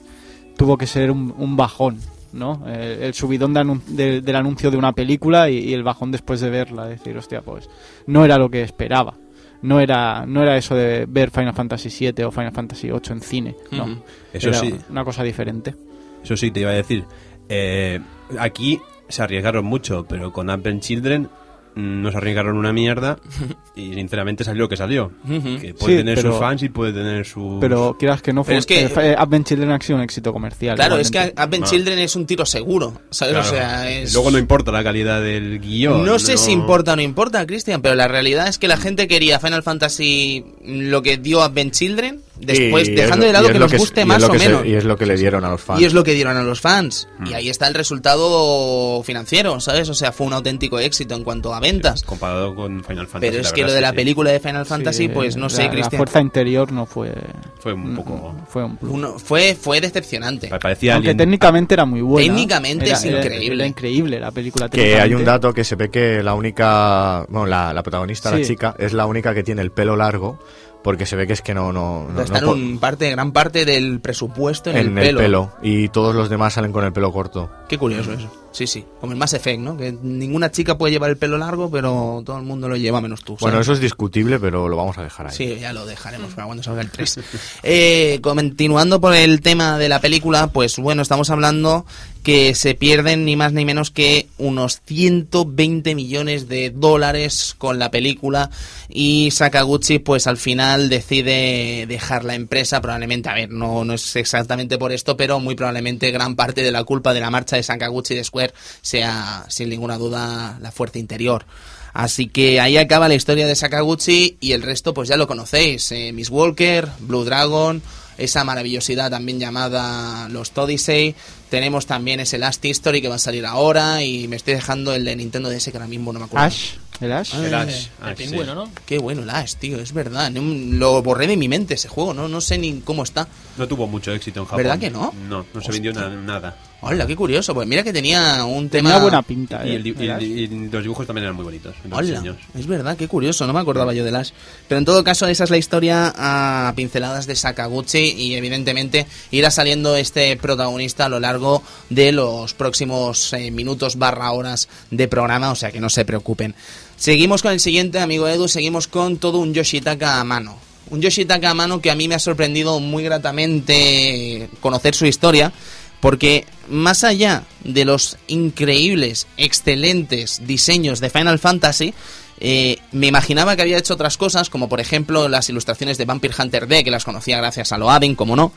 tuvo 0.56 0.76
que 0.76 0.86
ser 0.88 1.10
un, 1.12 1.32
un 1.38 1.56
bajón, 1.56 1.98
¿no? 2.32 2.62
El, 2.66 3.02
el 3.04 3.14
subidón 3.14 3.54
de 3.54 3.60
anun- 3.60 3.84
de- 3.84 4.20
del 4.22 4.34
anuncio 4.36 4.72
de 4.72 4.76
una 4.76 4.92
película 4.92 5.48
y, 5.50 5.58
y 5.58 5.72
el 5.74 5.84
bajón 5.84 6.10
después 6.10 6.40
de 6.40 6.50
verla, 6.50 6.86
decir, 6.86 7.16
hostia, 7.16 7.42
pues 7.42 7.68
no 8.08 8.24
era 8.24 8.38
lo 8.38 8.48
que 8.50 8.62
esperaba. 8.62 9.14
No 9.62 9.80
era, 9.80 10.24
no 10.26 10.42
era 10.42 10.56
eso 10.56 10.74
de 10.74 11.06
ver 11.08 11.30
Final 11.30 11.54
Fantasy 11.54 11.88
VII 12.12 12.24
o 12.24 12.30
Final 12.30 12.52
Fantasy 12.52 12.88
VIII 12.88 13.00
en 13.10 13.20
cine, 13.20 13.56
no. 13.72 14.02
Eso 14.32 14.48
Era 14.50 14.58
sí. 14.60 14.74
una 14.90 15.04
cosa 15.04 15.22
diferente. 15.22 15.74
Eso 16.22 16.36
sí, 16.36 16.50
te 16.50 16.60
iba 16.60 16.70
a 16.70 16.74
decir. 16.74 17.04
eh, 17.48 18.00
aquí 18.38 18.80
se 19.08 19.22
arriesgaron 19.22 19.64
mucho, 19.64 20.04
pero 20.08 20.32
con 20.32 20.50
Apple 20.50 20.80
Children 20.80 21.28
no 21.76 22.10
se 22.10 22.16
arriesgaron 22.16 22.56
una 22.56 22.72
mierda 22.72 23.18
y 23.76 23.94
sinceramente 23.94 24.42
salió 24.44 24.62
lo 24.64 24.68
que 24.68 24.76
salió. 24.76 25.12
Ujú. 25.24 25.60
Que 25.60 25.74
puede 25.74 25.92
Sí, 25.92 25.98
tener 25.98 26.14
pero- 26.16 26.30
sus 26.32 26.40
fans 26.40 26.62
y 26.62 26.68
puede 26.70 26.92
tener 26.92 27.24
sus... 27.26 27.60
Pero 27.60 27.96
quieras 27.98 28.22
que 28.22 28.32
no 28.32 28.42
fue. 28.44 28.56
Es 28.56 28.66
que- 28.66 28.84
eh, 28.86 29.14
Advent 29.16 29.46
Children 29.46 29.70
ha 29.72 29.80
sido 29.80 29.98
un 29.98 30.02
éxito 30.04 30.32
comercial. 30.32 30.76
Claro, 30.76 30.96
es 30.96 31.10
que 31.10 31.18
igualmente. 31.18 31.42
Advent 31.42 31.64
No. 31.64 31.70
Children 31.70 31.98
es 32.00 32.16
un 32.16 32.26
tiro 32.26 32.46
seguro, 32.46 32.92
¿sabes? 33.10 33.34
Claro. 33.34 33.46
O 33.48 33.50
sea, 33.50 33.90
es... 33.90 34.12
Luego 34.14 34.30
no 34.30 34.38
importa 34.38 34.72
la 34.72 34.82
calidad 34.82 35.20
del 35.22 35.60
guion. 35.60 36.04
No 36.04 36.18
sé 36.18 36.36
si 36.38 36.52
importa 36.52 36.94
o 36.94 36.96
no 36.96 37.02
importa, 37.02 37.46
Cristian, 37.46 37.82
pero 37.82 37.94
la 37.94 38.08
realidad 38.08 38.48
es 38.48 38.58
que 38.58 38.68
la 38.68 38.76
gente 38.78 39.06
quería 39.06 39.38
Final 39.38 39.62
Fantasy 39.62 40.44
lo 40.64 41.02
que 41.02 41.18
dio 41.18 41.42
Advent 41.42 41.72
Children, 41.74 42.22
después 42.40 42.88
Y 42.88 42.92
dejando 42.92 43.24
lo- 43.24 43.26
de 43.26 43.32
lado 43.32 43.48
que 43.48 43.58
nos 43.58 43.72
guste 43.74 44.04
más 44.04 44.22
o 44.24 44.30
que 44.30 44.38
se- 44.38 44.48
menos. 44.48 44.66
y 44.66 44.74
es 44.74 44.84
lo 44.84 44.96
que 44.96 45.06
le 45.06 45.16
dieron 45.16 45.44
a 45.44 45.50
los 45.50 45.60
fans. 45.60 45.80
Y 45.80 45.84
es 45.84 45.92
lo 45.92 46.02
que 46.04 46.12
dieron 46.14 46.36
a 46.36 46.42
los 46.42 46.60
fans. 46.60 47.08
Mm. 47.18 47.26
Y 47.28 47.34
ahí 47.34 47.48
está 47.50 47.66
el 47.68 47.74
resultado 47.74 49.02
financiero, 49.04 49.60
¿sabes? 49.60 49.88
O 49.88 49.94
sea, 49.94 50.12
fue 50.12 50.26
un 50.26 50.32
auténtico 50.32 50.78
éxito 50.78 51.14
en 51.14 51.24
cuanto 51.24 51.54
a 51.54 51.60
ventas. 51.72 52.02
Comparado 52.02 52.54
con 52.54 52.82
Final 52.84 53.06
Fantasy. 53.06 53.30
Pero 53.30 53.40
es 53.42 53.48
la 53.50 53.54
que 53.54 53.62
lo 53.62 53.72
de 53.72 53.80
la 53.80 53.90
sí. 53.90 53.96
película 53.96 54.30
de 54.30 54.40
Final 54.40 54.66
Fantasy, 54.66 55.04
Sí, 55.04 55.08
pues 55.08 55.36
no 55.36 55.44
la- 55.44 55.50
sé, 55.50 55.64
La 55.64 55.70
Cristian. 55.70 55.98
fuerza 55.98 56.20
interior 56.20 56.72
no 56.72 56.86
fue. 56.86 57.12
Fue 57.58 57.72
un 57.72 57.96
poco... 57.96 58.34
Fue 58.48 58.64
un. 58.64 58.78
Uno- 58.82 59.18
fue, 59.18 59.54
fue 59.54 59.80
decepcionante. 59.80 60.48
Parecía 60.48 60.94
Aunque 60.94 61.08
Alien. 61.10 61.16
técnicamente 61.18 61.74
era 61.74 61.84
muy 61.84 62.00
buena. 62.00 62.26
Técnicamente 62.26 62.86
Era- 62.86 62.96
es 62.96 63.04
era- 63.04 63.18
increíble. 63.18 63.54
Era 63.56 63.66
increíble 63.66 64.20
la 64.20 64.30
película. 64.30 64.68
Que 64.68 65.00
hay 65.00 65.14
un 65.14 65.24
dato 65.24 65.52
que 65.52 65.64
se 65.64 65.76
ve 65.76 65.90
que 65.90 66.22
la 66.22 66.34
única, 66.34 67.24
bueno, 67.28 67.46
la, 67.46 67.72
la 67.72 67.82
protagonista, 67.82 68.30
la 68.30 68.38
Sí. 68.38 68.44
chica, 68.44 68.74
es 68.78 68.92
la 68.92 69.06
única 69.06 69.34
que 69.34 69.42
tiene 69.42 69.62
el 69.62 69.70
pelo 69.72 69.96
largo, 69.96 70.38
porque 70.86 71.04
se 71.04 71.16
ve 71.16 71.26
que 71.26 71.32
es 71.32 71.42
que 71.42 71.52
no, 71.52 71.72
no, 71.72 72.06
no, 72.14 72.22
Está 72.22 72.34
no 72.34 72.38
en 72.38 72.44
po- 72.46 72.52
un 72.52 72.78
parte, 72.78 73.10
gran 73.10 73.32
parte 73.32 73.64
del 73.64 73.98
presupuesto 73.98 74.70
en, 74.70 74.76
en 74.76 74.98
el, 74.98 75.16
pelo. 75.16 75.50
y 75.60 75.88
todos 75.88 76.14
los 76.14 76.30
demás 76.30 76.54
salen 76.54 76.70
con 76.70 76.84
el 76.84 76.92
pelo 76.92 77.12
corto. 77.12 77.50
Qué 77.68 77.76
curioso 77.76 78.12
eso. 78.12 78.30
Sí, 78.52 78.68
sí. 78.68 78.84
Como 79.00 79.12
el 79.12 79.18
Mass 79.18 79.34
Effect, 79.34 79.60
¿no? 79.60 79.76
Que 79.76 79.90
ninguna 80.00 80.52
chica 80.52 80.78
puede 80.78 80.92
llevar 80.92 81.10
el 81.10 81.16
pelo 81.16 81.38
largo, 81.38 81.68
pero 81.72 82.22
todo 82.24 82.38
el 82.38 82.44
mundo 82.44 82.68
lo 82.68 82.76
lleva 82.76 83.00
menos 83.00 83.24
tú. 83.24 83.36
Bueno, 83.40 83.56
¿sabes? 83.56 83.66
eso 83.66 83.72
es 83.72 83.80
discutible, 83.80 84.38
pero 84.38 84.68
lo 84.68 84.76
vamos 84.76 84.96
a 84.96 85.02
dejar 85.02 85.26
ahí. 85.26 85.34
Sí, 85.34 85.58
ya 85.60 85.72
lo 85.72 85.84
dejaremos 85.86 86.32
para 86.34 86.46
cuando 86.46 86.62
salga 86.62 86.82
el 86.82 86.90
3. 86.90 87.20
Eh, 87.64 88.20
continuando 88.22 89.00
por 89.00 89.12
el 89.14 89.40
tema 89.40 89.76
de 89.78 89.88
la 89.88 90.00
película, 90.00 90.46
pues 90.46 90.78
bueno, 90.78 91.02
estamos 91.02 91.28
hablando 91.30 91.84
que 92.26 92.56
se 92.56 92.74
pierden 92.74 93.24
ni 93.24 93.36
más 93.36 93.52
ni 93.52 93.64
menos 93.64 93.92
que 93.92 94.26
unos 94.36 94.80
120 94.84 95.94
millones 95.94 96.48
de 96.48 96.70
dólares 96.70 97.54
con 97.56 97.78
la 97.78 97.92
película 97.92 98.50
y 98.88 99.30
Sakaguchi 99.30 100.00
pues 100.00 100.26
al 100.26 100.36
final 100.36 100.88
decide 100.88 101.86
dejar 101.86 102.24
la 102.24 102.34
empresa, 102.34 102.80
probablemente, 102.80 103.28
a 103.28 103.34
ver, 103.34 103.50
no, 103.50 103.84
no 103.84 103.94
es 103.94 104.16
exactamente 104.16 104.76
por 104.76 104.90
esto, 104.90 105.16
pero 105.16 105.38
muy 105.38 105.54
probablemente 105.54 106.10
gran 106.10 106.34
parte 106.34 106.64
de 106.64 106.72
la 106.72 106.82
culpa 106.82 107.14
de 107.14 107.20
la 107.20 107.30
marcha 107.30 107.54
de 107.54 107.62
Sakaguchi 107.62 108.16
de 108.16 108.24
Square 108.24 108.54
sea 108.82 109.44
sin 109.46 109.68
ninguna 109.68 109.96
duda 109.96 110.58
la 110.60 110.72
fuerza 110.72 110.98
interior. 110.98 111.46
Así 111.92 112.26
que 112.26 112.58
ahí 112.60 112.76
acaba 112.76 113.06
la 113.06 113.14
historia 113.14 113.46
de 113.46 113.54
Sakaguchi 113.54 114.36
y 114.40 114.50
el 114.50 114.62
resto 114.62 114.94
pues 114.94 115.08
ya 115.08 115.16
lo 115.16 115.28
conocéis. 115.28 115.92
eh, 115.92 116.10
Miss 116.12 116.30
Walker, 116.30 116.88
Blue 116.98 117.24
Dragon, 117.24 117.80
esa 118.18 118.44
maravillosidad 118.44 119.10
también 119.10 119.38
llamada 119.38 120.28
Los 120.28 120.52
Odyssey. 120.54 121.14
Tenemos 121.50 121.86
también 121.86 122.20
ese 122.20 122.38
Last 122.38 122.64
History 122.64 123.00
que 123.00 123.08
va 123.08 123.16
a 123.16 123.18
salir 123.18 123.46
ahora 123.46 124.02
y 124.02 124.28
me 124.28 124.36
estoy 124.36 124.54
dejando 124.54 124.94
el 124.94 125.04
de 125.04 125.16
Nintendo 125.16 125.50
DS 125.50 125.64
que 125.64 125.76
ahora 125.76 125.88
mismo 125.88 126.12
no 126.12 126.18
me 126.18 126.24
acuerdo. 126.24 126.46
Ash. 126.46 126.74
¿El 127.00 127.12
Ash? 127.12 127.30
Ah, 127.34 127.44
El 127.46 127.54
Ash. 127.54 127.86
El 128.02 128.08
Ash, 128.08 128.16
pingüino, 128.16 128.44
sí. 128.52 128.54
¿no? 128.54 128.70
Qué 128.86 128.98
bueno 128.98 129.22
el 129.22 129.30
Ash, 129.30 129.54
tío, 129.56 129.78
es 129.80 129.92
verdad. 129.92 130.30
Lo 130.32 131.02
borré 131.02 131.26
de 131.26 131.36
mi 131.36 131.48
mente 131.48 131.74
ese 131.74 131.88
juego, 131.88 132.14
no, 132.14 132.26
no 132.28 132.40
sé 132.40 132.56
ni 132.58 132.80
cómo 132.80 133.02
está. 133.02 133.28
No 133.58 133.68
tuvo 133.68 133.86
mucho 133.86 134.12
éxito 134.12 134.40
en 134.40 134.46
Japón. 134.46 134.58
¿Verdad 134.58 134.78
que 134.78 134.90
no? 134.90 135.12
No, 135.28 135.44
no 135.52 135.60
se 135.60 135.72
vendió 135.72 135.92
na- 135.92 136.08
nada. 136.08 136.56
Hola, 136.82 137.06
qué 137.06 137.16
curioso. 137.16 137.54
Pues 137.54 137.66
mira 137.66 137.82
que 137.82 137.92
tenía 137.92 138.44
un 138.44 138.68
tema... 138.68 138.90
Tenía 138.90 139.02
buena 139.02 139.22
pinta, 139.22 139.66
Y, 139.66 139.70
¿eh? 139.76 139.82
y 139.84 140.02
El 140.04 140.10
Ash. 140.10 140.22
el- 140.22 140.30
y 140.52 140.68
los 140.68 140.82
dibujos 140.82 141.06
también 141.06 141.24
eran 141.24 141.34
muy 141.36 141.44
bonitos. 141.44 141.74
los 141.84 141.98
Hola, 141.98 142.08
diseños. 142.08 142.36
es 142.54 142.66
verdad, 142.66 142.96
qué 142.96 143.08
curioso, 143.08 143.46
no 143.46 143.52
me 143.52 143.60
acordaba 143.60 143.92
yo 143.94 144.04
de 144.04 144.10
Lash. 144.12 144.30
Pero 144.68 144.78
en 144.78 144.84
todo 144.84 145.02
caso, 145.02 145.26
esa 145.26 145.44
es 145.44 145.50
la 145.50 145.56
historia 145.58 146.12
a 146.16 146.72
pinceladas 146.76 147.26
de 147.26 147.34
Sakaguchi 147.34 147.98
y 147.98 148.34
evidentemente 148.34 149.06
irá 149.30 149.50
saliendo 149.50 149.96
este 149.96 150.36
protagonista 150.36 151.06
a 151.06 151.08
lo 151.08 151.18
largo 151.20 151.62
de 151.90 152.12
los 152.12 152.52
próximos 152.54 153.32
eh, 153.32 153.50
minutos 153.50 153.96
barra 153.96 154.30
horas 154.32 154.68
de 154.90 155.08
programa, 155.08 155.50
o 155.50 155.56
sea 155.56 155.72
que 155.72 155.80
no 155.80 155.88
se 155.90 156.04
preocupen. 156.04 156.54
Seguimos 156.96 157.42
con 157.42 157.52
el 157.52 157.60
siguiente, 157.60 158.00
amigo 158.00 158.26
Edu, 158.26 158.48
seguimos 158.48 158.88
con 158.88 159.18
todo 159.18 159.38
un 159.38 159.52
Yoshitaka 159.52 160.18
a 160.18 160.24
mano. 160.24 160.58
Un 160.88 161.02
Yoshitaka 161.02 161.50
a 161.50 161.54
mano 161.54 161.80
que 161.80 161.90
a 161.90 161.94
mí 161.94 162.08
me 162.08 162.14
ha 162.14 162.18
sorprendido 162.18 162.80
muy 162.80 163.04
gratamente 163.04 164.48
conocer 164.60 164.94
su 164.94 165.04
historia, 165.04 165.52
porque 166.00 166.46
más 166.68 167.04
allá 167.04 167.44
de 167.64 167.84
los 167.84 168.16
increíbles, 168.28 169.26
excelentes 169.36 170.46
diseños 170.46 171.00
de 171.00 171.10
Final 171.10 171.38
Fantasy, 171.38 171.92
eh, 172.40 172.78
me 172.92 173.06
imaginaba 173.08 173.56
que 173.56 173.62
había 173.62 173.78
hecho 173.78 173.94
otras 173.94 174.16
cosas, 174.16 174.48
como 174.48 174.68
por 174.68 174.80
ejemplo 174.80 175.28
las 175.28 175.48
ilustraciones 175.50 175.98
de 175.98 176.06
Vampire 176.06 176.34
Hunter 176.38 176.66
D, 176.66 176.82
que 176.82 176.90
las 176.90 177.04
conocía 177.04 177.36
gracias 177.38 177.72
a 177.72 177.78
Loading, 177.78 178.14
como 178.14 178.36
no. 178.36 178.52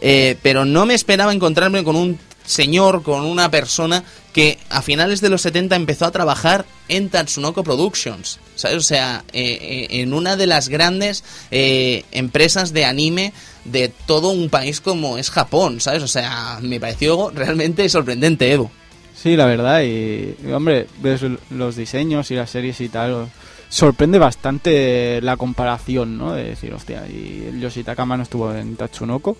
Eh, 0.00 0.36
pero 0.42 0.64
no 0.64 0.86
me 0.86 0.94
esperaba 0.94 1.32
encontrarme 1.32 1.82
con 1.84 1.96
un 1.96 2.18
señor, 2.48 3.02
con 3.02 3.24
una 3.26 3.50
persona 3.50 4.02
que 4.32 4.58
a 4.70 4.80
finales 4.80 5.20
de 5.20 5.28
los 5.28 5.42
70 5.42 5.76
empezó 5.76 6.06
a 6.06 6.10
trabajar 6.10 6.64
en 6.88 7.10
Tatsunoko 7.10 7.62
Productions, 7.62 8.40
¿sabes? 8.56 8.78
O 8.78 8.80
sea, 8.80 9.22
eh, 9.32 9.58
eh, 9.60 10.00
en 10.00 10.14
una 10.14 10.36
de 10.36 10.46
las 10.46 10.68
grandes 10.68 11.24
eh, 11.50 12.04
empresas 12.10 12.72
de 12.72 12.86
anime 12.86 13.32
de 13.66 13.92
todo 14.06 14.30
un 14.30 14.48
país 14.48 14.80
como 14.80 15.18
es 15.18 15.30
Japón, 15.30 15.80
¿sabes? 15.80 16.02
O 16.02 16.08
sea, 16.08 16.58
me 16.62 16.80
pareció 16.80 17.30
realmente 17.34 17.86
sorprendente, 17.88 18.50
Evo. 18.50 18.70
Sí, 19.14 19.36
la 19.36 19.46
verdad, 19.46 19.82
y 19.82 20.34
hombre, 20.52 20.86
ves 21.02 21.22
los 21.50 21.76
diseños 21.76 22.30
y 22.30 22.36
las 22.36 22.50
series 22.50 22.80
y 22.80 22.88
tal, 22.88 23.28
sorprende 23.68 24.18
bastante 24.18 25.20
la 25.22 25.36
comparación, 25.36 26.18
¿no? 26.18 26.32
De 26.32 26.44
decir, 26.44 26.72
hostia, 26.72 27.06
y 27.08 27.46
el 27.48 27.60
Yoshitaka 27.60 28.04
Mano 28.04 28.22
estuvo 28.22 28.52
en 28.54 28.76
Tatsunoko, 28.76 29.36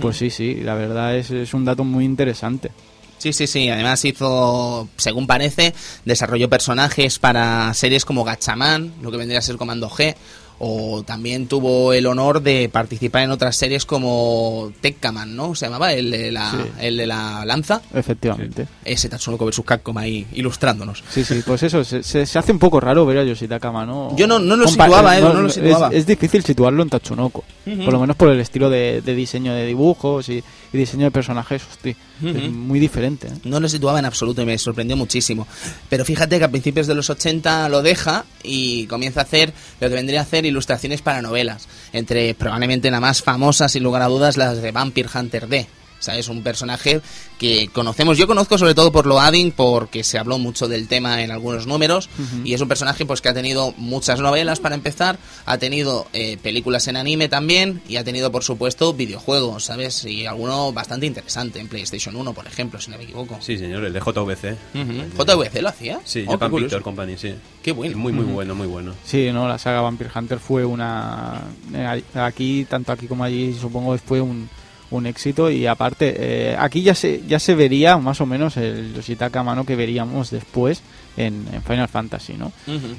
pues 0.00 0.16
sí, 0.16 0.30
sí, 0.30 0.56
la 0.56 0.74
verdad 0.74 1.16
es, 1.16 1.30
es 1.30 1.54
un 1.54 1.64
dato 1.64 1.84
muy 1.84 2.04
interesante. 2.04 2.70
Sí, 3.18 3.32
sí, 3.32 3.46
sí. 3.46 3.68
Además 3.68 4.04
hizo, 4.04 4.88
según 4.96 5.26
parece, 5.26 5.74
desarrolló 6.04 6.48
personajes 6.48 7.18
para 7.18 7.74
series 7.74 8.04
como 8.04 8.24
Gatchaman, 8.24 8.94
lo 9.02 9.10
que 9.10 9.16
vendría 9.16 9.40
a 9.40 9.42
ser 9.42 9.56
Comando 9.56 9.90
G, 9.90 10.14
o 10.60 11.02
también 11.04 11.46
tuvo 11.46 11.92
el 11.92 12.06
honor 12.06 12.42
de 12.42 12.68
participar 12.68 13.22
en 13.22 13.30
otras 13.30 13.56
series 13.56 13.86
como 13.86 14.72
Tekkaman, 14.80 15.36
¿no? 15.36 15.54
Se 15.54 15.66
llamaba 15.66 15.92
el 15.92 16.10
de 16.10 16.32
la, 16.32 16.50
Sí. 16.50 16.56
el 16.80 16.96
de 16.96 17.06
la 17.06 17.44
lanza. 17.44 17.80
Efectivamente. 17.94 18.66
Ese 18.84 19.08
Tatsunoko 19.08 19.46
vs 19.46 19.62
Capcom 19.64 19.96
ahí 19.98 20.26
ilustrándonos. 20.32 21.04
Sí, 21.10 21.24
sí, 21.24 21.42
pues 21.46 21.62
eso, 21.62 21.84
se, 21.84 22.02
se- 22.02 22.22
hace 22.38 22.52
un 22.52 22.58
poco 22.58 22.80
raro 22.80 23.06
ver 23.06 23.18
a 23.18 23.24
Yoshitaka 23.24 23.70
Mano. 23.70 24.14
Yo 24.16 24.26
no- 24.26 24.38
no 24.38 24.56
lo 24.56 24.66
Compa- 24.66 24.84
situaba, 24.84 25.16
eh, 25.16 25.20
eh, 25.20 25.22
no 25.22 25.42
lo 25.42 25.48
situaba. 25.50 25.88
Es, 25.88 25.94
es 25.98 26.06
difícil 26.06 26.42
situarlo 26.42 26.82
en 26.82 26.88
Tatsunoko, 26.90 27.44
Por 27.84 27.92
lo 27.92 28.00
menos 28.00 28.16
por 28.16 28.28
el 28.30 28.40
estilo 28.40 28.70
de, 28.70 29.02
de 29.02 29.14
diseño 29.14 29.54
de 29.54 29.66
dibujos 29.66 30.28
y, 30.28 30.42
y 30.72 30.78
diseño 30.78 31.04
de 31.04 31.10
personajes, 31.10 31.62
hostia, 31.70 31.96
es 32.22 32.50
muy 32.50 32.80
diferente. 32.80 33.28
¿eh? 33.28 33.32
No 33.44 33.60
lo 33.60 33.68
situaba 33.68 33.98
en 33.98 34.04
absoluto 34.04 34.42
y 34.42 34.46
me 34.46 34.58
sorprendió 34.58 34.96
muchísimo. 34.96 35.46
Pero 35.88 36.04
fíjate 36.04 36.38
que 36.38 36.44
a 36.44 36.50
principios 36.50 36.86
de 36.86 36.94
los 36.94 37.10
80 37.10 37.68
lo 37.68 37.82
deja 37.82 38.24
y 38.42 38.86
comienza 38.86 39.20
a 39.20 39.24
hacer 39.24 39.52
lo 39.80 39.88
que 39.88 39.94
vendría 39.94 40.20
a 40.20 40.22
hacer 40.22 40.46
ilustraciones 40.46 41.02
para 41.02 41.22
novelas. 41.22 41.68
Entre 41.92 42.34
probablemente 42.34 42.90
la 42.90 43.00
más 43.00 43.22
famosas, 43.22 43.72
sin 43.72 43.82
lugar 43.82 44.02
a 44.02 44.06
dudas, 44.08 44.36
las 44.36 44.60
de 44.62 44.72
Vampire 44.72 45.08
Hunter 45.14 45.48
D. 45.48 45.66
¿Sabes? 46.00 46.28
Un 46.28 46.42
personaje 46.42 47.00
que 47.38 47.68
conocemos. 47.72 48.18
Yo 48.18 48.26
conozco 48.26 48.56
sobre 48.58 48.74
todo 48.74 48.90
por 48.92 49.06
Loading, 49.06 49.52
porque 49.52 50.04
se 50.04 50.18
habló 50.18 50.38
mucho 50.38 50.68
del 50.68 50.88
tema 50.88 51.22
en 51.22 51.30
algunos 51.30 51.66
números. 51.66 52.08
Y 52.44 52.54
es 52.54 52.60
un 52.60 52.68
personaje 52.68 53.04
pues 53.06 53.20
que 53.20 53.28
ha 53.28 53.34
tenido 53.34 53.74
muchas 53.76 54.20
novelas 54.20 54.60
para 54.60 54.74
empezar. 54.74 55.18
Ha 55.46 55.58
tenido 55.58 56.06
eh, 56.12 56.36
películas 56.42 56.86
en 56.88 56.96
anime 56.96 57.28
también. 57.28 57.82
Y 57.88 57.96
ha 57.96 58.04
tenido, 58.04 58.30
por 58.32 58.44
supuesto, 58.44 58.92
videojuegos, 58.94 59.64
¿sabes? 59.64 60.04
Y 60.04 60.26
alguno 60.26 60.72
bastante 60.72 61.06
interesante 61.06 61.58
en 61.60 61.68
PlayStation 61.68 62.14
1, 62.16 62.32
por 62.32 62.46
ejemplo, 62.46 62.80
si 62.80 62.90
no 62.90 62.98
me 62.98 63.04
equivoco. 63.04 63.38
Sí, 63.40 63.58
señor, 63.58 63.84
el 63.84 63.92
de 63.92 64.00
JVC. 64.00 64.56
Ujú. 64.74 65.24
¿JVC 65.24 65.62
lo 65.62 65.68
hacía? 65.68 66.00
Sí, 66.04 66.24
Oh, 66.26 66.32
Japan 66.32 66.50
Company, 66.82 67.16
sí. 67.16 67.34
Qué 67.62 67.72
bueno. 67.72 67.96
Muy, 67.98 68.12
muy 68.12 68.24
bueno, 68.24 68.54
muy 68.54 68.66
bueno. 68.66 68.94
Sí, 69.04 69.30
no, 69.32 69.48
la 69.48 69.58
saga 69.58 69.80
Vampire 69.80 70.10
Hunter 70.14 70.38
fue 70.38 70.64
una. 70.64 71.40
eh, 71.74 72.02
Aquí, 72.14 72.66
tanto 72.68 72.92
aquí 72.92 73.06
como 73.06 73.24
allí, 73.24 73.54
supongo 73.60 73.92
que 73.92 73.98
fue 73.98 74.20
un, 74.20 74.48
un 74.90 75.06
éxito 75.06 75.50
y 75.50 75.66
aparte 75.66 76.14
eh, 76.16 76.56
aquí 76.58 76.82
ya 76.82 76.94
se 76.94 77.22
ya 77.28 77.38
se 77.38 77.54
vería 77.54 77.98
más 77.98 78.20
o 78.20 78.26
menos 78.26 78.56
el 78.56 78.94
Yoshitaka 78.94 79.42
Mano 79.42 79.64
que 79.64 79.76
veríamos 79.76 80.30
después 80.30 80.82
en, 81.16 81.46
en 81.52 81.62
Final 81.62 81.88
Fantasy 81.88 82.34
no 82.34 82.52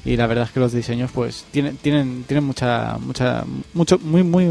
y 0.06 0.16
la 0.16 0.28
verdad 0.28 0.46
es 0.46 0.52
que 0.52 0.60
los 0.60 0.72
diseños 0.72 1.10
pues 1.12 1.46
tienen 1.52 1.78
tienen 1.78 2.26
tienen 2.28 2.44
mucha 2.44 2.98
mucha 3.00 3.44
mucho 3.74 3.98
muy 4.00 4.24
muy 4.24 4.48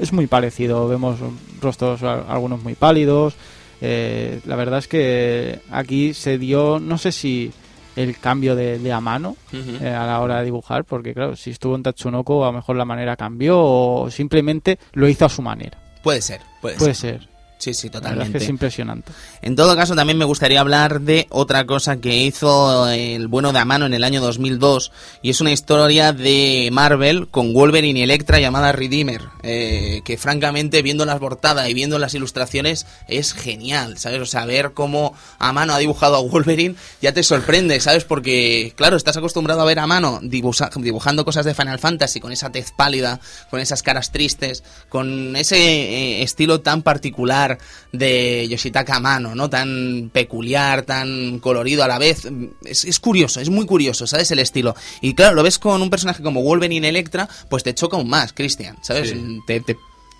es 0.00 0.12
muy 0.12 0.26
parecido. 0.26 0.86
Vemos 0.88 1.18
rostros 1.60 2.02
a- 2.02 2.22
algunos 2.30 2.62
muy 2.62 2.74
pálidos. 2.74 3.34
Eh, 3.80 4.40
la 4.46 4.54
verdad 4.56 4.78
es 4.78 4.86
que 4.86 5.60
aquí 5.70 6.14
se 6.14 6.38
dio 6.38 6.78
no 6.78 6.98
sé 6.98 7.10
si 7.10 7.50
el 7.96 8.16
cambio 8.18 8.54
de, 8.54 8.78
de 8.78 8.92
a 8.92 9.00
mano 9.00 9.36
eh, 9.82 9.88
a 9.88 10.06
la 10.06 10.20
hora 10.20 10.38
de 10.38 10.44
dibujar 10.44 10.84
porque 10.84 11.12
claro 11.14 11.36
si 11.36 11.50
estuvo 11.50 11.74
en 11.74 11.82
Tatsunoko 11.82 12.44
a 12.44 12.48
lo 12.48 12.52
mejor 12.54 12.76
la 12.76 12.84
manera 12.84 13.16
cambió 13.16 13.58
o 13.60 14.10
simplemente 14.10 14.78
lo 14.92 15.08
hizo 15.08 15.24
a 15.26 15.28
su 15.28 15.42
manera 15.42 15.78
Puede 16.02 16.20
ser, 16.22 16.40
puede, 16.60 16.76
puede 16.76 16.94
ser. 16.94 17.20
ser 17.20 17.31
Sí, 17.62 17.74
sí, 17.74 17.88
la 17.88 18.00
verdad 18.00 18.10
es 18.10 18.14
totalmente. 18.16 18.38
que 18.38 18.44
es 18.44 18.50
impresionante 18.50 19.12
En 19.40 19.54
todo 19.54 19.76
caso, 19.76 19.94
también 19.94 20.18
me 20.18 20.24
gustaría 20.24 20.60
hablar 20.60 21.00
de 21.00 21.28
otra 21.30 21.64
cosa 21.64 21.98
que 21.98 22.16
hizo 22.24 22.88
el 22.88 23.28
bueno 23.28 23.52
de 23.52 23.60
Amano 23.60 23.86
en 23.86 23.94
el 23.94 24.02
año 24.02 24.20
2002, 24.20 24.90
y 25.22 25.30
es 25.30 25.40
una 25.40 25.52
historia 25.52 26.12
de 26.12 26.68
Marvel 26.72 27.28
con 27.28 27.52
Wolverine 27.52 28.00
y 28.00 28.02
Electra 28.02 28.40
llamada 28.40 28.72
Redeemer, 28.72 29.22
eh, 29.44 30.00
que 30.04 30.16
francamente, 30.16 30.82
viendo 30.82 31.04
las 31.04 31.20
portadas 31.20 31.68
y 31.68 31.74
viendo 31.74 32.00
las 32.00 32.14
ilustraciones, 32.14 32.84
es 33.06 33.32
genial, 33.32 33.96
¿sabes? 33.98 34.20
O 34.20 34.26
sea, 34.26 34.44
ver 34.44 34.72
cómo 34.72 35.14
Amano 35.38 35.72
ha 35.74 35.78
dibujado 35.78 36.16
a 36.16 36.20
Wolverine 36.20 36.74
ya 37.00 37.12
te 37.12 37.22
sorprende, 37.22 37.78
¿sabes? 37.78 38.02
Porque, 38.04 38.72
claro, 38.74 38.96
estás 38.96 39.16
acostumbrado 39.16 39.60
a 39.60 39.64
ver 39.64 39.78
a 39.78 39.84
Amano 39.84 40.18
dibuja- 40.22 40.70
dibujando 40.76 41.24
cosas 41.24 41.44
de 41.44 41.54
Final 41.54 41.78
Fantasy 41.78 42.18
con 42.18 42.32
esa 42.32 42.50
tez 42.50 42.72
pálida, 42.76 43.20
con 43.50 43.60
esas 43.60 43.84
caras 43.84 44.10
tristes, 44.10 44.64
con 44.88 45.36
ese 45.36 45.56
eh, 45.58 46.22
estilo 46.24 46.60
tan 46.60 46.82
particular 46.82 47.51
de 47.92 48.46
Yoshitaka 48.48 48.96
Amano, 48.96 49.34
¿no? 49.34 49.48
Tan 49.50 50.10
peculiar, 50.12 50.82
tan 50.82 51.38
colorido 51.38 51.82
a 51.84 51.88
la 51.88 51.98
vez. 51.98 52.28
Es, 52.64 52.84
es 52.84 53.00
curioso, 53.00 53.40
es 53.40 53.50
muy 53.50 53.66
curioso, 53.66 54.06
¿sabes? 54.06 54.30
El 54.30 54.38
estilo. 54.38 54.74
Y 55.00 55.14
claro, 55.14 55.34
lo 55.34 55.42
ves 55.42 55.58
con 55.58 55.82
un 55.82 55.90
personaje 55.90 56.22
como 56.22 56.42
Wolverine 56.42 56.88
Electra, 56.88 57.28
pues 57.48 57.62
te 57.62 57.74
choca 57.74 57.96
aún 57.96 58.08
más, 58.08 58.32
Christian, 58.32 58.76
¿sabes? 58.82 59.10
Sí. 59.10 59.40
Te, 59.46 59.60
te 59.60 59.76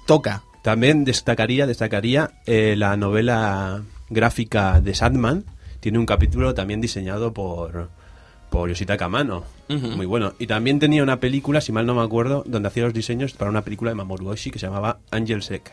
toca. 0.07 0.43
También 0.63 1.05
destacaría, 1.05 1.67
destacaría 1.67 2.33
eh, 2.47 2.75
la 2.77 2.97
novela 2.97 3.83
gráfica 4.11 4.81
de 4.81 4.95
Sandman. 4.95 5.45
Tiene 5.81 5.99
un 5.99 6.07
capítulo 6.07 6.55
también 6.55 6.81
diseñado 6.81 7.33
por, 7.33 7.91
por 8.51 8.69
Yoshitaka 8.69 9.07
Amano. 9.07 9.45
Muy 9.69 10.07
bueno. 10.07 10.35
Y 10.39 10.47
también 10.47 10.79
tenía 10.79 11.03
una 11.03 11.19
película, 11.19 11.61
si 11.63 11.73
mal 11.73 11.87
no 11.87 11.95
me 11.95 12.03
acuerdo, 12.03 12.45
donde 12.47 12.69
hacía 12.69 12.85
los 12.85 12.93
diseños 12.93 13.33
para 13.33 13.51
una 13.51 13.63
película 13.63 13.91
de 13.91 13.95
Mamoru 13.95 14.29
Oshii 14.29 14.53
que 14.53 14.59
se 14.59 14.67
llamaba 14.67 14.99
Angel 15.11 15.43
Sec. 15.43 15.73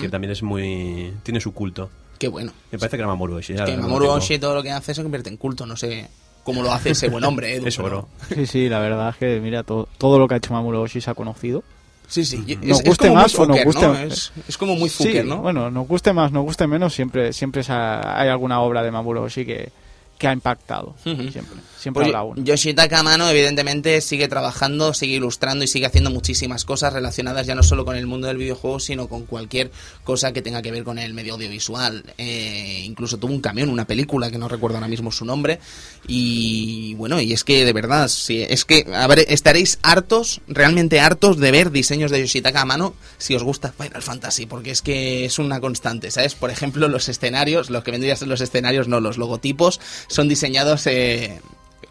Que 0.00 0.08
también 0.08 0.30
es 0.32 0.42
muy... 0.42 1.12
tiene 1.22 1.40
su 1.40 1.52
culto. 1.52 1.90
Qué 2.18 2.28
bueno. 2.28 2.52
Me 2.70 2.78
parece 2.78 2.96
que 2.96 3.00
era 3.02 3.08
Mamoru 3.08 3.34
Oshii. 3.36 3.56
Es 3.56 3.62
que 3.62 3.76
Mamoru 3.76 4.04
tengo. 4.06 4.14
Oshii 4.16 4.38
todo 4.38 4.54
lo 4.54 4.62
que 4.62 4.70
hace 4.70 4.94
se 4.94 5.02
convierte 5.02 5.28
en 5.28 5.36
culto, 5.36 5.66
no 5.66 5.76
sé 5.76 6.08
cómo 6.44 6.62
lo 6.62 6.72
hace 6.72 6.90
ese 6.90 7.08
buen 7.08 7.24
hombre, 7.24 7.56
Edu, 7.56 7.66
Es 7.66 7.76
pero- 7.76 7.86
oro. 7.88 8.08
sí 8.34 8.46
sí 8.46 8.68
la 8.68 8.78
verdad 8.78 9.10
es 9.10 9.16
que 9.16 9.40
mira 9.40 9.64
todo, 9.64 9.88
todo 9.98 10.18
lo 10.18 10.26
que 10.28 10.34
ha 10.34 10.36
hecho 10.38 10.52
Mamoru 10.54 10.80
Oshii 10.80 11.00
se 11.02 11.10
ha 11.10 11.14
conocido 11.14 11.62
Sí, 12.08 12.24
sí. 12.24 12.42
Es, 12.46 12.58
Nos 12.62 12.78
es 12.80 12.86
guste 12.86 13.08
como 13.08 13.20
más 13.20 13.34
o 13.34 13.38
muy 13.40 13.48
nos 13.48 13.56
fucker, 13.74 13.88
guste- 13.90 13.92
¿no? 14.06 14.12
Es, 14.14 14.32
es 14.48 14.56
como 14.56 14.76
muy 14.76 14.88
Sí, 14.88 15.04
fucker, 15.04 15.24
¿no? 15.26 15.38
bueno 15.38 15.70
nos 15.72 15.88
guste 15.88 16.12
más 16.12 16.30
nos 16.30 16.44
guste 16.44 16.66
menos 16.68 16.94
siempre 16.94 17.32
siempre 17.32 17.62
hay 17.68 18.28
alguna 18.28 18.60
obra 18.60 18.82
de 18.84 18.92
Mamoru 18.92 19.22
Oshii 19.22 19.44
que, 19.44 19.72
que 20.16 20.28
ha 20.28 20.32
impactado 20.32 20.94
siempre 21.02 21.56
siempre 21.86 22.02
Pues 22.02 22.14
habrá 22.14 22.24
una 22.24 22.42
Yoshitaka 22.42 22.98
Amano 22.98 23.28
evidentemente 23.28 24.00
sigue 24.00 24.26
trabajando, 24.26 24.92
sigue 24.92 25.14
ilustrando 25.14 25.64
y 25.64 25.68
sigue 25.68 25.86
haciendo 25.86 26.10
muchísimas 26.10 26.64
cosas 26.64 26.92
relacionadas 26.92 27.46
ya 27.46 27.54
no 27.54 27.62
solo 27.62 27.84
con 27.84 27.96
el 27.96 28.06
mundo 28.06 28.26
del 28.26 28.38
videojuego, 28.38 28.80
sino 28.80 29.08
con 29.08 29.24
cualquier 29.24 29.70
cosa 30.02 30.32
que 30.32 30.42
tenga 30.42 30.62
que 30.62 30.72
ver 30.72 30.82
con 30.82 30.98
el 30.98 31.14
medio 31.14 31.34
audiovisual. 31.34 32.02
Eh, 32.18 32.82
incluso 32.84 33.18
tuvo 33.18 33.32
un 33.32 33.40
camión, 33.40 33.68
una 33.68 33.86
película 33.86 34.30
que 34.30 34.38
no 34.38 34.48
recuerdo 34.48 34.78
ahora 34.78 34.88
mismo 34.88 35.12
su 35.12 35.24
nombre. 35.24 35.60
Y 36.08 36.94
bueno, 36.94 37.20
y 37.20 37.32
es 37.32 37.44
que 37.44 37.64
de 37.64 37.72
verdad, 37.72 38.08
sí, 38.08 38.44
es 38.48 38.64
que, 38.64 38.86
a 38.92 39.06
ver, 39.06 39.24
estaréis 39.28 39.78
hartos, 39.82 40.40
realmente 40.48 40.98
hartos 40.98 41.38
de 41.38 41.50
ver 41.52 41.70
diseños 41.70 42.10
de 42.10 42.20
Yoshitaka 42.20 42.62
Amano 42.62 42.94
si 43.18 43.34
os 43.36 43.44
gusta 43.44 43.72
Final 43.72 44.02
Fantasy, 44.02 44.46
porque 44.46 44.72
es 44.72 44.82
que 44.82 45.24
es 45.24 45.38
una 45.38 45.60
constante, 45.60 46.10
¿sabes? 46.10 46.34
Por 46.34 46.50
ejemplo, 46.50 46.88
los 46.88 47.08
escenarios, 47.08 47.70
los 47.70 47.84
que 47.84 47.92
vendrían 47.92 48.14
a 48.14 48.18
ser 48.18 48.28
los 48.28 48.40
escenarios, 48.40 48.88
no, 48.88 49.00
los 49.00 49.18
logotipos, 49.18 49.80
son 50.08 50.28
diseñados... 50.28 50.86
Eh, 50.88 51.40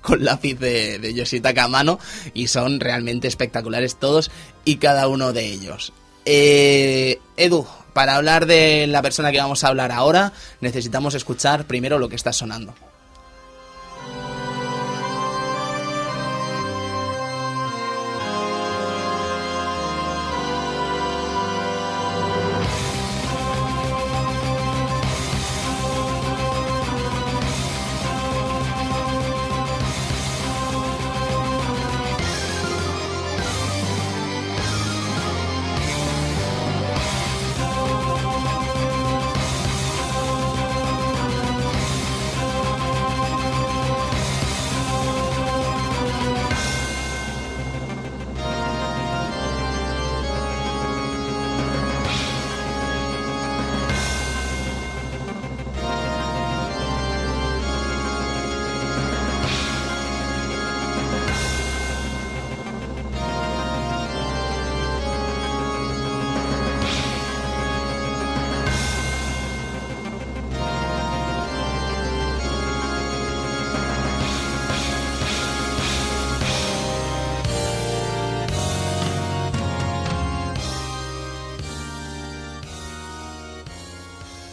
con 0.05 0.23
lápiz 0.23 0.57
de, 0.59 0.99
de 0.99 1.13
Yoshitaka 1.13 1.67
y 2.33 2.47
son 2.47 2.79
realmente 2.79 3.27
espectaculares 3.27 3.97
todos 3.97 4.31
y 4.63 4.77
cada 4.77 5.07
uno 5.07 5.33
de 5.33 5.45
ellos. 5.47 5.91
Eh, 6.25 7.19
Edu, 7.37 7.67
para 7.93 8.15
hablar 8.15 8.45
de 8.45 8.87
la 8.87 9.01
persona 9.01 9.31
que 9.31 9.39
vamos 9.39 9.63
a 9.63 9.67
hablar 9.67 9.91
ahora, 9.91 10.33
necesitamos 10.61 11.13
escuchar 11.15 11.65
primero 11.65 11.99
lo 11.99 12.09
que 12.09 12.15
está 12.15 12.33
sonando. 12.33 12.73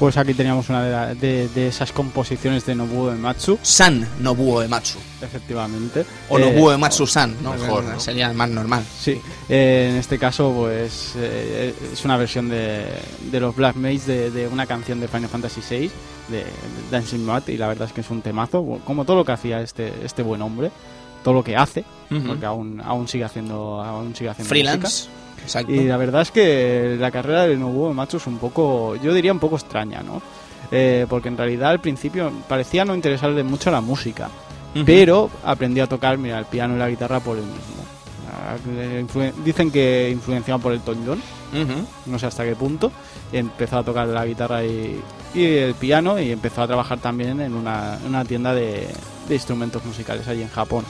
Pues 0.03 0.17
aquí 0.17 0.35
teníamos 0.35 0.69
una 0.69 0.83
de, 0.83 0.91
la- 0.91 1.15
de- 1.15 1.49
de 1.51 1.69
esas 1.69 1.93
composiciones 1.93 2.67
de 2.67 2.75
Nobuo 2.75 3.13
Ematsu, 3.13 3.57
San 3.63 4.05
Nobuo 4.19 4.61
Ematsu. 4.61 4.99
efectivamente. 5.21 6.05
O 6.29 6.41
Eh, 6.41 6.41
Nobuo 6.41 6.73
Ematsu 6.73 7.07
San, 7.07 7.37
¿no? 7.41 7.53
mejor, 7.53 7.85
¿no? 7.85 8.01
Sería 8.01 8.33
más 8.33 8.51
normal. 8.51 8.83
Sí, 8.99 9.21
eh, 9.49 9.91
en 9.93 9.97
este 9.99 10.19
caso 10.19 10.53
pues 10.57 11.13
eh, 11.17 11.73
es 11.93 12.05
una 12.05 12.17
versión 12.17 12.49
de, 12.49 12.85
de 13.31 13.39
los 13.39 13.55
Black 13.55 13.77
Mates 13.77 14.07
de, 14.09 14.33
de 14.33 14.49
una 14.49 14.67
canción 14.67 14.99
de 14.99 15.07
Final 15.07 15.29
Fantasy 15.29 15.61
VI, 15.71 15.91
de, 16.31 16.45
Dancing 16.91 17.21
Mat, 17.25 17.49
y 17.51 17.57
la 17.57 17.69
verdad 17.69 17.87
es 17.87 17.93
que 17.95 18.01
es 18.01 18.11
un 18.11 18.23
temazo, 18.23 18.81
como 18.85 19.05
todo 19.05 19.19
lo 19.19 19.25
que 19.25 19.31
hacía 19.31 19.61
este, 19.61 19.93
este 20.05 20.25
buen 20.25 20.43
hombre, 20.43 20.73
todo 21.23 21.35
lo 21.35 21.45
que 21.45 21.55
hace, 21.57 21.85
porque 22.27 22.45
aún, 22.45 22.81
aún 22.85 23.07
sigue 23.07 23.23
haciendo, 23.23 23.81
aún 23.81 24.17
sigue 24.17 24.31
haciendo 24.31 24.49
Freelance. 24.49 24.83
música. 24.85 25.13
Exacto. 25.43 25.73
Y 25.73 25.85
la 25.85 25.97
verdad 25.97 26.23
es 26.23 26.31
que 26.31 26.97
la 26.99 27.11
carrera 27.11 27.47
de 27.47 27.57
Nobuo 27.57 27.91
Ematsu 27.91 28.19
es 28.19 28.27
un 28.27 28.39
poco, 28.39 28.97
yo 28.97 29.13
diría 29.15 29.33
un 29.33 29.39
poco 29.41 29.57
extraña, 29.57 30.03
¿no? 30.03 30.23
Eh, 30.71 31.07
porque 31.09 31.29
en 31.29 31.37
realidad 31.37 31.71
al 31.71 31.81
principio 31.81 32.33
parecía 32.49 32.85
no 32.85 32.95
interesarle 32.95 33.43
mucho 33.43 33.71
la 33.71 33.81
música, 33.81 34.31
pero 34.87 35.29
aprendió 35.45 35.85
a 35.85 35.87
tocar, 35.87 36.17
mira, 36.17 36.39
el 36.39 36.47
piano 36.47 36.77
y 36.77 36.79
la 36.79 36.89
guitarra 36.89 37.21
por 37.21 37.37
él 37.37 37.45
mismo. 37.45 37.83
Ah, 38.33 38.57
Dicen 39.45 39.71
que 39.71 40.09
influenciado 40.11 40.61
por 40.61 40.73
el 40.73 40.81
Ujú. 40.81 41.87
no 42.07 42.19
sé 42.19 42.27
hasta 42.27 42.45
qué 42.45 42.57
punto, 42.57 42.91
empezó 43.33 43.79
a 43.79 43.83
tocar 43.85 44.09
la 44.09 44.25
guitarra 44.25 44.65
y, 44.65 44.99
y 45.35 45.45
el 45.45 45.75
piano 45.75 46.19
y 46.19 46.31
empezó 46.33 46.63
a 46.63 46.67
trabajar 46.67 46.99
también 46.99 47.41
en 47.43 47.53
una, 47.55 47.99
en 48.03 48.09
una 48.09 48.25
tienda 48.25 48.55
de, 48.55 48.89
de 49.29 49.35
instrumentos 49.35 49.85
musicales 49.85 50.27
allí 50.29 50.41
en 50.43 50.49
Japón. 50.49 50.85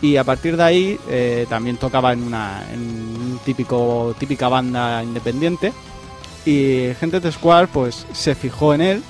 Y 0.00 0.16
a 0.16 0.24
partir 0.24 0.56
de 0.56 0.62
ahí 0.62 0.98
eh, 1.08 1.46
también 1.48 1.76
tocaba 1.76 2.12
en 2.12 2.22
una 2.22 2.64
en 2.72 2.80
un 2.80 3.40
típico, 3.44 4.14
típica 4.18 4.48
banda 4.48 5.02
independiente. 5.02 5.72
Y 6.46 6.88
Gente 6.98 7.20
de 7.20 7.32
Square 7.32 7.68
pues 7.68 8.06
se 8.12 8.34
fijó 8.34 8.72
en 8.74 8.80
él 8.80 9.02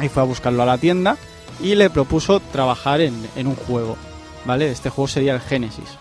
y 0.00 0.08
fue 0.08 0.22
a 0.22 0.26
buscarlo 0.26 0.62
a 0.62 0.66
la 0.66 0.78
tienda 0.78 1.16
y 1.62 1.74
le 1.74 1.90
propuso 1.90 2.40
trabajar 2.40 3.00
en, 3.00 3.14
en 3.36 3.46
un 3.46 3.56
juego. 3.56 3.96
¿Vale? 4.44 4.70
Este 4.70 4.90
juego 4.90 5.08
sería 5.08 5.34
el 5.34 5.40
Genesis. 5.40 5.98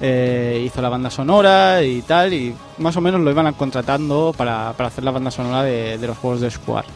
Eh, 0.00 0.62
hizo 0.66 0.82
la 0.82 0.90
banda 0.90 1.08
sonora 1.10 1.82
y 1.82 2.02
tal, 2.02 2.32
y 2.34 2.54
más 2.78 2.96
o 2.96 3.00
menos 3.00 3.20
lo 3.20 3.30
iban 3.30 3.52
contratando 3.54 4.34
para, 4.36 4.74
para 4.74 4.88
hacer 4.88 5.02
la 5.02 5.10
banda 5.10 5.30
sonora 5.30 5.62
de, 5.62 5.96
de 5.96 6.06
los 6.06 6.18
juegos 6.18 6.40
de 6.42 6.50
Square. 6.50 6.86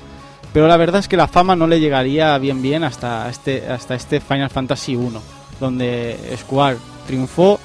Pero 0.53 0.69
la 0.69 0.77
verdad 0.77 1.01
es 1.01 1.09
que 1.09 1.17
la 1.17 1.29
fama 1.29 1.57
no 1.57 1.67
le 1.67 1.81
llegaría 1.81 2.37
bien 2.39 2.61
bien 2.61 2.85
hasta 2.85 3.29
este, 3.31 3.67
hasta 3.69 3.95
este 3.95 4.21
Final 4.21 4.51
Fantasy 4.51 4.97
1, 4.97 5.23
donde 5.61 6.17
Square 6.39 6.79
triunfó 7.07 7.61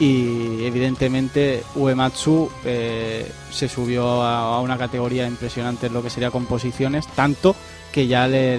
y 0.00 0.64
evidentemente 0.64 1.64
Uematsu 1.74 2.48
eh, 2.64 3.28
se 3.50 3.68
subió 3.68 4.06
a, 4.22 4.60
una 4.60 4.78
categoría 4.78 5.26
impresionante 5.26 5.88
en 5.88 5.94
lo 5.94 6.02
que 6.02 6.10
sería 6.10 6.30
composiciones, 6.30 7.06
tanto 7.16 7.56
que 7.90 8.06
ya 8.06 8.28
le, 8.28 8.58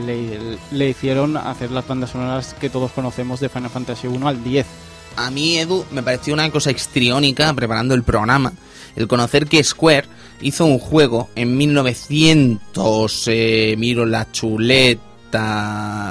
le- 0.71 0.89
hicieron 0.89 1.37
hacer 1.37 1.71
las 1.71 1.87
bandas 1.87 2.09
sonoras 2.09 2.55
que 2.59 2.69
todos 2.69 2.91
conocemos 2.91 3.39
de 3.39 3.47
Final 3.47 3.69
Fantasy 3.69 4.07
1 4.07 4.27
al 4.27 4.43
10. 4.43 4.65
A 5.15 5.31
mí, 5.31 5.57
Edu, 5.57 5.85
me 5.91 6.03
pareció 6.03 6.33
una 6.33 6.49
cosa 6.51 6.71
histriónica 6.71 7.53
preparando 7.53 7.93
el 7.93 8.03
programa. 8.03 8.51
El 8.95 9.07
conocer 9.07 9.47
que 9.47 9.63
Square 9.63 10.07
hizo 10.41 10.65
un 10.65 10.79
juego 10.79 11.29
en 11.35 11.55
1900, 11.57 13.23
eh, 13.27 13.75
miro 13.77 14.05
la 14.05 14.29
chuleta, 14.31 15.01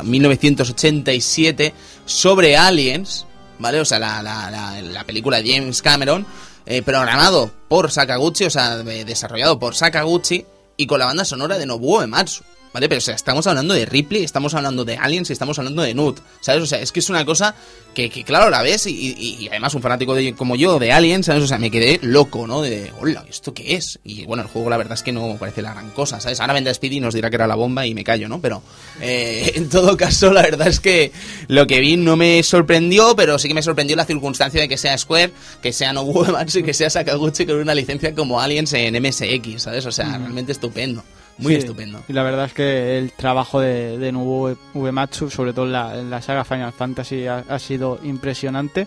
1987, 0.05 1.75
sobre 2.07 2.57
aliens, 2.57 3.27
¿vale? 3.59 3.81
O 3.81 3.85
sea, 3.85 3.99
la, 3.99 4.23
la- 4.23 4.51
la- 4.51 4.81
la 4.83 5.05
película 5.05 5.41
de 5.43 5.53
James 5.55 5.83
Cameron, 5.83 6.27
eh, 6.66 6.83
programado 6.83 7.51
por 7.69 7.91
Sakaguchi, 7.91 8.45
o 8.45 8.51
sea, 8.51 8.77
de- 8.79 9.05
desarrollado 9.05 9.59
por 9.59 9.75
Sakaguchi, 9.75 10.45
y 10.77 10.87
con 10.87 10.99
la 11.01 11.07
banda 11.07 11.25
sonora 11.25 11.59
de 11.59 11.66
Nobuo 11.66 12.03
Ematsu. 12.03 12.45
¿Vale? 12.79 12.89
Pero 12.89 12.99
o 12.99 13.03
sea, 13.03 13.16
estamos 13.16 13.45
hablando 13.49 13.74
de 13.74 13.87
Ripley, 13.87 14.22
estamos 14.22 14.55
hablando 14.55 14.85
de 14.85 14.97
Aliens 14.97 15.31
y 15.31 15.33
estamos 15.33 15.59
hablando 15.59 15.83
de 15.83 15.95
Nut. 15.95 16.20
¿Sabes? 16.41 16.62
O 16.62 16.66
sea, 16.66 16.79
es 16.81 16.93
que 16.93 17.01
es 17.01 17.11
una 17.11 17.24
cosa 17.24 17.57
que, 17.93 18.09
que, 18.09 18.22
claro, 18.22 18.51
la 18.51 18.62
ves 18.62 18.87
y, 18.87 18.91
y- 19.18 19.37
y 19.41 19.49
además 19.49 19.74
un 19.74 19.83
fanático 19.83 20.14
de, 20.14 20.33
como 20.35 20.55
yo 20.55 20.79
de 20.79 20.93
Aliens, 20.93 21.26
¿sabes? 21.26 21.43
O 21.43 21.49
sea, 21.49 21.59
me 21.59 21.72
quedé 21.72 21.99
loco, 22.03 22.47
¿no? 22.47 22.62
De, 22.62 22.93
hola, 23.01 23.24
¿esto 23.29 23.53
qué 23.53 23.74
es? 23.74 23.99
Y 24.05 24.24
bueno, 24.26 24.45
el 24.45 24.49
juego 24.49 24.70
la 24.70 24.76
verdad 24.76 24.93
es 24.95 25.03
que 25.03 25.11
no 25.11 25.37
parece 25.41 25.61
la 25.61 25.72
gran 25.72 25.91
cosa, 25.91 26.20
¿sabes? 26.20 26.39
Ahora 26.39 26.53
vendrá 26.53 26.72
Speedy 26.72 26.99
y 26.99 27.01
nos 27.01 27.14
dirá 27.14 27.31
que 27.31 27.35
era 27.37 27.49
la 27.49 27.57
bomba 27.57 27.85
y 27.85 27.95
me 27.95 28.05
callo, 28.05 28.29
¿no? 28.29 28.41
Pero 28.41 28.62
eh, 29.01 29.51
en 29.57 29.68
todo 29.68 29.97
caso, 29.97 30.33
la 30.33 30.43
verdad 30.43 30.68
es 30.68 30.79
que 30.79 31.11
lo 31.49 31.66
que 31.66 31.81
vi 31.81 31.97
no 31.97 32.16
me 32.16 32.41
sorprendió, 32.45 33.16
pero 33.16 33.41
sí 33.41 33.49
que 33.49 33.55
me 33.55 33.62
sorprendió 33.62 33.97
la 33.97 34.05
circunstancia 34.05 34.61
de 34.61 34.68
que 34.68 34.76
sea 34.79 34.97
Square, 34.97 35.33
que 35.61 35.72
sea 35.72 35.93
Nobuo 35.93 36.24
y 36.55 36.62
que 36.62 36.74
sea 36.74 36.91
Sakaguchi 36.91 37.45
con 37.45 37.57
una 37.57 37.74
licencia 37.74 38.14
como 38.14 38.41
Aliens 38.41 38.72
en 38.74 39.03
MSX, 39.03 39.62
¿sabes? 39.62 39.85
O 39.87 39.91
sea, 39.91 40.16
realmente 40.18 40.53
estupendo. 40.53 41.03
Muy 41.39 41.55
Sí, 41.55 41.59
estupendo. 41.61 42.03
Y 42.09 42.12
la 42.12 42.22
verdad 42.22 42.47
es 42.47 42.53
que 42.53 42.99
el 42.99 43.12
trabajo 43.12 43.61
de, 43.61 43.97
de 43.99 44.12
Nobuo 44.12 44.57
Uematsu, 44.74 45.30
sobre 45.30 45.53
todo 45.53 45.66
en 45.66 45.72
la, 45.72 45.99
en 45.99 46.11
la 46.11 46.20
saga 46.20 46.45
Final 46.45 46.72
Fantasy, 46.72 47.26
ha, 47.26 47.45
ha 47.49 47.59
sido 47.59 47.99
impresionante. 48.03 48.86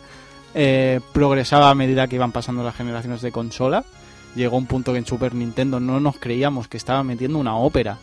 Eh, 0.53 0.99
progresaba 1.13 1.69
a 1.69 1.75
medida 1.75 2.07
que 2.07 2.15
iban 2.17 2.31
pasando 2.33 2.63
las 2.63 2.75
generaciones 2.75 3.21
de 3.21 3.31
consola. 3.31 3.85
Llegó 4.35 4.57
un 4.57 4.65
punto 4.65 4.91
que 4.91 4.99
en 4.99 5.05
Super 5.05 5.33
Nintendo 5.33 5.79
no 5.79 5.99
nos 5.99 6.17
creíamos 6.17 6.67
que 6.67 6.77
estaba 6.77 7.03
metiendo 7.03 7.37
una 7.39 7.55
ópera 7.55 7.97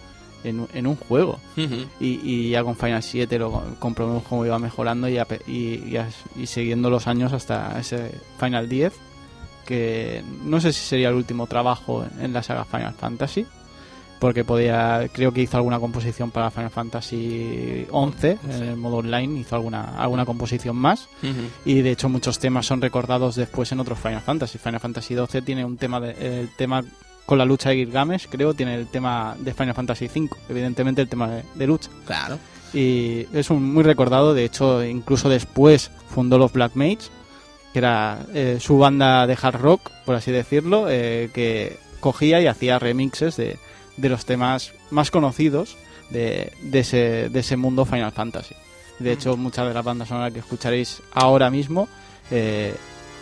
en, 0.44 0.60
un- 0.60 0.68
en 0.72 0.86
un 0.86 0.96
juego. 0.96 1.38
Y, 2.00 2.20
y 2.22 2.50
ya 2.50 2.62
con 2.64 2.76
Final 2.76 3.02
7 3.02 3.38
lo 3.38 3.62
comprobamos 3.78 4.22
cómo 4.24 4.46
iba 4.46 4.58
mejorando 4.58 5.08
y, 5.08 5.16
ape- 5.18 5.42
y, 5.46 5.94
y 6.40 6.46
siguiendo 6.46 6.88
los 6.90 7.06
años 7.06 7.32
hasta 7.34 7.78
ese 7.78 8.12
Final 8.40 8.68
10, 8.68 8.92
que 9.66 10.22
no 10.44 10.60
sé 10.60 10.72
si 10.72 10.80
sería 10.80 11.08
el 11.10 11.14
último 11.14 11.46
trabajo 11.46 12.04
en 12.20 12.32
la 12.32 12.42
saga 12.42 12.64
Final 12.64 12.94
Fantasy, 12.94 13.46
porque 14.18 14.44
podía, 14.44 15.08
creo 15.12 15.32
que 15.32 15.42
hizo 15.42 15.56
alguna 15.56 15.78
composición 15.78 16.30
para 16.30 16.50
Final 16.50 16.70
Fantasy 16.70 17.86
11, 17.90 18.38
en 18.50 18.62
el 18.62 18.76
modo 18.76 18.96
online, 18.96 19.40
hizo 19.40 19.56
alguna, 19.56 19.96
alguna 19.98 20.24
composición 20.24 20.76
más. 20.76 21.08
Y 21.64 21.82
de 21.82 21.90
hecho 21.90 22.08
muchos 22.08 22.38
temas 22.38 22.66
son 22.66 22.80
recordados 22.80 23.36
después 23.36 23.70
en 23.72 23.80
otros 23.80 23.98
Final 23.98 24.20
Fantasy. 24.20 24.58
Final 24.58 24.80
Fantasy 24.80 25.14
12 25.14 25.42
tiene 25.42 25.64
un 25.64 25.76
tema 25.76 26.00
de, 26.00 26.40
el 26.40 26.50
tema 26.56 26.82
con 27.26 27.38
la 27.38 27.44
lucha 27.44 27.70
de 27.70 27.76
Gilgamesh, 27.76 28.26
creo, 28.28 28.54
tiene 28.54 28.74
el 28.74 28.86
tema 28.86 29.36
de 29.38 29.52
Final 29.52 29.74
Fantasy 29.74 30.08
5, 30.08 30.38
evidentemente 30.48 31.02
el 31.02 31.08
tema 31.08 31.28
de, 31.28 31.44
de 31.54 31.66
lucha. 31.66 31.90
Claro. 32.06 32.38
Y 32.72 33.26
es 33.32 33.50
un 33.50 33.72
muy 33.72 33.82
recordado, 33.82 34.34
de 34.34 34.44
hecho 34.44 34.84
incluso 34.84 35.28
después 35.28 35.90
fundó 36.08 36.38
los 36.38 36.52
Black 36.52 36.72
Mages, 36.74 37.10
que 37.72 37.78
era 37.78 38.20
eh, 38.34 38.58
su 38.60 38.78
banda 38.78 39.26
de 39.26 39.36
hard 39.40 39.60
rock, 39.60 39.90
por 40.04 40.14
así 40.14 40.32
decirlo, 40.32 40.86
eh, 40.88 41.30
que 41.32 41.78
cogía 42.00 42.40
y 42.40 42.46
hacía 42.46 42.78
remixes 42.78 43.36
de, 43.36 43.58
de 43.98 44.08
los 44.08 44.24
temas 44.24 44.72
más 44.90 45.10
conocidos 45.10 45.76
de, 46.10 46.52
de 46.62 46.78
ese, 46.78 47.28
de 47.28 47.40
ese 47.40 47.56
mundo 47.56 47.84
Final 47.84 48.12
Fantasy. 48.12 48.54
De 48.98 49.12
hecho, 49.12 49.36
muchas 49.36 49.68
de 49.68 49.74
las 49.74 49.84
bandas 49.84 50.08
sonoras 50.08 50.32
que 50.32 50.40
escucharéis 50.40 51.02
ahora 51.12 51.50
mismo 51.50 51.88
eh, 52.30 52.74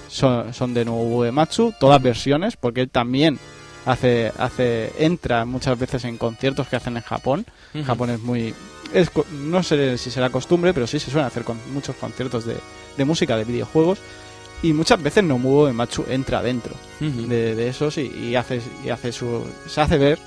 son, 0.08 0.54
son 0.54 0.72
de 0.72 0.84
Nobuo 0.84 1.20
Uematsu, 1.20 1.74
todas 1.78 2.00
versiones, 2.00 2.56
porque 2.56 2.82
él 2.82 2.88
también 2.88 3.38
hace, 3.84 4.32
hace 4.38 4.92
entra 4.98 5.44
muchas 5.44 5.78
veces 5.78 6.04
en 6.04 6.16
conciertos 6.16 6.68
que 6.68 6.76
hacen 6.76 6.96
en 6.96 7.02
Japón. 7.02 7.44
Japón 7.84 8.10
es 8.10 8.20
muy... 8.20 8.54
es 8.94 9.10
no 9.32 9.62
sé 9.62 9.98
si 9.98 10.10
será 10.10 10.30
costumbre, 10.30 10.72
pero 10.72 10.86
sí 10.86 10.98
se 10.98 11.10
suelen 11.10 11.26
hacer 11.26 11.44
con 11.44 11.58
muchos 11.74 11.96
conciertos 11.96 12.46
de, 12.46 12.56
de 12.96 13.04
música, 13.04 13.36
de 13.36 13.44
videojuegos. 13.44 13.98
Y 14.62 14.72
muchas 14.72 15.02
veces 15.02 15.22
Nobuo 15.24 15.64
Uematsu 15.64 16.06
entra 16.08 16.42
dentro 16.42 16.74
de 17.00 17.68
esos 17.68 17.98
y, 17.98 18.06
y 18.06 18.36
hace, 18.36 18.62
y 18.82 18.88
hace 18.88 19.12
su, 19.12 19.44
se 19.68 19.80
hace 19.82 19.98
ver. 19.98 20.18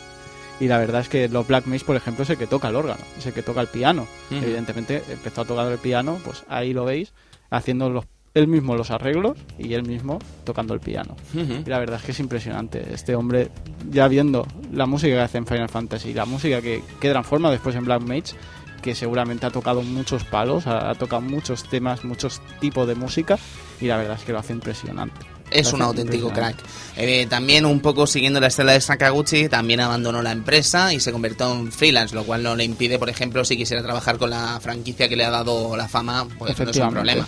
Y 0.60 0.68
la 0.68 0.78
verdad 0.78 1.02
es 1.02 1.10
que 1.10 1.30
los 1.30 1.48
Black 1.48 1.68
Maze, 1.68 1.86
por 1.86 1.96
ejemplo, 1.96 2.24
es 2.24 2.30
el 2.30 2.38
que 2.38 2.48
toca 2.48 2.68
el 2.70 2.76
órgano, 2.76 3.00
es 3.18 3.26
el 3.26 3.34
que 3.34 3.44
toca 3.44 3.62
el 3.62 3.68
piano. 3.68 4.08
Evidentemente 4.30 5.04
empezó 5.10 5.42
a 5.42 5.46
tocar 5.46 5.72
el 5.72 5.78
piano, 5.78 6.20
pues 6.24 6.44
ahí 6.50 6.74
lo 6.74 6.84
veis, 6.86 7.14
haciendo 7.50 7.90
los, 7.90 8.06
él 8.34 8.48
mismo 8.48 8.76
los 8.76 8.92
arreglos 8.92 9.38
y 9.58 9.74
él 9.74 9.84
mismo 9.84 10.20
tocando 10.44 10.74
el 10.74 10.82
piano. 10.82 11.16
Y 11.34 11.70
la 11.70 11.80
verdad 11.80 11.98
es 12.00 12.06
que 12.06 12.12
es 12.12 12.20
impresionante. 12.20 12.94
Este 12.94 13.16
hombre, 13.16 13.50
ya 13.90 14.08
viendo 14.08 14.46
la 14.74 14.86
música 14.86 15.14
que 15.16 15.22
hace 15.22 15.38
en 15.38 15.48
Final 15.48 15.70
Fantasy, 15.70 16.14
la 16.14 16.26
música 16.26 16.62
que, 16.62 16.84
que 17.00 17.10
transforma 17.10 17.50
después 17.52 17.76
en 17.76 17.86
Black 17.86 18.02
Mage, 18.02 18.36
que 18.82 18.96
seguramente 18.96 19.46
ha 19.46 19.50
tocado 19.50 19.82
muchos 19.82 20.24
palos, 20.24 20.68
ha, 20.68 20.90
ha 20.90 20.96
tocado 20.96 21.22
muchos 21.22 21.64
temas, 21.70 22.04
muchos 22.06 22.42
tipos 22.60 22.88
de 22.88 22.96
música, 22.96 23.38
y 23.82 23.88
la 23.88 23.98
verdad 23.98 24.18
es 24.18 24.24
que 24.24 24.32
lo 24.32 24.40
hace 24.40 24.54
impresionante. 24.54 25.26
Es 25.52 25.74
un 25.74 25.82
auténtico 25.82 26.30
crack. 26.30 26.58
Eh, 26.98 27.28
también 27.30 27.66
un 27.66 27.80
poco 27.80 28.08
siguiendo 28.08 28.40
la 28.40 28.48
estela 28.48 28.74
de 28.74 28.82
Sakaguchi, 28.82 29.48
también 29.48 29.80
abandonó 29.80 30.22
la 30.22 30.32
empresa 30.32 30.94
y 30.94 31.00
se 31.00 31.12
convirtió 31.12 31.52
en 31.52 31.72
freelance, 31.72 32.14
lo 32.14 32.24
cual 32.24 32.44
no 32.44 32.56
le 32.56 32.64
impide, 32.64 33.00
por 33.00 33.10
ejemplo, 33.10 33.46
si 33.46 33.58
quisiera 33.58 33.82
trabajar 33.82 34.18
con 34.18 34.30
la 34.30 34.60
franquicia 34.62 35.08
que 35.08 35.16
le 35.16 35.26
ha 35.26 35.30
dado 35.30 35.78
la 35.78 35.88
fama, 35.88 36.28
pues 36.38 36.58
no 36.60 36.70
es 36.70 36.78
un 36.78 36.90
problema. 36.92 37.28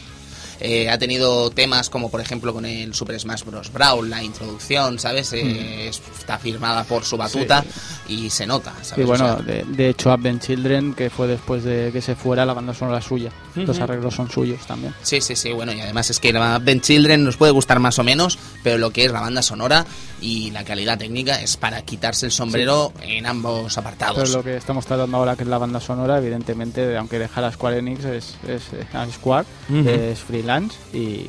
Eh, 0.62 0.90
ha 0.90 0.98
tenido 0.98 1.50
temas 1.50 1.90
como, 1.90 2.10
por 2.12 2.22
ejemplo, 2.22 2.54
con 2.54 2.66
el 2.66 2.94
Super 2.94 3.20
Smash 3.20 3.44
Bros. 3.44 3.72
Brawl, 3.74 4.10
la 4.10 4.24
introducción, 4.24 5.00
¿sabes? 5.00 5.34
Eh, 5.34 5.88
es- 5.88 6.02
Está 6.20 6.38
firmada 6.38 6.84
por 6.84 7.04
su 7.04 7.18
batuta 7.18 7.64
y 8.08 8.30
se 8.30 8.46
nota, 8.46 8.72
¿sabes? 8.84 9.00
Y 9.00 9.04
O 9.04 9.08
bueno, 9.08 9.26
sea, 9.26 9.36
de, 9.44 9.64
de 9.68 9.90
hecho, 9.90 10.12
Advent 10.12 10.42
Children, 10.44 10.94
que 10.94 11.10
fue 11.10 11.28
después 11.28 11.64
de 11.64 11.90
que 11.92 12.02
se 12.02 12.16
fuera, 12.16 12.46
la 12.46 12.54
banda 12.54 12.74
sonora 12.76 13.02
suya. 13.02 13.32
Los 13.56 13.70
Ujú. 13.78 13.84
arreglos 13.84 14.14
son 14.16 14.30
suyos 14.30 14.62
también. 14.68 14.94
Sí, 15.02 15.20
sí, 15.20 15.36
sí, 15.36 15.52
bueno, 15.52 15.74
y 15.74 15.82
además 15.82 16.10
es 16.12 16.20
que 16.20 16.32
la 16.32 16.60
Ben 16.60 16.80
Children 16.80 17.24
nos 17.24 17.38
puede 17.38 17.52
gustar 17.52 17.80
más 17.80 17.98
o 18.00 18.04
menos, 18.04 18.38
pero 18.64 18.78
lo 18.78 18.92
que 18.92 19.06
es 19.06 19.12
la 19.12 19.20
banda 19.22 19.42
sonora 19.42 19.86
y 20.22 20.52
la 20.52 20.64
calidad 20.64 21.00
técnica 21.00 21.42
es 21.42 21.58
para 21.58 21.82
quitarse 21.82 22.28
el 22.28 22.32
sombrero 22.32 22.94
en 23.02 23.26
ambos 23.26 23.78
apartados. 23.80 24.20
Pero 24.20 24.38
lo 24.38 24.44
que 24.44 24.56
estamos 24.58 24.86
tratando 24.86 25.18
ahora, 25.18 25.36
que 25.36 25.42
es 25.44 25.50
la 25.50 25.58
banda 25.58 25.80
sonora, 25.80 26.20
evidentemente, 26.20 26.96
aunque 26.96 27.18
dejara 27.18 27.52
Square 27.52 27.80
Enix, 27.80 28.06
es, 28.06 28.36
es, 28.48 28.62
eh, 28.74 28.86
a 28.94 29.08
Square, 29.12 29.48
Ujú. 29.70 29.90
es 29.90 30.20
freelance 30.20 30.51
y 30.94 31.28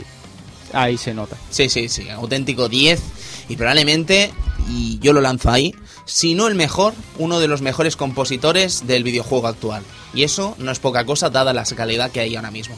ahí 0.72 0.98
se 0.98 1.14
nota. 1.14 1.36
Sí, 1.50 1.68
sí, 1.68 1.88
sí, 1.88 2.08
auténtico 2.10 2.68
10 2.68 3.00
y 3.48 3.56
probablemente, 3.56 4.32
y 4.68 4.98
yo 5.00 5.12
lo 5.12 5.20
lanzo 5.20 5.50
ahí, 5.50 5.74
si 6.04 6.34
no 6.34 6.48
el 6.48 6.54
mejor, 6.54 6.94
uno 7.18 7.40
de 7.40 7.48
los 7.48 7.62
mejores 7.62 7.96
compositores 7.96 8.86
del 8.86 9.04
videojuego 9.04 9.48
actual. 9.48 9.82
Y 10.14 10.24
eso 10.24 10.54
no 10.58 10.70
es 10.70 10.78
poca 10.78 11.04
cosa 11.04 11.30
dada 11.30 11.52
la 11.52 11.64
calidad 11.64 12.10
que 12.10 12.20
hay 12.20 12.36
ahora 12.36 12.50
mismo. 12.50 12.76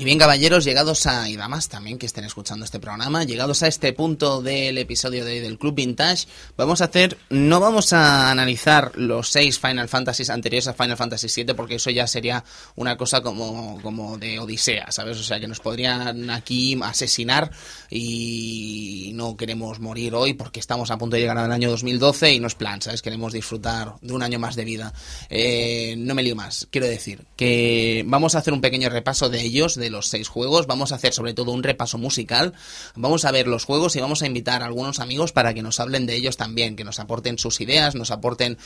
Y 0.00 0.04
bien, 0.04 0.18
caballeros, 0.18 0.64
llegados 0.64 1.06
a, 1.06 1.28
y 1.28 1.36
damas 1.36 1.68
también 1.68 1.98
que 1.98 2.06
estén 2.06 2.24
escuchando 2.24 2.64
este 2.64 2.80
programa, 2.80 3.24
llegados 3.24 3.62
a 3.62 3.66
este 3.66 3.92
punto 3.92 4.40
del 4.40 4.78
episodio 4.78 5.26
de 5.26 5.42
del 5.42 5.58
Club 5.58 5.74
Vintage, 5.74 6.26
vamos 6.56 6.80
a 6.80 6.86
hacer, 6.86 7.18
no 7.28 7.60
vamos 7.60 7.92
a 7.92 8.30
analizar 8.30 8.92
los 8.94 9.28
seis 9.28 9.58
Final 9.58 9.90
Fantasies 9.90 10.30
anteriores 10.30 10.68
a 10.68 10.72
Final 10.72 10.96
Fantasy 10.96 11.44
VII, 11.44 11.52
porque 11.52 11.74
eso 11.74 11.90
ya 11.90 12.06
sería 12.06 12.42
una 12.76 12.96
cosa 12.96 13.20
como, 13.20 13.78
como 13.82 14.16
de 14.16 14.38
Odisea, 14.38 14.90
¿sabes? 14.90 15.18
O 15.18 15.22
sea, 15.22 15.38
que 15.38 15.46
nos 15.46 15.60
podrían 15.60 16.30
aquí 16.30 16.80
asesinar 16.82 17.50
y 17.90 19.10
no 19.12 19.36
queremos 19.36 19.80
morir 19.80 20.14
hoy 20.14 20.32
porque 20.32 20.60
estamos 20.60 20.90
a 20.90 20.96
punto 20.96 21.16
de 21.16 21.20
llegar 21.20 21.36
al 21.36 21.52
año 21.52 21.68
2012 21.68 22.32
y 22.32 22.40
no 22.40 22.46
es 22.46 22.54
plan, 22.54 22.80
¿sabes? 22.80 23.02
Queremos 23.02 23.34
disfrutar 23.34 23.96
de 24.00 24.14
un 24.14 24.22
año 24.22 24.38
más 24.38 24.56
de 24.56 24.64
vida. 24.64 24.94
Eh, 25.28 25.94
no 25.98 26.14
me 26.14 26.22
lío 26.22 26.36
más, 26.36 26.68
quiero 26.70 26.86
decir 26.86 27.26
que 27.36 28.02
vamos 28.06 28.34
a 28.34 28.38
hacer 28.38 28.54
un 28.54 28.62
pequeño 28.62 28.88
repaso 28.88 29.28
de 29.28 29.42
ellos, 29.42 29.74
de 29.74 29.89
los 29.90 30.08
seis 30.08 30.28
juegos. 30.28 30.66
Vamos 30.66 30.92
a 30.92 30.96
hacer 30.96 31.12
sobre 31.12 31.34
todo 31.34 31.52
un 31.52 31.62
repaso 31.62 31.98
musical. 31.98 32.54
Vamos 32.94 33.24
a 33.24 33.30
ver 33.30 33.46
los 33.46 33.64
juegos 33.64 33.96
y 33.96 34.00
vamos 34.00 34.22
a 34.22 34.26
invitar 34.26 34.62
a 34.62 34.66
algunos 34.66 35.00
amigos 35.00 35.32
para 35.32 35.54
que 35.54 35.62
nos 35.62 35.80
hablen 35.80 36.06
de 36.06 36.14
ellos 36.14 36.36
también, 36.36 36.76
que 36.76 36.84
nos 36.84 37.00
aporten 37.00 37.38
sus 37.38 37.60
ideas, 37.60 37.94
nos 37.94 38.10
aporten 38.10 38.58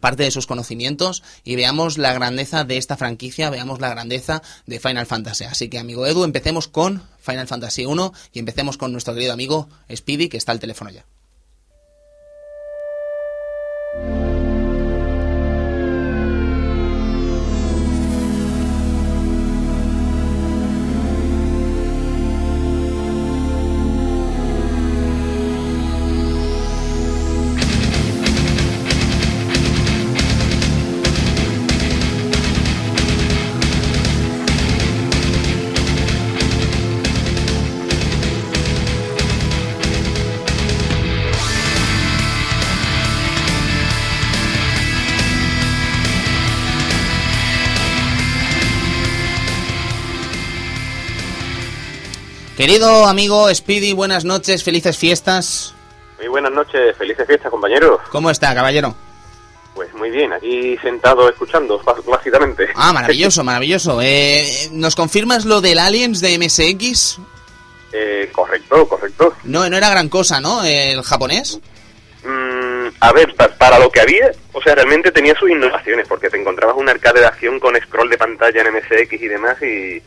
parte 0.00 0.24
de 0.24 0.30
sus 0.30 0.46
conocimientos 0.46 1.22
y 1.44 1.56
veamos 1.56 1.98
la 1.98 2.12
grandeza 2.12 2.64
de 2.64 2.76
esta 2.76 2.96
franquicia, 2.96 3.50
veamos 3.50 3.80
la 3.80 3.90
grandeza 3.90 4.42
de 4.66 4.80
Final 4.80 5.06
Fantasy. 5.06 5.44
Así 5.44 5.68
que, 5.68 5.78
amigo 5.78 6.06
Edu, 6.06 6.24
empecemos 6.24 6.68
con 6.68 7.02
Final 7.20 7.48
Fantasy 7.48 7.86
1 7.86 8.12
y 8.32 8.38
empecemos 8.38 8.76
con 8.76 8.92
nuestro 8.92 9.14
querido 9.14 9.32
amigo 9.32 9.68
Speedy, 9.94 10.28
que 10.28 10.36
está 10.36 10.52
al 10.52 10.60
teléfono 10.60 10.90
ya. 10.90 11.04
Querido 52.62 53.06
amigo 53.06 53.52
Speedy, 53.52 53.92
buenas 53.92 54.24
noches, 54.24 54.62
felices 54.62 54.96
fiestas. 54.96 55.74
Muy 56.16 56.28
buenas 56.28 56.52
noches, 56.52 56.96
felices 56.96 57.26
fiestas, 57.26 57.50
compañero. 57.50 57.98
¿Cómo 58.12 58.30
está, 58.30 58.54
caballero? 58.54 58.94
Pues 59.74 59.92
muy 59.94 60.10
bien, 60.10 60.32
aquí 60.32 60.78
sentado 60.78 61.28
escuchando, 61.28 61.82
básicamente. 62.06 62.68
Ah, 62.76 62.92
maravilloso, 62.92 63.42
maravilloso. 63.52 63.98
Eh, 64.00 64.68
¿Nos 64.70 64.94
confirmas 64.94 65.44
lo 65.44 65.60
del 65.60 65.80
Aliens 65.80 66.20
de 66.20 66.38
MSX? 66.38 67.18
Eh, 67.92 68.30
correcto, 68.30 68.86
correcto. 68.86 69.34
No, 69.42 69.68
no 69.68 69.76
era 69.76 69.90
gran 69.90 70.08
cosa, 70.08 70.40
¿no? 70.40 70.62
El 70.62 71.02
japonés. 71.02 71.58
Mm, 72.22 72.86
a 73.00 73.12
ver, 73.12 73.34
para 73.58 73.80
lo 73.80 73.90
que 73.90 74.02
había, 74.02 74.30
o 74.52 74.62
sea, 74.62 74.76
realmente 74.76 75.10
tenía 75.10 75.34
sus 75.34 75.50
innovaciones, 75.50 76.06
porque 76.06 76.30
te 76.30 76.40
encontrabas 76.40 76.76
un 76.76 76.88
arcade 76.88 77.18
de 77.18 77.26
acción 77.26 77.58
con 77.58 77.74
scroll 77.74 78.08
de 78.08 78.18
pantalla 78.18 78.62
en 78.62 78.72
MSX 78.72 79.14
y 79.14 79.26
demás, 79.26 79.60
y 79.60 80.00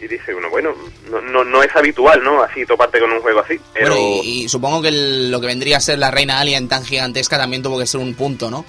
y 0.00 0.06
dice 0.08 0.34
uno, 0.34 0.50
bueno, 0.50 0.74
no, 1.10 1.20
no, 1.20 1.44
no, 1.44 1.62
es 1.62 1.74
habitual, 1.74 2.22
¿no? 2.22 2.42
Así 2.42 2.66
toparte 2.66 3.00
con 3.00 3.10
un 3.10 3.20
juego 3.20 3.40
así. 3.40 3.58
Pero... 3.72 3.94
y, 4.22 4.48
supongo 4.48 4.82
que 4.82 4.90
lo 4.90 5.40
que 5.40 5.46
vendría 5.46 5.78
a 5.78 5.80
ser 5.80 5.98
la 5.98 6.10
reina 6.10 6.40
alien 6.40 6.68
tan 6.68 6.84
gigantesca 6.84 7.38
también 7.38 7.62
tuvo 7.62 7.78
que 7.78 7.86
ser 7.86 8.00
un 8.00 8.14
punto, 8.14 8.50
¿no? 8.50 8.64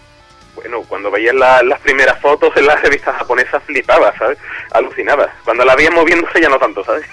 Bueno, 0.58 0.82
cuando 0.90 1.12
veías 1.12 1.36
las 1.36 1.80
primeras 1.82 2.20
fotos 2.20 2.52
en 2.56 2.66
las 2.66 2.82
revistas 2.82 3.16
japonesas 3.16 3.62
flipabas, 3.64 4.16
¿sabes? 4.18 4.40
Alucinabas. 4.72 5.30
Cuando 5.46 5.64
la 5.64 5.76
veías 5.76 5.94
moviéndose 5.94 6.42
ya 6.42 6.50
no 6.50 6.58
tanto, 6.58 6.84
¿sabes? 6.84 7.06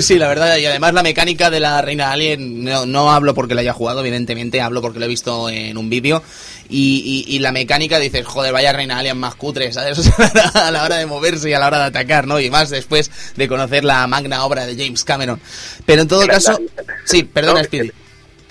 sí, 0.06 0.16
la 0.16 0.28
verdad, 0.28 0.56
y 0.58 0.66
además 0.66 0.94
la 0.94 1.02
mecánica 1.02 1.50
de 1.50 1.58
la 1.58 1.82
Reina 1.82 2.12
Alien, 2.12 2.62
no, 2.62 2.86
no 2.86 3.12
hablo 3.12 3.34
porque 3.34 3.56
la 3.56 3.62
haya 3.62 3.72
jugado, 3.72 4.00
evidentemente, 4.00 4.60
hablo 4.60 4.80
porque 4.80 5.00
lo 5.00 5.06
he 5.06 5.08
visto 5.08 5.48
en 5.48 5.76
un 5.76 5.90
vídeo, 5.90 6.22
y, 6.68 7.24
y, 7.26 7.38
la 7.40 7.50
mecánica 7.50 7.98
dices, 7.98 8.24
joder, 8.24 8.52
vaya 8.52 8.72
Reina 8.72 8.98
Alien 8.98 9.18
más 9.18 9.34
cutre, 9.34 9.72
¿sabes? 9.72 10.10
a 10.54 10.70
la 10.70 10.84
hora 10.84 10.96
de 10.96 11.06
moverse 11.06 11.50
y 11.50 11.52
a 11.52 11.58
la 11.58 11.66
hora 11.66 11.78
de 11.78 11.84
atacar, 11.86 12.28
¿no? 12.28 12.38
Y 12.38 12.48
más 12.48 12.70
después 12.70 13.10
de 13.34 13.48
conocer 13.48 13.84
la 13.84 14.06
magna 14.06 14.44
obra 14.44 14.66
de 14.66 14.76
James 14.76 15.02
Cameron. 15.02 15.40
Pero 15.84 16.02
en 16.02 16.08
todo 16.08 16.26
caso... 16.26 16.58
Sí, 17.04 17.24
perdona, 17.24 17.64
Speedy. 17.64 17.90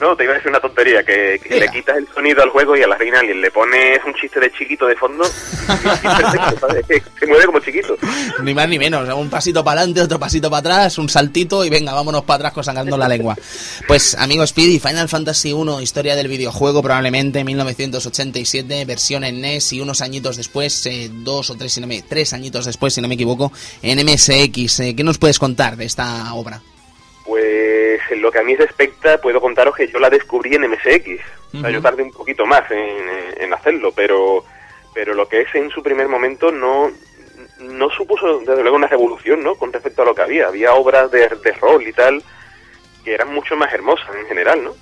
No, 0.04 0.18
te 0.18 0.26
iba 0.26 0.34
a 0.34 0.36
decir 0.36 0.50
una 0.50 0.60
tontería, 0.60 1.02
que, 1.02 1.40
le 1.50 1.70
quitas 1.70 1.96
el 1.96 2.06
sonido 2.14 2.44
al 2.44 2.50
juego 2.50 2.76
y 2.76 2.84
a 2.84 2.88
la 2.88 2.98
reina 2.98 3.22
alien 3.22 3.40
le 3.40 3.50
pones 3.50 4.02
un 4.06 4.14
chiste 4.16 4.38
de 4.38 4.52
chiquito 4.52 4.86
de 4.86 4.98
fondo, 4.98 5.24
se 7.20 7.26
mueve 7.26 7.46
como 7.46 7.60
chiquito. 7.62 7.96
Ni 8.42 8.54
más 8.54 8.68
ni 8.68 8.78
menos, 8.78 9.08
un 9.14 9.30
pasito 9.30 9.64
para 9.64 9.80
adelante, 9.80 10.02
otro 10.02 10.20
pasito 10.20 10.50
para 10.50 10.60
atrás, 10.60 10.98
un 10.98 11.08
saltito 11.08 11.64
y 11.64 11.70
venga, 11.70 11.94
vámonos 11.94 12.26
para 12.26 12.50
atrás 12.50 12.66
sacando 12.66 12.98
la 12.98 13.08
lengua. 13.08 13.38
Pues, 13.88 14.16
amigo 14.16 14.46
Speedy, 14.46 14.78
Final 14.78 15.08
Fantasy 15.08 15.54
1, 15.54 15.80
historia 15.80 16.18
del 16.18 16.28
videojuego, 16.28 16.82
probablemente 16.82 17.46
1987, 17.46 18.84
versión 18.84 19.24
en 19.24 19.40
NES 19.40 19.72
y 19.72 19.80
unos 19.80 20.02
añitos 20.02 20.36
después, 20.36 20.86
eh, 20.86 21.10
dos 21.14 21.50
o 21.50 21.56
tres, 21.56 21.72
si 21.72 21.80
no 21.80 21.88
me, 21.88 22.02
tres 22.02 22.34
añitos 22.34 22.66
después, 22.66 22.94
si 22.94 23.00
no 23.00 23.08
me 23.08 23.16
equivoco, 23.16 23.54
en 23.82 24.06
MSX. 24.06 24.82
Eh, 24.82 24.96
¿Qué 24.98 25.04
nos 25.06 25.18
puedes 25.18 25.40
contar 25.40 25.78
de 25.78 25.86
esta 25.86 26.34
obra? 26.34 26.62
Pues 27.26 28.02
en 28.10 28.22
lo 28.22 28.32
que 28.32 28.40
a 28.40 28.44
mí 28.44 28.56
respecta, 28.56 29.20
puedo 29.20 29.40
contaros 29.40 29.76
que 29.76 29.88
yo 29.88 30.00
la 30.00 30.10
descubrí 30.10 30.56
en 30.56 30.70
MSX. 30.70 31.22
O 31.56 31.62
sea, 31.62 31.70
yo 31.70 31.82
tardé 31.82 32.04
un 32.04 32.12
poquito 32.12 32.46
más 32.46 32.64
en, 32.72 33.54
hacerlo, 33.54 33.92
pero, 33.96 34.44
pero 34.94 35.14
lo 35.14 35.28
que 35.28 35.42
es 35.42 35.56
en 35.56 35.70
su 35.70 35.82
primer 35.84 36.08
momento 36.08 36.52
no, 36.52 36.92
no 37.60 37.90
supuso, 37.92 38.40
desde 38.40 38.62
luego, 38.62 38.76
una 38.76 38.88
revolución, 38.88 39.44
¿no? 39.44 39.56
Con 39.56 39.72
respecto 39.72 40.02
a 40.02 40.06
lo 40.06 40.16
que 40.16 40.24
había. 40.24 40.48
Había 40.48 40.74
obras 40.74 41.12
de, 41.12 41.30
de 41.30 41.52
rol 41.54 41.88
y 41.88 41.94
tal 41.94 42.22
que 43.04 43.14
eran 43.14 43.34
mucho 43.34 43.56
más 43.56 43.74
hermosas 43.74 44.10
en 44.16 44.26
general, 44.28 44.64
¿no? 44.64 44.76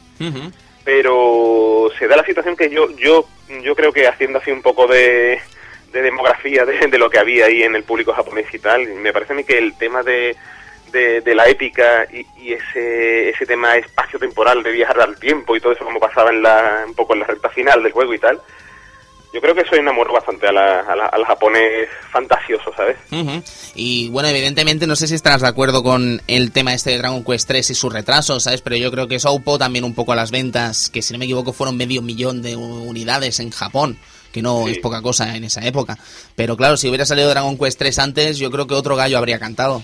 Pero 0.84 1.90
se 1.98 2.08
da 2.08 2.16
la 2.16 2.26
situación 2.26 2.56
que 2.56 2.70
yo, 2.70 2.90
yo, 2.98 3.28
yo 3.64 3.76
creo 3.76 3.92
que 3.92 4.08
haciendo 4.08 4.40
así 4.40 4.52
un 4.52 4.62
poco 4.62 4.88
de, 4.88 5.40
de 5.92 6.02
demografía 6.02 6.66
de, 6.66 6.88
de, 6.88 6.98
lo 6.98 7.10
que 7.10 7.20
había 7.20 7.46
ahí 7.46 7.64
en 7.64 7.76
el 7.76 7.84
público 7.84 8.14
japonés 8.14 8.54
y 8.54 8.60
tal, 8.60 8.88
me 8.96 9.14
parece 9.14 9.34
a 9.34 9.36
mí 9.36 9.44
que 9.44 9.58
el 9.58 9.78
tema 9.78 10.04
de 10.04 10.36
de, 10.92 11.36
la 11.36 11.48
épica 11.48 12.06
y, 12.12 12.54
ese, 12.54 13.30
ese 13.30 13.46
tema 13.46 13.76
espacio-temporal 13.78 14.64
de 14.64 14.72
viajar 14.72 15.00
al 15.02 15.20
tiempo 15.20 15.56
y 15.56 15.60
todo 15.60 15.74
eso 15.74 15.86
como 15.86 16.00
pasaba 16.00 16.30
en 16.30 16.42
la, 16.42 16.84
un 16.88 16.94
poco 16.94 17.14
en 17.14 17.22
la 17.22 17.28
recta 17.28 17.50
final 17.50 17.82
del 17.84 17.92
juego 17.92 18.14
y 18.14 18.20
tal, 18.20 18.40
yo 19.34 19.40
creo 19.40 19.56
que 19.56 19.62
eso 19.62 19.76
enamoró 19.76 20.12
bastante 20.14 20.48
a 20.48 20.52
la, 20.52 20.82
al 20.82 21.24
japonés 21.24 21.88
fantasioso, 22.12 22.74
¿sabes? 22.76 22.98
Y 23.76 24.10
bueno, 24.10 24.28
evidentemente 24.28 24.88
no 24.88 24.98
sé 24.98 25.08
si 25.08 25.16
estarás 25.16 25.42
de 25.42 25.48
acuerdo 25.48 25.84
con 25.84 26.22
el 26.28 26.52
tema 26.52 26.74
este 26.74 26.92
de 26.92 26.98
Dragon 26.98 27.24
Quest 27.24 27.48
3 27.48 27.70
y 27.70 27.76
su 27.76 27.90
retraso, 27.90 28.40
¿sabes? 28.42 28.62
Pero 28.62 28.76
yo 28.76 28.92
creo 28.92 29.08
que 29.08 29.16
eso 29.16 29.30
aupó 29.30 29.58
también 29.58 29.86
un 29.86 29.96
poco 29.96 30.12
a 30.12 30.18
las 30.18 30.32
ventas, 30.32 30.90
que 30.90 31.02
si 31.02 31.14
no 31.14 31.20
me 31.20 31.26
equivoco 31.26 31.54
fueron 31.54 31.78
medio 31.78 32.02
millón 32.02 32.42
de 32.42 32.58
unidades 32.58 33.40
en 33.40 33.52
Japón 33.52 33.98
que 34.32 34.42
no 34.42 34.68
es 34.70 34.80
poca 34.80 35.02
cosa 35.02 35.36
en 35.36 35.44
esa 35.44 35.66
época. 35.66 35.98
Pero 36.36 36.56
claro, 36.56 36.78
si 36.78 36.88
hubiera 36.88 37.06
salido 37.06 37.30
Dragon 37.30 37.58
Quest 37.58 37.78
3 37.78 38.00
antes, 38.00 38.38
yo 38.38 38.50
creo 38.50 38.66
que 38.66 38.74
otro 38.74 38.96
gallo 38.96 39.18
habría 39.18 39.40
cantado. 39.40 39.84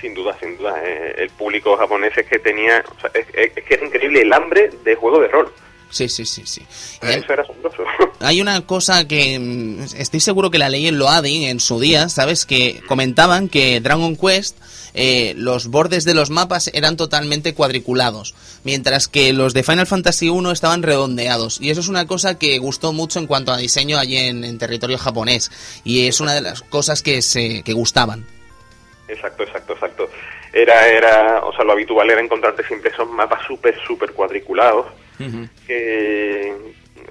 Sin 0.00 0.14
duda, 0.14 0.36
sin 0.38 0.56
duda. 0.58 0.74
Eh, 0.84 1.14
el 1.18 1.30
público 1.30 1.76
japonés 1.76 2.16
es 2.16 2.26
que 2.26 2.38
tenía. 2.38 2.84
es, 3.14 3.26
que 3.52 3.74
es 3.74 3.82
increíble 3.82 4.22
el 4.22 4.32
hambre 4.32 4.70
de 4.84 4.94
juego 4.94 5.20
de 5.20 5.28
rol. 5.28 5.52
Sí, 5.90 6.08
sí, 6.08 6.26
sí, 6.26 6.42
sí. 6.44 6.62
Eso 7.00 7.32
era 7.32 7.42
asombroso. 7.42 7.84
Hay 8.20 8.40
una 8.40 8.60
cosa 8.66 9.06
que 9.06 9.38
mm, 9.38 9.96
estoy 9.96 10.20
seguro 10.20 10.50
que 10.50 10.58
la 10.58 10.68
leí 10.68 10.88
en 10.88 10.98
Loading 10.98 11.44
en 11.44 11.60
su 11.60 11.78
día, 11.80 12.08
¿sabes? 12.08 12.44
Que 12.44 12.82
comentaban 12.88 13.48
que 13.48 13.80
Dragon 13.80 14.16
Quest, 14.16 14.56
eh, 14.94 15.34
los 15.36 15.68
bordes 15.68 16.04
de 16.04 16.14
los 16.14 16.30
mapas 16.30 16.70
eran 16.74 16.96
totalmente 16.96 17.54
cuadriculados, 17.54 18.34
mientras 18.64 19.08
que 19.08 19.32
los 19.32 19.54
de 19.54 19.62
Final 19.62 19.86
Fantasy 19.86 20.28
1 20.28 20.50
estaban 20.50 20.82
redondeados. 20.82 21.60
Y 21.60 21.70
eso 21.70 21.80
es 21.80 21.88
una 21.88 22.06
cosa 22.06 22.36
que 22.36 22.58
gustó 22.58 22.92
mucho 22.92 23.18
en 23.20 23.26
cuanto 23.26 23.52
a 23.52 23.56
diseño 23.56 23.98
allí 23.98 24.16
en, 24.16 24.44
en 24.44 24.58
territorio 24.58 24.98
japonés. 24.98 25.50
Y 25.84 26.08
es 26.08 26.20
una 26.20 26.34
de 26.34 26.40
las 26.40 26.62
cosas 26.62 27.02
que, 27.02 27.22
se, 27.22 27.62
que 27.62 27.72
gustaban. 27.72 28.26
Exacto, 29.08 29.44
exacto, 29.44 29.72
exacto. 29.74 30.10
Era, 30.52 30.88
era, 30.88 31.44
o 31.44 31.52
sea, 31.52 31.64
lo 31.64 31.72
habitual 31.72 32.10
era 32.10 32.20
encontrarte 32.20 32.64
siempre 32.64 32.90
esos 32.90 33.08
mapas 33.08 33.44
súper, 33.46 33.78
súper 33.86 34.12
cuadriculados. 34.12 34.86
que, 35.66 36.52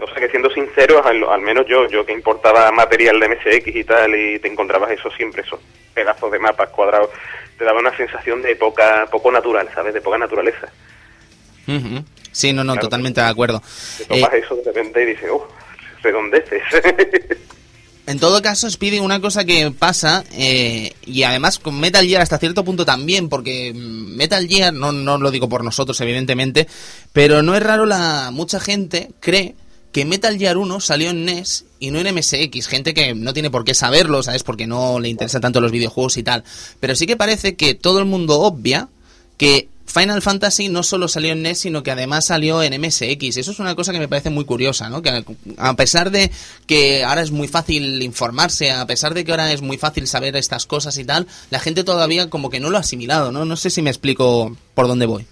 o 0.01 0.07
sea, 0.07 0.15
que 0.15 0.29
siendo 0.29 0.49
sinceros, 0.49 1.05
al, 1.05 1.41
menos 1.41 1.65
yo, 1.67 1.87
yo 1.87 2.05
que 2.05 2.13
importaba 2.13 2.71
material 2.71 3.19
de 3.19 3.29
MSX 3.29 3.75
y 3.75 3.83
tal, 3.83 4.15
y 4.15 4.39
te 4.39 4.47
encontrabas 4.47 4.91
eso 4.91 5.09
siempre, 5.11 5.41
esos 5.41 5.59
pedazos 5.93 6.31
de 6.31 6.39
mapas 6.39 6.69
cuadrados, 6.69 7.09
te 7.57 7.63
daba 7.63 7.79
una 7.79 7.95
sensación 7.95 8.41
de 8.41 8.55
poca, 8.55 9.07
poco 9.09 9.31
natural, 9.31 9.69
¿sabes? 9.73 9.93
De 9.93 10.01
poca 10.01 10.17
naturaleza. 10.17 10.67
Sí, 12.31 12.51
no, 12.51 12.63
no, 12.63 12.75
totalmente 12.75 13.21
de 13.21 13.27
acuerdo. 13.27 13.61
Te 13.97 14.05
tomas 14.05 14.33
eh, 14.33 14.41
eso 14.43 14.55
de 14.57 14.63
repente 14.65 15.01
y 15.01 15.05
dices, 15.05 15.29
oh, 15.31 15.47
redondeces. 16.03 16.61
En 18.07 18.19
todo 18.19 18.41
caso, 18.41 18.69
Speedy, 18.69 18.99
una 18.99 19.19
cosa 19.19 19.45
que 19.45 19.71
pasa, 19.71 20.23
eh, 20.33 20.93
y 21.05 21.23
además 21.23 21.57
con 21.57 21.79
Metal 21.79 22.05
Gear 22.05 22.21
hasta 22.21 22.37
cierto 22.37 22.63
punto 22.63 22.85
también, 22.85 23.29
porque 23.29 23.73
mm, 23.73 24.15
Metal 24.15 24.47
Gear, 24.47 24.73
no, 24.73 24.91
no 24.91 25.17
lo 25.17 25.31
digo 25.31 25.49
por 25.49 25.63
nosotros, 25.63 25.99
evidentemente, 26.01 26.67
pero 27.13 27.41
no 27.41 27.55
es 27.55 27.63
raro 27.63 27.85
la 27.85 28.29
mucha 28.31 28.59
gente 28.59 29.11
cree 29.19 29.55
que 29.91 30.03
Metal 30.03 30.37
Gear 30.37 30.57
1 30.57 30.81
salió 30.81 31.09
en 31.09 31.23
NES 31.23 31.63
y 31.79 31.89
no 31.89 31.99
en 31.99 32.13
MSX. 32.13 32.67
Gente 32.67 32.93
que 32.93 33.15
no 33.15 33.31
tiene 33.31 33.49
por 33.49 33.63
qué 33.63 33.73
saberlo, 33.73 34.21
¿sabes? 34.23 34.43
Porque 34.43 34.67
no 34.67 34.99
le 34.99 35.07
interesan 35.07 35.39
tanto 35.39 35.61
los 35.61 35.71
videojuegos 35.71 36.17
y 36.17 36.23
tal. 36.23 36.43
Pero 36.81 36.97
sí 36.97 37.07
que 37.07 37.15
parece 37.15 37.55
que 37.55 37.75
todo 37.75 37.99
el 37.99 38.05
mundo 38.05 38.41
obvia 38.41 38.89
que 39.37 39.69
Final 39.97 40.21
Fantasy 40.21 40.67
no 40.67 40.83
solo 40.83 41.07
salió 41.07 41.31
en 41.31 41.41
NES, 41.41 41.59
sino 41.59 41.81
que 41.81 41.91
además 41.91 42.25
salió 42.25 42.61
en 42.61 42.79
MSX. 42.81 43.37
Eso 43.37 43.51
es 43.51 43.59
una 43.59 43.75
cosa 43.75 43.93
que 43.93 43.99
me 43.99 44.09
parece 44.09 44.29
muy 44.29 44.43
curiosa, 44.43 44.89
¿no? 44.89 45.01
Que 45.01 45.23
a 45.57 45.73
pesar 45.75 46.11
de 46.11 46.31
que 46.67 47.05
ahora 47.05 47.21
es 47.21 47.31
muy 47.31 47.47
fácil 47.47 48.03
informarse, 48.03 48.71
a 48.71 48.85
pesar 48.85 49.13
de 49.13 49.23
que 49.23 49.31
ahora 49.31 49.53
es 49.53 49.61
muy 49.61 49.77
fácil 49.77 50.05
saber 50.07 50.35
estas 50.35 50.65
cosas 50.65 50.97
y 50.97 51.05
tal, 51.05 51.27
la 51.49 51.59
gente 51.59 51.85
todavía 51.85 52.29
como 52.29 52.49
que 52.49 52.59
no 52.59 52.69
lo 52.69 52.75
ha 52.75 52.81
asimilado, 52.81 53.31
¿no? 53.31 53.45
No 53.45 53.55
sé 53.55 53.69
si 53.69 53.81
me 53.81 53.89
explico 53.89 54.53
por 54.73 54.87
dónde 54.89 55.05
voy. 55.05 55.25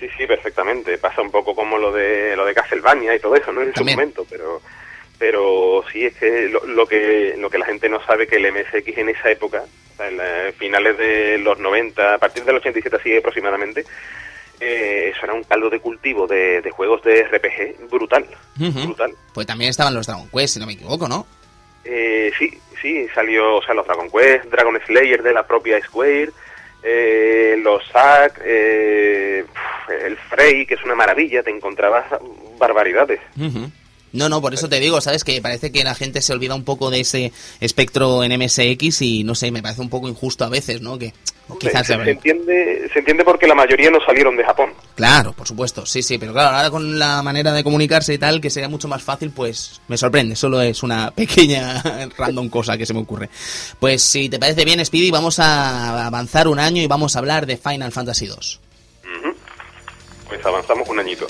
Sí, 0.00 0.08
sí, 0.18 0.26
perfectamente. 0.26 0.98
Pasa 0.98 1.22
un 1.22 1.30
poco 1.30 1.54
como 1.54 1.78
lo 1.78 1.92
de 1.92 2.34
lo 2.34 2.44
de 2.44 2.54
Castlevania 2.54 3.14
y 3.14 3.20
todo 3.20 3.36
eso, 3.36 3.52
¿no? 3.52 3.62
En 3.62 3.72
su 3.72 3.84
momento, 3.84 4.26
pero 4.28 4.60
pero 5.16 5.84
sí 5.92 6.06
es 6.06 6.16
que 6.16 6.48
lo, 6.48 6.86
que 6.88 7.36
lo 7.38 7.48
que 7.48 7.58
la 7.58 7.66
gente 7.66 7.88
no 7.88 8.04
sabe 8.04 8.26
que 8.26 8.34
el 8.34 8.52
MSX 8.52 8.98
en 8.98 9.10
esa 9.10 9.30
época, 9.30 9.62
en 9.98 10.52
finales 10.54 10.96
de 10.98 11.38
los 11.38 11.58
90, 11.58 12.14
a 12.14 12.18
partir 12.18 12.44
del 12.44 12.56
87 12.56 12.96
así 12.96 13.16
aproximadamente, 13.16 13.84
eh, 14.60 15.12
eso 15.14 15.24
era 15.24 15.34
un 15.34 15.44
caldo 15.44 15.68
de 15.70 15.80
cultivo 15.80 16.26
de, 16.26 16.62
juegos 16.70 17.02
de 17.02 17.24
RPG 17.24 17.88
brutal, 17.90 18.26
brutal. 18.56 19.12
Pues 19.34 19.46
también 19.46 19.70
estaban 19.70 19.94
los 19.94 20.06
Dragon 20.06 20.28
Quest, 20.28 20.54
si 20.54 20.60
no 20.60 20.66
me 20.66 20.74
equivoco, 20.74 21.08
¿no? 21.08 21.26
Eh, 21.84 22.32
sí, 22.38 22.58
sí, 22.80 23.06
salió, 23.14 23.56
o 23.56 23.62
sea, 23.62 23.74
los 23.74 23.86
Dragon 23.86 24.08
Quest, 24.10 24.44
Dragon 24.46 24.78
Slayer 24.86 25.22
de 25.22 25.32
la 25.32 25.46
propia 25.46 25.80
Square, 25.82 26.30
eh, 26.82 27.56
los 27.62 27.82
Zack, 27.90 28.40
eh, 28.44 29.44
el 30.04 30.16
Frey, 30.16 30.66
que 30.66 30.74
es 30.74 30.84
una 30.84 30.94
maravilla, 30.94 31.42
te 31.42 31.50
encontrabas 31.50 32.04
barbaridades. 32.58 33.20
No, 34.12 34.28
no, 34.28 34.40
por 34.40 34.54
eso 34.54 34.68
te 34.68 34.80
digo, 34.80 35.00
¿sabes? 35.00 35.24
Que 35.24 35.40
parece 35.40 35.72
que 35.72 35.84
la 35.84 35.94
gente 35.94 36.20
se 36.20 36.32
olvida 36.32 36.54
un 36.54 36.64
poco 36.64 36.90
de 36.90 37.00
ese 37.00 37.32
espectro 37.60 38.22
en 38.22 38.38
MSX 38.38 39.02
y 39.02 39.24
no 39.24 39.34
sé, 39.34 39.50
me 39.50 39.62
parece 39.62 39.80
un 39.80 39.88
poco 39.88 40.08
injusto 40.08 40.44
a 40.44 40.48
veces, 40.48 40.80
¿no? 40.82 40.98
Que 40.98 41.12
quizás 41.58 41.86
se, 41.86 41.94
entiende, 41.94 42.88
se 42.92 42.98
entiende 42.98 43.24
porque 43.24 43.46
la 43.46 43.54
mayoría 43.54 43.90
no 43.90 43.98
salieron 44.04 44.36
de 44.36 44.44
Japón. 44.44 44.70
Claro, 44.94 45.32
por 45.32 45.46
supuesto, 45.46 45.86
sí, 45.86 46.02
sí, 46.02 46.18
pero 46.18 46.32
claro, 46.32 46.56
ahora 46.56 46.70
con 46.70 46.98
la 46.98 47.22
manera 47.22 47.52
de 47.52 47.64
comunicarse 47.64 48.14
y 48.14 48.18
tal, 48.18 48.40
que 48.40 48.50
sería 48.50 48.68
mucho 48.68 48.88
más 48.88 49.02
fácil, 49.02 49.30
pues 49.30 49.80
me 49.88 49.96
sorprende, 49.96 50.36
solo 50.36 50.60
es 50.60 50.82
una 50.82 51.10
pequeña 51.14 51.82
random 52.16 52.48
cosa 52.48 52.76
que 52.76 52.86
se 52.86 52.94
me 52.94 53.00
ocurre. 53.00 53.28
Pues 53.80 54.02
si 54.02 54.28
te 54.28 54.38
parece 54.38 54.64
bien, 54.64 54.84
Speedy, 54.84 55.10
vamos 55.10 55.38
a 55.38 56.06
avanzar 56.06 56.48
un 56.48 56.58
año 56.58 56.82
y 56.82 56.86
vamos 56.86 57.16
a 57.16 57.18
hablar 57.18 57.46
de 57.46 57.56
Final 57.56 57.92
Fantasy 57.92 58.26
2. 58.26 58.60
Pues 60.28 60.46
avanzamos 60.46 60.88
un 60.88 60.98
añito. 60.98 61.26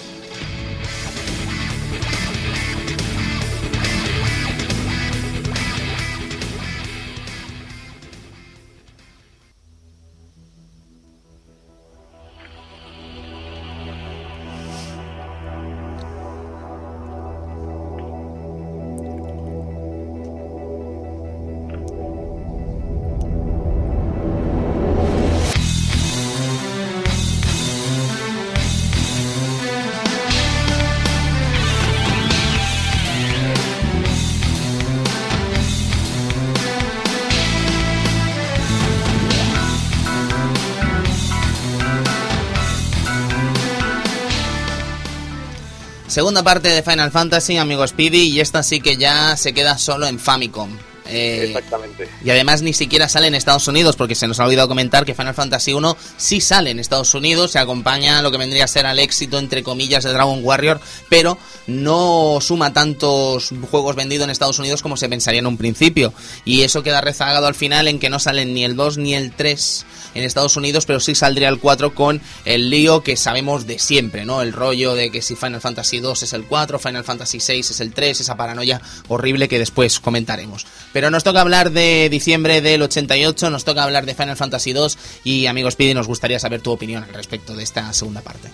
Segunda 46.13 46.43
parte 46.43 46.69
de 46.69 46.83
Final 46.83 47.11
Fantasy, 47.11 47.57
amigo 47.57 47.87
Speedy, 47.87 48.25
y 48.25 48.41
esta 48.41 48.63
sí 48.63 48.83
que 48.83 48.99
ya 48.99 49.35
se 49.39 49.55
queda 49.55 49.79
solo 49.79 50.07
en 50.07 50.19
Famicom. 50.19 50.69
Eh, 51.07 51.47
Exactamente. 51.49 52.09
Y 52.25 52.31
además 52.31 52.63
ni 52.63 52.73
siquiera 52.73 53.09
sale 53.09 53.27
en 53.27 53.35
Estados 53.35 53.67
Unidos, 53.69 53.97
porque 53.97 54.15
se 54.15 54.27
nos 54.27 54.41
ha 54.41 54.45
olvidado 54.45 54.69
comentar 54.69 55.05
que 55.05 55.15
Final 55.15 55.35
Fantasy 55.35 55.73
1 55.73 55.97
sí 56.17 56.41
sale 56.41 56.71
en 56.71 56.79
Estados 56.79 57.15
Unidos, 57.15 57.53
se 57.53 57.59
acompaña 57.59 58.19
a 58.19 58.23
lo 58.23 58.31
que 58.31 58.39
vendría 58.39 58.65
a 58.65 58.69
ser 58.69 58.87
al 58.87 58.99
éxito, 58.99 59.39
entre 59.39 59.63
comillas, 59.63 60.05
de 60.05 60.13
Dragon 60.13 60.41
Warrior, 60.43 60.81
pero 61.09 61.39
no 61.67 62.39
suma 62.41 62.73
tantos 62.73 63.51
juegos 63.71 63.97
vendidos 63.97 64.25
en 64.25 64.31
Estados 64.31 64.59
Unidos 64.59 64.83
como 64.83 64.97
se 64.97 65.09
pensaría 65.09 65.41
en 65.41 65.47
un 65.47 65.57
principio. 65.57 66.13
Y 66.45 66.63
eso 66.63 66.83
queda 66.83 67.01
rezagado 67.01 67.47
al 67.47 67.55
final 67.55 67.89
en 67.89 67.99
que 67.99 68.11
no 68.11 68.19
salen 68.19 68.55
ni 68.55 68.65
el 68.65 68.77
2 68.77 68.99
ni 68.99 69.15
el 69.15 69.33
3 69.33 69.87
en 70.15 70.25
Estados 70.25 70.57
Unidos, 70.57 70.87
pero 70.87 71.01
sí 71.01 71.15
saldría 71.15 71.49
el 71.49 71.59
4 71.59 71.95
con 71.95 72.21
el 72.45 72.71
lío 72.71 73.03
que 73.03 73.17
sabemos 73.17 73.67
de 73.67 73.79
siempre, 73.79 74.25
¿no? 74.25 74.43
El 74.43 74.53
rollo 74.53 74.95
de 74.95 75.11
que 75.11 75.23
si 75.23 75.37
Final 75.37 75.61
Fantasy 75.61 76.01
2 76.01 76.23
es 76.23 76.33
el 76.33 76.45
4, 76.45 76.79
Final 76.79 77.05
Fantasy 77.05 77.41
6 77.41 77.71
es 77.71 77.81
el 77.81 77.93
3, 77.93 78.21
esa 78.21 78.37
paranoia 78.37 78.81
horrible 79.09 79.49
que 79.49 79.59
después 79.59 80.01
comentaremos. 80.01 80.67
Pero 80.93 81.02
nos 81.11 81.25
toca 81.25 81.41
hablar 81.41 81.71
de 81.71 82.09
diciembre 82.11 82.61
del 82.61 82.83
88, 82.83 83.51
nos 83.51 83.65
toca 83.65 83.83
hablar 83.83 84.07
de 84.07 84.15
Final 84.15 84.37
Fantasy 84.37 84.73
2 84.73 85.21
y 85.25 85.47
amigos 85.47 85.77
Pidi, 85.77 85.95
nos 85.95 86.07
gustaría 86.07 86.39
saber 86.39 86.61
tu 86.61 86.71
opinión 86.71 87.05
al 87.05 87.15
respecto 87.15 87.55
de 87.55 87.63
esta 87.63 87.93
segunda 87.93 88.21
parte. 88.21 88.49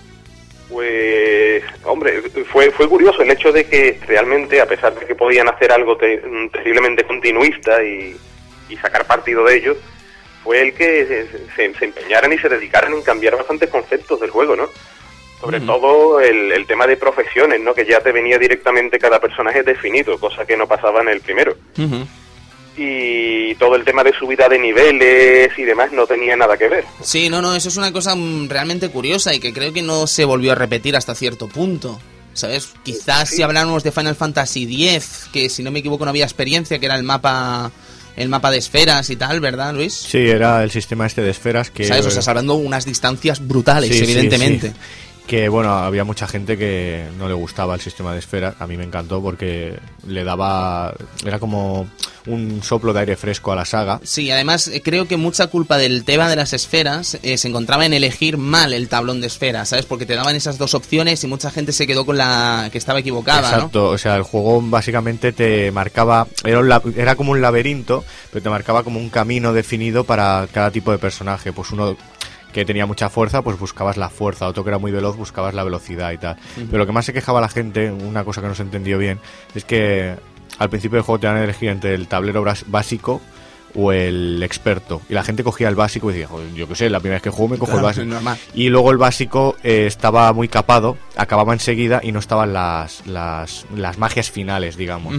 Pues, 0.69 1.65
hombre, 1.85 2.23
fue, 2.51 2.71
fue 2.71 2.89
curioso 2.89 3.23
el 3.23 3.31
hecho 3.31 3.51
de 3.53 3.65
que 3.65 3.99
realmente, 4.07 4.61
a 4.61 4.67
pesar 4.67 4.95
de 4.99 5.07
que 5.07 5.15
podían 5.15 5.49
hacer 5.49 5.73
algo 5.73 5.97
terriblemente 5.97 7.05
continuista 7.05 7.83
y, 7.83 8.15
y 8.69 8.77
sacar 8.77 9.07
partido 9.07 9.45
de 9.45 9.57
ello, 9.57 9.77
fue 10.45 10.63
el 10.63 10.75
que 10.75 11.29
se, 11.55 11.75
se, 11.75 11.85
empeñaran 11.85 12.33
y 12.33 12.39
se 12.39 12.49
dedicaran 12.49 12.93
en 12.93 13.03
cambiar 13.03 13.37
bastantes 13.37 13.71
conceptos 13.71 14.21
del 14.21 14.31
juego, 14.31 14.57
¿no? 14.57 14.69
Sobre 15.41 15.61
todo 15.61 16.21
el, 16.21 16.67
tema 16.67 16.87
de 16.87 16.97
profesiones, 16.97 17.61
¿no? 17.61 17.73
Que 17.73 17.85
ya 17.85 18.01
te 18.01 18.13
venía 18.13 18.39
directamente 18.39 18.99
cada 18.99 19.21
personaje 19.21 19.63
definido, 19.63 20.19
cosa 20.19 20.45
que 20.45 20.57
no 20.57 20.67
pasaba 20.67 21.01
en 21.03 21.09
el 21.11 21.21
primero. 21.21 21.55
Y 22.79 23.55
todo 23.57 23.75
el 23.75 23.85
tema 23.85 24.05
de 24.05 24.13
subida 24.13 24.49
de 24.49 24.59
niveles 24.59 25.51
y 25.59 25.65
demás 25.65 25.93
no 25.93 26.07
tenía 26.07 26.37
nada 26.37 26.57
que 26.57 26.69
ver. 26.69 26.85
Sí, 27.03 27.29
no, 27.29 27.43
no, 27.43 27.55
eso 27.55 27.69
es 27.69 27.77
una 27.77 27.93
cosa 27.93 28.15
mm, 28.15 28.49
realmente 28.49 28.89
curiosa 28.91 29.35
y 29.35 29.41
que 29.41 29.53
creo 29.53 29.73
que 29.73 29.83
no 29.83 30.07
se 30.07 30.25
volvió 30.25 30.53
a 30.53 30.55
repetir 30.55 30.97
hasta 30.97 31.15
cierto 31.15 31.49
punto. 31.49 31.99
¿Sabes? 32.35 32.73
Quizás 32.85 33.31
si 33.31 33.43
habláramos 33.43 33.83
de 33.83 33.91
Final 33.91 34.15
Fantasy 34.15 34.89
X, 34.91 35.29
que 35.33 35.49
si 35.49 35.65
no 35.65 35.73
me 35.73 35.81
equivoco 35.81 36.05
no 36.05 36.11
había 36.11 36.25
experiencia, 36.25 36.79
que 36.79 36.87
era 36.87 36.95
el 36.95 37.03
mapa 37.03 37.73
el 38.15 38.29
mapa 38.29 38.51
de 38.51 38.59
esferas 38.59 39.11
y 39.11 39.17
tal, 39.17 39.41
¿verdad, 39.41 39.75
Luis? 39.75 39.95
Sí, 39.95 40.19
era 40.19 40.63
el 40.63 40.71
sistema 40.71 41.07
este 41.07 41.23
de 41.23 41.31
esferas 41.31 41.71
que... 41.71 41.85
¿Sabes? 41.85 42.07
O 42.07 42.11
sea, 42.11 42.23
hablando 42.27 42.55
unas 42.55 42.85
distancias 42.85 43.47
brutales, 43.47 43.91
evidentemente 44.01 44.73
que 45.29 45.49
bueno, 45.51 45.71
había 45.75 46.05
mucha 46.05 46.27
gente 46.27 46.57
que 46.57 47.07
no 47.19 47.29
le 47.29 47.35
gustaba 47.35 47.75
el 47.75 47.81
sistema 47.81 48.15
de 48.15 48.19
esferas. 48.19 48.55
A 48.59 48.67
mí 48.67 48.79
me 48.79 48.85
encantó 48.85 49.23
porque 49.23 49.79
le 50.07 50.25
daba. 50.25 50.95
Era 51.25 51.39
como 51.39 51.87
un 52.27 52.63
soplo 52.63 52.95
de 52.95 53.01
aire 53.01 53.17
fresco 53.17 53.53
a 53.53 53.57
la 53.57 53.67
saga. 53.67 54.01
Sí, 54.03 54.31
además 54.31 54.69
eh, 54.69 54.81
creo 54.83 55.07
que 55.07 55.19
mucha 55.19 55.49
culpa 55.49 55.77
del 55.77 56.05
tema 56.05 56.31
de 56.31 56.37
las 56.37 56.55
esferas 56.55 57.19
eh, 57.23 57.37
se 57.37 57.49
encontraba 57.49 57.85
en 57.85 57.93
elegir 57.93 58.39
mal 58.39 58.73
el 58.73 58.89
tablón 58.89 59.21
de 59.21 59.27
esferas, 59.27 59.69
¿sabes? 59.69 59.85
Porque 59.85 60.07
te 60.07 60.15
daban 60.15 60.35
esas 60.35 60.57
dos 60.57 60.73
opciones 60.73 61.23
y 61.23 61.27
mucha 61.27 61.51
gente 61.51 61.73
se 61.73 61.87
quedó 61.87 62.07
con 62.07 62.17
la 62.17 62.71
que 62.73 62.79
estaba 62.79 63.01
equivocada. 63.01 63.51
Exacto, 63.51 63.91
o 63.91 63.99
sea, 63.99 64.17
el 64.17 64.23
juego 64.23 64.63
básicamente 64.63 65.33
te 65.33 65.71
marcaba. 65.73 66.27
Era, 66.43 66.83
era 66.97 67.17
como 67.17 67.33
un 67.33 67.43
laberinto, 67.43 68.03
pero 68.33 68.43
te 68.43 68.49
marcaba 68.49 68.83
como 68.83 68.99
un 68.99 69.11
camino 69.11 69.53
definido 69.53 70.05
para 70.05 70.49
cada 70.51 70.71
tipo 70.71 70.91
de 70.91 70.99
personaje. 70.99 71.53
Pues 71.53 71.71
uno 71.71 71.99
que 72.53 72.65
tenía 72.65 72.87
mucha 72.87 73.09
fuerza, 73.11 73.43
pues 73.43 73.59
buscabas 73.59 73.97
la 73.97 74.09
fuerza, 74.09 74.47
otro 74.49 74.65
que 74.65 74.71
era 74.71 74.79
muy 74.79 74.91
veloz, 74.91 75.17
buscabas 75.17 75.55
la 75.55 75.65
velocidad 75.65 76.13
y 76.13 76.19
tal. 76.19 76.37
Pero 76.55 76.79
lo 76.79 76.87
que 76.87 76.93
más 76.93 77.05
se 77.05 77.13
quejaba 77.13 77.41
la 77.41 77.49
gente, 77.49 77.91
una 77.91 78.25
cosa 78.25 78.41
que 78.41 78.49
no 78.49 78.55
se 78.55 78.63
entendió 78.63 78.99
bien, 78.99 79.19
es 79.55 79.65
que 79.65 80.15
al 80.59 80.71
principio 80.71 80.97
del 80.97 81.05
juego 81.05 81.21
te 81.21 81.27
van 81.27 81.37
a 81.37 81.45
elegir 81.45 81.69
entre 81.69 81.95
el 81.95 82.09
tablero 82.09 82.45
básico 82.67 83.21
o 83.75 83.93
el 83.93 84.43
experto. 84.43 85.03
Y 85.09 85.15
la 85.15 85.23
gente 85.23 85.45
cogía 85.45 85.69
el 85.69 85.75
básico 85.75 86.11
y 86.11 86.15
decía, 86.15 86.35
yo 86.55 86.67
qué 86.67 86.75
sé, 86.75 86.91
la 86.91 87.01
primera 87.01 87.17
vez 87.17 87.23
que 87.23 87.31
juego 87.31 87.49
me 87.49 87.59
cojo 87.59 87.77
el 87.77 87.83
básico. 87.83 88.07
Y 88.55 88.71
luego 88.71 88.91
el 88.91 88.97
básico 88.97 89.57
eh, 89.63 89.85
estaba 89.87 90.33
muy 90.33 90.49
capado, 90.49 90.97
acababa 91.17 91.53
enseguida 91.53 92.01
y 92.03 92.13
no 92.13 92.19
estaban 92.19 92.53
las, 92.53 93.07
las, 93.07 93.67
las 93.75 93.99
magias 93.99 94.31
finales, 94.31 94.77
digamos. 94.77 95.15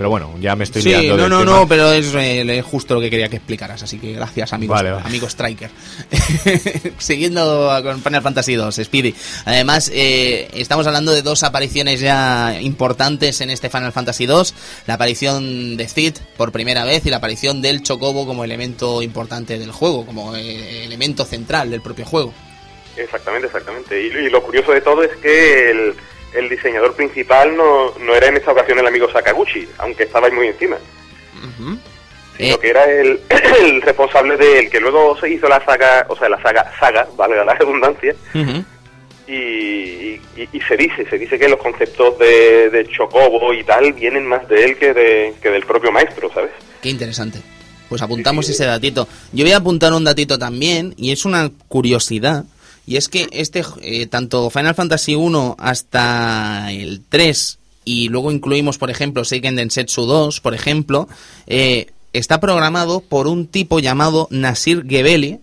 Pero 0.00 0.08
bueno, 0.08 0.34
ya 0.40 0.56
me 0.56 0.64
estoy 0.64 0.80
Sí, 0.80 0.88
liando 0.88 1.14
no, 1.14 1.22
del 1.24 1.28
no, 1.30 1.38
tema. 1.40 1.50
no, 1.58 1.68
pero 1.68 1.92
es 1.92 2.10
eh, 2.14 2.62
justo 2.62 2.94
lo 2.94 3.02
que 3.02 3.10
quería 3.10 3.28
que 3.28 3.36
explicaras, 3.36 3.82
así 3.82 3.98
que 3.98 4.12
gracias, 4.14 4.50
amigo, 4.54 4.72
Vale, 4.72 4.92
vale. 4.92 5.04
amigo 5.06 5.26
Striker. 5.28 5.68
Siguiendo 6.98 7.70
con 7.82 8.00
Final 8.02 8.22
Fantasy 8.22 8.54
2, 8.54 8.80
Speedy. 8.82 9.14
Además, 9.44 9.90
eh, 9.92 10.48
estamos 10.54 10.86
hablando 10.86 11.12
de 11.12 11.20
dos 11.20 11.42
apariciones 11.42 12.00
ya 12.00 12.56
importantes 12.62 13.42
en 13.42 13.50
este 13.50 13.68
Final 13.68 13.92
Fantasy 13.92 14.24
2, 14.24 14.54
la 14.86 14.94
aparición 14.94 15.76
de 15.76 15.86
Cid 15.86 16.14
por 16.38 16.50
primera 16.50 16.86
vez 16.86 17.04
y 17.04 17.10
la 17.10 17.18
aparición 17.18 17.60
del 17.60 17.82
Chocobo 17.82 18.26
como 18.26 18.42
elemento 18.42 19.02
importante 19.02 19.58
del 19.58 19.70
juego, 19.70 20.06
como 20.06 20.34
eh, 20.34 20.86
elemento 20.86 21.26
central 21.26 21.70
del 21.70 21.82
propio 21.82 22.06
juego. 22.06 22.32
Exactamente, 22.96 23.48
exactamente. 23.48 24.00
Y, 24.02 24.06
y 24.06 24.30
lo 24.30 24.42
curioso 24.42 24.72
de 24.72 24.80
todo 24.80 25.02
es 25.02 25.14
que 25.18 25.70
el, 25.70 25.94
el 26.34 26.48
diseñador 26.48 26.94
principal 26.94 27.56
no, 27.56 27.92
no 27.98 28.14
era 28.14 28.28
en 28.28 28.36
esta 28.36 28.52
ocasión 28.52 28.78
el 28.78 28.86
amigo 28.86 29.10
Sakaguchi, 29.10 29.68
aunque 29.78 30.04
estaba 30.04 30.26
ahí 30.28 30.32
muy 30.32 30.46
encima, 30.48 30.76
sino 31.56 31.78
Eh, 32.38 32.58
que 32.60 32.68
era 32.70 32.84
el, 32.84 33.20
el 33.60 33.82
responsable 33.82 34.36
del 34.36 34.70
que 34.70 34.80
luego 34.80 35.16
se 35.20 35.28
hizo 35.30 35.48
la 35.48 35.64
saga, 35.64 36.06
o 36.08 36.16
sea, 36.16 36.28
la 36.28 36.40
saga, 36.42 36.72
saga, 36.80 37.06
valga 37.16 37.44
la 37.44 37.54
redundancia, 37.54 38.14
y, 39.26 39.32
y- 40.36 40.48
y 40.52 40.60
se 40.66 40.76
dice, 40.76 41.06
se 41.08 41.18
dice 41.18 41.38
que 41.38 41.48
los 41.48 41.58
conceptos 41.60 42.18
de, 42.18 42.70
de 42.70 42.86
Chocobo 42.88 43.52
y 43.54 43.62
tal 43.64 43.92
vienen 43.92 44.26
más 44.26 44.48
de 44.48 44.64
él 44.64 44.76
que, 44.76 44.92
de, 44.92 45.34
que 45.40 45.50
del 45.50 45.64
propio 45.64 45.92
maestro, 45.92 46.30
¿sabes? 46.32 46.50
Qué 46.82 46.88
interesante. 46.88 47.38
Pues 47.88 48.02
apuntamos 48.02 48.46
Sí, 48.46 48.52
sí. 48.52 48.56
ese 48.62 48.66
datito. 48.70 49.06
Yo 49.32 49.44
voy 49.44 49.52
a 49.52 49.58
apuntar 49.58 49.92
un 49.92 50.04
datito 50.04 50.38
también, 50.38 50.94
y 50.96 51.12
es 51.12 51.24
una 51.24 51.50
curiosidad, 51.68 52.44
y 52.90 52.96
es 52.96 53.08
que 53.08 53.28
este, 53.30 53.62
eh, 53.82 54.08
tanto 54.08 54.50
Final 54.50 54.74
Fantasy 54.74 55.14
1 55.14 55.54
hasta 55.60 56.72
el 56.72 57.02
3, 57.08 57.58
y 57.84 58.08
luego 58.08 58.32
incluimos, 58.32 58.78
por 58.78 58.90
ejemplo, 58.90 59.24
Seiken 59.24 59.54
Densetsu 59.54 60.06
2, 60.06 60.40
por 60.40 60.54
ejemplo, 60.54 61.08
eh, 61.46 61.86
está 62.12 62.40
programado 62.40 62.98
por 62.98 63.28
un 63.28 63.46
tipo 63.46 63.78
llamado 63.78 64.26
Nasir 64.32 64.84
Gebeli, 64.88 65.38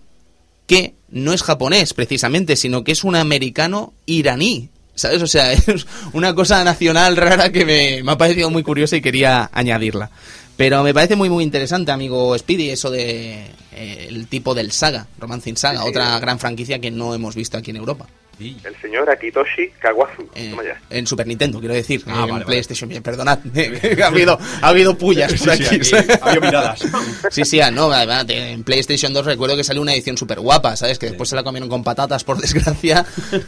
que 0.66 0.93
no 1.10 1.32
es 1.32 1.41
japonés 1.41 1.93
precisamente, 1.93 2.58
sino 2.58 2.84
que 2.84 2.91
es 2.91 3.06
un 3.06 3.16
americano 3.16 3.93
iraní. 4.06 4.68
¿Sabes? 4.95 5.22
O 5.22 5.28
sea, 5.28 5.54
es 5.54 5.88
una 6.12 6.36
cosa 6.36 6.62
nacional 6.66 7.16
rara 7.16 7.50
que 7.50 7.64
me, 7.64 8.04
me 8.04 8.12
ha 8.12 8.18
parecido 8.18 8.50
muy 8.50 8.64
curiosa 8.64 8.98
y 8.98 9.02
quería 9.02 9.50
añadirla. 9.54 10.12
Pero 10.58 10.84
me 10.84 10.93
parece 10.93 11.16
muy 11.16 11.30
muy 11.30 11.43
interesante, 11.43 11.91
amigo 11.91 12.36
Speedy, 12.38 12.72
eso 12.72 12.89
de 12.89 13.45
eh, 13.74 14.05
el 14.10 14.28
tipo 14.28 14.55
del 14.55 14.72
Saga, 14.72 15.05
Romancing 15.20 15.55
Saga, 15.55 15.80
Sí, 15.80 15.84
sí. 15.86 15.89
otra 15.89 16.20
gran 16.20 16.39
franquicia 16.39 16.80
que 16.80 16.89
no 16.91 17.14
hemos 17.14 17.36
visto 17.36 17.58
aquí 17.58 17.70
en 17.72 17.78
Europa. 17.78 18.08
El 18.39 18.76
señor 18.80 19.10
Akitoshi 19.10 19.70
Kawazu. 19.80 20.30
Eh, 20.36 20.53
en 20.91 21.08
Super 21.08 21.26
Nintendo, 21.26 21.60
quiero 21.60 21.74
decir, 21.74 22.03
Ah, 22.05 22.12
en 22.12 22.20
vale, 22.20 22.32
vale. 22.34 22.45
PlayStation, 22.45 22.88
bien, 22.88 23.01
perdonad, 23.01 23.39
ha 24.03 24.05
habido 24.08 24.38
ha 24.62 24.68
habido 24.68 24.95
pullas 24.95 25.34
por 25.34 25.55
Sí, 25.58 25.64
sí, 25.84 25.95
aquí. 25.95 25.95
aquí 25.95 26.12
ha 26.22 26.26
habido 26.26 26.41
miradas. 26.41 26.80
Sí, 27.32 27.45
sí, 27.45 27.60
ah, 27.62 27.72
no, 27.72 27.89
en 28.30 28.64
PlayStation 28.64 29.12
2 29.14 29.26
recuerdo 29.26 29.55
que 29.55 29.64
salió 29.64 29.82
una 29.82 29.93
edición 29.93 30.18
súper 30.18 30.39
guapa, 30.39 30.76
¿sabes? 30.76 30.99
Que 30.99 31.08
después 31.08 31.30
se 31.30 31.36
la 31.36 31.41
comieron 31.43 31.68
con 31.70 31.84
patatas, 31.84 32.24
por 32.24 32.38
desgracia, 32.41 33.05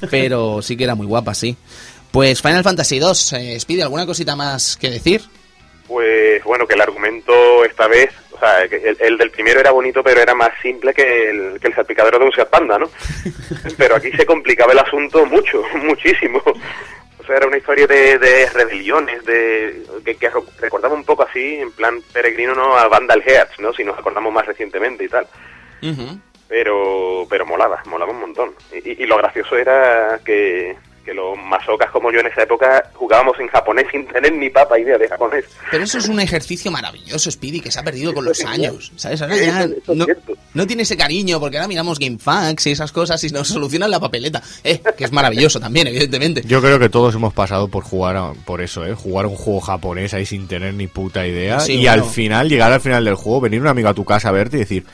pero 0.10 0.62
sí 0.64 0.76
que 0.76 0.84
era 0.86 0.96
muy 0.96 1.06
guapa, 1.06 1.34
sí. 1.36 1.56
Pues 2.12 2.42
Final 2.42 2.64
Fantasy 2.64 2.98
2, 2.98 3.34
eh, 3.34 3.60
Speedy, 3.60 3.82
¿alguna 3.82 4.08
cosita 4.08 4.36
más 4.36 4.76
que 4.76 4.90
decir? 4.90 5.22
Pues 5.90 6.42
bueno, 6.44 6.66
que 6.68 6.76
el 6.76 6.82
argumento 6.82 7.66
esta 7.66 7.88
vez, 7.88 8.12
o 8.32 8.40
sea, 8.40 8.62
el, 8.62 8.96
el 9.00 9.18
del 9.18 9.32
primero 9.32 9.60
era 9.60 9.72
bonito, 9.72 10.02
pero 10.04 10.22
era 10.22 10.36
más 10.36 10.52
simple 10.62 10.94
que 10.94 11.32
el, 11.32 11.60
que 11.60 11.68
el 11.68 11.74
salpicadero 11.76 12.20
de 12.20 12.26
un 12.26 12.32
Seat 12.32 12.48
Panda, 12.50 12.78
¿no? 12.78 12.90
Pero 13.78 13.96
aquí 13.96 14.12
se 14.12 14.26
complicaba 14.26 14.72
el 14.74 14.80
asunto 14.80 15.26
mucho, 15.26 15.64
muchísimo. 15.84 16.42
O 16.46 17.24
sea, 17.26 17.38
era 17.38 17.48
una 17.48 17.58
historia 17.58 17.88
de, 17.88 18.20
de 18.20 18.50
rebeliones, 18.52 19.26
de 19.26 19.84
que, 20.06 20.16
que 20.16 20.30
recordaba 20.60 20.94
un 20.94 21.04
poco 21.04 21.24
así, 21.24 21.56
en 21.56 21.72
plan 21.72 22.00
peregrino, 22.14 22.54
¿no? 22.54 22.78
A 22.78 22.88
Vandal 22.88 23.24
Hearts, 23.24 23.60
¿no? 23.60 23.74
Si 23.74 23.84
nos 23.84 23.98
acordamos 23.98 24.32
más 24.32 24.46
recientemente 24.46 25.04
y 25.04 25.10
tal. 25.10 25.28
Pero, 26.48 27.26
pero 27.30 27.46
molaba, 27.46 27.82
molaba 27.86 28.12
un 28.12 28.20
montón. 28.22 28.52
Y, 28.74 28.92
y- 28.92 29.04
y 29.04 29.06
lo 29.08 29.18
gracioso 29.18 29.58
era 29.58 30.20
que, 30.26 30.76
que 31.06 31.14
los 31.14 31.38
masocas 31.38 31.90
como 31.92 32.12
yo 32.12 32.20
en 32.20 32.28
esa 32.28 32.44
época 32.44 32.84
jugábamos 32.94 33.40
en 33.40 33.48
japonés 33.48 33.86
sin 33.92 34.06
tener 34.08 34.34
ni 34.34 34.50
papa 34.50 34.80
idea 34.80 34.98
de 34.98 35.08
japonés. 35.08 35.46
Pero 35.72 35.84
eso 35.84 35.98
es 35.98 36.08
un 36.08 36.20
ejercicio 36.20 36.70
maravilloso, 36.72 37.32
Speedy, 37.32 37.62
que 37.62 37.72
se 37.72 37.80
ha 37.80 37.84
perdido 37.84 38.14
con 38.14 38.26
los 38.26 38.44
años, 38.46 38.92
¿sabes? 38.96 39.22
Ahora 39.22 39.38
ya 39.38 39.68
no, 40.54 40.68
tiene 40.68 40.84
ese 40.84 40.98
cariño, 40.98 41.40
porque 41.40 41.58
ahora 41.58 41.68
miramos 41.68 42.00
GameFAQs 42.00 42.68
y 42.68 42.72
esas 42.72 42.92
cosas 42.92 43.24
y 43.24 43.30
nos 43.30 43.48
solucionan 43.48 43.92
la 43.92 44.00
papeleta. 44.00 44.42
Eh, 44.64 44.82
que 44.98 45.06
es 45.06 45.12
maravilloso 45.12 45.60
también, 45.60 45.88
evidentemente. 45.88 46.42
Yo 46.46 46.62
creo 46.62 46.80
que 46.80 46.90
todos 46.90 47.16
hemos 47.16 47.34
pasado 47.34 47.68
por 47.68 47.84
jugar 47.84 48.18
a- 48.18 48.34
por 48.46 48.62
eso, 48.62 48.86
¿eh? 48.86 48.94
Jugar 48.94 49.26
un 49.26 49.36
juego 49.36 49.62
japonés 49.62 50.14
ahí 50.14 50.26
sin 50.26 50.48
tener 50.48 50.74
ni 50.74 50.88
puta 50.88 51.26
idea. 51.26 51.60
Sí, 51.60 51.74
y 51.74 51.86
bueno. 51.86 51.92
al 51.92 52.04
final, 52.04 52.50
llegar 52.50 52.72
al 52.72 52.82
final 52.82 53.06
del 53.06 53.16
juego, 53.16 53.42
venir 53.42 53.62
un 53.62 53.68
amigo 53.68 53.90
a 53.90 53.94
tu 53.94 54.06
casa 54.06 54.30
a 54.30 54.32
verte 54.32 54.58
y 54.58 54.60
decir, 54.62 54.86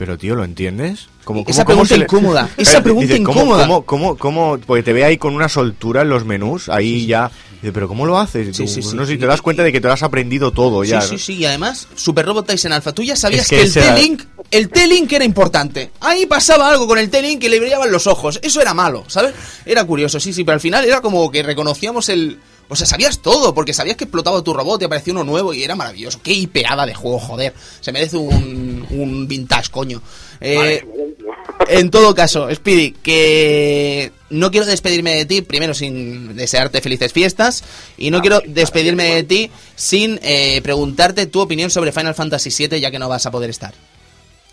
pero 0.00 0.16
tío, 0.16 0.34
¿lo 0.34 0.44
entiendes? 0.44 1.08
¿Cómo, 1.24 1.44
Esa 1.46 1.66
pregunta 1.66 1.94
incómoda, 1.94 2.48
esa 2.56 2.82
pregunta 2.82 3.06
dice, 3.12 3.22
¿cómo- 3.22 3.40
incómoda. 3.42 3.64
¿cómo, 3.66 3.84
cómo, 3.84 4.16
cómo, 4.16 4.58
Porque 4.66 4.82
te 4.82 4.94
ve 4.94 5.04
ahí 5.04 5.18
con 5.18 5.34
una 5.34 5.50
soltura 5.50 6.00
en 6.00 6.08
los 6.08 6.24
menús, 6.24 6.70
ahí 6.70 7.04
ya... 7.06 7.30
Dice, 7.60 7.74
pero 7.74 7.86
¿cómo 7.88 8.06
lo 8.06 8.18
haces? 8.18 8.56
Sí, 8.56 8.62
Tú, 8.64 8.68
sí, 8.70 8.80
sí. 8.82 8.96
no 8.96 9.04
sé 9.04 9.12
si 9.12 9.18
te 9.18 9.26
das 9.26 9.42
cuenta 9.42 9.62
de 9.62 9.70
que 9.70 9.82
te 9.82 9.86
lo 9.86 9.92
has 9.92 10.02
aprendido 10.02 10.50
todo 10.52 10.82
ya. 10.82 11.02
Sí, 11.02 11.18
sí, 11.18 11.18
sí, 11.18 11.34
y 11.40 11.44
además, 11.44 11.86
Super 11.94 12.24
Robot 12.24 12.46
Tyson 12.46 12.72
Alpha, 12.72 12.92
tú 12.94 13.02
ya 13.02 13.14
sabías 13.14 13.42
Es 13.42 13.48
que, 13.50 13.56
que 13.56 13.62
el 13.64 13.76
era- 13.84 13.94
T-Link, 13.96 14.22
el 14.50 14.68
T-Link 14.70 15.12
era 15.12 15.24
importante. 15.26 15.90
Ahí 16.00 16.24
pasaba 16.24 16.70
algo 16.70 16.86
con 16.86 16.98
el 16.98 17.10
T-Link 17.10 17.38
que 17.38 17.50
le 17.50 17.60
brillaban 17.60 17.92
los 17.92 18.06
ojos. 18.06 18.40
Eso 18.42 18.62
era 18.62 18.72
malo, 18.72 19.04
¿sabes? 19.08 19.34
Era 19.66 19.84
curioso, 19.84 20.18
sí, 20.18 20.32
sí, 20.32 20.42
pero 20.42 20.54
al 20.54 20.60
final 20.62 20.86
era 20.86 21.02
como 21.02 21.30
que 21.30 21.42
reconocíamos 21.42 22.08
el... 22.08 22.38
O 22.70 22.76
sea, 22.76 22.86
sabías 22.86 23.18
todo, 23.18 23.52
porque 23.52 23.74
sabías 23.74 23.96
que 23.96 24.04
explotaba 24.04 24.42
tu 24.42 24.54
robot 24.54 24.80
y 24.80 24.84
aparecía 24.84 25.12
uno 25.12 25.24
nuevo 25.24 25.52
y 25.52 25.64
era 25.64 25.74
maravilloso. 25.74 26.20
Qué 26.22 26.32
hipeada 26.32 26.86
de 26.86 26.94
juego, 26.94 27.18
joder. 27.18 27.52
Se 27.80 27.90
merece 27.90 28.16
un, 28.16 28.86
un 28.90 29.26
vintage, 29.26 29.70
coño. 29.70 30.00
Eh, 30.40 30.86
en 31.68 31.90
todo 31.90 32.14
caso, 32.14 32.48
Speedy, 32.54 32.92
que 32.92 34.12
no 34.30 34.52
quiero 34.52 34.66
despedirme 34.66 35.16
de 35.16 35.26
ti, 35.26 35.42
primero 35.42 35.74
sin 35.74 36.36
desearte 36.36 36.80
felices 36.80 37.12
fiestas, 37.12 37.64
y 37.98 38.10
no 38.10 38.20
quiero 38.20 38.40
despedirme 38.46 39.16
de 39.16 39.22
ti 39.24 39.50
sin 39.74 40.20
eh, 40.22 40.60
preguntarte 40.62 41.26
tu 41.26 41.40
opinión 41.40 41.70
sobre 41.70 41.92
Final 41.92 42.14
Fantasy 42.14 42.50
VII, 42.68 42.80
ya 42.80 42.92
que 42.92 42.98
no 43.00 43.08
vas 43.08 43.26
a 43.26 43.32
poder 43.32 43.50
estar. 43.50 43.74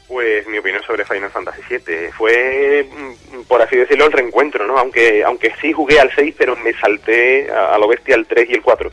Pues 0.07 0.47
mi 0.47 0.57
opinión 0.57 0.81
sobre 0.83 1.03
Final 1.03 1.29
Fantasy 1.31 1.61
VII 1.69 2.11
fue, 2.17 2.87
mm, 2.89 3.41
por 3.43 3.61
así 3.61 3.75
decirlo, 3.75 4.05
el 4.05 4.13
reencuentro, 4.13 4.65
¿no? 4.65 4.77
Aunque 4.77 5.23
aunque 5.25 5.53
sí 5.59 5.73
jugué 5.73 5.99
al 5.99 6.09
6, 6.15 6.33
pero 6.37 6.55
me 6.55 6.71
salté 6.73 7.51
a, 7.51 7.75
a 7.75 7.77
lo 7.77 7.89
bestia 7.89 8.15
al 8.15 8.25
3 8.25 8.49
y 8.49 8.53
el 8.53 8.61
4. 8.61 8.89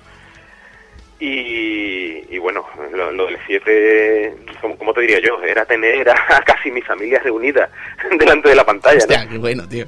Y, 1.20 2.34
y 2.34 2.38
bueno, 2.38 2.66
lo, 2.92 3.12
lo 3.12 3.26
del 3.26 3.38
7, 3.46 4.34
¿cómo, 4.60 4.76
cómo 4.76 4.92
te 4.92 5.02
diría 5.02 5.20
yo? 5.20 5.40
Era 5.42 5.64
tener 5.64 6.08
a 6.10 6.42
casi 6.44 6.70
mi 6.70 6.82
familia 6.82 7.20
reunida 7.20 7.70
delante 8.18 8.48
de 8.48 8.56
la 8.56 8.64
pantalla, 8.66 8.98
¿no? 8.98 9.04
Hostia, 9.04 9.28
qué 9.28 9.38
bueno, 9.38 9.68
tío. 9.68 9.86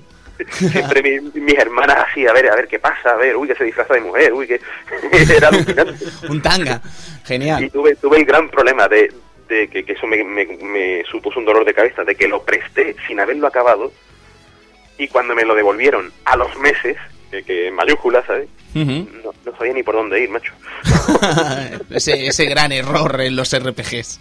Siempre 0.51 1.03
mi- 1.03 1.41
mis 1.41 1.59
hermanas 1.59 2.05
así, 2.11 2.27
a 2.27 2.33
ver, 2.33 2.49
a 2.51 2.55
ver 2.57 2.69
qué 2.69 2.79
pasa, 2.79 3.11
a 3.13 3.17
ver, 3.17 3.37
uy, 3.37 3.49
que 3.49 3.55
se 3.55 3.65
disfraza 3.65 3.95
de 3.95 4.01
mujer, 4.03 4.33
uy, 4.33 4.47
que 4.47 4.61
era 5.37 5.49
alucinante. 5.49 6.05
Un 6.29 6.41
tanga. 6.41 6.81
Y 6.85 7.27
Genial. 7.27 7.71
tuve, 7.73 7.97
tuve 7.97 8.19
el 8.19 8.25
gran 8.25 8.49
problema 8.51 8.87
de, 8.87 9.11
de 9.49 9.69
que, 9.69 9.85
que 9.85 9.93
eso 9.93 10.07
me, 10.07 10.23
me- 10.25 10.45
me 10.61 11.05
supuso 11.11 11.39
un 11.39 11.45
dolor 11.45 11.65
de 11.65 11.75
cabeza, 11.75 12.05
de 12.05 12.15
que 12.15 12.29
lo 12.29 12.43
presté 12.45 12.95
sin 13.07 13.21
haberlo 13.21 13.47
acabado 13.47 13.93
y 14.99 15.09
cuando 15.09 15.35
me 15.35 15.45
lo 15.45 15.55
devolvieron 15.55 16.13
a 16.25 16.37
los 16.37 16.57
meses, 16.59 16.97
que, 17.31 17.43
que 17.43 17.69
en 17.69 17.75
mayúsculas, 17.75 18.25
¿sabes? 18.27 18.49
No, 18.75 19.33
no 19.45 19.57
sabía 19.57 19.73
ni 19.73 19.83
por 19.83 19.95
dónde 19.95 20.21
ir, 20.21 20.29
macho. 20.31 20.53
ese, 21.91 22.27
ese 22.27 22.45
gran 22.47 22.73
error 22.73 23.21
en 23.21 23.37
los 23.37 23.57
RPGs. 23.57 24.21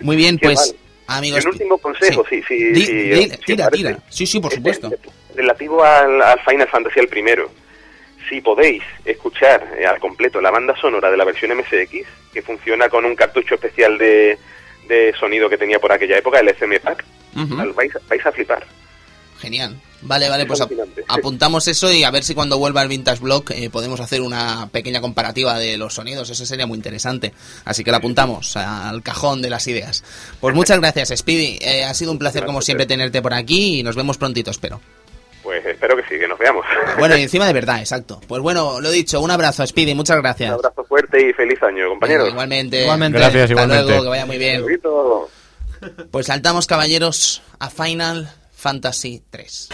Muy 0.00 0.16
bien, 0.16 0.38
Qué 0.38 0.46
pues, 0.48 0.74
mal. 1.08 1.18
amigos. 1.18 1.44
Un 1.44 1.52
último 1.52 1.78
consejo, 1.78 2.24
sí, 2.28 2.42
sí. 2.46 2.54
Di- 2.72 2.84
sí, 2.86 2.92
di- 2.92 3.22
si 3.24 3.30
os 3.30 3.40
tira, 3.40 3.70
tira. 3.70 3.98
Sí, 4.08 4.26
sí, 4.26 4.40
por 4.40 4.52
Este, 4.52 4.58
supuesto. 4.58 4.90
relativo 5.34 5.82
al, 5.82 6.22
al 6.22 6.38
Final 6.40 6.68
Fantasy 6.68 7.00
el 7.00 7.08
primero, 7.08 7.50
si 8.28 8.40
podéis 8.40 8.82
escuchar 9.04 9.74
eh, 9.78 9.86
al 9.86 9.98
completo 10.00 10.40
la 10.40 10.50
banda 10.50 10.74
sonora 10.80 11.10
de 11.10 11.16
la 11.16 11.24
versión 11.24 11.56
MSX, 11.56 12.06
que 12.32 12.42
funciona 12.42 12.88
con 12.88 13.04
un 13.04 13.14
cartucho 13.14 13.54
especial 13.54 13.96
de, 13.98 14.38
de 14.88 15.14
sonido 15.18 15.48
que 15.48 15.58
tenía 15.58 15.78
por 15.78 15.92
aquella 15.92 16.18
época, 16.18 16.40
el 16.40 16.48
SM 16.48 16.80
Pack, 16.80 17.04
vais, 17.74 17.92
vais 18.08 18.26
a 18.26 18.32
flipar. 18.32 18.64
Genial. 19.40 19.76
Vale, 20.06 20.28
vale, 20.28 20.42
Es 20.42 20.48
pues 20.48 20.60
ap- 20.60 20.70
apuntamos 21.08 21.66
eso 21.66 21.90
y 21.90 22.04
a 22.04 22.10
ver 22.10 22.24
si 22.24 22.34
cuando 22.34 22.58
vuelva 22.58 22.82
el 22.82 22.88
Vintage 22.88 23.20
Blog 23.22 23.44
eh, 23.52 23.70
podemos 23.70 24.00
hacer 24.00 24.20
una 24.20 24.68
pequeña 24.70 25.00
comparativa 25.00 25.58
de 25.58 25.78
los 25.78 25.94
sonidos. 25.94 26.28
Eso 26.28 26.44
sería 26.44 26.66
muy 26.66 26.76
interesante. 26.76 27.32
Así 27.64 27.82
que 27.84 27.90
lo 27.90 27.96
apuntamos 27.96 28.54
al 28.56 29.02
cajón 29.02 29.40
de 29.42 29.48
las 29.50 29.66
ideas. 29.66 30.04
Pues 30.40 30.54
muchas 30.54 30.78
gracias, 30.80 31.08
Speedy. 31.16 31.58
Eh, 31.62 31.84
ha 31.84 31.94
sido 31.94 32.12
un 32.12 32.18
placer, 32.18 32.44
como 32.44 32.60
siempre, 32.62 32.84
tenerte 32.86 33.22
por 33.22 33.32
aquí 33.34 33.80
y 33.80 33.82
nos 33.82 33.96
vemos 33.96 34.18
prontito, 34.18 34.50
espero. 34.50 34.80
Pues 35.44 35.64
espero 35.64 35.94
que 35.96 36.02
sí, 36.08 36.18
que 36.18 36.26
nos 36.26 36.38
veamos. 36.38 36.64
Bueno, 36.98 37.16
y 37.16 37.22
encima 37.22 37.46
de 37.46 37.52
verdad, 37.52 37.78
exacto. 37.78 38.20
Pues 38.26 38.40
bueno, 38.42 38.80
lo 38.80 38.90
dicho, 38.90 39.20
un 39.20 39.30
abrazo, 39.30 39.64
Speedy, 39.66 39.94
muchas 39.94 40.16
Un 40.16 40.22
gracias. 40.22 40.50
abrazo 40.52 40.84
fuerte 40.84 41.28
y 41.28 41.32
feliz 41.34 41.62
año, 41.62 41.88
compañeros. 41.90 42.30
Igualmente. 42.30 42.82
Igualmente. 42.82 43.18
Gracias, 43.18 43.42
Hasta 43.42 43.52
igualmente. 43.52 43.84
luego, 43.86 44.02
que 44.04 44.08
vaya 44.08 44.26
muy 44.26 44.38
bien. 44.38 44.56
Saludito. 44.56 45.28
Pues 46.10 46.26
saltamos, 46.26 46.66
caballeros, 46.66 47.42
a 47.58 47.68
Final 47.70 48.32
Fantasy 48.54 49.22
3. 49.30 49.68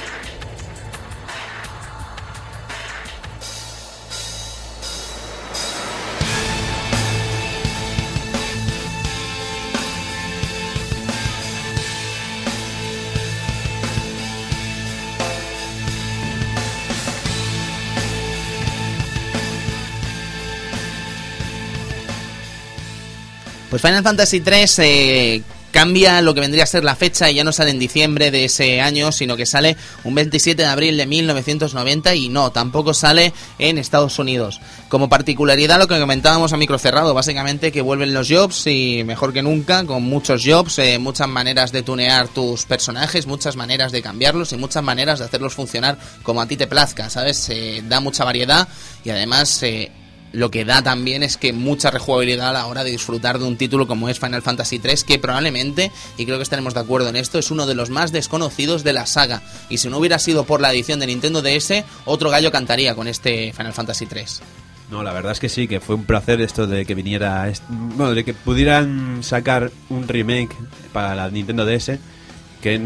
Pues 23.71 23.83
Final 23.83 24.03
Fantasy 24.03 24.41
3 24.41 24.79
eh, 24.81 25.43
cambia 25.71 26.21
lo 26.23 26.35
que 26.35 26.41
vendría 26.41 26.65
a 26.65 26.67
ser 26.67 26.83
la 26.83 26.97
fecha 26.97 27.31
y 27.31 27.37
ya 27.37 27.45
no 27.45 27.53
sale 27.53 27.71
en 27.71 27.79
diciembre 27.79 28.33
de 28.33 28.47
ese 28.47 28.81
año, 28.81 29.13
sino 29.13 29.37
que 29.37 29.47
sale 29.47 29.77
un 30.03 30.13
27 30.15 30.61
de 30.61 30.69
abril 30.69 30.97
de 30.97 31.07
1990 31.07 32.15
y 32.17 32.29
no, 32.29 32.51
tampoco 32.51 32.95
sale 32.95 33.33
en 33.61 33.79
Estados 33.79 34.19
Unidos. 34.19 34.61
Como 34.89 35.09
particularidad 35.09 35.79
lo 35.79 35.87
que 35.87 36.01
comentábamos 36.01 36.53
a 36.53 36.57
micro 36.57 36.79
cerrado, 36.79 37.15
básicamente 37.15 37.71
que 37.71 37.81
vuelven 37.81 38.13
los 38.13 38.29
jobs 38.29 38.67
y 38.67 39.05
mejor 39.05 39.33
que 39.33 39.43
nunca, 39.43 39.85
con 39.85 40.03
muchos 40.03 40.43
jobs, 40.45 40.79
eh, 40.81 40.99
muchas 40.99 41.29
maneras 41.29 41.71
de 41.71 41.83
tunear 41.83 42.27
tus 42.29 42.65
personajes, 42.65 43.27
muchas 43.27 43.55
maneras 43.55 43.93
de 43.93 44.03
cambiarlos 44.03 44.53
y 44.53 44.57
muchas 44.57 44.83
maneras 44.83 45.21
de 45.21 45.27
hacerlos 45.27 45.55
funcionar 45.55 45.97
como 46.25 46.41
a 46.41 46.47
ti 46.47 46.57
te 46.57 46.67
plazca, 46.67 47.09
¿sabes? 47.09 47.49
Eh, 47.51 47.85
da 47.89 48.01
mucha 48.01 48.25
variedad 48.25 48.67
y 49.05 49.11
además... 49.11 49.63
Eh, 49.63 49.93
lo 50.33 50.51
que 50.51 50.65
da 50.65 50.83
también 50.83 51.23
es 51.23 51.37
que 51.37 51.53
mucha 51.53 51.91
rejugabilidad 51.91 52.51
a 52.51 52.53
la 52.53 52.67
hora 52.67 52.85
de 52.85 52.91
disfrutar 52.91 53.39
de 53.39 53.47
un 53.47 53.57
título 53.57 53.87
como 53.87 54.09
es 54.09 54.19
Final 54.19 54.43
Fantasy 54.43 54.79
3 54.79 55.05
que 55.05 55.19
probablemente, 55.19 55.91
y 56.17 56.25
creo 56.25 56.37
que 56.37 56.43
estaremos 56.43 56.75
de 56.75 56.81
acuerdo 56.81 57.09
en 57.09 57.17
esto, 57.17 57.39
es 57.39 57.51
uno 57.51 57.67
de 57.67 57.75
los 57.75 57.91
más 57.91 58.13
desconocidos 58.13 58.85
de 58.85 58.93
la 58.93 59.07
saga. 59.07 59.43
Y 59.69 59.79
si 59.79 59.89
no 59.89 59.99
hubiera 59.99 60.19
sido 60.19 60.45
por 60.45 60.61
la 60.61 60.73
edición 60.73 61.01
de 61.01 61.07
Nintendo 61.07 61.43
DS, 61.43 61.85
otro 62.05 62.31
gallo 62.31 62.53
cantaría 62.53 62.95
con 62.95 63.09
este 63.09 63.53
Final 63.53 63.73
Fantasy 63.73 64.07
3. 64.07 64.43
No, 64.91 65.03
la 65.03 65.13
verdad 65.13 65.33
es 65.33 65.41
que 65.41 65.49
sí, 65.49 65.69
que 65.69 65.81
fue 65.81 65.95
un 65.95 66.05
placer 66.05 66.41
esto 66.41 66.67
de 66.67 66.85
que 66.85 66.95
viniera, 66.95 67.53
bueno, 67.69 68.13
de 68.13 68.25
que 68.25 68.35
pudieran 68.35 69.23
sacar 69.23 69.71
un 69.89 70.09
remake 70.09 70.57
para 70.93 71.15
la 71.15 71.31
Nintendo 71.31 71.65
DS 71.65 71.99
que 72.61 72.79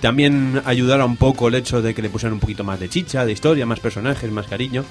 también 0.00 0.62
ayudara 0.64 1.04
un 1.04 1.16
poco 1.16 1.48
el 1.48 1.56
hecho 1.56 1.82
de 1.82 1.94
que 1.94 2.02
le 2.02 2.08
pusieran 2.08 2.34
un 2.34 2.40
poquito 2.40 2.64
más 2.64 2.78
de 2.78 2.88
chicha, 2.88 3.24
de 3.24 3.32
historia, 3.32 3.66
más 3.66 3.80
personajes, 3.80 4.30
más 4.30 4.46
cariño. 4.46 4.84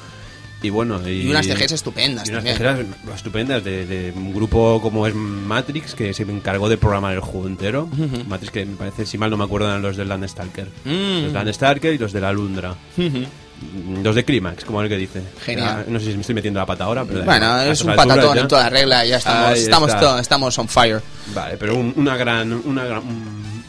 Y 0.62 0.70
bueno, 0.70 1.08
y, 1.08 1.30
unas 1.30 1.46
CGs 1.46 1.72
estupendas. 1.72 2.28
Y 2.28 2.32
unas 2.32 2.44
CGs 2.44 2.86
estupendas 3.16 3.64
de, 3.64 4.12
un 4.16 4.34
grupo 4.34 4.82
como 4.82 5.06
es 5.06 5.14
Matrix, 5.14 5.94
que 5.94 6.14
se 6.14 6.24
encargó 6.24 6.68
de 6.70 6.78
programar 6.78 7.14
el 7.14 7.20
juego 7.20 7.48
entero. 7.48 7.90
Matrix, 8.28 8.52
que 8.52 8.66
me 8.66 8.76
parece, 8.76 9.06
si 9.06 9.18
mal 9.18 9.30
no 9.30 9.38
me 9.38 9.44
acuerdo, 9.44 9.68
eran 9.68 9.82
los 9.82 9.98
del 9.98 10.10
Landstalker. 10.10 10.68
Mm. 10.86 11.24
Los 11.26 11.34
Landstalker 11.34 11.94
y 11.94 11.98
los 11.98 12.12
de 12.12 12.22
la 12.22 12.32
Lundra. 12.32 12.76
Los 14.04 14.16
de 14.16 14.24
Climax, 14.24 14.66
como 14.66 14.82
el 14.82 14.90
que 14.90 14.98
dice. 14.98 15.24
Genial. 15.44 15.86
no 15.88 16.00
sé 16.00 16.08
si 16.08 16.14
me 16.14 16.22
estoy 16.22 16.36
metiendo 16.36 16.60
la 16.60 16.66
pata 16.66 16.86
ahora, 16.86 17.06
pero. 17.06 17.24
Bueno, 17.24 17.62
es 17.62 17.82
un 17.82 17.96
patatón 17.96 18.38
en 18.38 18.48
toda 18.48 18.70
regla, 18.70 19.06
ya 19.06 19.18
estamos, 19.18 19.58
estamos, 19.58 20.22
estamos 20.22 20.58
on 20.60 20.68
fire. 20.68 21.02
Vale, 21.34 21.58
pero 21.58 21.76
una 21.76 22.16
gran, 22.18 22.54
una 22.54 22.86
gran, 22.86 23.04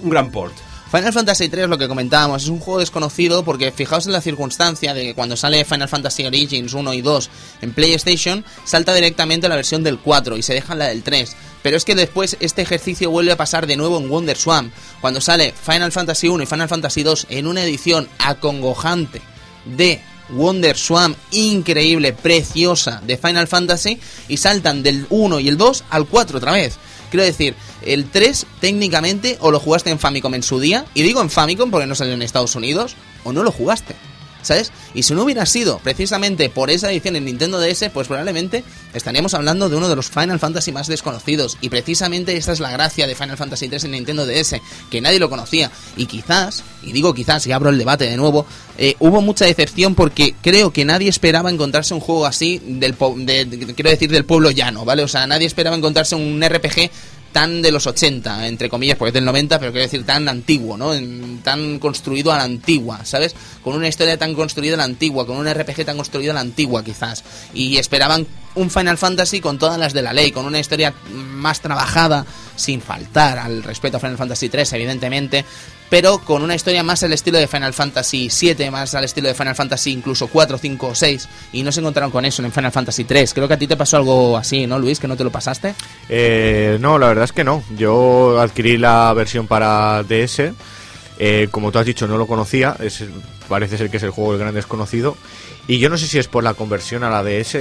un 0.00 0.10
gran 0.10 0.30
port. 0.30 0.54
Final 0.90 1.12
Fantasy 1.12 1.50
3, 1.50 1.68
lo 1.68 1.76
que 1.76 1.86
comentábamos, 1.86 2.44
es 2.44 2.48
un 2.48 2.60
juego 2.60 2.80
desconocido 2.80 3.44
porque 3.44 3.72
fijaos 3.72 4.06
en 4.06 4.12
la 4.12 4.22
circunstancia 4.22 4.94
de 4.94 5.02
que 5.04 5.14
cuando 5.14 5.36
sale 5.36 5.66
Final 5.66 5.88
Fantasy 5.88 6.24
Origins 6.24 6.72
1 6.72 6.94
y 6.94 7.02
2 7.02 7.30
en 7.60 7.74
PlayStation, 7.74 8.42
salta 8.64 8.94
directamente 8.94 9.50
la 9.50 9.56
versión 9.56 9.84
del 9.84 9.98
4 9.98 10.38
y 10.38 10.42
se 10.42 10.54
deja 10.54 10.74
la 10.74 10.86
del 10.86 11.02
3. 11.02 11.36
Pero 11.62 11.76
es 11.76 11.84
que 11.84 11.94
después 11.94 12.38
este 12.40 12.62
ejercicio 12.62 13.10
vuelve 13.10 13.32
a 13.32 13.36
pasar 13.36 13.66
de 13.66 13.76
nuevo 13.76 13.98
en 13.98 14.08
Wonder 14.08 14.38
Swan, 14.38 14.72
cuando 15.02 15.20
sale 15.20 15.52
Final 15.52 15.92
Fantasy 15.92 16.28
1 16.28 16.44
y 16.44 16.46
Final 16.46 16.68
Fantasy 16.68 17.02
2 17.02 17.26
en 17.28 17.46
una 17.46 17.64
edición 17.64 18.08
acongojante 18.18 19.20
de 19.66 20.00
Wonder 20.30 20.78
Swan 20.78 21.14
increíble, 21.32 22.14
preciosa 22.14 23.02
de 23.06 23.18
Final 23.18 23.46
Fantasy 23.46 24.00
y 24.26 24.38
saltan 24.38 24.82
del 24.82 25.06
1 25.10 25.40
y 25.40 25.48
el 25.48 25.58
2 25.58 25.84
al 25.90 26.06
4 26.06 26.38
otra 26.38 26.52
vez. 26.52 26.78
Quiero 27.10 27.24
decir, 27.24 27.54
el 27.82 28.10
3 28.10 28.46
técnicamente 28.60 29.38
o 29.40 29.50
lo 29.50 29.60
jugaste 29.60 29.90
en 29.90 29.98
Famicom 29.98 30.34
en 30.34 30.42
su 30.42 30.60
día, 30.60 30.84
y 30.94 31.02
digo 31.02 31.20
en 31.20 31.30
Famicom 31.30 31.70
porque 31.70 31.86
no 31.86 31.94
salió 31.94 32.14
en 32.14 32.22
Estados 32.22 32.54
Unidos, 32.54 32.96
o 33.24 33.32
no 33.32 33.42
lo 33.42 33.50
jugaste. 33.50 33.94
¿Sabes? 34.48 34.72
Y 34.94 35.02
si 35.04 35.14
no 35.14 35.22
hubiera 35.22 35.46
sido 35.46 35.78
precisamente 35.78 36.48
por 36.48 36.70
esa 36.70 36.90
edición 36.90 37.16
en 37.16 37.26
Nintendo 37.26 37.60
DS, 37.60 37.90
pues 37.92 38.08
probablemente 38.08 38.64
estaríamos 38.94 39.34
hablando 39.34 39.68
de 39.68 39.76
uno 39.76 39.88
de 39.88 39.96
los 39.96 40.08
Final 40.08 40.40
Fantasy 40.40 40.72
más 40.72 40.88
desconocidos. 40.88 41.56
Y 41.60 41.68
precisamente 41.68 42.36
esa 42.36 42.52
es 42.52 42.60
la 42.60 42.70
gracia 42.70 43.06
de 43.06 43.14
Final 43.14 43.36
Fantasy 43.36 43.68
3 43.68 43.84
en 43.84 43.90
Nintendo 43.92 44.26
DS, 44.26 44.56
que 44.90 45.00
nadie 45.00 45.18
lo 45.18 45.30
conocía. 45.30 45.70
Y 45.96 46.06
quizás, 46.06 46.64
y 46.82 46.92
digo 46.92 47.14
quizás, 47.14 47.46
y 47.46 47.52
abro 47.52 47.70
el 47.70 47.78
debate 47.78 48.08
de 48.08 48.16
nuevo, 48.16 48.46
eh, 48.78 48.96
hubo 49.00 49.20
mucha 49.20 49.44
decepción 49.44 49.94
porque 49.94 50.34
creo 50.42 50.72
que 50.72 50.84
nadie 50.84 51.08
esperaba 51.08 51.50
encontrarse 51.50 51.94
un 51.94 52.00
juego 52.00 52.26
así 52.26 52.60
del, 52.64 52.94
quiero 52.94 53.90
decir, 53.90 54.10
del 54.10 54.24
pueblo 54.24 54.50
llano, 54.50 54.84
¿vale? 54.84 55.02
O 55.02 55.08
sea, 55.08 55.26
nadie 55.26 55.46
esperaba 55.46 55.76
encontrarse 55.76 56.14
un 56.14 56.42
RPG 56.42 56.90
tan 57.32 57.62
de 57.62 57.70
los 57.70 57.86
80, 57.86 58.46
entre 58.48 58.68
comillas, 58.68 58.96
porque 58.96 59.08
es 59.08 59.14
del 59.14 59.24
90, 59.24 59.58
pero 59.58 59.72
quiero 59.72 59.86
decir 59.86 60.04
tan 60.04 60.28
antiguo, 60.28 60.76
¿no? 60.76 60.92
tan 61.42 61.78
construido 61.78 62.32
a 62.32 62.36
la 62.36 62.44
antigua, 62.44 63.04
¿sabes? 63.04 63.34
Con 63.62 63.74
una 63.74 63.88
historia 63.88 64.16
tan 64.18 64.34
construida 64.34 64.74
a 64.74 64.78
la 64.78 64.84
antigua, 64.84 65.26
con 65.26 65.36
un 65.36 65.48
RPG 65.48 65.84
tan 65.84 65.96
construido 65.96 66.32
a 66.32 66.34
la 66.34 66.40
antigua, 66.40 66.82
quizás. 66.82 67.24
Y 67.54 67.76
esperaban 67.76 68.26
un 68.54 68.70
Final 68.70 68.98
Fantasy 68.98 69.40
con 69.40 69.58
todas 69.58 69.78
las 69.78 69.92
de 69.92 70.02
la 70.02 70.12
ley, 70.12 70.32
con 70.32 70.46
una 70.46 70.58
historia 70.58 70.94
más 71.12 71.60
trabajada, 71.60 72.26
sin 72.56 72.80
faltar 72.80 73.38
al 73.38 73.62
respeto 73.62 73.98
a 73.98 74.00
Final 74.00 74.16
Fantasy 74.16 74.48
3, 74.48 74.72
evidentemente, 74.72 75.44
pero 75.88 76.18
con 76.18 76.42
una 76.42 76.54
historia 76.54 76.82
más 76.82 77.02
al 77.02 77.12
estilo 77.12 77.38
de 77.38 77.46
Final 77.46 77.74
Fantasy 77.74 78.30
7, 78.30 78.70
más 78.70 78.94
al 78.94 79.04
estilo 79.04 79.28
de 79.28 79.34
Final 79.34 79.54
Fantasy 79.54 79.92
incluso 79.92 80.28
4, 80.28 80.58
5 80.58 80.86
o 80.86 80.94
6, 80.94 81.28
y 81.52 81.62
no 81.62 81.72
se 81.72 81.80
encontraron 81.80 82.10
con 82.10 82.24
eso 82.24 82.42
en 82.42 82.52
Final 82.52 82.72
Fantasy 82.72 83.04
3. 83.04 83.34
Creo 83.34 83.48
que 83.48 83.54
a 83.54 83.58
ti 83.58 83.66
te 83.66 83.76
pasó 83.76 83.96
algo 83.96 84.36
así, 84.36 84.66
¿no, 84.66 84.78
Luis? 84.78 84.98
Que 85.00 85.08
no 85.08 85.16
te 85.16 85.24
lo 85.24 85.30
pasaste. 85.30 85.74
Eh, 86.08 86.78
no, 86.80 86.98
la 86.98 87.08
verdad 87.08 87.24
es 87.24 87.32
que 87.32 87.44
no. 87.44 87.62
Yo 87.76 88.40
adquirí 88.40 88.76
la 88.78 89.12
versión 89.14 89.46
para 89.46 90.02
DS. 90.02 90.52
Eh, 91.18 91.48
como 91.50 91.72
tú 91.72 91.78
has 91.78 91.86
dicho, 91.86 92.06
no 92.06 92.16
lo 92.16 92.26
conocía. 92.26 92.76
Es, 92.80 93.04
parece 93.48 93.76
ser 93.76 93.90
que 93.90 93.96
es 93.96 94.02
el 94.02 94.10
juego 94.10 94.32
del 94.32 94.40
gran 94.40 94.54
desconocido. 94.54 95.16
Y 95.66 95.78
yo 95.78 95.90
no 95.90 95.98
sé 95.98 96.06
si 96.06 96.18
es 96.18 96.28
por 96.28 96.44
la 96.44 96.54
conversión 96.54 97.04
a 97.04 97.10
la 97.10 97.22
DS 97.22 97.56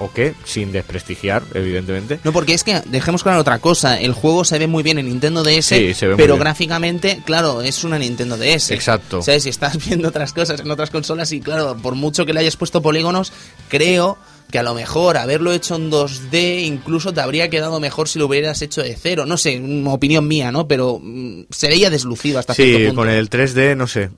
o 0.00 0.10
qué, 0.12 0.34
sin 0.44 0.72
desprestigiar, 0.72 1.42
evidentemente. 1.54 2.20
No, 2.24 2.32
porque 2.32 2.54
es 2.54 2.64
que, 2.64 2.80
dejemos 2.86 3.22
claro 3.22 3.40
otra 3.40 3.58
cosa, 3.58 4.00
el 4.00 4.12
juego 4.12 4.44
se 4.44 4.58
ve 4.58 4.66
muy 4.66 4.82
bien 4.82 4.98
en 4.98 5.06
Nintendo 5.06 5.42
DS, 5.42 5.74
pero 6.16 6.38
gráficamente, 6.38 7.22
claro, 7.24 7.60
es 7.60 7.84
una 7.84 7.98
Nintendo 7.98 8.36
DS. 8.36 8.70
Exacto. 8.72 9.22
¿Sabes? 9.22 9.44
Si 9.44 9.50
estás 9.50 9.76
viendo 9.86 10.08
otras 10.08 10.32
cosas 10.32 10.60
en 10.60 10.70
otras 10.70 10.90
consolas 10.90 11.32
y 11.32 11.40
claro, 11.40 11.76
por 11.76 11.94
mucho 11.94 12.26
que 12.26 12.32
le 12.32 12.40
hayas 12.40 12.56
puesto 12.56 12.82
polígonos, 12.82 13.32
creo 13.68 14.18
que 14.50 14.58
a 14.58 14.62
lo 14.62 14.74
mejor 14.74 15.16
haberlo 15.16 15.52
hecho 15.52 15.76
en 15.76 15.90
2D 15.90 16.64
incluso 16.64 17.12
te 17.12 17.20
habría 17.20 17.50
quedado 17.50 17.80
mejor 17.80 18.08
si 18.08 18.18
lo 18.18 18.26
hubieras 18.26 18.62
hecho 18.62 18.82
de 18.82 18.96
cero. 18.96 19.26
No 19.26 19.36
sé, 19.36 19.58
una 19.58 19.92
opinión 19.92 20.26
mía, 20.26 20.52
¿no? 20.52 20.68
Pero 20.68 21.00
mm, 21.02 21.44
se 21.50 21.68
veía 21.68 21.90
deslucido 21.90 22.38
hasta 22.38 22.54
cierto 22.54 22.78
punto. 22.78 22.94
con 22.96 23.08
el 23.08 23.30
3D, 23.30 23.76
no 23.76 23.86
sé. 23.86 24.10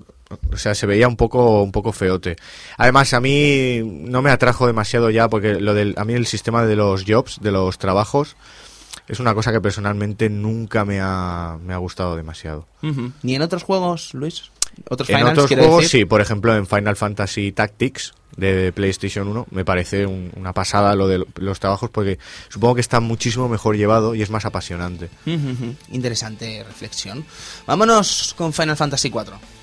O 0.52 0.56
sea, 0.56 0.74
se 0.74 0.86
veía 0.86 1.08
un 1.08 1.16
poco, 1.16 1.62
un 1.62 1.72
poco 1.72 1.92
feote. 1.92 2.36
Además, 2.78 3.12
a 3.12 3.20
mí 3.20 3.80
no 3.84 4.22
me 4.22 4.30
atrajo 4.30 4.66
demasiado 4.66 5.10
ya 5.10 5.28
porque 5.28 5.60
lo 5.60 5.74
del, 5.74 5.94
a 5.96 6.04
mí 6.04 6.14
el 6.14 6.26
sistema 6.26 6.64
de 6.64 6.76
los 6.76 7.04
jobs, 7.06 7.38
de 7.40 7.52
los 7.52 7.78
trabajos, 7.78 8.36
es 9.08 9.20
una 9.20 9.34
cosa 9.34 9.52
que 9.52 9.60
personalmente 9.60 10.30
nunca 10.30 10.84
me 10.84 11.00
ha, 11.00 11.58
me 11.62 11.74
ha 11.74 11.78
gustado 11.78 12.16
demasiado. 12.16 12.66
¿Ni 13.22 13.34
en 13.34 13.42
otros 13.42 13.62
juegos, 13.62 14.14
Luis? 14.14 14.50
¿Otros 14.88 15.10
en 15.10 15.26
otros 15.26 15.50
juegos 15.50 15.88
sí, 15.88 16.06
por 16.06 16.22
ejemplo 16.22 16.56
en 16.56 16.66
Final 16.66 16.96
Fantasy 16.96 17.52
Tactics 17.52 18.14
de 18.36 18.72
PlayStation 18.72 19.28
1 19.28 19.46
me 19.50 19.64
parece 19.64 20.06
una 20.06 20.52
pasada 20.52 20.94
lo 20.94 21.08
de 21.08 21.24
los 21.36 21.60
trabajos 21.60 21.90
porque 21.90 22.18
supongo 22.48 22.76
que 22.76 22.80
está 22.80 23.00
muchísimo 23.00 23.48
mejor 23.48 23.76
llevado 23.76 24.14
y 24.14 24.22
es 24.22 24.30
más 24.30 24.44
apasionante. 24.44 25.10
Interesante 25.90 26.64
reflexión. 26.64 27.24
Vámonos 27.66 28.34
con 28.36 28.52
Final 28.52 28.76
Fantasy 28.76 29.10
4. 29.10 29.61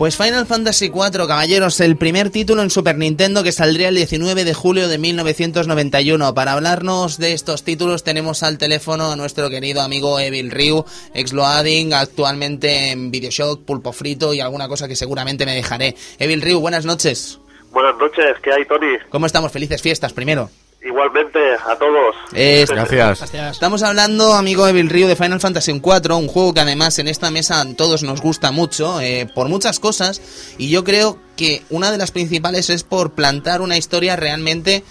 Pues 0.00 0.16
Final 0.16 0.46
Fantasy 0.46 0.86
IV, 0.86 1.26
caballeros, 1.28 1.78
el 1.78 1.94
primer 1.94 2.30
título 2.30 2.62
en 2.62 2.70
Super 2.70 2.96
Nintendo 2.96 3.42
que 3.42 3.52
saldría 3.52 3.90
el 3.90 3.96
19 3.96 4.44
de 4.44 4.54
julio 4.54 4.88
de 4.88 4.96
1991. 4.96 6.32
Para 6.32 6.54
hablarnos 6.54 7.18
de 7.18 7.34
estos 7.34 7.64
títulos 7.64 8.02
tenemos 8.02 8.42
al 8.42 8.56
teléfono 8.56 9.12
a 9.12 9.16
nuestro 9.16 9.50
querido 9.50 9.82
amigo 9.82 10.18
Evil 10.18 10.52
Ryu, 10.52 10.86
ex 11.12 11.34
Loading, 11.34 11.92
actualmente 11.92 12.92
en 12.92 13.10
Videoshock, 13.10 13.66
Pulpo 13.66 13.92
Frito 13.92 14.32
y 14.32 14.40
alguna 14.40 14.68
cosa 14.68 14.88
que 14.88 14.96
seguramente 14.96 15.44
me 15.44 15.54
dejaré. 15.54 15.94
Evil 16.18 16.40
Ryu, 16.40 16.60
buenas 16.60 16.86
noches. 16.86 17.38
Buenas 17.70 17.94
noches, 17.98 18.36
¿qué 18.42 18.54
hay, 18.54 18.64
Tony? 18.64 18.96
¿Cómo 19.10 19.26
estamos? 19.26 19.52
Felices 19.52 19.82
fiestas, 19.82 20.14
primero. 20.14 20.48
Igualmente, 20.82 21.38
a 21.66 21.76
todos. 21.76 22.16
Es- 22.32 22.70
Gracias. 22.70 23.18
Gracias. 23.18 23.52
Estamos 23.52 23.82
hablando, 23.82 24.32
amigo 24.32 24.66
Evil 24.66 24.88
Río, 24.88 25.08
de 25.08 25.16
Final 25.16 25.38
Fantasy 25.40 25.72
IV, 25.72 26.14
un 26.16 26.26
juego 26.26 26.54
que 26.54 26.60
además 26.60 26.98
en 26.98 27.08
esta 27.08 27.30
mesa 27.30 27.60
a 27.60 27.74
todos 27.74 28.02
nos 28.02 28.22
gusta 28.22 28.50
mucho, 28.50 28.98
eh, 29.00 29.26
por 29.34 29.48
muchas 29.48 29.78
cosas, 29.78 30.22
y 30.56 30.70
yo 30.70 30.82
creo 30.82 31.18
que 31.36 31.62
una 31.68 31.90
de 31.92 31.98
las 31.98 32.12
principales 32.12 32.70
es 32.70 32.82
por 32.82 33.12
plantar 33.12 33.60
una 33.60 33.76
historia 33.76 34.16
realmente 34.16 34.82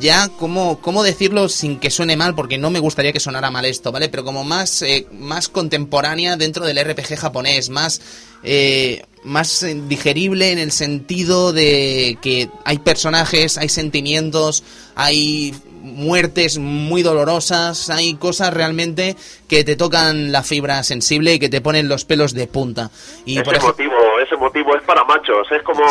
ya, 0.00 0.28
¿cómo, 0.38 0.80
cómo 0.80 1.02
decirlo 1.02 1.48
sin 1.48 1.78
que 1.78 1.90
suene 1.90 2.16
mal? 2.16 2.34
Porque 2.34 2.58
no 2.58 2.70
me 2.70 2.78
gustaría 2.78 3.12
que 3.12 3.20
sonara 3.20 3.50
mal 3.50 3.64
esto, 3.64 3.92
¿vale? 3.92 4.08
Pero 4.08 4.24
como 4.24 4.44
más, 4.44 4.82
eh, 4.82 5.06
más 5.12 5.48
contemporánea 5.48 6.36
dentro 6.36 6.66
del 6.66 6.78
RPG 6.78 7.16
japonés, 7.16 7.70
más, 7.70 8.00
eh, 8.42 9.02
más 9.24 9.64
digerible 9.88 10.52
en 10.52 10.58
el 10.58 10.72
sentido 10.72 11.52
de 11.52 12.18
que 12.20 12.50
hay 12.64 12.78
personajes, 12.78 13.56
hay 13.58 13.68
sentimientos, 13.68 14.62
hay 14.94 15.54
muertes 15.86 16.58
muy 16.58 17.02
dolorosas, 17.02 17.90
hay 17.90 18.14
cosas 18.14 18.52
realmente 18.52 19.16
que 19.48 19.64
te 19.64 19.76
tocan 19.76 20.32
la 20.32 20.42
fibra 20.42 20.82
sensible 20.82 21.34
y 21.34 21.38
que 21.38 21.48
te 21.48 21.60
ponen 21.60 21.88
los 21.88 22.04
pelos 22.04 22.34
de 22.34 22.46
punta. 22.46 22.90
Y 23.24 23.40
por 23.40 23.54
ese 23.54 23.66
ejemplo, 23.66 23.84
motivo, 23.86 24.05
ese 24.26 24.36
motivo 24.36 24.74
es 24.76 24.82
para 24.82 25.04
machos, 25.04 25.46
es 25.50 25.62
como, 25.62 25.82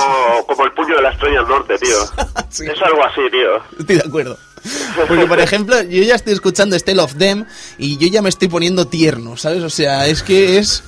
como 0.48 0.66
el 0.66 0.72
puño 0.74 0.96
de 0.96 1.02
la 1.02 1.10
estrella 1.12 1.40
del 1.40 1.48
norte, 1.48 1.78
tío. 1.78 1.98
Sí. 2.50 2.64
Es 2.66 2.82
algo 2.82 3.04
así, 3.04 3.20
tío. 3.32 3.80
Estoy 3.80 3.96
de 3.98 4.04
acuerdo. 4.08 4.38
Porque, 5.08 5.26
por 5.26 5.40
ejemplo, 5.42 5.82
yo 5.84 6.04
ya 6.04 6.16
estoy 6.16 6.32
escuchando 6.34 6.80
Stell 6.80 7.00
of 7.00 7.16
Them 7.16 7.46
y 7.78 7.98
yo 7.98 8.08
ya 8.08 8.22
me 8.22 8.30
estoy 8.30 8.48
poniendo 8.48 8.88
tierno, 8.88 9.36
¿sabes? 9.36 9.62
O 9.62 9.70
sea, 9.70 10.08
es 10.08 10.24
que 10.24 10.58
es... 10.58 10.82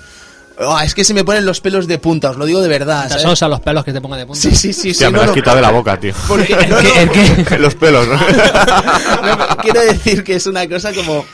Ah, 0.60 0.84
es 0.86 0.96
que 0.96 1.04
se 1.04 1.14
me 1.14 1.24
ponen 1.26 1.46
los 1.46 1.60
pelos 1.62 1.86
de 1.88 1.98
punta, 2.00 2.30
os 2.32 2.38
lo 2.38 2.46
digo 2.46 2.62
de 2.62 2.68
verdad. 2.70 3.08
Te 3.10 3.16
asocia 3.16 3.48
los 3.50 3.60
pelos 3.60 3.84
que 3.84 3.92
te 3.94 4.00
pongan 4.02 4.20
de 4.20 4.26
punta. 4.26 4.42
Sí, 4.42 4.56
sí, 4.56 4.72
sí. 4.74 4.92
Hostia, 4.92 5.08
sí, 5.08 5.12
me 5.14 5.18
no, 5.18 5.24
has 5.24 5.28
no. 5.30 5.34
quitado 5.36 5.56
de 5.58 5.62
la 5.62 5.72
boca, 5.72 6.00
tío. 6.00 6.14
Porque- 6.28 6.54
¿El 6.60 6.76
qué? 6.78 7.02
¿El 7.02 7.46
qué? 7.46 7.58
Los 7.60 7.76
pelos, 7.76 8.08
¿no? 8.08 8.16
No, 8.16 9.58
quiero 9.58 9.82
decir 9.82 10.24
que 10.24 10.36
es 10.36 10.48
una 10.48 10.68
cosa 10.70 10.94
como 10.94 11.26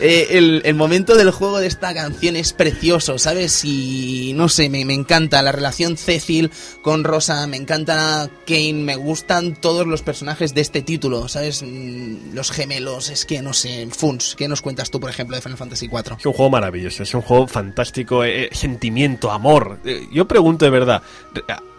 eh, 0.00 0.28
el, 0.30 0.62
el 0.64 0.74
momento 0.74 1.16
del 1.16 1.30
juego 1.30 1.58
de 1.58 1.66
esta 1.66 1.92
canción 1.94 2.36
es 2.36 2.52
precioso, 2.52 3.18
¿sabes? 3.18 3.64
Y 3.64 4.32
no 4.34 4.48
sé, 4.48 4.68
me, 4.68 4.84
me 4.84 4.94
encanta 4.94 5.42
la 5.42 5.52
relación 5.52 5.96
Cecil 5.96 6.50
con 6.82 7.04
Rosa, 7.04 7.46
me 7.46 7.56
encanta 7.56 8.30
Kane, 8.46 8.74
me 8.74 8.96
gustan 8.96 9.54
todos 9.60 9.86
los 9.86 10.02
personajes 10.02 10.54
de 10.54 10.60
este 10.60 10.82
título, 10.82 11.28
¿sabes? 11.28 11.62
Mm, 11.62 12.34
Los 12.34 12.50
gemelos, 12.50 13.10
es 13.10 13.24
que 13.24 13.42
no 13.42 13.52
sé, 13.52 13.88
Funs, 13.90 14.34
¿qué 14.36 14.48
nos 14.48 14.62
cuentas 14.62 14.90
tú, 14.90 15.00
por 15.00 15.10
ejemplo, 15.10 15.36
de 15.36 15.42
Final 15.42 15.58
Fantasy 15.58 15.86
IV? 15.86 16.16
Es 16.18 16.26
un 16.26 16.32
juego 16.32 16.50
maravilloso, 16.50 17.02
es 17.02 17.14
un 17.14 17.22
juego 17.22 17.46
fantástico, 17.46 18.24
eh, 18.24 18.44
eh, 18.44 18.48
sentimiento, 18.52 19.30
amor. 19.30 19.80
Yo 20.12 20.28
pregunto 20.28 20.64
de 20.64 20.70
verdad, 20.70 21.02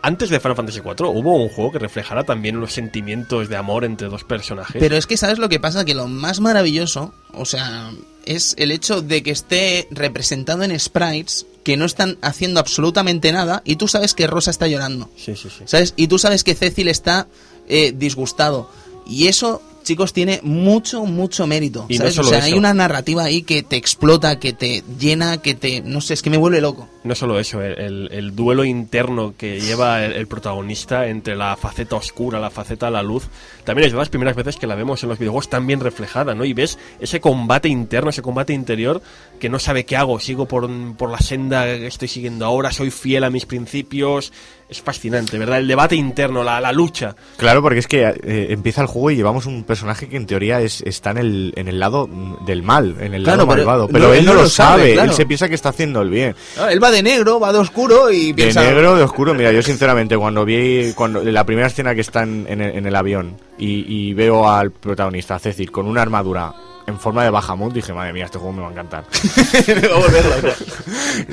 antes 0.02 0.30
de 0.30 0.40
Final 0.40 0.56
Fantasy 0.56 0.80
IV, 0.80 1.08
¿hubo 1.08 1.36
un 1.36 1.50
juego 1.50 1.72
que 1.72 1.80
reflejara 1.80 2.24
también 2.24 2.60
los 2.60 2.74
sentimientos 2.74 3.50
de 3.50 3.56
amor 3.56 3.86
entre 3.86 4.08
dos 4.08 4.24
personajes? 4.24 4.78
Pero 4.80 4.96
es 4.96 5.08
que, 5.08 5.18
¿sabes 5.18 5.40
lo 5.40 5.50
que 5.50 5.60
pasa? 5.60 5.86
Que 5.86 5.96
lo 5.96 6.08
más 6.08 6.40
maravilloso, 6.40 7.14
o 7.34 7.46
sea, 7.46 7.92
es 8.26 8.56
el 8.58 8.72
hecho 8.72 9.02
de 9.02 9.24
que 9.24 9.32
esté 9.32 9.88
representado 9.92 10.64
en 10.64 10.78
sprites 10.80 11.46
que 11.64 11.78
no 11.78 11.86
están 11.86 12.18
haciendo 12.22 12.60
absolutamente 12.60 13.32
nada 13.32 13.62
y 13.66 13.76
tú 13.76 13.88
sabes 13.88 14.14
que 14.14 14.28
Rosa 14.28 14.52
está 14.52 14.68
llorando. 14.68 15.10
Sí, 15.18 15.36
sí, 15.36 15.50
sí. 15.50 15.64
¿Sabes? 15.66 15.94
Y 15.96 16.08
tú 16.08 16.20
sabes 16.20 16.44
que 16.44 16.56
Cecil 16.56 16.88
está 16.88 17.28
eh, 17.68 17.94
disgustado. 17.96 18.70
Y 19.06 19.28
eso, 19.28 19.62
chicos, 19.90 20.14
tiene 20.14 20.40
mucho, 20.44 21.04
mucho 21.06 21.48
mérito. 21.48 21.86
Y 21.90 21.94
no 21.96 21.98
¿sabes? 22.00 22.14
o 22.14 22.16
solo 22.24 22.30
sea, 22.30 22.38
eso. 22.40 22.48
hay 22.48 22.54
una 22.54 22.74
narrativa 22.74 23.24
ahí 23.24 23.42
que 23.42 23.64
te 23.64 23.76
explota, 23.76 24.40
que 24.40 24.54
te 24.54 24.84
llena, 25.00 25.42
que 25.42 25.56
te... 25.56 25.82
No 25.82 26.00
sé, 26.00 26.14
es 26.14 26.22
que 26.22 26.30
me 26.30 26.38
vuelve 26.38 26.62
loco. 26.62 26.88
No 27.04 27.16
solo 27.16 27.40
eso, 27.40 27.62
el, 27.62 27.78
el- 27.80 28.10
el 28.12 28.36
duelo 28.36 28.64
interno 28.64 29.34
que 29.38 29.60
lleva 29.60 30.06
el, 30.06 30.14
el 30.14 30.28
protagonista 30.28 31.08
entre 31.08 31.36
la 31.36 31.56
faceta 31.58 31.96
oscura, 31.96 32.40
la 32.40 32.50
faceta 32.50 32.90
la 32.90 33.02
luz, 33.04 33.28
también 33.64 33.88
es 33.88 33.92
de 33.94 33.98
las 33.98 34.10
primeras 34.10 34.36
veces 34.36 34.56
que 34.58 34.68
la 34.68 34.76
vemos 34.76 35.02
en 35.04 35.10
los 35.10 35.18
videojuegos 35.20 35.50
tan 35.50 35.66
bien 35.68 35.80
reflejada, 35.80 36.36
¿no? 36.36 36.46
Y 36.46 36.54
ves 36.54 36.78
ese 37.00 37.20
combate 37.20 37.68
interno, 37.70 38.10
ese 38.10 38.22
combate 38.22 38.54
interior 38.54 39.02
que 39.40 39.50
no 39.50 39.60
sabe 39.60 39.86
qué 39.86 39.96
hago, 39.98 40.20
sigo 40.20 40.48
por, 40.48 40.70
por 40.98 41.10
la 41.10 41.20
senda 41.20 41.66
que 41.66 41.88
estoy 41.88 42.08
siguiendo 42.08 42.46
ahora, 42.46 42.72
soy 42.72 42.92
fiel 42.92 43.24
a 43.24 43.30
mis 43.30 43.46
principios, 43.46 44.32
es 44.70 44.82
fascinante, 44.82 45.38
¿verdad? 45.40 45.58
El 45.58 45.68
debate 45.68 45.96
interno, 45.96 46.44
la, 46.44 46.62
la 46.62 46.72
lucha. 46.72 47.16
Claro, 47.38 47.62
porque 47.64 47.80
es 47.80 47.88
que 47.88 48.04
eh, 48.04 48.48
empieza 48.52 48.82
el 48.82 48.88
juego 48.88 49.10
y 49.12 49.16
llevamos 49.16 49.46
un 49.48 49.64
personaje 49.64 50.08
que 50.08 50.16
en 50.16 50.28
teoría 50.28 50.62
es, 50.62 50.82
está 50.82 51.10
en 51.12 51.18
el, 51.18 51.54
en 51.56 51.68
el 51.68 51.80
lado 51.80 52.08
del 52.46 52.62
mal, 52.62 52.96
en 53.00 53.14
el 53.16 53.24
Claro, 53.24 53.38
lado 53.40 53.50
pero- 53.50 53.58
malvado. 53.66 53.82
no, 53.88 53.94
Pero 53.94 54.14
él 54.14 54.26
no 54.26 54.34
lo 54.36 54.48
sabe, 54.48 54.94
claro. 54.94 55.10
él 55.10 55.16
se 55.18 55.26
piensa 55.26 55.50
que 55.50 55.56
está 55.56 55.70
haciendo 55.70 56.02
el 56.04 56.10
bien. 56.10 56.36
Ah, 56.60 56.72
Él 56.72 56.82
va 56.84 56.92
de 56.92 57.02
negro, 57.02 57.40
va 57.40 57.52
de 57.52 57.60
oscuro 57.60 58.12
y 58.12 58.28
De 58.28 58.34
piensa... 58.36 58.62
negro, 58.62 58.96
de 58.96 59.04
oscuro. 59.04 59.34
Mira, 59.34 59.52
yo 59.52 59.62
sinceramente 59.64 60.16
cuando 60.18 60.46
vi 60.46 60.94
cuando 60.96 61.24
la 61.24 61.44
primera 61.46 61.68
escena 61.68 61.96
que 61.96 62.02
está 62.02 62.22
en, 62.24 62.46
en 62.48 62.62
el, 62.62 62.78
en 62.78 62.86
el 62.86 62.96
avión 62.96 63.38
y, 63.58 63.86
y 64.10 64.14
veo 64.14 64.48
al 64.50 64.72
protagonista, 64.72 65.36
a 65.36 65.40
Cecil, 65.40 65.72
con 65.72 65.88
una 65.88 66.02
armadura 66.04 66.54
en 66.86 67.00
forma 67.00 67.24
de 67.24 67.30
Bahamut, 67.30 67.74
dije, 67.74 67.94
madre 67.94 68.14
mía, 68.14 68.26
este 68.26 68.38
juego 68.40 68.54
me 68.54 68.62
va 68.62 68.68
a 68.70 68.72
encantar. 68.72 69.04
Me 69.68 69.88
va 69.88 69.96
a 69.96 70.00
volver 70.00 70.26
loco. 70.26 70.56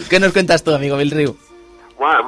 ¿Qué 0.09 0.21
nos 0.21 0.33
cuentas 0.33 0.63
tú, 0.63 0.71
amigo 0.75 0.97
Bill 0.97 1.37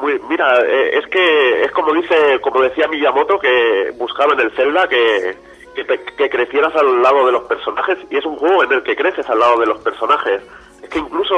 Muy- 0.00 0.20
mira, 0.28 0.60
eh, 0.60 0.98
es 0.98 1.06
que 1.08 1.64
es 1.64 1.70
como 1.72 1.92
dice, 1.92 2.40
como 2.40 2.62
decía 2.62 2.88
Miyamoto, 2.88 3.38
que 3.38 3.92
buscaba 3.96 4.32
en 4.34 4.40
el 4.40 4.50
Zelda 4.56 4.88
que, 4.88 5.36
que, 5.74 5.84
te- 5.84 6.00
que 6.16 6.30
crecieras 6.30 6.74
al 6.74 7.02
lado 7.02 7.26
de 7.26 7.32
los 7.32 7.42
personajes 7.44 7.98
y 8.10 8.16
es 8.16 8.24
un 8.24 8.36
juego 8.36 8.64
en 8.64 8.72
el 8.72 8.82
que 8.82 8.96
creces 8.96 9.28
al 9.28 9.38
lado 9.38 9.58
de 9.60 9.66
los 9.66 9.78
personajes. 9.80 10.42
Es 10.82 10.88
que 10.88 10.98
incluso 10.98 11.34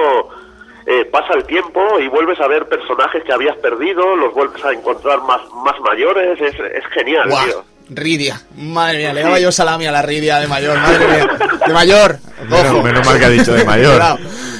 eh, 0.86 1.04
pasa 1.06 1.34
el 1.34 1.44
tiempo 1.44 1.98
y 1.98 2.08
vuelves 2.08 2.40
a 2.40 2.46
ver 2.46 2.66
personajes 2.68 3.22
que 3.24 3.32
habías 3.32 3.56
perdido, 3.58 4.14
los 4.16 4.32
vuelves 4.32 4.64
a 4.64 4.72
encontrar 4.72 5.20
más, 5.22 5.40
más 5.64 5.78
mayores, 5.80 6.40
es, 6.40 6.54
es 6.54 6.84
genial, 6.94 7.28
Guau, 7.28 7.44
tío. 7.46 7.64
Ridia. 7.92 8.40
Madre 8.56 8.98
mía, 8.98 9.12
le 9.12 9.22
daba 9.22 9.40
yo 9.40 9.50
salami 9.50 9.86
a 9.86 9.90
la 9.92 10.02
Ridia 10.02 10.38
de 10.38 10.46
mayor, 10.46 10.78
madre 10.78 11.06
mía. 11.08 11.28
De 11.66 11.72
mayor. 11.72 12.16
Menos 12.84 13.04
mal 13.06 13.18
que 13.18 13.24
ha 13.24 13.28
dicho 13.30 13.52
de 13.52 13.64
mayor. 13.64 14.00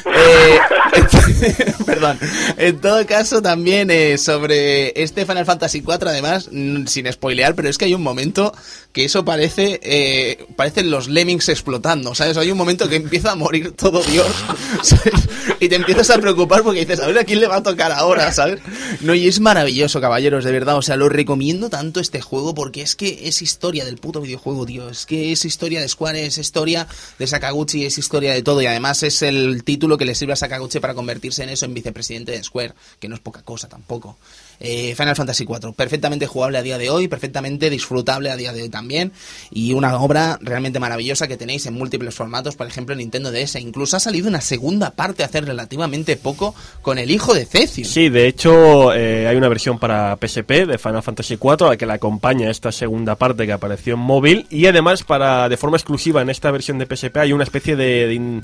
Eh, 0.06 0.58
perdón. 1.86 2.18
En 2.56 2.80
todo 2.80 3.04
caso, 3.06 3.42
también 3.42 3.90
eh, 3.90 4.18
sobre 4.18 5.00
este 5.00 5.26
Final 5.26 5.46
Fantasy 5.46 5.78
IV, 5.78 6.08
además, 6.08 6.48
sin 6.86 7.12
spoilear, 7.12 7.54
pero 7.54 7.68
es 7.68 7.78
que 7.78 7.86
hay 7.86 7.94
un 7.94 8.02
momento 8.02 8.52
que 8.92 9.04
eso 9.04 9.24
parece, 9.24 9.80
eh, 9.82 10.46
parecen 10.56 10.90
los 10.90 11.08
lemmings 11.08 11.48
explotando, 11.48 12.14
¿sabes? 12.14 12.36
Hay 12.36 12.50
un 12.50 12.58
momento 12.58 12.88
que 12.88 12.96
empieza 12.96 13.32
a 13.32 13.36
morir 13.36 13.72
todo 13.72 14.02
Dios, 14.02 14.26
¿sabes? 14.82 15.28
Y 15.60 15.68
te 15.68 15.76
empiezas 15.76 16.10
a 16.10 16.18
preocupar 16.18 16.62
porque 16.62 16.80
dices, 16.80 17.00
a 17.00 17.06
ver 17.06 17.18
a 17.18 17.24
quién 17.24 17.40
le 17.40 17.46
va 17.46 17.56
a 17.56 17.62
tocar 17.62 17.92
ahora, 17.92 18.32
¿sabes? 18.32 18.60
No, 19.00 19.14
y 19.14 19.28
es 19.28 19.40
maravilloso, 19.40 20.00
caballeros, 20.00 20.44
de 20.44 20.52
verdad. 20.52 20.76
O 20.76 20.82
sea, 20.82 20.96
lo 20.96 21.08
recomiendo 21.08 21.70
tanto 21.70 22.00
este 22.00 22.20
juego 22.20 22.54
porque 22.54 22.82
es 22.82 22.96
que 22.96 23.28
es 23.28 23.42
historia 23.42 23.84
del 23.84 23.98
puto 23.98 24.20
videojuego, 24.20 24.66
tío. 24.66 24.88
Es 24.88 25.06
que 25.06 25.32
es 25.32 25.44
historia 25.44 25.80
de 25.80 25.88
Square, 25.88 26.26
es 26.26 26.38
historia 26.38 26.86
de 27.18 27.26
Sakaguchi, 27.26 27.84
es 27.84 27.98
historia 27.98 28.32
de 28.32 28.42
todo. 28.42 28.60
Y 28.62 28.66
además 28.66 29.02
es 29.02 29.22
el 29.22 29.62
título 29.64 29.89
que 29.98 30.04
le 30.04 30.14
sirve 30.14 30.32
a 30.32 30.36
Sakaguchi 30.36 30.80
para 30.80 30.94
convertirse 30.94 31.42
en 31.42 31.50
eso, 31.50 31.66
en 31.66 31.74
vicepresidente 31.74 32.32
de 32.32 32.42
Square, 32.42 32.74
que 32.98 33.08
no 33.08 33.14
es 33.14 33.20
poca 33.20 33.42
cosa 33.42 33.68
tampoco. 33.68 34.16
Eh, 34.60 34.94
Final 34.94 35.16
Fantasy 35.16 35.44
IV, 35.44 35.72
perfectamente 35.74 36.26
jugable 36.26 36.58
a 36.58 36.62
día 36.62 36.76
de 36.78 36.90
hoy, 36.90 37.08
perfectamente 37.08 37.70
disfrutable 37.70 38.30
a 38.30 38.36
día 38.36 38.52
de 38.52 38.62
hoy 38.62 38.68
también. 38.68 39.12
Y 39.50 39.72
una 39.72 39.96
obra 39.98 40.38
realmente 40.42 40.78
maravillosa 40.78 41.26
que 41.28 41.36
tenéis 41.38 41.64
en 41.66 41.74
múltiples 41.74 42.14
formatos, 42.14 42.56
por 42.56 42.66
ejemplo, 42.66 42.92
en 42.92 42.98
Nintendo 42.98 43.32
DS. 43.32 43.56
Incluso 43.56 43.96
ha 43.96 44.00
salido 44.00 44.28
una 44.28 44.40
segunda 44.40 44.90
parte 44.90 45.24
hace 45.24 45.40
relativamente 45.40 46.16
poco 46.16 46.54
con 46.82 46.98
el 46.98 47.10
hijo 47.10 47.32
de 47.34 47.46
Cecil. 47.46 47.86
Sí, 47.86 48.08
de 48.10 48.26
hecho 48.26 48.92
eh, 48.92 49.26
hay 49.26 49.36
una 49.36 49.48
versión 49.48 49.78
para 49.78 50.16
PSP 50.20 50.66
de 50.66 50.78
Final 50.78 51.02
Fantasy 51.02 51.34
IV 51.34 51.64
a 51.64 51.68
la 51.70 51.76
que 51.76 51.86
le 51.86 51.94
acompaña 51.94 52.50
esta 52.50 52.70
segunda 52.70 53.14
parte 53.16 53.46
que 53.46 53.52
apareció 53.52 53.94
en 53.94 54.00
móvil 54.00 54.46
y 54.50 54.66
además 54.66 55.02
para 55.04 55.48
de 55.48 55.56
forma 55.56 55.76
exclusiva 55.78 56.20
en 56.20 56.28
esta 56.30 56.50
versión 56.50 56.78
de 56.78 56.86
PSP 56.86 57.16
hay 57.16 57.32
una 57.32 57.44
especie 57.44 57.76
de, 57.76 58.06
de, 58.06 58.42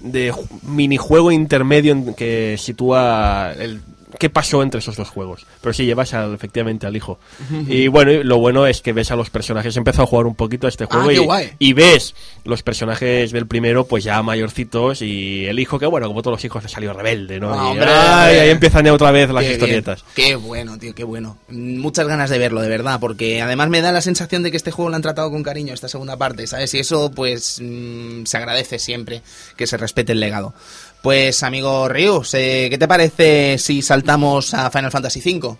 de 0.00 0.32
ju- 0.32 0.46
minijuego 0.62 1.32
intermedio 1.32 1.92
en 1.92 2.14
que 2.14 2.56
sitúa 2.58 3.52
el 3.58 3.80
qué 4.18 4.30
pasó 4.30 4.62
entre 4.62 4.80
esos 4.80 4.96
dos 4.96 5.08
juegos. 5.08 5.46
Pero 5.60 5.72
sí, 5.72 5.84
llevas 5.86 6.12
al, 6.14 6.34
efectivamente 6.34 6.86
al 6.86 6.96
hijo. 6.96 7.18
Y 7.68 7.88
bueno, 7.88 8.12
lo 8.22 8.38
bueno 8.38 8.66
es 8.66 8.80
que 8.80 8.92
ves 8.92 9.10
a 9.10 9.16
los 9.16 9.30
personajes. 9.30 9.74
He 9.76 9.78
empezado 9.78 10.04
a 10.04 10.06
jugar 10.06 10.26
un 10.26 10.34
poquito 10.34 10.66
a 10.66 10.70
este 10.70 10.84
juego 10.86 11.04
Ah, 11.04 11.08
qué 11.08 11.14
y, 11.14 11.18
guay. 11.24 11.50
y 11.58 11.72
ves 11.72 12.14
los 12.44 12.62
personajes 12.62 13.32
del 13.32 13.46
primero, 13.46 13.86
pues 13.86 14.04
ya 14.04 14.22
mayorcitos. 14.22 15.02
Y 15.02 15.46
el 15.46 15.58
hijo, 15.58 15.78
que 15.78 15.86
bueno, 15.86 16.06
como 16.08 16.22
todos 16.22 16.36
los 16.36 16.44
hijos, 16.44 16.62
le 16.62 16.68
salió 16.68 16.92
rebelde, 16.92 17.40
¿no? 17.40 17.52
Ah, 17.52 17.66
Y, 17.66 17.70
hombre, 17.72 17.86
ay, 17.88 18.26
hombre. 18.28 18.40
ahí 18.40 18.50
empiezan 18.50 18.86
otra 18.88 19.10
vez 19.10 19.30
las 19.30 19.44
Qué 19.44 19.52
historietas. 19.52 20.04
bien. 20.16 20.28
Qué 20.28 20.36
bueno, 20.36 20.78
tío, 20.78 20.94
qué 20.94 21.04
bueno. 21.04 21.38
Muchas 21.48 22.06
ganas 22.06 22.30
de 22.30 22.38
verlo, 22.38 22.60
de 22.60 22.68
verdad, 22.68 22.98
porque 23.00 23.40
además 23.42 23.68
me 23.68 23.80
da 23.80 23.92
la 23.92 24.00
sensación 24.00 24.42
de 24.42 24.50
que 24.50 24.56
este 24.56 24.70
juego 24.70 24.90
lo 24.90 24.96
han 24.96 25.02
tratado 25.02 25.30
con 25.30 25.42
cariño, 25.42 25.74
esta 25.74 25.88
segunda 25.88 26.16
parte, 26.16 26.46
¿sabes? 26.46 26.72
Y 26.74 26.78
eso, 26.78 27.10
pues, 27.10 27.60
mm, 27.62 28.24
se 28.24 28.36
agradece 28.36 28.78
siempre 28.78 29.22
que 29.56 29.66
se 29.66 29.76
respete 29.76 30.12
el 30.12 30.20
legado. 30.20 30.54
Pues, 31.02 31.42
amigo 31.42 31.88
Rius, 31.88 32.34
eh, 32.34 32.66
¿qué 32.70 32.78
te 32.78 32.88
parece 32.88 33.58
si 33.58 33.80
saltamos 33.82 34.52
a 34.54 34.70
Final 34.70 34.90
Fantasy 34.90 35.20
V? 35.20 35.56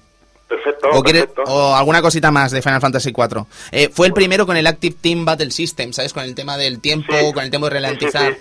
Perfecto, 0.49 0.89
o, 0.93 1.03
quieres- 1.03 1.27
perfecto. 1.27 1.43
o 1.53 1.75
alguna 1.77 2.03
cosita 2.03 2.31
más 2.31 2.51
de 2.53 2.63
Final 2.63 2.81
Fantasy 2.81 3.11
IV. 3.11 3.45
Eh, 3.73 3.89
fue 3.93 4.07
el 4.09 4.13
primero 4.13 4.47
con 4.47 4.57
el 4.57 4.67
Active 4.67 4.97
Team 5.01 5.25
Battle 5.25 5.51
System, 5.51 5.93
¿sabes? 5.93 6.13
Con 6.13 6.25
el 6.25 6.35
tema 6.35 6.57
del 6.57 6.81
tiempo, 6.81 7.13
Sí. 7.17 7.33
con 7.33 7.45
el 7.45 7.51
tema 7.51 7.69
de 7.69 7.75
ralentizar. 7.75 8.33
Sí. 8.35 8.39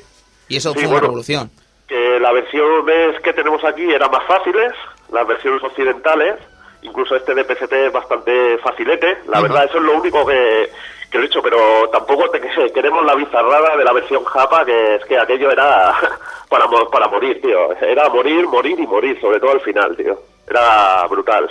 Y 0.49 0.57
eso 0.57 0.73
fue 0.73 0.83
una 0.83 0.91
bueno. 0.91 1.07
revolución. 1.07 1.51
que 1.87 2.19
las 2.19 2.33
versiones 2.33 3.21
que 3.23 3.31
tenemos 3.33 3.63
aquí 3.63 3.83
eran 3.83 4.09
más 4.09 4.25
fáciles, 4.27 4.71
las 5.13 5.27
versiones 5.27 5.61
occidentales, 5.61 6.33
incluso 6.81 7.15
este 7.15 7.35
de 7.35 7.43
PST 7.43 7.71
es 7.85 7.93
bastante 7.93 8.57
facilete, 8.57 9.19
la 9.27 9.39
verdad 9.41 9.65
eso 9.65 9.77
es 9.77 9.83
lo 9.83 9.99
único 9.99 10.25
que, 10.25 10.71
que 11.11 11.17
lo 11.17 11.23
he 11.23 11.27
dicho, 11.27 11.41
pero 11.41 11.57
tampoco 11.91 12.29
te, 12.29 12.39
que- 12.41 12.71
queremos 12.73 13.05
la 13.05 13.15
bizarrada 13.15 13.75
de 13.77 13.83
la 13.83 13.93
versión 13.93 14.23
japa, 14.25 14.65
que 14.65 14.95
es 14.95 15.05
que 15.05 15.17
aquello 15.17 15.51
era 15.51 15.93
para, 16.49 16.65
para 16.91 17.07
morir, 17.07 17.41
tío, 17.41 17.73
era 17.81 18.09
morir, 18.09 18.47
morir 18.47 18.79
y 18.79 18.87
morir, 18.87 19.19
sobre 19.21 19.39
todo 19.39 19.51
al 19.51 19.61
final, 19.61 19.95
tío, 19.95 20.19
era 20.49 21.05
brutal. 21.07 21.49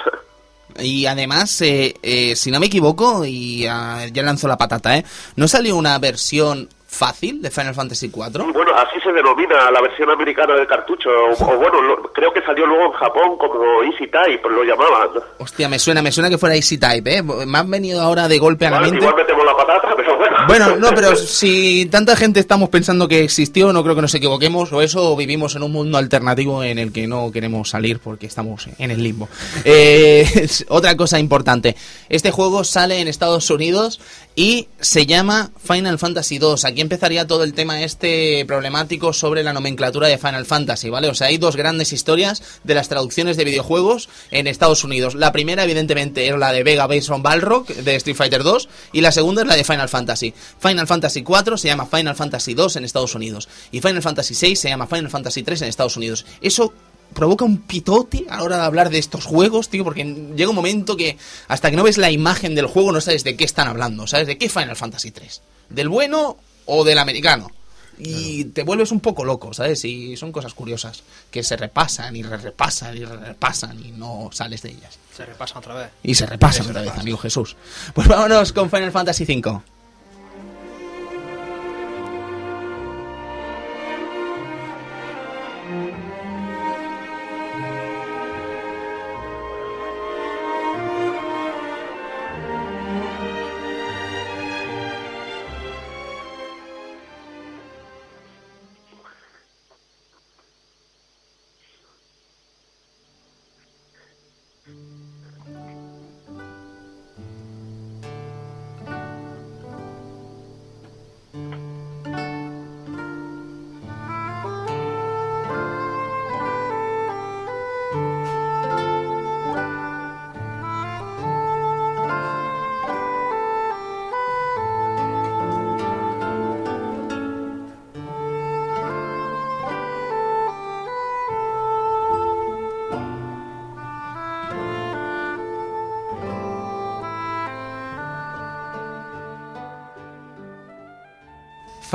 Y 0.81 1.07
además, 1.07 1.61
eh, 1.63 1.95
eh, 2.03 2.35
si 2.35 2.51
no 2.51 2.59
me 2.59 2.67
equivoco, 2.67 3.25
y 3.25 3.65
ah, 3.67 4.07
ya 4.13 4.23
lanzo 4.25 4.49
la 4.49 4.57
patata, 4.59 4.97
¿eh? 4.97 5.05
¿No 5.37 5.47
salió 5.47 5.77
una 5.77 5.99
versión 5.99 6.69
fácil 6.95 7.43
de 7.43 7.51
Final 7.51 7.75
Fantasy 7.75 8.07
IV? 8.07 8.53
Bueno, 8.53 8.73
así 8.77 9.01
se 9.03 9.13
denomina 9.13 9.71
la 9.71 9.81
versión 9.83 10.11
americana 10.11 10.55
del 10.55 10.67
cartucho, 10.67 11.09
o, 11.11 11.33
o 11.33 11.57
bueno, 11.59 11.83
lo- 11.83 12.03
creo 12.13 12.33
que 12.33 12.41
salió 12.43 12.67
luego 12.67 12.87
en 12.87 12.93
Japón 12.93 13.37
como 13.39 13.83
Easy 13.83 14.07
Type, 14.07 14.49
lo 14.49 14.65
llamaban. 14.65 15.09
Hostia, 15.39 15.69
me 15.69 15.79
suena, 15.79 16.01
me 16.03 16.13
suena 16.13 16.31
que 16.31 16.39
fuera 16.39 16.55
Easy 16.55 16.79
Type, 16.79 17.17
¿eh? 17.19 17.23
Me 17.23 17.59
han 17.59 17.71
venido 17.71 18.01
ahora 18.01 18.29
de 18.29 18.39
golpe 18.39 18.67
a 18.67 18.71
la 18.71 18.81
mente. 18.81 18.99
igual 18.99 19.15
metemos 19.17 19.45
la 19.45 19.57
patata, 19.57 19.95
pero 19.97 20.17
bueno. 20.17 20.37
Bueno, 20.47 20.77
no, 20.77 20.91
pero 20.95 21.17
si 21.17 21.87
tanta 21.87 22.17
gente 22.17 22.39
estamos 22.41 22.69
pensando 22.69 23.09
que 23.09 23.23
existió, 23.25 23.73
no 23.73 23.83
creo 23.83 23.95
que 23.95 24.03
nos 24.03 24.15
equivoquemos, 24.15 24.73
o 24.73 24.83
eso 24.83 25.13
o 25.13 25.17
vivimos 25.17 25.57
en 25.57 25.63
un 25.63 25.73
mundo 25.73 25.99
alternativo 25.99 26.63
en 26.63 26.79
el 26.79 26.93
que 26.93 27.07
no 27.07 27.31
queremos 27.33 27.71
salir 27.71 27.99
porque 27.99 28.27
estamos 28.27 28.69
en 28.79 28.91
el 28.91 29.03
limbo. 29.03 29.29
Eh, 29.65 30.49
otra 30.69 30.97
cosa 30.97 31.19
importante, 31.19 31.77
este 32.09 32.31
juego 32.31 32.65
sale 32.65 33.01
en 33.01 33.09
Estados 33.09 33.51
Unidos 33.51 34.01
y 34.37 34.69
se 34.81 35.07
llama 35.07 35.53
Final 35.63 35.99
Fantasy 35.99 36.37
II. 36.37 36.55
Aquí 36.65 36.81
empezaría 36.81 37.27
todo 37.27 37.45
el 37.45 37.55
tema 37.55 37.83
este 37.83 38.45
problemático 38.47 39.13
sobre 39.13 39.43
la 39.43 39.53
nomenclatura 39.53 40.09
de 40.09 40.19
Final 40.19 40.45
Fantasy, 40.45 40.91
¿vale? 40.91 41.09
O 41.09 41.15
sea, 41.15 41.29
hay 41.29 41.39
dos 41.39 41.57
grandes 41.57 41.93
historias 41.93 42.43
de 42.65 42.75
las 42.75 42.89
traducciones 42.89 43.37
de 43.37 43.45
videojuegos 43.45 44.09
en 44.31 44.47
Estados 44.47 44.83
Unidos. 44.85 45.15
La 45.15 45.33
primera, 45.33 45.65
evidentemente, 45.65 46.27
era 46.27 46.37
la 46.37 46.53
de 46.53 46.65
Vega 46.65 46.87
Based 46.87 47.11
on 47.11 47.23
Balrog 47.23 47.67
de 47.67 47.95
Street 47.97 48.17
Fighter 48.17 48.43
2 48.43 48.69
y 48.93 49.01
la 49.01 49.13
segunda 49.13 49.43
es 49.43 49.49
la 49.49 49.57
de 49.57 49.65
Final 49.65 49.89
Fantasy. 49.89 50.35
Final 50.59 50.87
Fantasy 50.87 51.23
4 51.23 51.57
se 51.57 51.69
llama 51.69 51.87
Final 51.87 52.17
Fantasy 52.17 52.55
2 52.55 52.77
en 52.77 52.85
Estados 52.85 53.15
Unidos 53.15 53.49
y 53.71 53.81
Final 53.81 54.03
Fantasy 54.03 54.35
6 54.35 54.59
se 54.59 54.69
llama 54.69 54.87
Final 54.87 55.11
Fantasy 55.11 55.43
3 55.43 55.63
en 55.63 55.69
Estados 55.69 55.97
Unidos. 55.97 56.27
Eso 56.41 56.73
provoca 57.15 57.45
un 57.45 57.59
pitote 57.59 58.27
a 58.29 58.37
la 58.37 58.43
hora 58.43 58.57
de 58.59 58.63
hablar 58.65 58.91
de 58.91 58.99
estos 58.99 59.25
juegos, 59.25 59.69
tío, 59.69 59.85
porque 59.85 60.05
llega 60.05 60.51
un 60.51 60.57
momento 60.57 60.97
que 60.97 61.17
hasta 61.49 61.71
que 61.71 61.77
no 61.77 61.85
ves 61.85 61.99
la 61.99 62.11
imagen 62.11 62.55
del 62.55 62.67
juego 62.67 62.93
no 62.93 63.01
sabes 63.01 63.25
de 63.25 63.37
qué 63.37 63.45
están 63.45 63.69
hablando, 63.69 64.07
¿sabes? 64.07 64.27
¿De 64.27 64.37
qué 64.37 64.49
Final 64.49 64.77
Fantasy 64.77 65.11
3? 65.11 65.43
¿Del 65.71 65.89
bueno 65.89 66.37
o 66.67 66.85
del 66.85 66.99
americano? 66.99 67.51
Y 67.97 68.47
te 68.47 68.65
vuelves 68.65 68.91
un 68.91 69.01
poco 69.01 69.25
loco, 69.25 69.55
¿sabes? 69.55 69.85
Y 69.85 70.17
son 70.17 70.33
cosas 70.33 70.53
curiosas 70.53 71.05
que 71.31 71.45
se 71.45 71.57
repasan 71.57 72.17
y 72.17 72.23
re 72.23 72.37
repasan 72.37 72.97
y 72.97 73.05
re 73.05 73.17
repasan 73.17 73.85
y 73.85 73.93
no 73.93 74.31
sales 74.33 74.63
de 74.63 74.71
ellas. 74.71 74.99
Se 75.17 75.25
repasa 75.25 75.61
otra 75.61 75.75
vez. 75.75 75.91
Y 76.03 76.15
se 76.15 76.27
repasan 76.27 76.67
otra 76.67 76.83
vez, 76.83 76.91
amigo 76.99 77.19
Jesús. 77.19 77.57
Pues 77.95 78.09
vámonos 78.09 78.53
con 78.53 78.69
Final 78.69 78.91
Fantasy 78.91 79.25
V. 79.25 79.74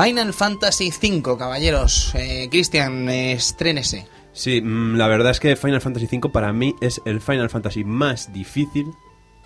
Final 0.01 0.33
Fantasy 0.33 0.91
V, 0.91 1.37
caballeros. 1.37 2.13
Eh, 2.15 2.47
Cristian, 2.49 3.09
estrénese. 3.09 4.07
Sí, 4.31 4.61
mm, 4.61 4.95
la 4.95 5.09
verdad 5.09 5.31
es 5.31 5.41
que 5.41 5.57
Final 5.57 5.81
Fantasy 5.81 6.05
V 6.05 6.29
para 6.29 6.53
mí 6.53 6.73
es 6.79 7.01
el 7.03 7.19
Final 7.19 7.49
Fantasy 7.49 7.83
más 7.83 8.31
difícil 8.31 8.93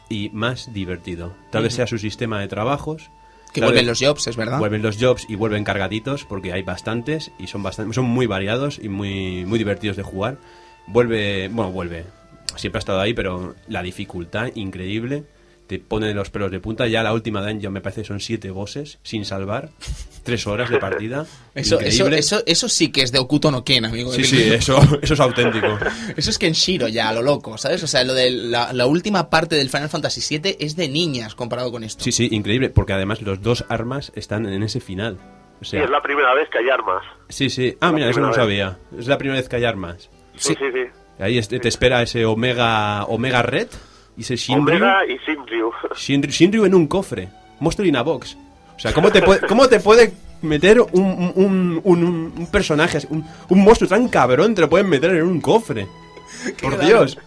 y 0.10 0.30
más 0.32 0.72
divertido. 0.72 1.36
Tal 1.50 1.64
vez 1.64 1.74
sea 1.74 1.88
su 1.88 1.98
sistema 1.98 2.40
de 2.40 2.48
trabajos. 2.48 3.10
Que 3.52 3.62
vuelven 3.62 3.88
vez 3.88 3.88
los 3.88 4.00
jobs, 4.00 4.28
es 4.28 4.36
verdad. 4.36 4.60
Vuelven 4.60 4.84
los 4.84 4.98
jobs 5.00 5.26
y 5.28 5.36
vuelven 5.36 5.64
cargaditos 5.64 6.24
porque 6.24 6.54
hay 6.54 6.62
bastantes 6.62 7.32
y 7.40 7.48
son 7.48 7.64
bastante, 7.64 7.94
son 7.96 8.06
muy 8.06 8.28
variados 8.28 8.80
y 8.82 8.90
muy, 8.90 9.46
muy 9.46 9.58
divertidos 9.58 9.98
de 9.98 10.04
jugar. 10.04 10.38
Vuelve, 10.86 11.48
bueno, 11.48 11.72
vuelve. 11.72 12.06
Siempre 12.58 12.78
ha 12.78 12.82
estado 12.82 13.00
ahí, 13.00 13.16
pero 13.16 13.56
la 13.68 13.82
dificultad 13.82 14.52
increíble. 14.54 15.24
Te 15.68 15.80
pone 15.80 16.14
los 16.14 16.30
pelos 16.30 16.52
de 16.52 16.60
punta. 16.60 16.88
Ya 16.88 17.03
la 17.03 17.14
última 17.14 17.41
dungeon 17.41 17.72
me 17.72 17.80
parece 17.81 18.02
que 18.02 18.07
son 18.07 18.19
siete 18.19 18.52
bosses 18.52 18.99
sin 19.02 19.23
salvar. 19.23 19.69
Tres 20.23 20.45
horas 20.48 20.69
de 20.69 20.77
partida. 20.77 21.26
Eso, 21.56 21.80
eso, 21.80 22.07
eso, 22.07 22.44
eso 22.45 22.69
sí 22.69 22.91
que 22.91 23.02
es 23.02 23.11
de 23.11 23.19
Okuto 23.19 23.52
no 23.52 23.64
Ken, 23.64 23.85
amigo. 23.85 24.11
Sí, 24.11 24.23
sí, 24.23 24.41
eso, 24.41 24.77
eso 25.02 25.14
es 25.14 25.19
auténtico. 25.19 25.68
Eso 26.18 26.30
es 26.31 26.38
Kenshiro 26.40 26.88
ya, 26.88 27.10
a 27.10 27.14
lo 27.14 27.22
loco, 27.22 27.57
¿sabes? 27.57 27.84
O 27.84 27.88
sea, 27.88 28.03
lo 28.03 28.14
de 28.14 28.31
la, 28.31 28.73
la 28.73 28.85
última 28.88 29.30
parte 29.30 29.56
del 29.56 29.69
Final 29.69 29.90
Fantasy 29.90 30.40
VII 30.40 30.57
es 30.60 30.76
de 30.76 30.88
niñas 30.90 31.35
comparado 31.35 31.72
con 31.72 31.84
esto. 31.84 32.03
Sí, 32.03 32.11
sí, 32.11 32.27
increíble, 32.31 32.69
porque 32.69 32.94
además 32.94 33.22
los 33.22 33.41
dos 33.41 33.65
armas 33.69 34.11
están 34.15 34.45
en 34.48 34.64
ese 34.64 34.80
final. 34.80 35.19
O 35.61 35.65
Sí, 35.65 35.77
es 35.77 35.90
la 35.90 36.02
primera 36.02 36.34
vez 36.34 36.49
que 36.49 36.57
hay 36.57 36.69
armas. 36.69 37.03
sí, 37.30 37.49
sí. 37.49 37.77
Ah, 37.80 37.88
la 37.88 37.91
mira, 37.94 38.10
eso 38.10 38.19
no 38.19 38.31
primera 38.31 38.44
sabía. 38.44 38.80
Es 38.98 39.07
la 39.07 39.18
primera 39.18 39.40
vez 39.40 39.48
que 39.49 39.56
hay 39.57 39.65
armas. 39.65 40.10
Sí, 40.35 40.56
sí, 40.57 40.65
sí. 40.73 40.90
Ahí 41.19 41.40
te 41.41 41.68
espera 41.68 42.02
ese 42.02 42.26
Omega 42.26 43.03
Omega 43.06 43.44
Red 43.44 43.68
Shinryu. 44.18 44.61
Omega 44.76 45.06
y 45.06 45.18
Shinryu. 45.26 45.72
Shinryu, 45.95 46.31
Shinryu 46.31 46.65
en 46.65 46.76
un 46.76 46.88
cofre. 46.88 47.30
Monster 47.60 47.85
in 47.85 47.95
a 47.95 48.02
box. 48.03 48.38
O 48.76 48.80
sea, 48.80 48.94
¿cómo 48.94 49.11
te 49.11 49.22
puede, 49.22 49.41
cómo 49.48 49.68
te 49.68 49.80
puede 49.80 50.14
meter 50.41 50.81
un, 50.81 50.88
un, 50.94 51.31
un, 51.35 51.81
un- 51.84 52.34
un 52.38 52.48
personaje, 52.48 52.98
así, 52.98 53.07
un, 53.10 53.23
un 53.49 53.64
monstruo 53.64 53.88
tan 53.90 54.07
cabrón, 54.10 54.53
te 54.56 54.61
lo 54.61 54.69
pueden 54.69 54.90
meter 54.90 55.11
en 55.11 55.23
un 55.23 55.40
cofre? 55.41 55.88
Por 56.61 56.80
Dios. 56.84 57.18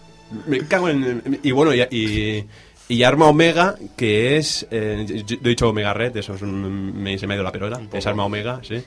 Me 0.45 0.59
cago 0.67 0.89
en... 0.89 1.39
Y 1.41 1.51
bueno, 1.51 1.73
y, 1.73 1.81
y, 1.89 2.45
y 2.89 3.03
Arma 3.03 3.27
Omega, 3.27 3.75
que 3.95 4.37
es... 4.37 4.67
eh, 4.69 5.23
yo 5.25 5.37
he 5.43 5.49
dicho 5.49 5.69
Omega 5.69 5.93
Red, 5.93 6.17
eso 6.17 6.35
es 6.35 6.41
un, 6.41 7.01
me, 7.01 7.17
se 7.17 7.25
me 7.27 7.33
ha 7.33 7.37
ido 7.37 7.43
la 7.43 7.51
pelota. 7.51 7.79
Es 7.93 8.05
Arma 8.05 8.25
Omega, 8.25 8.59
sí. 8.61 8.83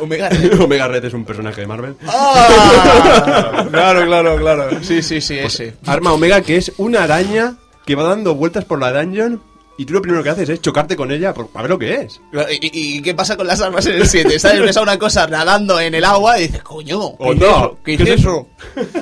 Omega 0.00 0.30
Omega 0.60 0.88
Red 0.88 1.04
es 1.04 1.14
un 1.14 1.24
personaje 1.24 1.60
de 1.60 1.66
Marvel. 1.66 1.96
¡Ah! 2.06 3.66
claro, 3.70 4.04
claro, 4.06 4.36
claro. 4.36 4.82
Sí, 4.82 5.02
sí, 5.02 5.20
sí, 5.20 5.38
ese. 5.38 5.74
Arma 5.86 6.12
Omega, 6.12 6.40
que 6.40 6.56
es 6.56 6.72
una 6.78 7.04
araña 7.04 7.56
que 7.84 7.94
va 7.94 8.04
dando 8.04 8.34
vueltas 8.34 8.64
por 8.64 8.80
la 8.80 8.92
dungeon 8.92 9.40
y 9.76 9.84
tú 9.84 9.92
lo 9.94 10.00
primero 10.02 10.22
que 10.22 10.30
haces 10.30 10.48
es 10.48 10.60
chocarte 10.60 10.96
con 10.96 11.10
ella 11.10 11.34
por, 11.34 11.48
a 11.54 11.62
ver 11.62 11.70
lo 11.70 11.78
que 11.78 11.94
es. 11.94 12.20
¿Y, 12.60 12.96
y 12.98 13.02
qué 13.02 13.14
pasa 13.14 13.36
con 13.36 13.46
las 13.46 13.60
armas 13.60 13.84
en 13.86 13.94
el 13.96 14.06
7? 14.06 14.38
¿Sabes? 14.38 14.60
Ves 14.60 14.76
a 14.76 14.82
una 14.82 14.98
cosa 14.98 15.26
nadando 15.26 15.80
en 15.80 15.94
el 15.94 16.04
agua 16.04 16.38
y 16.38 16.42
dices, 16.46 16.62
coño, 16.62 17.10
¿qué 17.10 17.16
Oh, 17.18 17.34
no, 17.34 17.46
eso? 17.46 17.78
¿Qué, 17.84 17.96
¿qué 17.96 18.02
es 18.04 18.08
es 18.10 18.20
eso? 18.20 18.46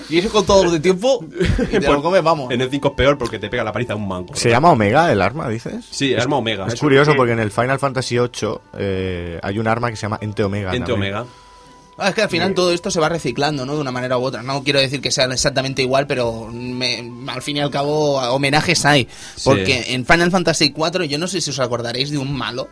y 0.08 0.18
eso 0.18 0.30
con 0.30 0.46
todo 0.46 0.70
de 0.70 0.80
tiempo 0.80 1.24
y 1.24 1.64
te 1.66 1.80
Pues, 1.80 1.88
lo 1.88 2.02
comes, 2.02 2.22
vamos. 2.22 2.50
En 2.50 2.60
el 2.60 2.70
5 2.70 2.88
es 2.88 2.94
peor 2.94 3.18
porque 3.18 3.38
te 3.38 3.48
pega 3.48 3.64
la 3.64 3.72
paliza 3.72 3.94
un 3.94 4.08
manco. 4.08 4.34
¿Se 4.34 4.48
llama 4.50 4.70
Omega 4.70 5.12
el 5.12 5.20
arma, 5.20 5.48
dices? 5.48 5.84
Sí, 5.90 6.12
el 6.14 6.20
arma 6.20 6.36
Omega. 6.36 6.66
Es 6.66 6.74
Eso- 6.74 6.80
curioso 6.80 7.14
porque 7.16 7.32
en 7.32 7.40
el 7.40 7.50
Final 7.50 7.78
Fantasy 7.78 8.18
VIII 8.18 8.30
eh, 8.78 9.38
hay 9.42 9.58
un 9.58 9.68
arma 9.68 9.90
que 9.90 9.96
se 9.96 10.02
llama 10.02 10.18
Ente 10.22 10.42
Omega. 10.44 10.74
Ente 10.74 10.90
también. 10.92 11.14
Omega. 11.14 11.30
Ah, 11.98 12.08
es 12.08 12.14
que 12.14 12.22
al 12.22 12.28
final 12.30 12.54
todo 12.54 12.72
esto 12.72 12.90
se 12.90 12.98
va 13.00 13.08
reciclando, 13.08 13.66
¿no? 13.66 13.74
De 13.74 13.80
una 13.80 13.90
manera 13.92 14.16
u 14.18 14.22
otra. 14.24 14.42
No 14.42 14.64
quiero 14.64 14.80
decir 14.80 15.00
que 15.00 15.10
sean 15.10 15.30
exactamente 15.30 15.82
igual, 15.82 16.06
pero 16.06 16.48
me- 16.52 17.10
al 17.28 17.42
fin 17.42 17.58
y 17.58 17.60
al 17.60 17.70
cabo 17.70 18.14
homenajes 18.32 18.84
hay. 18.84 19.04
Sí. 19.36 19.42
Porque 19.44 19.84
en 19.88 20.06
Final 20.06 20.30
Fantasy 20.30 20.72
IV, 20.76 21.06
yo 21.06 21.18
no 21.18 21.28
sé 21.28 21.40
si 21.40 21.50
os 21.50 21.58
acordaréis 21.58 22.10
de 22.10 22.18
un 22.18 22.32
malo, 22.32 22.68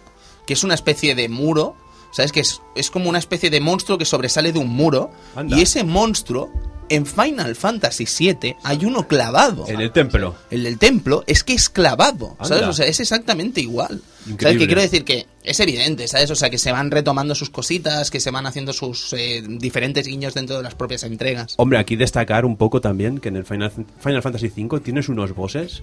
que 0.47 0.55
es 0.55 0.65
una 0.65 0.75
especie 0.75 1.15
de 1.15 1.29
muro, 1.29 1.77
¿sabes? 2.13 2.33
Que 2.33 2.41
es, 2.41 2.63
es 2.75 2.91
como 2.91 3.09
una 3.11 3.19
especie 3.19 3.51
de 3.51 3.61
monstruo 3.61 3.99
que 3.99 4.05
sobresale 4.07 4.53
de 4.53 4.59
un 4.59 4.69
muro. 4.71 5.11
Anda. 5.37 5.57
Y 5.57 5.63
ese 5.63 5.85
monstruo, 5.85 6.51
en 6.89 7.05
Final 7.07 7.55
Fantasy 7.55 8.07
VII, 8.19 8.57
hay 8.65 8.85
uno 8.85 9.07
clavado. 9.07 9.65
En 9.69 9.81
el 9.81 9.93
templo. 9.93 10.35
El 10.51 10.65
del 10.65 10.79
templo 10.79 11.23
es 11.29 11.45
que 11.45 11.53
es 11.53 11.69
clavado, 11.69 12.37
¿sabes? 12.39 12.53
Anda. 12.63 12.69
O 12.71 12.73
sea, 12.73 12.87
es 12.87 12.99
exactamente 12.99 13.61
igual. 13.61 14.01
¿Sabes? 14.41 14.59
Que 14.59 14.67
quiero 14.67 14.81
decir 14.81 15.05
que 15.05 15.27
es 15.43 15.61
evidente, 15.61 16.07
¿sabes? 16.09 16.31
O 16.31 16.35
sea, 16.35 16.51
que 16.51 16.59
se 16.59 16.73
van 16.73 16.91
retomando 16.91 17.35
sus 17.35 17.51
cositas, 17.51 18.11
que 18.11 18.21
se 18.21 18.31
van 18.31 18.47
haciendo 18.47 18.73
sus 18.73 19.13
eh, 19.13 19.43
diferentes 19.47 20.07
guiños 20.07 20.35
dentro 20.35 20.57
de 20.57 20.63
las 20.63 20.75
propias 20.75 21.03
entregas. 21.05 21.55
Hombre, 21.57 21.79
aquí 21.79 21.97
destacar 21.97 22.45
un 22.45 22.57
poco 22.57 22.81
también 22.81 23.19
que 23.19 23.29
en 23.29 23.37
el 23.37 23.45
Final, 23.45 23.73
Final 23.99 24.23
Fantasy 24.23 24.53
V 24.57 24.81
tienes 24.81 25.09
unos 25.09 25.35
bosses 25.35 25.83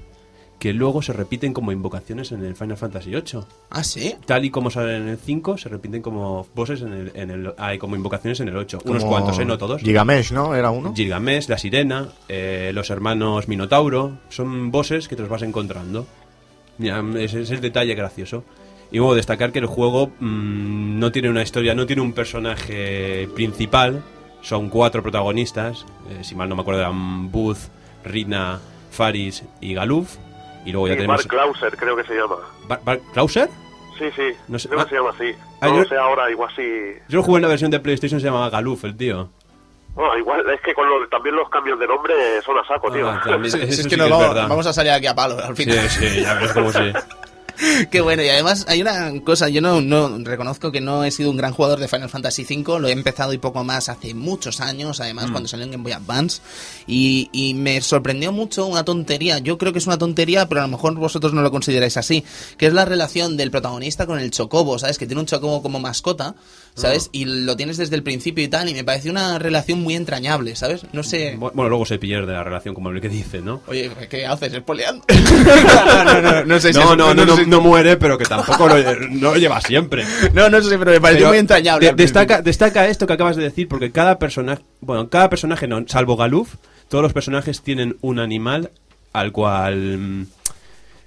que 0.60 0.74
luego 0.74 1.02
se 1.02 1.14
repiten 1.14 1.54
como 1.54 1.72
invocaciones 1.72 2.32
en 2.32 2.44
el 2.44 2.56
Final 2.56 2.78
Fantasy 2.78 3.12
VIII. 3.12 3.44
Ah, 3.70 3.84
sí. 3.84 4.16
Tal 4.26 4.46
y 4.46 4.50
como 4.50 4.72
salen 4.72 5.04
en 5.04 5.10
el 5.10 5.18
5, 5.18 5.58
se 5.58 5.70
repiten 5.70 6.02
como 6.02 6.48
bosses 6.56 6.82
en 6.82 6.94
el, 6.94 7.12
en 7.14 7.30
el 7.30 7.54
hay 7.58 7.78
como 7.78 7.96
invocaciones 7.96 8.40
en 8.40 8.48
el 8.48 8.58
8. 8.58 8.80
Unos 8.86 9.06
cuantos, 9.06 9.38
¿eh? 9.40 9.46
No 9.46 9.58
todos. 9.58 9.82
Gigamesh, 9.82 10.32
¿no? 10.32 10.56
Era 10.56 10.72
uno. 10.72 10.94
Gilgamesh, 10.96 11.48
la 11.48 11.58
sirena, 11.58 12.10
eh, 12.28 12.72
los 12.74 12.90
hermanos 12.90 13.48
Minotauro, 13.48 14.20
son 14.30 14.72
bosses 14.72 15.08
que 15.08 15.16
te 15.16 15.22
los 15.22 15.30
vas 15.30 15.44
encontrando. 15.44 16.08
Mira, 16.80 17.04
ese 17.20 17.42
es 17.42 17.52
el 17.52 17.62
detalle 17.62 17.94
gracioso. 17.96 18.44
Y 18.92 18.98
luego 18.98 19.16
destacar 19.16 19.52
que 19.52 19.60
el 19.60 19.66
juego 19.66 20.12
mm, 20.20 21.00
no 21.00 21.12
tiene 21.12 21.30
una 21.30 21.42
historia, 21.44 21.76
no 21.76 21.86
tiene 21.86 22.02
un 22.02 22.14
personaje 22.14 23.28
principal, 23.36 24.02
son 24.42 24.70
cuatro 24.70 25.02
protagonistas, 25.04 25.86
eh, 26.10 26.24
si 26.24 26.36
mal 26.36 26.48
no 26.48 26.56
me 26.56 26.62
acuerdo 26.62 26.82
eran 26.82 27.32
Booth, 27.32 27.58
Rina, 28.06 28.60
Faris 28.92 29.44
y 29.62 29.74
Galuf. 29.74 30.16
Y 30.66 30.72
luego 30.72 30.88
ya 30.88 30.94
Sí, 30.94 30.98
tenemos... 31.00 31.18
Mark 31.26 31.28
Klauser, 31.30 31.78
creo 31.78 31.96
que 31.96 32.04
se 32.04 32.14
llama. 32.16 32.36
Bar- 32.68 32.82
Bar- 32.84 33.00
¿Klauser? 33.14 33.50
Sí, 33.98 34.06
sí, 34.16 34.24
No 34.48 34.60
sé- 34.60 34.68
creo 34.70 34.82
ah. 34.82 34.84
que 34.84 34.90
se 34.90 34.96
llama 34.96 35.10
así. 35.10 35.32
Ah, 35.62 35.68
No 35.68 35.74
yo- 35.76 35.82
lo 35.84 35.88
sé 35.90 35.96
ahora, 35.98 36.30
igual 36.30 36.50
sí. 36.56 36.64
Yo 37.10 37.18
lo 37.18 37.24
jugué 37.24 37.38
en 37.38 37.42
la 37.44 37.48
versión 37.48 37.72
de 37.72 37.80
PlayStation, 37.80 38.20
se 38.20 38.26
llamaba 38.28 38.50
Galuf, 38.50 38.84
el 38.86 38.96
tío. 38.96 39.30
Bueno, 39.96 40.18
igual 40.18 40.44
es 40.50 40.62
que 40.62 40.74
con 40.74 40.88
lo- 40.90 41.08
también 41.10 41.36
los 41.36 41.50
cambios 41.50 41.80
de 41.80 41.88
nombre 41.88 42.14
son 42.46 42.58
a 42.60 42.66
saco, 42.68 42.92
tío. 42.92 43.10
Ah, 43.10 43.22
también, 43.26 43.52
Sí, 43.52 43.60
es 43.62 43.78
sí 43.78 43.84
que 43.84 43.90
que 43.92 43.98
nos 43.98 44.08
es 44.08 44.12
vamos, 44.12 44.50
vamos 44.50 44.68
a 44.68 44.74
salir 44.74 44.92
aquí 44.92 45.08
a 45.08 45.16
palo 45.16 45.38
al 45.44 45.56
Sí, 45.58 45.64
final. 45.64 45.90
sí, 45.90 46.22
ya 46.22 46.34
ves 46.36 46.54
cómo 46.54 46.72
sí. 46.72 46.80
Qué 47.92 48.02
bueno, 48.02 48.24
y 48.24 48.30
además 48.30 48.66
hay 48.68 48.82
una 48.82 49.12
cosa, 49.24 49.50
yo 49.50 49.62
no, 49.62 49.82
no 49.82 50.18
reconozco 50.20 50.72
que 50.72 50.82
no 50.82 51.04
he 51.04 51.12
sido 51.12 51.30
un 51.32 51.38
gran 51.38 51.54
jugador 51.54 51.80
de 51.80 51.88
Final 51.88 52.10
Fantasy 52.10 52.44
V, 52.44 52.80
lo 52.80 52.88
he 52.88 52.92
empezado 52.92 53.34
y 53.34 53.38
poco 53.38 53.64
más 53.64 53.90
hace 53.90 54.14
muchos 54.14 54.62
años, 54.62 55.00
además 55.00 55.32
cuando 55.32 55.48
salió 55.50 55.66
en 55.66 55.72
Game 55.72 55.84
Boy 55.84 55.92
Advance, 55.94 56.42
y, 56.86 57.30
y 57.32 57.54
me 57.54 57.82
sorprendió 57.82 58.32
mucho 58.32 58.66
una 58.68 58.84
tontería, 58.86 59.40
yo 59.40 59.58
creo 59.58 59.74
que 59.74 59.80
es 59.80 59.88
una 59.88 59.98
tontería, 59.98 60.48
pero 60.48 60.62
a 60.62 60.66
lo 60.66 60.70
mejor 60.72 60.94
vosotros 60.96 61.34
no 61.34 61.42
lo 61.42 61.52
consideráis 61.52 61.98
así, 61.98 62.24
que 62.58 62.68
es 62.68 62.74
la 62.74 62.86
relación 62.86 63.38
del 63.38 63.52
protagonista 63.52 64.06
con 64.06 64.20
el 64.20 64.32
chocobo, 64.32 64.78
¿sabes? 64.80 64.98
Que 64.98 65.08
tiene 65.08 65.20
un 65.22 65.28
chocobo 65.28 65.62
como 65.64 65.80
mascota, 65.80 66.36
¿sabes? 66.76 67.10
Y 67.12 67.26
lo 67.26 67.56
tienes 67.58 67.78
desde 67.78 67.96
el 67.96 68.04
principio 68.04 68.44
y 68.44 68.48
tal, 68.50 68.70
y 68.70 68.74
me 68.74 68.84
pareció 68.84 69.12
una 69.12 69.40
relación 69.40 69.82
muy 69.82 69.96
entrañable, 69.96 70.56
¿sabes? 70.56 70.82
No 70.94 71.02
sé... 71.04 71.36
Bu- 71.38 71.52
Bueno, 71.54 71.70
luego 71.70 71.86
se 71.86 71.98
pierde 71.98 72.34
la 72.34 72.44
relación, 72.44 72.76
como 72.76 72.90
el 72.92 73.02
que 73.02 73.10
dice, 73.10 73.42
¿no? 73.42 73.62
Oye, 73.68 73.90
¿qué 74.10 74.26
haces? 74.26 74.54
¿Espoleando? 74.54 75.04
no, 75.10 76.04
no, 76.04 76.22
no, 76.22 76.46
no 76.46 76.60
sé 76.60 76.74
si 76.74 76.80
No, 76.80 76.96
no, 76.96 77.14
no, 77.14 77.26
no, 77.48 77.62
muere, 77.62 77.98
pero 77.98 78.18
que 78.18 78.26
tampoco 78.26 78.68
lo, 78.68 78.76
no 79.10 79.32
lo 79.32 79.36
lleva 79.38 79.60
siempre. 79.62 80.06
No, 80.34 80.50
no 80.50 80.62
sé, 80.62 80.78
pero 80.78 80.92
me 80.92 81.02
pareció 81.02 81.20
Pero 81.26 81.30
muy 81.30 81.38
entrañable. 81.40 81.88
de- 81.88 81.94
destaca, 81.94 82.42
destaca 82.42 82.88
esto 82.88 83.08
que 83.08 83.14
acabas 83.14 83.36
de 83.36 83.44
decir, 83.44 83.68
porque 83.68 83.92
cada 83.92 84.20
personaje, 84.20 84.62
bueno, 84.82 85.10
cada 85.10 85.30
personaje 85.30 85.68
no, 85.68 85.84
salvo 85.88 86.16
Galuf, 86.18 86.56
todos 86.90 87.02
los 87.02 87.14
personajes 87.14 87.62
tienen 87.62 87.98
un 88.02 88.20
animal 88.20 88.72
al 89.14 89.32
cual, 89.32 89.98
mm, 89.98 90.26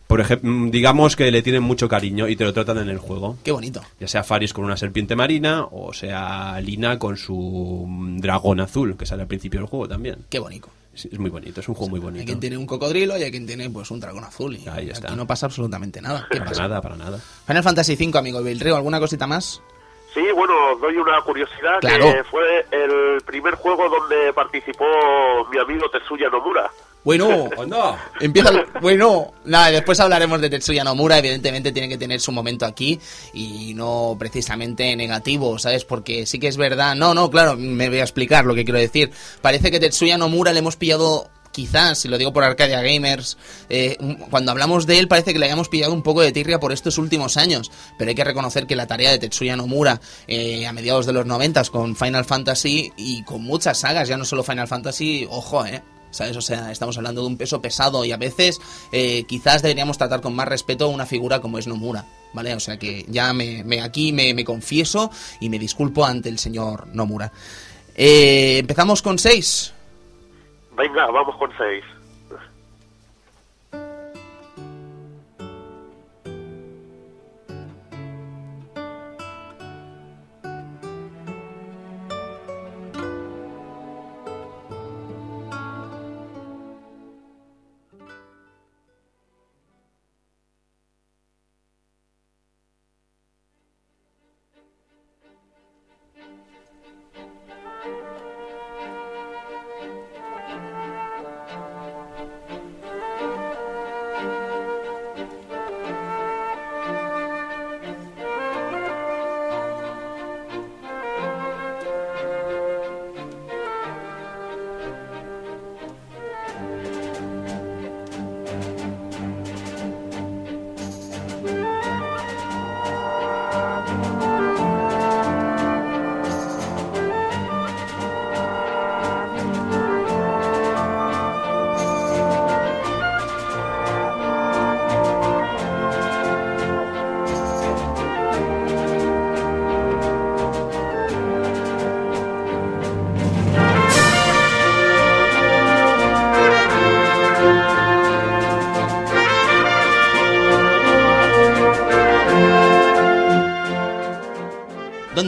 por 0.06 0.20
ejemplo, 0.20 0.50
digamos 0.70 1.14
que 1.14 1.30
le 1.30 1.42
tienen 1.42 1.62
mucho 1.62 1.88
cariño 1.88 2.26
y 2.28 2.34
te 2.34 2.44
lo 2.44 2.52
tratan 2.52 2.78
en 2.78 2.88
el 2.88 2.98
juego. 2.98 3.36
Qué 3.44 3.52
bonito. 3.52 3.80
Ya 4.00 4.08
sea 4.08 4.24
Faris 4.24 4.52
con 4.52 4.64
una 4.64 4.76
serpiente 4.76 5.14
marina, 5.14 5.64
o 5.70 5.92
sea 5.92 6.60
Lina 6.60 6.98
con 6.98 7.16
su 7.16 7.84
mm, 7.86 8.18
dragón 8.18 8.60
azul, 8.60 8.96
que 8.96 9.06
sale 9.06 9.22
al 9.22 9.28
principio 9.28 9.60
del 9.60 9.68
juego 9.68 9.86
también. 9.86 10.16
Qué 10.28 10.38
bonito. 10.40 10.68
Es, 11.06 11.12
es 11.12 11.18
muy 11.18 11.31
bonito, 11.31 11.60
es 11.60 11.68
un 11.68 11.74
juego 11.74 11.90
muy 11.90 11.98
Hay 11.98 12.05
bonito. 12.05 12.24
quien 12.27 12.40
tiene 12.40 12.56
un 12.56 12.66
cocodrilo 12.66 13.16
y 13.18 13.22
hay 13.22 13.31
quien 13.31 13.47
tiene 13.47 13.70
pues 13.70 13.90
un 13.90 14.01
dragón 14.01 14.24
azul. 14.24 14.55
Y 14.56 14.68
Ahí 14.68 14.85
aquí 14.85 14.90
está. 14.90 15.14
no 15.16 15.27
pasa 15.27 15.47
absolutamente 15.47 16.01
nada. 16.02 16.27
¿Qué 16.31 16.39
Para 16.39 16.51
pasa? 16.51 16.62
nada, 16.62 16.81
para 16.82 16.97
nada. 16.97 17.18
Final 17.47 17.62
Fantasy 17.62 17.94
V, 17.94 18.18
amigo 18.18 18.43
Bilreo, 18.43 18.77
¿alguna 18.77 18.98
cosita 19.01 19.27
más? 19.27 19.62
Sí, 20.12 20.20
bueno, 20.35 20.52
os 20.74 20.81
doy 20.81 20.97
una 20.97 21.20
curiosidad 21.22 21.78
Claro. 21.81 22.12
que 22.12 22.24
fue 22.24 22.66
el 22.72 23.20
primer 23.24 23.55
juego 23.55 23.89
donde 23.89 24.32
participó 24.32 24.85
mi 25.52 25.59
amigo 25.59 25.89
Tetsuya 25.90 26.28
Nomura. 26.28 26.68
Bueno, 27.02 27.48
no! 27.66 27.97
empieza. 28.20 28.51
el- 28.51 28.66
Bueno, 28.82 29.32
nada, 29.47 29.70
después 29.70 29.98
hablaremos 30.01 30.40
de 30.40 30.51
Tetsuya 30.51 30.85
Nomura. 30.85 31.18
Evidentemente 31.18 31.72
tiene 31.72 31.89
que 31.89 31.97
tener 31.97 32.20
su 32.20 32.31
momento 32.31 32.66
aquí 32.66 33.01
y 33.32 33.72
no 33.74 34.16
precisamente 34.18 34.94
negativo, 34.97 35.59
¿sabes? 35.59 35.85
Porque 35.85 36.27
sí 36.27 36.39
que 36.39 36.48
es 36.48 36.56
verdad. 36.59 36.94
No, 36.94 37.14
no, 37.14 37.31
claro, 37.31 37.56
me 37.56 37.89
voy 37.89 37.98
a 37.98 38.02
explicar 38.02 38.44
lo 38.44 38.55
que 38.55 38.64
quiero 38.64 38.78
decir. 38.78 39.10
Parece 39.40 39.70
que 39.70 39.81
Tetsuya 39.81 40.18
Nomura 40.18 40.52
le 40.52 40.59
hemos 40.59 40.77
pillado. 40.77 41.31
Quizás, 41.52 41.98
si 41.98 42.06
lo 42.06 42.16
digo 42.16 42.32
por 42.32 42.44
Arcadia 42.44 42.81
Gamers, 42.81 43.36
eh, 43.68 43.97
cuando 44.31 44.52
hablamos 44.52 44.86
de 44.86 45.01
él 45.01 45.09
parece 45.09 45.32
que 45.32 45.40
le 45.40 45.47
hayamos 45.47 45.68
pillado 45.68 45.93
un 45.93 46.05
poco 46.05 46.20
de 46.20 46.31
tirria 46.31 46.60
por 46.60 46.70
estos 46.70 46.97
últimos 46.97 47.36
años, 47.36 47.72
pero 47.98 48.09
hay 48.09 48.14
que 48.14 48.22
reconocer 48.22 48.68
que 48.68 48.77
la 48.77 48.86
tarea 48.86 49.10
de 49.10 49.18
Tetsuya 49.18 49.56
Nomura 49.56 50.01
eh, 50.28 50.64
a 50.68 50.72
mediados 50.72 51.06
de 51.06 51.12
los 51.12 51.27
noventas 51.27 51.68
con 51.70 51.97
Final 51.97 52.24
Fantasy 52.24 52.93
y 52.97 53.24
con 53.24 53.43
muchas 53.43 53.78
sagas, 53.81 54.06
ya 54.06 54.16
no 54.16 54.24
solo 54.24 54.44
Final 54.44 54.68
Fantasy, 54.68 55.27
ojo, 55.28 55.66
eh, 55.66 55.82
¿Sabes? 56.10 56.36
O 56.36 56.40
sea, 56.40 56.70
estamos 56.72 56.96
hablando 56.96 57.20
de 57.22 57.26
un 57.28 57.36
peso 57.36 57.60
pesado 57.62 58.04
y 58.04 58.12
a 58.12 58.16
veces 58.16 58.60
eh, 58.92 59.24
quizás 59.24 59.62
deberíamos 59.62 59.98
tratar 59.98 60.20
con 60.20 60.34
más 60.34 60.48
respeto 60.48 60.88
una 60.88 61.06
figura 61.06 61.40
como 61.40 61.58
es 61.58 61.66
Nomura, 61.66 62.04
¿vale? 62.32 62.54
O 62.54 62.60
sea 62.60 62.78
que 62.78 63.04
ya 63.08 63.32
me, 63.32 63.64
aquí 63.82 64.12
me, 64.12 64.34
me 64.34 64.44
confieso 64.44 65.10
y 65.40 65.48
me 65.48 65.58
disculpo 65.58 66.04
ante 66.04 66.28
el 66.28 66.38
señor 66.38 66.88
Nomura. 66.88 67.32
Eh, 67.94 68.58
Empezamos 68.58 69.02
con 69.02 69.18
6. 69.18 69.74
Venga, 70.76 71.06
vamos 71.10 71.36
con 71.36 71.50
seis. 71.58 71.84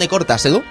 ¿Dónde 0.03 0.11
cortas, 0.11 0.45
Edu? 0.47 0.65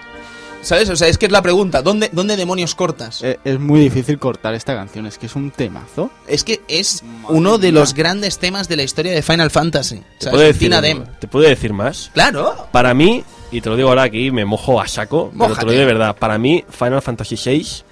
¿Sabes? 0.61 0.89
O 0.89 0.97
sea, 0.97 1.07
es 1.07 1.17
que 1.17 1.27
es 1.27 1.31
la 1.31 1.41
pregunta. 1.41 1.81
¿Dónde, 1.81 2.09
dónde 2.11 2.35
demonios 2.35 2.75
cortas? 2.75 3.23
Eh, 3.23 3.39
es 3.45 3.57
muy 3.61 3.79
difícil 3.79 4.19
cortar 4.19 4.53
esta 4.55 4.75
canción, 4.75 5.05
es 5.05 5.17
que 5.17 5.27
es 5.27 5.37
un 5.37 5.51
temazo. 5.51 6.11
Es 6.27 6.43
que 6.43 6.59
es 6.67 7.01
uno 7.29 7.57
de 7.57 7.71
los 7.71 7.93
grandes 7.93 8.39
temas 8.39 8.67
de 8.67 8.75
la 8.75 8.83
historia 8.83 9.13
de 9.13 9.21
Final 9.21 9.49
Fantasy. 9.49 9.99
¿Te 10.19 10.25
¿Sabes? 10.25 10.31
puedo, 10.31 10.81
decir. 10.81 11.03
¿Te 11.21 11.27
puedo 11.29 11.47
decir 11.47 11.71
más? 11.71 12.11
Claro. 12.13 12.67
Para 12.73 12.93
mí, 12.93 13.23
y 13.53 13.61
te 13.61 13.69
lo 13.69 13.77
digo 13.77 13.87
ahora 13.87 14.03
aquí, 14.03 14.31
me 14.31 14.43
mojo 14.43 14.81
a 14.81 14.87
saco, 14.89 15.31
pero 15.39 15.55
te 15.55 15.65
lo 15.65 15.71
digo 15.71 15.79
de 15.79 15.93
verdad. 15.93 16.13
Para 16.17 16.37
mí, 16.37 16.65
Final 16.69 17.01
Fantasy 17.01 17.37
VI, 17.37 17.83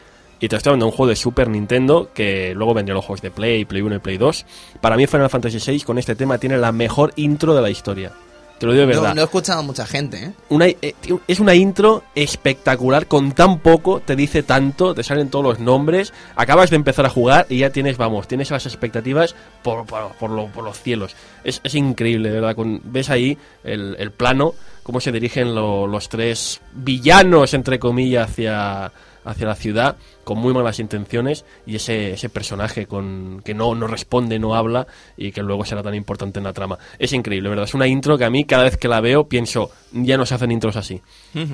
y 0.42 0.50
te 0.50 0.58
estoy 0.58 0.72
hablando 0.72 0.88
de 0.88 0.92
un 0.92 0.98
juego 0.98 1.10
de 1.10 1.16
Super 1.16 1.48
Nintendo, 1.48 2.10
que 2.14 2.54
luego 2.54 2.74
vendió 2.74 2.94
los 2.94 3.06
juegos 3.06 3.22
de 3.22 3.32
Play, 3.32 3.64
Play 3.64 3.82
1 3.82 3.96
y 3.96 4.00
Play 4.00 4.18
2. 4.18 4.46
Para 4.82 4.98
mí, 4.98 5.08
Final 5.08 5.30
Fantasy 5.30 5.72
VI 5.72 5.84
con 5.84 5.98
este 5.98 6.16
tema 6.16 6.38
tiene 6.38 6.58
la 6.58 6.74
mejor 6.74 7.14
intro 7.16 7.56
de 7.56 7.62
la 7.62 7.70
historia. 7.70 8.12
Te 8.60 8.66
lo 8.66 8.74
digo 8.74 8.86
de 8.86 8.94
No, 8.94 9.02
verdad. 9.02 9.16
no 9.16 9.22
he 9.22 9.24
escuchado 9.24 9.60
a 9.60 9.64
mucha 9.64 9.86
gente, 9.86 10.22
¿eh? 10.26 10.32
Una, 10.50 10.68
eh, 10.68 10.94
es 11.30 11.40
una 11.40 11.56
intro 11.56 12.04
espectacular, 12.14 13.08
con 13.08 13.32
tan 13.32 13.60
poco, 13.60 14.02
te 14.02 14.16
dice 14.18 14.44
tanto, 14.44 14.94
te 14.94 15.02
salen 15.04 15.30
todos 15.30 15.46
los 15.46 15.60
nombres, 15.60 16.14
acabas 16.36 16.70
de 16.70 16.76
empezar 16.76 17.06
a 17.06 17.10
jugar 17.10 17.46
y 17.50 17.60
ya 17.60 17.70
tienes, 17.70 17.96
vamos, 17.98 18.28
tienes 18.28 18.52
las 18.52 18.66
expectativas 18.66 19.34
por, 19.64 19.86
por, 19.86 20.12
por 20.20 20.30
lo- 20.30 20.48
por 20.48 20.64
los 20.66 20.78
cielos. 20.82 21.16
Es, 21.44 21.62
es 21.64 21.74
increíble, 21.76 22.30
de 22.30 22.36
verdad. 22.42 22.56
Con, 22.56 22.82
ves 22.84 23.10
ahí 23.10 23.38
el, 23.64 23.96
el 23.98 24.12
plano, 24.12 24.54
cómo 24.84 25.00
se 25.00 25.12
dirigen 25.14 25.56
lo- 25.56 25.88
los 25.88 26.10
tres 26.10 26.60
villanos, 26.74 27.54
entre 27.54 27.80
comillas, 27.80 28.30
hacia, 28.30 28.92
hacia 29.30 29.48
la 29.48 29.56
ciudad, 29.56 29.98
con 30.24 30.40
muy 30.40 30.54
malas 30.54 30.80
intenciones, 30.80 31.46
y 31.66 31.76
ese, 31.76 32.14
ese 32.14 32.30
personaje 32.30 32.86
con 32.86 33.42
que 33.44 33.54
no, 33.54 33.76
no 33.76 33.88
responde, 33.88 34.40
no 34.40 34.56
habla, 34.56 34.88
y 35.18 35.32
que 35.32 35.42
luego 35.42 35.66
será 35.66 35.84
tan 35.84 35.96
importante 35.96 36.40
en 36.40 36.46
la 36.46 36.54
trama. 36.54 36.78
Es 36.98 37.14
increíble, 37.14 37.50
¿verdad? 37.50 37.66
Es 37.66 37.74
una 37.74 37.88
intro 37.88 38.18
que 38.18 38.26
a 38.26 38.30
mí, 38.30 38.46
cada 38.46 38.64
vez 38.64 38.78
que 38.78 38.88
la 38.88 39.02
veo, 39.02 39.28
pienso, 39.28 39.72
ya 39.92 40.18
no 40.18 40.26
se 40.26 40.36
hacen 40.36 40.52
intros 40.52 40.76
así. 40.76 41.02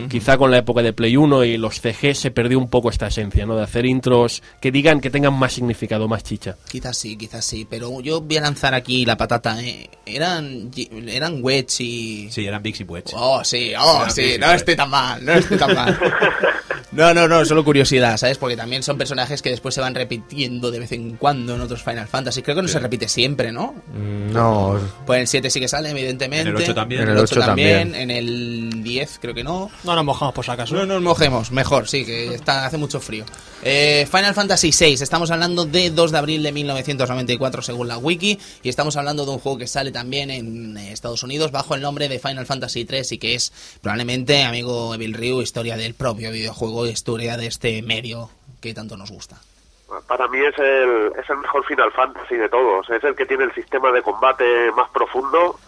Quizá 0.09 0.37
con 0.37 0.51
la 0.51 0.57
época 0.57 0.81
de 0.81 0.93
Play 0.93 1.17
1 1.17 1.43
y 1.43 1.57
los 1.57 1.79
CG 1.81 2.15
se 2.15 2.31
perdió 2.31 2.57
un 2.57 2.69
poco 2.69 2.89
esta 2.89 3.07
esencia, 3.07 3.45
¿no? 3.45 3.55
De 3.55 3.63
hacer 3.63 3.85
intros 3.85 4.41
que 4.61 4.71
digan, 4.71 4.99
que 4.99 5.09
tengan 5.09 5.33
más 5.33 5.53
significado, 5.53 6.07
más 6.07 6.23
chicha. 6.23 6.55
Quizás 6.69 6.97
sí, 6.97 7.17
quizás 7.17 7.45
sí. 7.45 7.67
Pero 7.69 8.01
yo 8.01 8.21
voy 8.21 8.37
a 8.37 8.41
lanzar 8.41 8.73
aquí 8.73 9.05
la 9.05 9.17
patata, 9.17 9.61
¿eh? 9.61 9.89
Eran, 10.05 10.71
eran 11.07 11.39
Wedge 11.41 11.81
y... 11.81 12.31
Sí, 12.31 12.45
eran 12.45 12.61
y 12.65 12.83
Wedge. 12.83 13.13
Oh, 13.15 13.43
sí, 13.43 13.73
oh, 13.77 13.97
Eran 13.97 14.11
sí, 14.11 14.35
no 14.39 14.51
estoy 14.51 14.75
tan 14.75 14.89
mal, 14.89 15.23
no 15.23 15.33
estoy 15.33 15.57
tan 15.57 15.73
mal. 15.73 15.99
No, 16.95 17.13
no, 17.13 17.27
no, 17.27 17.43
solo 17.43 17.65
curiosidad, 17.65 18.15
¿sabes? 18.17 18.37
Porque 18.37 18.55
también 18.55 18.81
son 18.81 18.97
personajes 18.97 19.41
que 19.41 19.49
después 19.49 19.75
se 19.75 19.81
van 19.81 19.93
repitiendo 19.95 20.71
de 20.71 20.79
vez 20.79 20.93
en 20.93 21.17
cuando 21.17 21.53
en 21.55 21.61
otros 21.61 21.83
Final 21.83 22.07
Fantasy. 22.07 22.41
Creo 22.41 22.55
que 22.55 22.61
no 22.61 22.67
se 22.69 22.79
repite 22.79 23.09
siempre, 23.09 23.51
¿no? 23.51 23.75
Mm, 23.93 24.31
No, 24.31 24.79
Pues 25.05 25.17
en 25.17 25.21
el 25.21 25.27
7 25.27 25.49
sí 25.49 25.59
que 25.59 25.67
sale, 25.67 25.89
evidentemente. 25.89 26.49
En 26.49 26.55
el 26.55 26.61
8 26.63 26.73
también. 26.73 27.01
En 27.01 27.09
el 27.09 27.13
En 27.13 27.17
el 27.17 27.23
8 27.23 27.35
8 27.35 27.45
también. 27.45 27.79
también. 27.91 28.01
En 28.01 28.11
el 28.11 28.81
10 28.83 29.19
creo 29.21 29.33
que 29.33 29.43
no. 29.43 29.69
No 29.83 29.95
nos 29.95 30.05
mojamos 30.05 30.33
por 30.33 30.45
si 30.45 30.51
acaso. 30.51 30.73
No 30.73 30.85
nos 30.85 31.01
mojemos, 31.01 31.51
mejor, 31.51 31.87
sí, 31.87 32.05
que 32.05 32.33
está, 32.33 32.65
hace 32.65 32.77
mucho 32.77 33.01
frío. 33.01 33.25
Eh, 33.61 34.07
Final 34.09 34.33
Fantasy 34.33 34.71
VI, 34.71 34.93
estamos 34.93 35.31
hablando 35.31 35.65
de 35.65 35.89
2 35.89 36.11
de 36.11 36.17
abril 36.17 36.43
de 36.43 36.51
1994 36.53 37.61
según 37.61 37.87
la 37.89 37.97
wiki, 37.97 38.39
y 38.63 38.69
estamos 38.69 38.95
hablando 38.95 39.25
de 39.25 39.31
un 39.31 39.39
juego 39.39 39.57
que 39.57 39.67
sale 39.67 39.91
también 39.91 40.29
en 40.31 40.77
eh, 40.77 40.93
Estados 40.93 41.23
Unidos 41.23 41.51
bajo 41.51 41.75
el 41.75 41.81
nombre 41.81 42.07
de 42.07 42.19
Final 42.19 42.45
Fantasy 42.45 42.87
III 42.89 43.01
y 43.11 43.17
que 43.17 43.35
es 43.35 43.51
probablemente, 43.81 44.43
amigo 44.43 44.93
Evil 44.95 45.13
Ryu, 45.13 45.41
historia 45.41 45.75
del 45.75 45.93
propio 45.93 46.31
videojuego, 46.31 46.84
historia 46.89 47.37
de 47.37 47.47
este 47.47 47.81
medio 47.81 48.29
que 48.61 48.73
tanto 48.73 48.97
nos 48.97 49.11
gusta. 49.11 49.37
Para 50.07 50.27
mí 50.27 50.39
es 50.39 50.57
el, 50.57 51.11
es 51.17 51.29
el 51.29 51.37
mejor 51.37 51.63
Final 51.65 51.91
Fantasy 51.91 52.35
de 52.35 52.49
todos. 52.49 52.89
Es 52.89 53.03
el 53.03 53.15
que 53.15 53.25
tiene 53.25 53.43
el 53.43 53.53
sistema 53.53 53.91
de 53.91 54.01
combate 54.01 54.71
más 54.71 54.89
profundo. 54.89 55.59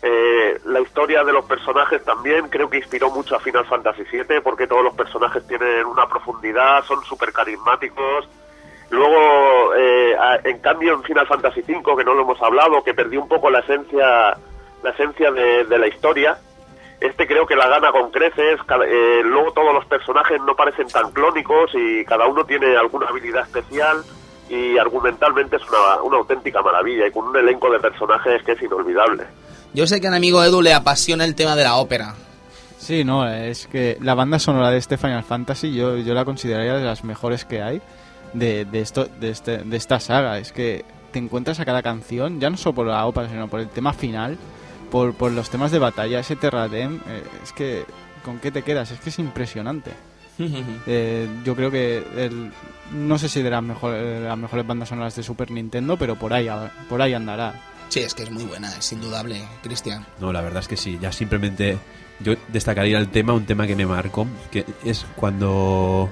Eh, 0.00 0.58
la 0.64 0.80
historia 0.80 1.24
de 1.24 1.32
los 1.32 1.44
personajes 1.44 2.04
también 2.04 2.48
creo 2.48 2.70
que 2.70 2.78
inspiró 2.78 3.10
mucho 3.10 3.36
a 3.36 3.40
Final 3.40 3.66
Fantasy 3.66 4.04
VII 4.10 4.40
porque 4.42 4.66
todos 4.66 4.84
los 4.84 4.94
personajes 4.94 5.46
tienen 5.46 5.84
una 5.86 6.08
profundidad, 6.08 6.84
son 6.84 7.02
súper 7.04 7.32
carismáticos. 7.32 8.28
Luego, 8.90 9.74
eh, 9.74 10.16
en 10.44 10.58
cambio, 10.60 10.94
en 10.94 11.02
Final 11.02 11.26
Fantasy 11.26 11.60
V, 11.60 11.96
que 11.96 12.04
no 12.04 12.14
lo 12.14 12.22
hemos 12.22 12.40
hablado, 12.40 12.82
que 12.82 12.94
perdió 12.94 13.20
un 13.20 13.28
poco 13.28 13.50
la 13.50 13.58
esencia, 13.58 14.36
la 14.82 14.90
esencia 14.90 15.30
de, 15.30 15.64
de 15.64 15.78
la 15.78 15.88
historia, 15.88 16.38
este 17.00 17.26
creo 17.26 17.46
que 17.46 17.54
la 17.56 17.68
gana 17.68 17.90
con 17.92 18.10
creces. 18.10 18.60
cada- 18.66 18.86
eh, 18.86 19.22
luego 19.24 19.52
todos 19.52 19.72
los 19.74 19.84
personajes 19.86 20.40
no 20.46 20.54
parecen 20.56 20.88
tan 20.88 21.10
clónicos 21.12 21.70
y 21.74 22.04
cada 22.04 22.26
uno 22.26 22.44
tiene 22.44 22.76
alguna 22.76 23.06
habilidad 23.08 23.42
especial 23.44 23.98
y 24.48 24.78
argumentalmente 24.78 25.56
es 25.56 25.62
una, 25.68 26.02
una 26.02 26.16
auténtica 26.18 26.62
maravilla 26.62 27.06
y 27.06 27.10
con 27.12 27.26
un 27.28 27.36
elenco 27.36 27.70
de 27.70 27.78
personajes 27.80 28.42
que 28.44 28.52
es 28.52 28.62
inolvidable. 28.62 29.24
Yo 29.74 29.86
sé 29.86 30.00
que 30.00 30.06
a 30.08 30.10
mi 30.10 30.16
amigo 30.16 30.42
Edu 30.42 30.62
le 30.62 30.72
apasiona 30.74 31.24
el 31.24 31.34
tema 31.34 31.54
de 31.54 31.64
la 31.64 31.76
ópera. 31.76 32.14
Sí, 32.78 33.04
no, 33.04 33.28
es 33.28 33.66
que 33.66 33.98
la 34.00 34.14
banda 34.14 34.38
sonora 34.38 34.70
de 34.70 34.78
este 34.78 34.96
Final 34.96 35.22
Fantasy 35.24 35.74
yo, 35.74 35.96
yo 35.98 36.14
la 36.14 36.24
consideraría 36.24 36.74
de 36.74 36.84
las 36.84 37.04
mejores 37.04 37.44
que 37.44 37.60
hay 37.60 37.82
de, 38.32 38.64
de, 38.64 38.80
esto, 38.80 39.04
de, 39.20 39.30
este, 39.30 39.58
de 39.58 39.76
esta 39.76 40.00
saga. 40.00 40.38
Es 40.38 40.52
que 40.52 40.84
te 41.12 41.18
encuentras 41.18 41.60
a 41.60 41.64
cada 41.64 41.82
canción, 41.82 42.40
ya 42.40 42.48
no 42.50 42.56
solo 42.56 42.74
por 42.76 42.86
la 42.86 43.04
ópera, 43.06 43.28
sino 43.28 43.48
por 43.48 43.60
el 43.60 43.68
tema 43.68 43.92
final, 43.92 44.38
por, 44.90 45.14
por 45.14 45.32
los 45.32 45.50
temas 45.50 45.70
de 45.70 45.78
batalla, 45.78 46.18
ese 46.20 46.36
Terradem, 46.36 47.00
eh, 47.08 47.22
es 47.42 47.52
que 47.52 47.84
¿con 48.24 48.38
qué 48.38 48.50
te 48.50 48.62
quedas? 48.62 48.90
Es 48.90 49.00
que 49.00 49.10
es 49.10 49.18
impresionante. 49.18 49.92
Eh, 50.86 51.28
yo 51.44 51.56
creo 51.56 51.68
que 51.70 51.98
el, 52.16 52.52
no 52.92 53.18
sé 53.18 53.28
si 53.28 53.42
de 53.42 53.50
las, 53.50 53.62
mejor- 53.62 53.94
eh, 53.96 54.20
las 54.20 54.38
mejores 54.38 54.64
bandas 54.66 54.88
sonoras 54.88 55.16
de 55.16 55.22
Super 55.24 55.50
Nintendo, 55.50 55.96
pero 55.96 56.14
por 56.16 56.32
ahí, 56.32 56.48
por 56.88 57.02
ahí 57.02 57.12
andará. 57.12 57.54
Sí, 57.88 58.00
es 58.00 58.14
que 58.14 58.22
es 58.22 58.30
muy 58.30 58.44
buena, 58.44 58.68
es 58.76 58.92
indudable, 58.92 59.42
Cristian. 59.62 60.06
No, 60.20 60.32
la 60.32 60.40
verdad 60.40 60.60
es 60.60 60.68
que 60.68 60.76
sí. 60.76 60.96
Ya 61.02 61.10
simplemente 61.10 61.76
yo 62.20 62.34
destacaría 62.52 62.98
el 62.98 63.08
tema, 63.08 63.32
un 63.32 63.46
tema 63.46 63.66
que 63.66 63.74
me 63.74 63.84
marcó, 63.86 64.26
que 64.52 64.64
es 64.84 65.04
cuando 65.16 66.08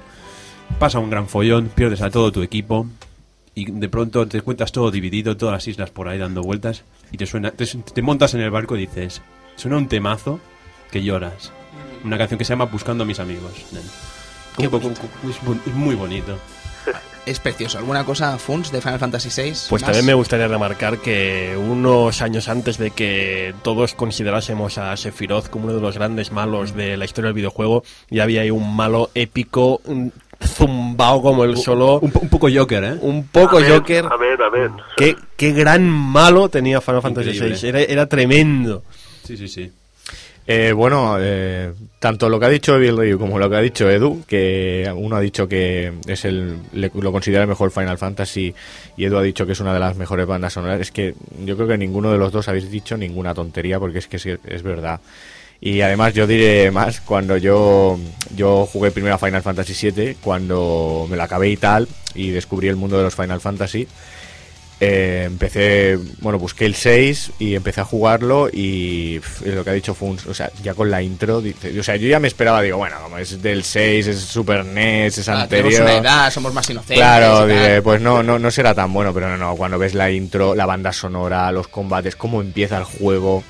pasa 0.80 0.98
un 0.98 1.08
gran 1.10 1.28
follón, 1.28 1.68
pierdes 1.68 2.02
a 2.02 2.10
todo 2.10 2.32
tu 2.32 2.42
equipo 2.42 2.86
y 3.56 3.64
de 3.72 3.88
pronto 3.88 4.28
te 4.28 4.36
encuentras 4.38 4.70
todo 4.70 4.90
dividido, 4.90 5.36
todas 5.36 5.54
las 5.54 5.66
islas 5.66 5.90
por 5.90 6.08
ahí 6.08 6.18
dando 6.18 6.42
vueltas 6.42 6.84
y 7.10 7.16
te 7.16 7.24
suena, 7.26 7.50
te, 7.52 7.64
te 7.66 8.02
montas 8.02 8.34
en 8.34 8.42
el 8.42 8.50
barco 8.50 8.76
y 8.76 8.80
dices, 8.80 9.22
suena 9.56 9.78
un 9.78 9.88
temazo 9.88 10.38
que 10.90 11.02
lloras. 11.02 11.52
Una 12.04 12.18
canción 12.18 12.36
que 12.38 12.44
se 12.44 12.50
llama 12.52 12.66
Buscando 12.66 13.02
a 13.04 13.06
mis 13.06 13.18
amigos. 13.18 13.52
Qué 14.58 14.66
Un 14.68 14.70
poco- 14.70 14.90
es 15.66 15.74
muy 15.74 15.94
bonito. 15.96 16.38
Es 17.26 17.40
precioso. 17.40 17.78
¿Alguna 17.78 18.04
cosa, 18.04 18.38
Funs, 18.38 18.70
de 18.70 18.80
Final 18.80 19.00
Fantasy 19.00 19.30
VI? 19.30 19.50
Pues 19.68 19.82
más? 19.82 19.86
también 19.88 20.06
me 20.06 20.14
gustaría 20.14 20.46
remarcar 20.46 20.98
que 20.98 21.56
unos 21.58 22.22
años 22.22 22.48
antes 22.48 22.78
de 22.78 22.92
que 22.92 23.52
todos 23.62 23.94
considerásemos 23.94 24.78
a 24.78 24.96
Sephiroth 24.96 25.48
como 25.50 25.64
uno 25.64 25.74
de 25.74 25.80
los 25.80 25.96
grandes 25.96 26.30
malos 26.30 26.76
de 26.76 26.96
la 26.96 27.04
historia 27.04 27.26
del 27.30 27.34
videojuego, 27.34 27.82
ya 28.10 28.22
había 28.22 28.42
ahí 28.42 28.52
un 28.52 28.76
malo 28.76 29.10
épico, 29.16 29.80
un 30.40 30.46
zumbao 30.48 31.22
como 31.22 31.44
el 31.44 31.56
solo, 31.56 31.98
Un, 32.00 32.10
po- 32.10 32.20
un 32.20 32.28
poco 32.28 32.48
Joker, 32.52 32.84
¿eh? 32.84 32.94
un 33.00 33.26
poco 33.28 33.58
Joker. 33.66 34.04
Amén, 34.10 34.36
amén. 34.46 34.72
Qué, 34.96 35.16
qué 35.36 35.52
gran 35.52 35.88
malo 35.88 36.48
tenía 36.48 36.80
Final 36.80 37.02
Fantasy. 37.02 37.38
VI, 37.40 37.68
era, 37.68 37.80
era 37.82 38.06
tremendo. 38.06 38.82
Sí, 39.24 39.36
sí, 39.36 39.48
sí. 39.48 39.70
Eh, 40.48 40.70
bueno, 40.72 41.16
eh, 41.18 41.72
tanto 41.98 42.28
lo 42.28 42.38
que 42.38 42.46
ha 42.46 42.48
dicho 42.48 42.76
Evil 42.76 42.96
Ryu 42.96 43.18
como 43.18 43.36
lo 43.36 43.50
que 43.50 43.56
ha 43.56 43.60
dicho 43.60 43.90
Edu, 43.90 44.22
que 44.28 44.88
uno 44.94 45.16
ha 45.16 45.20
dicho 45.20 45.48
que 45.48 45.92
es 46.06 46.24
el 46.24 46.56
le- 46.72 46.92
lo 46.94 47.10
considera 47.10 47.42
el 47.42 47.48
mejor 47.48 47.72
Final 47.72 47.98
Fantasy 47.98 48.54
y 48.96 49.04
Edu 49.04 49.16
ha 49.18 49.22
dicho 49.22 49.44
que 49.44 49.52
es 49.54 49.60
una 49.60 49.74
de 49.74 49.80
las 49.80 49.96
mejores 49.96 50.24
bandas 50.24 50.52
sonoras, 50.52 50.80
es 50.80 50.92
que 50.92 51.14
yo 51.44 51.56
creo 51.56 51.66
que 51.66 51.76
ninguno 51.76 52.12
de 52.12 52.18
los 52.18 52.30
dos 52.30 52.46
habéis 52.46 52.70
dicho 52.70 52.96
ninguna 52.96 53.34
tontería 53.34 53.80
porque 53.80 53.98
es 53.98 54.06
que 54.06 54.20
sí, 54.20 54.30
es 54.46 54.62
verdad. 54.62 55.00
Y 55.60 55.80
además 55.80 56.12
yo 56.14 56.26
diré 56.26 56.70
más, 56.70 57.00
cuando 57.00 57.36
yo, 57.38 57.98
yo 58.36 58.66
jugué 58.66 58.90
primero 58.90 59.14
a 59.14 59.18
Final 59.18 59.42
Fantasy 59.42 59.90
VII, 59.90 60.16
cuando 60.22 61.06
me 61.10 61.16
lo 61.16 61.22
acabé 61.22 61.48
y 61.50 61.56
tal, 61.56 61.88
y 62.14 62.30
descubrí 62.30 62.68
el 62.68 62.76
mundo 62.76 62.96
de 62.98 63.04
los 63.04 63.14
Final 63.14 63.40
Fantasy, 63.40 63.88
eh, 64.78 65.22
empecé, 65.24 65.98
bueno, 66.20 66.38
busqué 66.38 66.66
el 66.66 66.74
6 66.74 67.30
y 67.38 67.54
empecé 67.54 67.80
a 67.80 67.84
jugarlo 67.86 68.50
y 68.52 69.18
lo 69.46 69.64
que 69.64 69.70
ha 69.70 69.72
dicho 69.72 69.94
Funs, 69.94 70.26
o 70.26 70.34
sea, 70.34 70.50
ya 70.62 70.74
con 70.74 70.90
la 70.90 71.00
intro, 71.00 71.40
dice- 71.40 71.80
o 71.80 71.82
sea, 71.82 71.96
yo 71.96 72.06
ya 72.06 72.20
me 72.20 72.28
esperaba, 72.28 72.60
digo, 72.60 72.76
bueno, 72.76 72.96
como 73.02 73.16
es 73.16 73.40
del 73.40 73.64
6, 73.64 74.06
es 74.08 74.20
Super 74.20 74.66
NES, 74.66 75.16
es 75.16 75.28
Ah, 75.30 75.40
anterior. 75.42 75.80
una 75.82 75.96
edad, 75.96 76.30
somos 76.30 76.52
más 76.52 76.68
inocentes. 76.68 76.98
Claro, 76.98 77.46
diré, 77.46 77.80
pues 77.80 78.02
no, 78.02 78.22
no, 78.22 78.38
no 78.38 78.50
será 78.50 78.74
tan 78.74 78.92
bueno, 78.92 79.14
pero 79.14 79.30
no, 79.30 79.38
no, 79.38 79.56
cuando 79.56 79.78
ves 79.78 79.94
la 79.94 80.10
intro, 80.10 80.54
la 80.54 80.66
banda 80.66 80.92
sonora, 80.92 81.50
los 81.52 81.68
combates, 81.68 82.14
cómo 82.14 82.42
empieza 82.42 82.76
el 82.76 82.84
juego, 82.84 83.42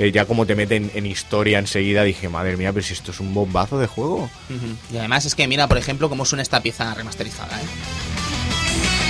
eh, 0.00 0.12
ya 0.12 0.24
como 0.24 0.46
te 0.46 0.54
meten 0.54 0.90
en 0.94 1.04
historia 1.04 1.58
enseguida, 1.58 2.02
dije, 2.04 2.30
madre 2.30 2.56
mía, 2.56 2.72
pero 2.72 2.82
si 2.82 2.94
esto 2.94 3.10
es 3.10 3.20
un 3.20 3.34
bombazo 3.34 3.78
de 3.78 3.86
juego. 3.86 4.30
Y 4.90 4.96
además 4.96 5.26
es 5.26 5.34
que 5.34 5.46
mira, 5.46 5.68
por 5.68 5.76
ejemplo, 5.76 6.08
cómo 6.08 6.24
suena 6.24 6.42
esta 6.42 6.62
pieza 6.62 6.94
remasterizada. 6.94 7.60
¿eh? 7.60 9.09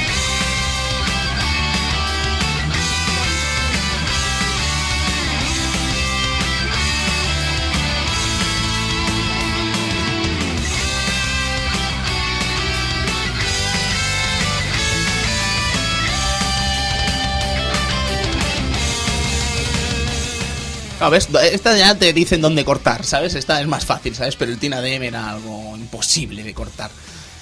A 21.01 21.09
ver, 21.09 21.23
esta 21.51 21.77
ya 21.79 21.99
te 21.99 22.13
dicen 22.13 22.43
dónde 22.43 22.63
cortar, 22.63 23.05
¿sabes? 23.05 23.35
Esta 23.35 23.59
es 23.59 23.67
más 23.67 23.87
fácil, 23.87 24.15
¿sabes? 24.15 24.37
Pero 24.37 24.53
el 24.53 24.59
Tina 24.59 24.83
DM 24.83 25.05
era 25.05 25.31
algo 25.31 25.75
imposible 25.75 26.43
de 26.43 26.53
cortar. 26.53 26.91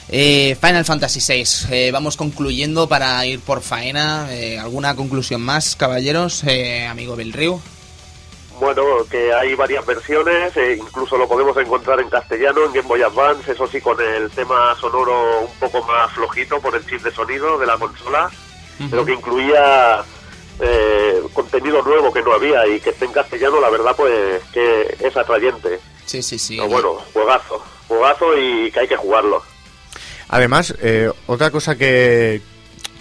Eh, 0.09 0.57
Final 0.61 0.85
Fantasy 0.85 1.21
VI, 1.21 1.75
eh, 1.75 1.91
vamos 1.93 2.17
concluyendo 2.17 2.89
para 2.89 3.27
ir 3.27 3.41
por 3.41 3.61
faena. 3.61 4.29
Eh, 4.31 4.61
¿Alguna 4.61 4.95
conclusión 4.95 5.43
más, 5.43 5.75
caballeros? 5.75 6.45
Eh, 6.45 6.87
amigo 6.87 7.17
Belriu. 7.17 7.61
Bueno, 8.61 8.83
que 9.11 9.33
hay 9.33 9.55
varias 9.55 9.85
versiones, 9.85 10.53
incluso 10.77 11.17
lo 11.17 11.29
podemos 11.29 11.57
encontrar 11.57 12.01
en 12.01 12.09
castellano, 12.09 12.65
en 12.65 12.73
Game 12.73 12.89
Boy 12.89 13.03
Advance, 13.03 13.53
eso 13.53 13.69
sí, 13.69 13.81
con 13.81 13.97
el 14.01 14.31
tema 14.31 14.75
sonoro 14.81 15.43
un 15.43 15.59
poco 15.61 15.87
más 15.87 16.13
flojito 16.13 16.61
por 16.61 16.75
el 16.75 16.85
chip 16.85 17.03
de 17.03 17.13
sonido 17.13 17.57
de 17.57 17.67
la 17.67 17.77
consola, 17.77 18.29
pero 18.91 19.05
que 19.05 19.13
incluía 19.13 20.05
eh, 20.61 21.23
contenido 21.33 21.83
nuevo 21.83 22.13
que 22.13 22.23
no 22.23 22.33
había 22.33 22.67
y 22.67 22.81
que 22.81 22.91
esté 22.91 23.05
en 23.05 23.13
castellano, 23.13 23.61
la 23.61 23.71
verdad, 23.71 23.95
pues 23.97 24.43
que 24.53 24.97
es 25.01 25.17
atrayente. 25.17 25.79
Sí, 26.07 26.23
sí, 26.23 26.39
sí. 26.39 26.57
Pero 26.57 26.69
bueno, 26.69 26.95
juegazo, 27.13 27.63
juegazo 27.87 28.37
y 28.39 28.71
que 28.71 28.81
hay 28.81 28.89
que 28.89 28.97
jugarlo. 28.97 29.43
Además, 30.29 30.75
eh, 30.83 31.11
otra 31.27 31.51
cosa 31.51 31.77
que, 31.77 32.41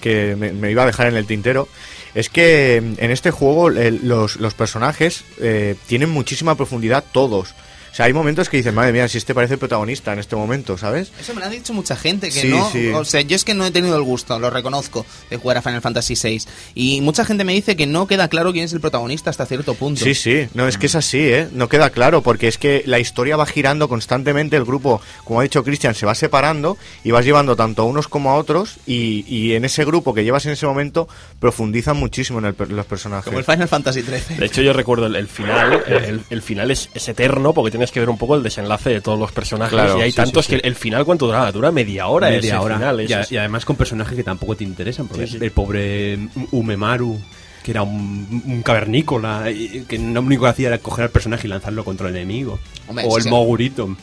que 0.01 0.35
me, 0.35 0.51
me 0.53 0.71
iba 0.71 0.83
a 0.83 0.87
dejar 0.87 1.07
en 1.07 1.15
el 1.17 1.25
tintero 1.27 1.67
es 2.15 2.29
que 2.29 2.77
en 2.77 3.11
este 3.11 3.31
juego 3.31 3.67
el- 3.69 4.07
los, 4.07 4.37
los 4.37 4.53
personajes 4.53 5.23
eh, 5.39 5.75
tienen 5.87 6.09
muchísima 6.09 6.55
profundidad 6.55 7.03
todos. 7.11 7.53
O 7.97 7.99
sea, 7.99 8.05
hay 8.05 8.13
momentos 8.13 8.47
que 8.47 8.57
dicen, 8.57 8.75
madre 8.75 8.93
mía, 8.93 9.07
si 9.07 9.17
este 9.17 9.33
parece 9.33 9.55
el 9.55 9.59
protagonista 9.59 10.13
en 10.13 10.19
este 10.19 10.35
momento, 10.35 10.77
¿sabes? 10.77 11.11
Eso 11.19 11.33
me 11.33 11.39
lo 11.39 11.47
ha 11.47 11.49
dicho 11.49 11.73
mucha 11.73 11.95
gente 11.95 12.27
que 12.29 12.41
Sí, 12.41 12.47
no. 12.49 12.69
sí. 12.69 12.89
O 12.89 13.03
sea, 13.03 13.21
yo 13.21 13.35
es 13.35 13.43
que 13.43 13.55
no 13.55 13.65
he 13.65 13.71
tenido 13.71 13.95
el 13.97 14.03
gusto, 14.03 14.37
lo 14.37 14.51
reconozco, 14.51 15.03
de 15.31 15.37
jugar 15.37 15.57
a 15.57 15.61
Final 15.63 15.81
Fantasy 15.81 16.13
VI. 16.13 16.41
Y 16.75 17.01
mucha 17.01 17.25
gente 17.25 17.43
me 17.43 17.53
dice 17.53 17.75
que 17.75 17.87
no 17.87 18.05
queda 18.05 18.27
claro 18.27 18.51
quién 18.53 18.65
es 18.65 18.73
el 18.73 18.81
protagonista 18.81 19.31
hasta 19.31 19.47
cierto 19.47 19.73
punto. 19.73 20.03
Sí, 20.03 20.13
sí, 20.13 20.47
no, 20.53 20.67
es 20.67 20.77
que 20.77 20.85
es 20.85 20.93
así, 20.93 21.17
¿eh? 21.21 21.47
No 21.51 21.69
queda 21.69 21.89
claro, 21.89 22.21
porque 22.21 22.47
es 22.47 22.59
que 22.59 22.83
la 22.85 22.99
historia 22.99 23.35
va 23.35 23.47
girando 23.47 23.89
constantemente, 23.89 24.57
el 24.57 24.63
grupo, 24.65 25.01
como 25.23 25.39
ha 25.39 25.43
dicho 25.43 25.63
Cristian, 25.63 25.95
se 25.95 26.05
va 26.05 26.13
separando 26.13 26.77
y 27.03 27.09
vas 27.09 27.25
llevando 27.25 27.55
tanto 27.55 27.81
a 27.81 27.85
unos 27.85 28.07
como 28.07 28.29
a 28.29 28.35
otros, 28.35 28.75
y, 28.85 29.25
y 29.27 29.55
en 29.55 29.65
ese 29.65 29.85
grupo 29.85 30.13
que 30.13 30.23
llevas 30.23 30.45
en 30.45 30.51
ese 30.51 30.67
momento 30.67 31.07
profundizan 31.39 31.97
muchísimo 31.97 32.37
en 32.37 32.45
el 32.45 32.55
los 32.69 32.85
personajes. 32.85 33.25
Como 33.25 33.39
el 33.39 33.43
Final 33.45 33.67
Fantasy 33.67 34.03
XIII. 34.03 34.37
De 34.37 34.45
hecho, 34.45 34.61
yo 34.61 34.71
recuerdo 34.73 35.07
el, 35.07 35.15
el 35.15 35.27
final. 35.27 35.83
El, 35.87 36.21
el 36.29 36.41
final 36.43 36.69
es, 36.69 36.91
es 36.93 37.07
eterno 37.07 37.53
porque 37.53 37.71
tienes 37.71 37.86
que 37.91 37.99
ver 37.99 38.09
un 38.09 38.17
poco 38.17 38.35
el 38.35 38.43
desenlace 38.43 38.89
de 38.89 39.01
todos 39.01 39.17
los 39.19 39.31
personajes. 39.31 39.73
Claro, 39.73 39.97
y 39.99 40.01
hay 40.03 40.11
sí, 40.11 40.17
tantos 40.17 40.45
sí, 40.45 40.55
sí. 40.55 40.61
que 40.61 40.67
el 40.67 40.75
final, 40.75 41.05
¿cuánto 41.05 41.25
dura? 41.27 41.51
Dura 41.51 41.71
media 41.71 42.07
hora. 42.07 42.27
Media 42.29 42.39
ese 42.55 42.57
hora. 42.57 42.75
final, 42.77 43.01
y, 43.01 43.13
a- 43.13 43.21
además 43.39 43.65
con 43.65 43.75
personajes 43.75 44.15
que 44.15 44.23
tampoco 44.23 44.55
te 44.55 44.63
interesan, 44.63 45.07
porque 45.07 45.27
Sí, 45.27 45.37
sí. 45.37 45.45
el 45.45 45.51
pobre 45.51 46.17
Umemaru, 46.51 47.19
que 47.63 47.71
era 47.71 47.83
un, 47.83 48.43
un 48.45 48.61
cavernícola, 48.63 49.49
y- 49.51 49.85
que 49.87 49.97
lo 49.97 50.21
único 50.21 50.43
que 50.43 50.49
hacía 50.49 50.67
era 50.69 50.77
coger 50.79 51.05
al 51.05 51.11
personaje 51.11 51.47
y 51.47 51.49
lanzarlo 51.49 51.83
contra 51.83 52.09
el 52.09 52.15
enemigo. 52.15 52.59
Hombre, 52.87 53.05
o 53.07 53.11
sí, 53.11 53.17
el 53.17 53.23
sí. 53.23 53.29
Mogurito. 53.29 53.95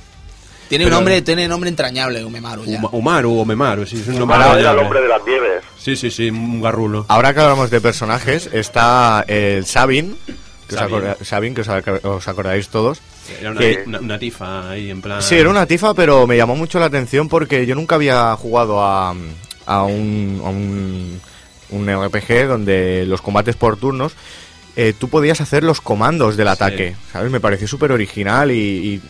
Tiene, 0.68 0.84
Pero- 0.84 0.96
un 0.96 1.00
nombre, 1.04 1.20
tiene 1.22 1.46
nombre 1.46 1.68
entrañable, 1.68 2.24
Umemaru. 2.24 2.64
Ya. 2.64 2.78
Uma- 2.80 2.88
Umaru 2.92 3.38
o 3.38 3.44
Memaru, 3.44 3.84
sí, 3.86 3.96
es 4.00 4.08
un 4.08 4.18
nombre 4.18 4.38
era 4.58 4.72
el 4.72 4.78
hombre 4.78 5.02
de 5.02 5.08
las 5.08 5.24
nieves. 5.26 5.62
Sí, 5.78 5.94
sí, 5.94 6.10
sí, 6.10 6.30
un 6.30 6.62
garrulo. 6.62 7.04
Ahora 7.08 7.34
que 7.34 7.40
hablamos 7.40 7.70
de 7.70 7.80
personajes, 7.82 8.48
está 8.50 9.24
el 9.28 9.66
Sabin, 9.66 10.16
que, 10.66 10.74
Os, 10.74 10.80
acorda- 10.80 11.16
Sabin, 11.22 11.54
que 11.54 11.60
os 11.60 12.26
acordáis 12.28 12.68
todos. 12.68 12.98
Era 13.40 13.50
una, 13.52 13.60
que- 13.60 13.84
una- 13.86 14.00
una 14.00 14.18
tifa 14.18 14.70
ahí 14.70 14.90
en 14.90 15.00
plan... 15.02 15.22
Sí, 15.22 15.34
era 15.36 15.48
una 15.50 15.66
tifa, 15.66 15.94
pero 15.94 16.26
me 16.26 16.36
llamó 16.36 16.56
mucho 16.56 16.78
la 16.78 16.86
atención 16.86 17.28
porque 17.28 17.64
yo 17.66 17.74
nunca 17.74 17.94
había 17.94 18.34
jugado 18.36 18.82
a, 18.84 19.14
a 19.66 19.82
un, 19.84 20.40
a 20.44 20.48
un, 20.50 21.20
un 21.70 22.04
RPG 22.04 22.46
donde 22.46 23.04
los 23.06 23.22
combates 23.22 23.56
por 23.56 23.76
turnos, 23.76 24.12
eh, 24.76 24.92
tú 24.98 25.08
podías 25.08 25.40
hacer 25.40 25.62
los 25.64 25.80
comandos 25.80 26.36
del 26.36 26.48
ataque, 26.48 26.96
¿sabes? 27.12 27.30
Me 27.30 27.40
pareció 27.40 27.66
súper 27.68 27.92
original 27.92 28.50
y, 28.50 28.54
y, 28.94 29.02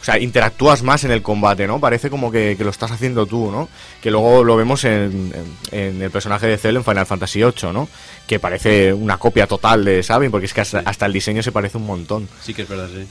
O 0.00 0.04
sea, 0.04 0.18
interactúas 0.18 0.82
más 0.82 1.04
en 1.04 1.10
el 1.12 1.22
combate, 1.22 1.66
¿no? 1.66 1.78
Parece 1.78 2.08
como 2.10 2.32
que, 2.32 2.56
que 2.58 2.64
lo 2.64 2.70
estás 2.70 2.90
haciendo 2.90 3.26
tú, 3.26 3.50
¿no? 3.50 3.68
Que 4.02 4.10
luego 4.10 4.42
lo 4.42 4.56
vemos 4.56 4.82
en, 4.84 5.30
en- 5.70 5.78
en 5.96 6.02
el 6.02 6.10
personaje 6.10 6.46
de 6.46 6.56
Cell 6.58 6.76
en 6.76 6.84
Final 6.84 7.06
Fantasy 7.06 7.38
VIII, 7.44 7.72
¿no? 7.72 7.88
Que 8.26 8.40
parece 8.40 8.92
una 8.94 9.16
copia 9.18 9.46
total 9.46 9.84
de 9.84 10.02
Sabin, 10.02 10.30
porque 10.30 10.46
es 10.46 10.54
que 10.54 10.62
hasta, 10.62 10.80
hasta 10.80 11.06
el 11.06 11.12
diseño 11.12 11.42
se 11.42 11.52
parece 11.52 11.76
un 11.78 11.86
montón. 11.86 12.28
Sí 12.42 12.52
que 12.54 12.62
es 12.62 12.68
verdad, 12.68 12.88
sí. 12.92 13.06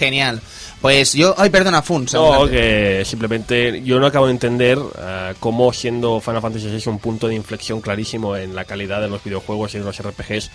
Genial. 0.00 0.40
Pues 0.80 1.12
yo. 1.12 1.34
Ay, 1.36 1.50
perdona, 1.50 1.82
Fun. 1.82 2.06
No, 2.14 2.48
que 2.48 3.02
simplemente 3.04 3.82
yo 3.82 4.00
no 4.00 4.06
acabo 4.06 4.24
de 4.24 4.32
entender 4.32 4.78
eh, 4.98 5.34
cómo 5.38 5.74
siendo 5.74 6.22
Final 6.22 6.40
Fantasy 6.40 6.68
VI 6.68 6.88
un 6.88 6.98
punto 6.98 7.28
de 7.28 7.34
inflexión 7.34 7.82
clarísimo 7.82 8.34
en 8.34 8.54
la 8.54 8.64
calidad 8.64 9.02
de 9.02 9.08
los 9.08 9.22
videojuegos 9.22 9.74
y 9.74 9.78
de 9.78 9.84
los 9.84 10.02
RPGs 10.02 10.50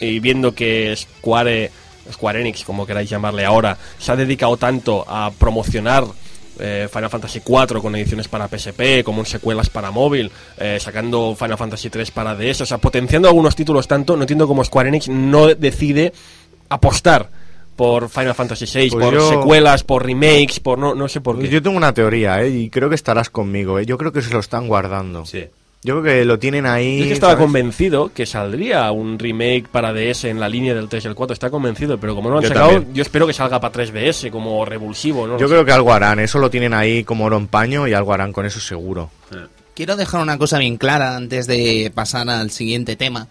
y 0.00 0.18
viendo 0.18 0.56
que 0.56 0.92
Square, 0.96 1.70
Square 2.12 2.40
Enix, 2.40 2.64
como 2.64 2.84
queráis 2.84 3.08
llamarle 3.08 3.44
ahora, 3.44 3.78
se 3.96 4.10
ha 4.10 4.16
dedicado 4.16 4.56
tanto 4.56 5.04
a 5.06 5.30
promocionar 5.38 6.04
eh, 6.58 6.88
Final 6.92 7.10
Fantasy 7.10 7.40
IV 7.46 7.80
con 7.80 7.94
ediciones 7.94 8.26
para 8.26 8.48
PSP, 8.48 9.04
como 9.04 9.20
en 9.20 9.26
secuelas 9.26 9.70
para 9.70 9.92
móvil, 9.92 10.32
eh, 10.58 10.78
sacando 10.80 11.36
Final 11.38 11.58
Fantasy 11.58 11.90
III 11.94 12.06
para 12.12 12.34
DS, 12.34 12.62
o 12.62 12.66
sea, 12.66 12.78
potenciando 12.78 13.28
algunos 13.28 13.54
títulos 13.54 13.86
tanto, 13.86 14.16
no 14.16 14.24
entiendo 14.24 14.48
cómo 14.48 14.64
Square 14.64 14.88
Enix 14.88 15.08
no 15.08 15.46
decide 15.54 16.12
apostar 16.68 17.38
por 17.80 18.10
Final 18.10 18.34
Fantasy 18.34 18.66
VI, 18.66 18.90
Pues 18.90 19.04
por 19.06 19.14
yo- 19.14 19.28
secuelas, 19.30 19.84
por 19.84 20.04
remakes, 20.04 20.60
por 20.60 20.78
no, 20.78 20.94
no 20.94 21.08
sé 21.08 21.22
por 21.22 21.38
qué. 21.38 21.48
Yo 21.48 21.62
tengo 21.62 21.78
una 21.78 21.94
teoría, 21.94 22.42
¿eh? 22.42 22.50
Y 22.50 22.68
creo 22.68 22.90
que 22.90 22.94
estarás 22.94 23.30
conmigo, 23.30 23.78
¿eh? 23.78 23.86
Yo 23.86 23.96
creo 23.96 24.12
que 24.12 24.20
se 24.20 24.30
lo 24.34 24.38
están 24.40 24.68
guardando. 24.68 25.24
Sí. 25.24 25.46
Yo 25.82 25.94
creo 25.98 26.02
que 26.18 26.24
lo 26.26 26.38
tienen 26.38 26.66
ahí. 26.66 26.98
Yo 26.98 27.04
es 27.04 27.08
que 27.08 27.14
estaba 27.14 27.32
¿sabes? 27.32 27.46
convencido 27.46 28.12
que 28.12 28.26
saldría 28.26 28.90
un 28.92 29.18
remake 29.18 29.64
para 29.72 29.94
DS 29.94 30.24
en 30.28 30.38
la 30.38 30.46
línea 30.50 30.74
del 30.74 30.90
3 30.90 31.06
y 31.06 31.08
el 31.08 31.14
4. 31.14 31.32
Está 31.32 31.48
convencido, 31.48 31.96
pero 31.98 32.14
como 32.14 32.28
no 32.28 32.34
lo 32.34 32.38
han 32.40 32.42
Yo 32.42 32.48
sacado, 32.48 32.70
también. 32.72 32.92
yo 32.94 33.00
espero 33.00 33.26
que 33.26 33.32
salga 33.32 33.58
para 33.60 33.72
3DS 33.72 34.30
como 34.30 34.62
revulsivo. 34.66 35.26
¿no? 35.26 35.38
Yo 35.38 35.48
creo 35.48 35.64
que 35.64 35.72
algo 35.72 35.90
harán, 35.94 36.18
eso 36.20 36.38
lo 36.38 36.50
tienen 36.50 36.74
ahí 36.74 37.02
como 37.02 37.24
oro 37.24 37.38
en 37.38 37.46
paño 37.46 37.88
y 37.88 37.94
algo 37.94 38.12
harán 38.12 38.30
con 38.34 38.44
eso 38.44 38.60
seguro. 38.60 39.10
Quiero 39.72 39.96
dejar 39.96 40.20
una 40.20 40.36
cosa 40.36 40.58
bien 40.58 40.76
clara 40.76 41.16
antes 41.16 41.46
de 41.46 41.90
pasar 41.94 42.28
al 42.28 42.50
siguiente 42.50 42.96
tema. 42.96 43.28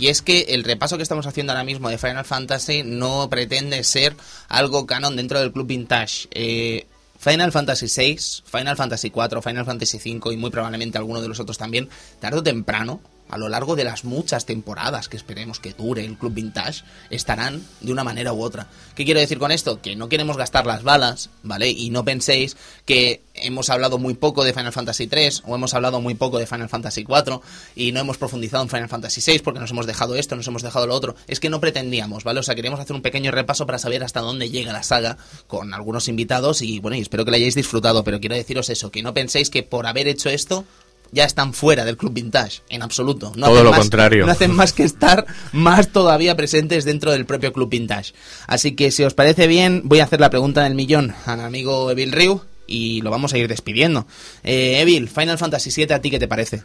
Y 0.00 0.08
es 0.08 0.22
que 0.22 0.46
el 0.48 0.64
repaso 0.64 0.96
que 0.96 1.02
estamos 1.02 1.26
haciendo 1.26 1.52
ahora 1.52 1.62
mismo 1.62 1.90
de 1.90 1.98
Final 1.98 2.24
Fantasy 2.24 2.82
no 2.82 3.28
pretende 3.28 3.84
ser 3.84 4.16
algo 4.48 4.86
canon 4.86 5.14
dentro 5.14 5.38
del 5.38 5.52
Club 5.52 5.66
Vintage. 5.66 6.26
Eh, 6.30 6.86
Final 7.18 7.52
Fantasy 7.52 7.86
VI, 7.86 8.18
Final 8.46 8.78
Fantasy 8.78 9.12
IV, 9.14 9.42
Final 9.42 9.66
Fantasy 9.66 9.98
V 9.98 10.32
y 10.32 10.38
muy 10.38 10.48
probablemente 10.48 10.96
alguno 10.96 11.20
de 11.20 11.28
los 11.28 11.38
otros 11.38 11.58
también, 11.58 11.90
tarde 12.18 12.38
o 12.38 12.42
temprano, 12.42 13.02
a 13.30 13.38
lo 13.38 13.48
largo 13.48 13.76
de 13.76 13.84
las 13.84 14.04
muchas 14.04 14.46
temporadas 14.46 15.08
que 15.08 15.16
esperemos 15.16 15.60
que 15.60 15.72
dure 15.72 16.04
el 16.04 16.18
Club 16.18 16.34
Vintage, 16.34 16.84
estarán 17.10 17.62
de 17.80 17.92
una 17.92 18.04
manera 18.04 18.32
u 18.32 18.42
otra. 18.42 18.66
¿Qué 18.94 19.04
quiero 19.04 19.20
decir 19.20 19.38
con 19.38 19.52
esto? 19.52 19.80
Que 19.80 19.96
no 19.96 20.08
queremos 20.08 20.36
gastar 20.36 20.66
las 20.66 20.82
balas, 20.82 21.30
¿vale? 21.42 21.70
Y 21.70 21.90
no 21.90 22.04
penséis 22.04 22.56
que 22.84 23.22
hemos 23.34 23.70
hablado 23.70 23.98
muy 23.98 24.14
poco 24.14 24.44
de 24.44 24.52
Final 24.52 24.72
Fantasy 24.72 25.08
III 25.10 25.42
o 25.46 25.54
hemos 25.54 25.74
hablado 25.74 26.00
muy 26.00 26.14
poco 26.14 26.38
de 26.38 26.46
Final 26.46 26.68
Fantasy 26.68 27.02
IV 27.02 27.40
y 27.74 27.92
no 27.92 28.00
hemos 28.00 28.18
profundizado 28.18 28.62
en 28.62 28.68
Final 28.68 28.88
Fantasy 28.88 29.20
VI 29.24 29.40
porque 29.40 29.60
nos 29.60 29.70
hemos 29.70 29.86
dejado 29.86 30.16
esto, 30.16 30.36
nos 30.36 30.46
hemos 30.46 30.62
dejado 30.62 30.86
lo 30.86 30.94
otro. 30.94 31.14
Es 31.26 31.40
que 31.40 31.50
no 31.50 31.60
pretendíamos, 31.60 32.24
¿vale? 32.24 32.40
O 32.40 32.42
sea, 32.42 32.54
queríamos 32.54 32.80
hacer 32.80 32.94
un 32.94 33.02
pequeño 33.02 33.30
repaso 33.30 33.66
para 33.66 33.78
saber 33.78 34.04
hasta 34.04 34.20
dónde 34.20 34.50
llega 34.50 34.72
la 34.72 34.82
saga 34.82 35.16
con 35.46 35.74
algunos 35.74 36.08
invitados 36.08 36.62
y 36.62 36.80
bueno, 36.80 36.96
y 36.96 37.00
espero 37.00 37.24
que 37.24 37.30
lo 37.30 37.36
hayáis 37.36 37.54
disfrutado, 37.54 38.04
pero 38.04 38.20
quiero 38.20 38.34
deciros 38.34 38.70
eso, 38.70 38.90
que 38.90 39.02
no 39.02 39.14
penséis 39.14 39.50
que 39.50 39.62
por 39.62 39.86
haber 39.86 40.08
hecho 40.08 40.28
esto 40.28 40.64
ya 41.12 41.24
están 41.24 41.52
fuera 41.54 41.84
del 41.84 41.96
Club 41.96 42.12
Vintage, 42.12 42.62
en 42.68 42.82
absoluto. 42.82 43.32
No 43.36 43.46
Todo 43.46 43.54
hacen 43.56 43.64
lo 43.64 43.70
más- 43.70 43.80
contrario. 43.80 44.26
No 44.26 44.32
hacen 44.32 44.54
más 44.54 44.72
que 44.72 44.84
estar 44.84 45.26
más 45.52 45.88
todavía 45.88 46.36
presentes 46.36 46.84
dentro 46.84 47.10
del 47.10 47.26
propio 47.26 47.52
Club 47.52 47.68
Vintage. 47.70 48.12
Así 48.46 48.76
que 48.76 48.90
si 48.90 49.02
os 49.04 49.14
parece 49.14 49.46
bien, 49.46 49.82
voy 49.84 50.00
a 50.00 50.04
hacer 50.04 50.20
la 50.20 50.30
pregunta 50.30 50.62
del 50.64 50.74
millón 50.74 51.14
al 51.26 51.40
amigo 51.40 51.90
Evil 51.90 52.12
Ryu 52.12 52.40
y 52.66 53.00
lo 53.02 53.10
vamos 53.10 53.32
a 53.34 53.38
ir 53.38 53.48
despidiendo. 53.48 54.06
Eh, 54.44 54.80
Evil, 54.80 55.08
Final 55.08 55.38
Fantasy 55.38 55.70
VII, 55.74 55.94
¿a 55.94 56.00
ti 56.00 56.10
qué 56.10 56.18
te 56.20 56.28
parece? 56.28 56.62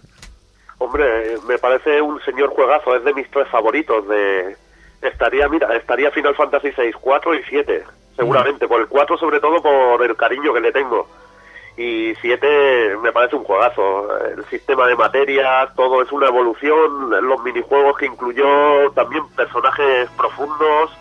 Hombre, 0.77 1.37
me 1.47 1.57
parece 1.57 2.01
un 2.01 2.19
señor 2.23 2.49
juegazo, 2.49 2.95
es 2.95 3.03
de 3.03 3.13
mis 3.13 3.29
tres 3.31 3.47
favoritos. 3.49 4.07
De 4.07 4.55
estaría, 5.01 5.47
mira, 5.47 5.75
estaría 5.75 6.11
Final 6.11 6.35
Fantasy 6.35 6.69
6, 6.75 6.95
4 6.99 7.35
y 7.35 7.39
7, 7.49 7.83
seguramente. 8.17 8.67
Por 8.67 8.81
el 8.81 8.87
4 8.87 9.17
sobre 9.17 9.39
todo 9.39 9.61
por 9.61 10.03
el 10.05 10.15
cariño 10.15 10.53
que 10.53 10.59
le 10.59 10.71
tengo. 10.71 11.07
Y 11.77 12.15
7 12.15 12.97
me 13.01 13.11
parece 13.11 13.35
un 13.35 13.43
juegazo. 13.43 14.07
El 14.27 14.45
sistema 14.45 14.87
de 14.87 14.95
materia, 14.95 15.69
todo 15.75 16.01
es 16.01 16.11
una 16.11 16.27
evolución. 16.27 17.09
Los 17.27 17.43
minijuegos 17.43 17.97
que 17.97 18.05
incluyó, 18.05 18.91
también 18.91 19.27
personajes 19.35 20.09
profundos. 20.11 20.91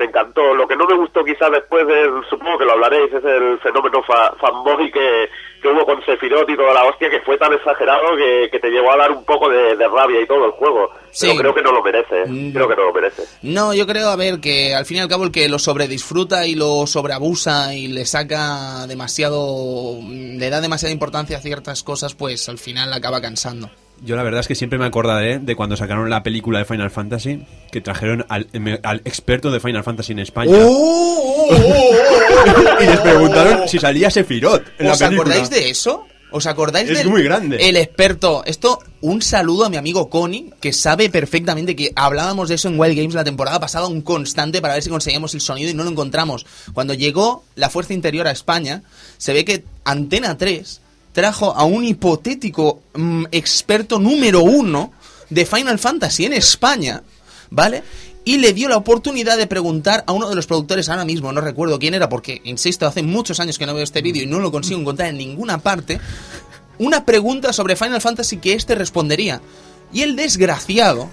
Me 0.00 0.06
encantó. 0.06 0.54
Lo 0.54 0.66
que 0.66 0.76
no 0.76 0.86
me 0.86 0.96
gustó 0.96 1.22
quizá 1.22 1.50
después 1.50 1.86
del, 1.86 2.10
supongo 2.30 2.56
que 2.56 2.64
lo 2.64 2.72
hablaréis, 2.72 3.12
es 3.12 3.22
el 3.22 3.58
fenómeno 3.58 4.02
fa- 4.02 4.32
fanboy 4.40 4.90
que, 4.90 5.28
que 5.60 5.68
hubo 5.68 5.84
con 5.84 6.02
Sephiroth 6.06 6.48
y 6.48 6.56
toda 6.56 6.72
la 6.72 6.84
hostia, 6.84 7.10
que 7.10 7.20
fue 7.20 7.36
tan 7.36 7.52
exagerado 7.52 8.16
que, 8.16 8.48
que 8.50 8.58
te 8.58 8.70
llevó 8.70 8.90
a 8.92 8.96
dar 8.96 9.10
un 9.12 9.22
poco 9.26 9.50
de, 9.50 9.76
de 9.76 9.86
rabia 9.88 10.22
y 10.22 10.26
todo 10.26 10.46
el 10.46 10.52
juego. 10.52 10.88
Sí. 11.10 11.26
Pero 11.36 11.38
creo 11.52 11.54
que 11.54 11.62
no 11.62 11.72
lo 11.72 11.82
merece. 11.82 12.24
Mm. 12.26 12.52
Creo 12.54 12.66
que 12.66 12.76
no 12.76 12.84
lo 12.84 12.92
merece. 12.94 13.24
No, 13.42 13.74
yo 13.74 13.86
creo, 13.86 14.08
a 14.08 14.16
ver, 14.16 14.40
que 14.40 14.74
al 14.74 14.86
fin 14.86 14.96
y 14.96 15.00
al 15.00 15.08
cabo 15.08 15.24
el 15.24 15.32
que 15.32 15.50
lo 15.50 15.58
sobredisfruta 15.58 16.46
y 16.46 16.54
lo 16.54 16.86
sobreabusa 16.86 17.74
y 17.74 17.88
le 17.88 18.06
saca 18.06 18.86
demasiado, 18.86 19.98
le 20.02 20.48
da 20.48 20.62
demasiada 20.62 20.92
importancia 20.94 21.36
a 21.36 21.40
ciertas 21.42 21.82
cosas, 21.82 22.14
pues 22.14 22.48
al 22.48 22.56
final 22.56 22.90
acaba 22.94 23.20
cansando. 23.20 23.68
Yo 24.02 24.16
la 24.16 24.22
verdad 24.22 24.40
es 24.40 24.48
que 24.48 24.54
siempre 24.54 24.78
me 24.78 24.86
acordaré 24.86 25.38
de 25.38 25.54
cuando 25.56 25.76
sacaron 25.76 26.08
la 26.08 26.22
película 26.22 26.58
de 26.58 26.64
Final 26.64 26.90
Fantasy, 26.90 27.44
que 27.70 27.80
trajeron 27.80 28.24
al, 28.28 28.48
em- 28.52 28.78
al 28.82 29.02
experto 29.04 29.50
de 29.50 29.60
Final 29.60 29.84
Fantasy 29.84 30.12
en 30.12 30.20
España. 30.20 30.52
¡Oh! 30.54 31.48
y 32.80 32.84
les 32.86 33.00
preguntaron 33.00 33.68
si 33.68 33.78
salía 33.78 34.10
Sephiroth 34.10 34.62
en 34.78 34.86
la 34.86 34.92
¿Os 34.94 34.98
película. 34.98 35.22
acordáis 35.34 35.50
de 35.50 35.70
eso? 35.70 36.06
¿Os 36.32 36.46
acordáis 36.46 36.88
Es 36.88 36.98
del- 36.98 37.08
muy 37.10 37.22
grande. 37.24 37.56
El 37.68 37.76
experto. 37.76 38.42
Esto, 38.46 38.78
un 39.00 39.20
saludo 39.20 39.64
a 39.64 39.68
mi 39.68 39.76
amigo 39.76 40.08
Connie, 40.08 40.50
que 40.60 40.72
sabe 40.72 41.10
perfectamente 41.10 41.74
que 41.74 41.92
hablábamos 41.96 42.48
de 42.48 42.54
eso 42.54 42.68
en 42.68 42.78
Wild 42.78 42.96
Games 42.96 43.14
la 43.14 43.24
temporada 43.24 43.58
pasada, 43.58 43.88
un 43.88 44.00
constante 44.00 44.62
para 44.62 44.74
ver 44.74 44.82
si 44.82 44.90
conseguíamos 44.90 45.34
el 45.34 45.40
sonido 45.40 45.70
y 45.70 45.74
no 45.74 45.82
lo 45.84 45.90
encontramos. 45.90 46.46
Cuando 46.72 46.94
llegó 46.94 47.44
la 47.56 47.68
Fuerza 47.68 47.94
Interior 47.94 48.28
a 48.28 48.30
España, 48.30 48.82
se 49.18 49.32
ve 49.32 49.44
que 49.44 49.64
Antena 49.84 50.38
3 50.38 50.80
trajo 51.12 51.54
a 51.54 51.64
un 51.64 51.84
hipotético 51.84 52.80
mm, 52.94 53.24
experto 53.32 53.98
número 53.98 54.42
uno 54.42 54.92
de 55.28 55.46
Final 55.46 55.78
Fantasy 55.78 56.26
en 56.26 56.32
España, 56.32 57.02
¿vale? 57.50 57.82
Y 58.24 58.38
le 58.38 58.52
dio 58.52 58.68
la 58.68 58.76
oportunidad 58.76 59.38
de 59.38 59.46
preguntar 59.46 60.04
a 60.06 60.12
uno 60.12 60.28
de 60.28 60.36
los 60.36 60.46
productores 60.46 60.88
ahora 60.88 61.04
mismo, 61.04 61.32
no 61.32 61.40
recuerdo 61.40 61.78
quién 61.78 61.94
era, 61.94 62.08
porque, 62.08 62.40
insisto, 62.44 62.86
hace 62.86 63.02
muchos 63.02 63.40
años 63.40 63.58
que 63.58 63.66
no 63.66 63.74
veo 63.74 63.82
este 63.82 64.02
vídeo 64.02 64.22
y 64.22 64.26
no 64.26 64.40
lo 64.40 64.52
consigo 64.52 64.78
encontrar 64.78 65.08
en 65.08 65.18
ninguna 65.18 65.58
parte, 65.58 66.00
una 66.78 67.04
pregunta 67.04 67.52
sobre 67.52 67.76
Final 67.76 68.00
Fantasy 68.00 68.36
que 68.38 68.54
este 68.54 68.74
respondería. 68.74 69.40
Y 69.92 70.02
el 70.02 70.14
desgraciado, 70.14 71.10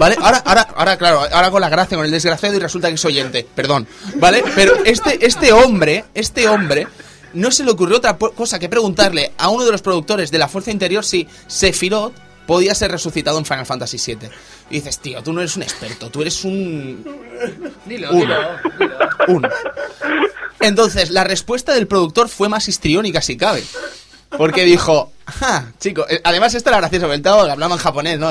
¿vale? 0.00 0.16
Ahora, 0.20 0.38
ahora, 0.44 0.62
ahora, 0.74 0.96
claro, 0.98 1.20
ahora 1.32 1.50
con 1.50 1.60
la 1.60 1.68
gracia 1.68 1.96
con 1.96 2.04
el 2.04 2.10
desgraciado 2.10 2.56
y 2.56 2.58
resulta 2.58 2.88
que 2.88 2.94
es 2.94 3.04
oyente, 3.04 3.46
perdón, 3.54 3.86
¿vale? 4.16 4.42
Pero 4.54 4.84
este, 4.84 5.24
este 5.24 5.52
hombre, 5.52 6.04
este 6.12 6.48
hombre, 6.48 6.88
no 7.36 7.50
se 7.50 7.64
le 7.64 7.70
ocurrió 7.70 7.98
otra 7.98 8.16
cosa 8.18 8.58
que 8.58 8.68
preguntarle 8.68 9.32
a 9.38 9.48
uno 9.48 9.64
de 9.64 9.72
los 9.72 9.82
productores 9.82 10.30
de 10.30 10.38
la 10.38 10.48
Fuerza 10.48 10.70
Interior 10.70 11.04
si 11.04 11.28
Sephiroth 11.46 12.12
podía 12.46 12.74
ser 12.74 12.90
resucitado 12.92 13.38
en 13.38 13.44
Final 13.44 13.66
Fantasy 13.66 13.98
VII. 14.14 14.28
Y 14.70 14.74
dices, 14.76 14.98
tío, 15.00 15.22
tú 15.22 15.32
no 15.32 15.40
eres 15.40 15.56
un 15.56 15.62
experto, 15.62 16.10
tú 16.10 16.22
eres 16.22 16.44
un... 16.44 17.04
Dilo, 17.86 18.10
Uno. 18.10 18.20
dilo, 18.20 18.36
dilo. 18.78 19.08
Uno. 19.28 19.48
Entonces, 20.60 21.10
la 21.10 21.24
respuesta 21.24 21.74
del 21.74 21.86
productor 21.86 22.28
fue 22.28 22.48
más 22.48 22.68
histriónica 22.68 23.20
si 23.20 23.36
cabe. 23.36 23.62
Porque 24.36 24.64
dijo, 24.64 25.12
ja, 25.26 25.72
chico, 25.78 26.04
eh, 26.08 26.20
además 26.24 26.52
esto 26.54 26.68
era 26.70 26.78
gracioso, 26.78 27.10
el 27.12 27.22
tao 27.22 27.40
hablaba 27.48 27.74
en 27.74 27.80
japonés, 27.80 28.18
¿no? 28.18 28.28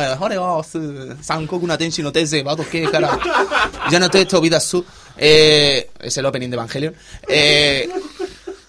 Su- 0.63 1.15
sankoku 1.21 1.65
na 1.65 1.77
tenshi 1.77 2.01
no 2.03 2.11
teze, 2.11 2.43
vato 2.43 2.67
que 2.69 2.83
cara. 2.91 3.17
Ya 3.89 3.97
no 3.99 4.09
te 4.09 4.19
he 4.19 4.21
hecho 4.21 4.41
vida 4.41 4.59
su. 4.59 4.85
Eh, 5.17 5.89
es 6.01 6.17
el 6.17 6.25
opening 6.25 6.49
de 6.49 6.55
Evangelion. 6.55 6.93
Eh, 7.27 7.89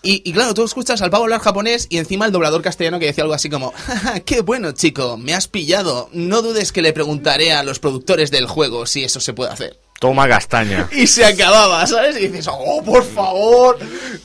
y, 0.06 0.32
claro, 0.32 0.54
tú 0.54 0.64
escuchas 0.64 1.02
al 1.02 1.10
pavo 1.10 1.24
hablar 1.24 1.40
japonés 1.40 1.86
y 1.90 1.98
encima 1.98 2.26
el 2.26 2.32
doblador 2.32 2.62
castellano 2.62 2.98
que 2.98 3.06
decía 3.06 3.24
algo 3.24 3.34
así 3.34 3.50
como, 3.50 3.72
"Ja, 3.72 3.96
ja, 3.98 4.20
qué 4.20 4.40
bueno 4.40 4.72
chico, 4.72 5.16
me 5.16 5.34
has 5.34 5.48
pillado. 5.48 6.08
No 6.12 6.42
dudes 6.42 6.72
que 6.72 6.82
le 6.82 6.92
preguntaré 6.92 7.52
a 7.52 7.62
los 7.62 7.78
productores 7.78 8.30
del 8.30 8.46
juego 8.46 8.86
si 8.86 9.04
eso 9.04 9.20
se 9.20 9.32
puede 9.32 9.52
hacer. 9.52 9.85
Toma 9.98 10.28
castaña. 10.28 10.88
Y 10.92 11.06
se 11.06 11.24
acababa, 11.24 11.86
¿sabes? 11.86 12.16
Y 12.20 12.28
dices, 12.28 12.48
oh, 12.50 12.82
por 12.84 13.02
favor, 13.02 13.78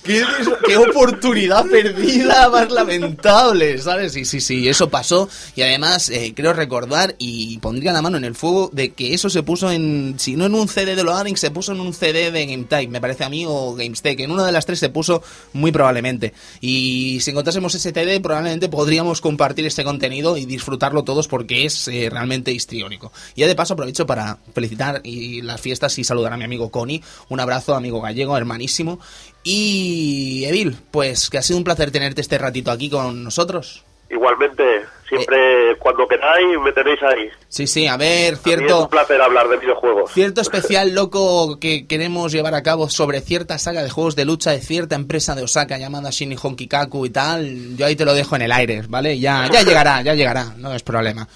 qué, 0.03 0.23
qué 0.65 0.77
oportunidad 0.77 1.65
perdida 1.65 2.49
más 2.49 2.69
lamentable, 2.71 3.77
¿sabes? 3.77 4.15
Y 4.17 4.25
sí, 4.25 4.41
sí, 4.41 4.67
eso 4.67 4.89
pasó. 4.89 5.29
Y 5.55 5.61
además, 5.61 6.09
eh, 6.09 6.33
creo 6.35 6.53
recordar, 6.53 7.15
y 7.17 7.57
pondría 7.59 7.93
la 7.93 8.01
mano 8.01 8.17
en 8.17 8.25
el 8.25 8.35
fuego, 8.35 8.69
de 8.73 8.91
que 8.91 9.13
eso 9.13 9.29
se 9.29 9.43
puso 9.43 9.71
en, 9.71 10.15
si 10.17 10.35
no 10.35 10.45
en 10.45 10.55
un 10.55 10.67
CD 10.67 10.95
de 10.95 11.03
Loading, 11.03 11.37
se 11.37 11.51
puso 11.51 11.71
en 11.71 11.79
un 11.79 11.93
CD 11.93 12.31
de 12.31 12.45
GameTime, 12.45 12.87
me 12.87 13.01
parece 13.01 13.23
a 13.23 13.29
mí, 13.29 13.45
o 13.47 13.73
GameStake. 13.73 14.21
En 14.21 14.31
una 14.31 14.45
de 14.45 14.51
las 14.51 14.65
tres 14.65 14.79
se 14.79 14.89
puso 14.89 15.23
muy 15.53 15.71
probablemente. 15.71 16.33
Y 16.59 17.19
si 17.21 17.31
encontrásemos 17.31 17.73
ese 17.75 17.91
CD, 17.91 18.19
probablemente 18.19 18.67
podríamos 18.67 19.21
compartir 19.21 19.65
este 19.65 19.83
contenido 19.83 20.35
y 20.35 20.45
disfrutarlo 20.45 21.03
todos 21.03 21.27
porque 21.27 21.65
es 21.65 21.87
eh, 21.87 22.09
realmente 22.11 22.51
histriónico. 22.51 23.11
Y 23.35 23.41
ya 23.41 23.47
de 23.47 23.55
paso 23.55 23.73
aprovecho 23.73 24.05
para 24.05 24.37
felicitar 24.53 25.01
y 25.03 25.41
fiestas 25.61 25.97
y 25.99 26.03
saludar 26.03 26.33
a 26.33 26.37
mi 26.37 26.43
amigo 26.43 26.71
Connie. 26.71 27.03
Un 27.29 27.39
abrazo, 27.39 27.75
amigo 27.75 28.01
gallego, 28.01 28.37
hermanísimo. 28.37 28.99
Y 29.43 30.43
Evil, 30.45 30.77
pues 30.91 31.29
que 31.29 31.37
ha 31.37 31.41
sido 31.41 31.57
un 31.57 31.63
placer 31.63 31.91
tenerte 31.91 32.21
este 32.21 32.37
ratito 32.37 32.71
aquí 32.71 32.89
con 32.89 33.23
nosotros. 33.23 33.83
Igualmente, 34.11 34.63
siempre 35.07 35.75
cuando 35.79 36.07
queráis 36.07 36.47
me 36.63 36.71
tenéis 36.73 36.99
ahí. 37.03 37.29
Sí, 37.47 37.65
sí, 37.65 37.87
a 37.87 37.95
ver, 37.97 38.27
A 38.27 38.31
mí 38.31 38.35
es 38.37 38.41
cierto... 38.43 38.81
un 38.83 38.89
placer 38.89 39.21
hablar 39.21 39.47
de 39.47 39.57
videojuegos. 39.57 40.11
Cierto 40.11 40.41
especial 40.41 40.93
loco 40.93 41.57
que 41.59 41.87
queremos 41.87 42.31
llevar 42.31 42.53
a 42.55 42.61
cabo 42.63 42.89
sobre 42.89 43.21
cierta 43.21 43.57
saga 43.57 43.83
de 43.83 43.89
juegos 43.89 44.15
de 44.15 44.25
lucha 44.25 44.51
de 44.51 44.59
cierta 44.59 44.95
empresa 44.95 45.33
de 45.35 45.43
Osaka 45.43 45.77
llamada 45.77 46.09
Shinny 46.11 46.35
Honkikaku 46.41 47.05
y 47.05 47.09
tal, 47.09 47.77
yo 47.77 47.85
ahí 47.85 47.95
te 47.95 48.05
lo 48.05 48.13
dejo 48.13 48.35
en 48.35 48.41
el 48.43 48.51
aire, 48.51 48.83
¿vale? 48.89 49.17
Ya, 49.19 49.47
ya 49.51 49.61
llegará, 49.65 50.01
ya 50.01 50.13
llegará, 50.13 50.45
no 50.57 50.73
es 50.73 50.83
problema. 50.83 51.27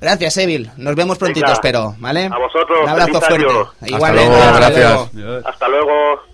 Gracias, 0.00 0.36
Evil. 0.38 0.70
Nos 0.76 0.94
vemos 0.96 1.16
prontito, 1.16 1.46
Venga. 1.46 1.54
espero, 1.54 1.94
¿vale? 1.98 2.24
A 2.24 2.36
vosotros, 2.38 2.80
Un 2.82 2.88
abrazo 2.88 3.20
fuerte. 3.20 3.46
año. 3.46 3.60
Hasta 3.80 3.86
Igualmente, 3.86 4.28
luego, 4.28 4.42
hasta 4.44 4.58
gracias. 4.70 5.44
Hasta 5.46 5.68
luego. 5.68 6.33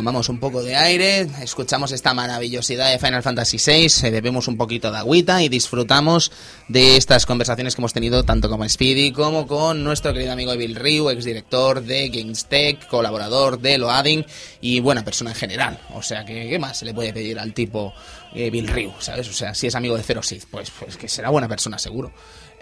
Tomamos 0.00 0.30
un 0.30 0.38
poco 0.38 0.62
de 0.62 0.76
aire, 0.76 1.28
escuchamos 1.42 1.92
esta 1.92 2.14
maravillosidad 2.14 2.90
de 2.90 2.98
Final 2.98 3.22
Fantasy 3.22 3.58
VI, 3.58 4.06
eh, 4.06 4.10
bebemos 4.10 4.48
un 4.48 4.56
poquito 4.56 4.90
de 4.90 4.96
agüita 4.96 5.42
y 5.42 5.50
disfrutamos 5.50 6.32
de 6.70 6.96
estas 6.96 7.26
conversaciones 7.26 7.74
que 7.74 7.80
hemos 7.80 7.92
tenido 7.92 8.22
tanto 8.22 8.48
con 8.48 8.68
Speedy 8.68 9.10
como 9.10 9.44
con 9.48 9.82
nuestro 9.82 10.12
querido 10.12 10.32
amigo 10.32 10.56
Bill 10.56 10.76
Ryu, 10.76 11.10
exdirector 11.10 11.82
de 11.82 12.08
GamesTech, 12.10 12.86
colaborador 12.86 13.58
de 13.60 13.76
Loading 13.76 14.24
y 14.60 14.78
buena 14.78 15.04
persona 15.04 15.30
en 15.30 15.36
general. 15.36 15.80
O 15.94 16.02
sea, 16.02 16.24
que 16.24 16.48
¿qué 16.48 16.58
más 16.60 16.78
se 16.78 16.84
le 16.84 16.94
puede 16.94 17.12
pedir 17.12 17.40
al 17.40 17.52
tipo 17.54 17.92
eh, 18.34 18.50
Bill 18.50 18.68
Ryu, 18.68 18.92
¿sabes? 19.00 19.28
O 19.28 19.32
sea, 19.32 19.52
si 19.52 19.66
es 19.66 19.74
amigo 19.74 19.96
de 19.96 20.04
Zero 20.04 20.22
Sith, 20.22 20.44
pues, 20.48 20.70
pues 20.70 20.96
que 20.96 21.08
será 21.08 21.30
buena 21.30 21.48
persona 21.48 21.76
seguro. 21.76 22.12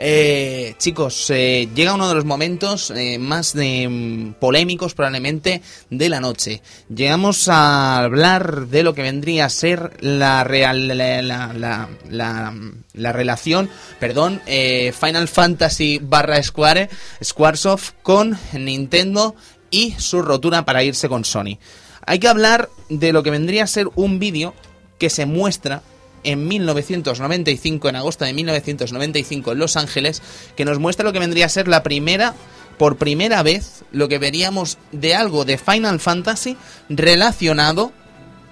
Eh, 0.00 0.74
chicos, 0.78 1.28
eh, 1.30 1.68
llega 1.74 1.92
uno 1.92 2.08
de 2.08 2.14
los 2.14 2.24
momentos 2.24 2.92
eh, 2.92 3.18
más 3.18 3.56
mm, 3.56 4.34
polémicos 4.38 4.94
probablemente 4.94 5.60
de 5.90 6.08
la 6.08 6.20
noche. 6.20 6.62
Llegamos 6.88 7.48
a 7.48 7.98
hablar 7.98 8.68
de 8.68 8.84
lo 8.84 8.94
que 8.94 9.02
vendría 9.02 9.46
a 9.46 9.50
ser 9.50 9.96
la 10.00 10.44
real 10.44 10.86
la- 10.86 12.56
la 12.94 13.12
relación, 13.12 13.68
perdón, 13.98 14.40
eh, 14.46 14.92
Final 14.98 15.28
Fantasy 15.28 15.98
barra 16.02 16.42
Square, 16.42 16.88
Squaresoft 17.22 17.92
con 18.02 18.38
Nintendo 18.52 19.34
y 19.70 19.94
su 19.98 20.22
rotura 20.22 20.64
para 20.64 20.82
irse 20.82 21.08
con 21.08 21.24
Sony. 21.24 21.58
Hay 22.06 22.18
que 22.18 22.28
hablar 22.28 22.70
de 22.88 23.12
lo 23.12 23.22
que 23.22 23.30
vendría 23.30 23.64
a 23.64 23.66
ser 23.66 23.88
un 23.94 24.18
vídeo 24.18 24.54
que 24.98 25.10
se 25.10 25.26
muestra 25.26 25.82
en 26.24 26.48
1995, 26.48 27.88
en 27.88 27.96
agosto 27.96 28.24
de 28.24 28.32
1995 28.32 29.52
en 29.52 29.58
Los 29.58 29.76
Ángeles, 29.76 30.22
que 30.56 30.64
nos 30.64 30.78
muestra 30.78 31.04
lo 31.04 31.12
que 31.12 31.18
vendría 31.18 31.46
a 31.46 31.50
ser 31.50 31.68
la 31.68 31.82
primera, 31.82 32.34
por 32.76 32.96
primera 32.96 33.42
vez, 33.42 33.84
lo 33.92 34.08
que 34.08 34.18
veríamos 34.18 34.78
de 34.92 35.14
algo 35.14 35.44
de 35.44 35.58
Final 35.58 36.00
Fantasy 36.00 36.56
relacionado 36.88 37.92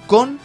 con 0.06 0.39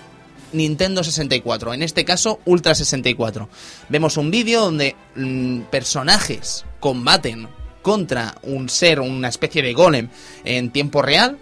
Nintendo 0.53 1.03
64, 1.03 1.73
en 1.73 1.83
este 1.83 2.05
caso 2.05 2.39
Ultra 2.45 2.75
64. 2.75 3.49
Vemos 3.89 4.17
un 4.17 4.31
vídeo 4.31 4.61
donde 4.61 4.95
mm, 5.15 5.61
personajes 5.71 6.65
combaten 6.79 7.47
contra 7.81 8.35
un 8.43 8.69
ser, 8.69 8.99
una 8.99 9.27
especie 9.27 9.61
de 9.61 9.73
golem 9.73 10.09
en 10.43 10.71
tiempo 10.71 11.01
real 11.01 11.37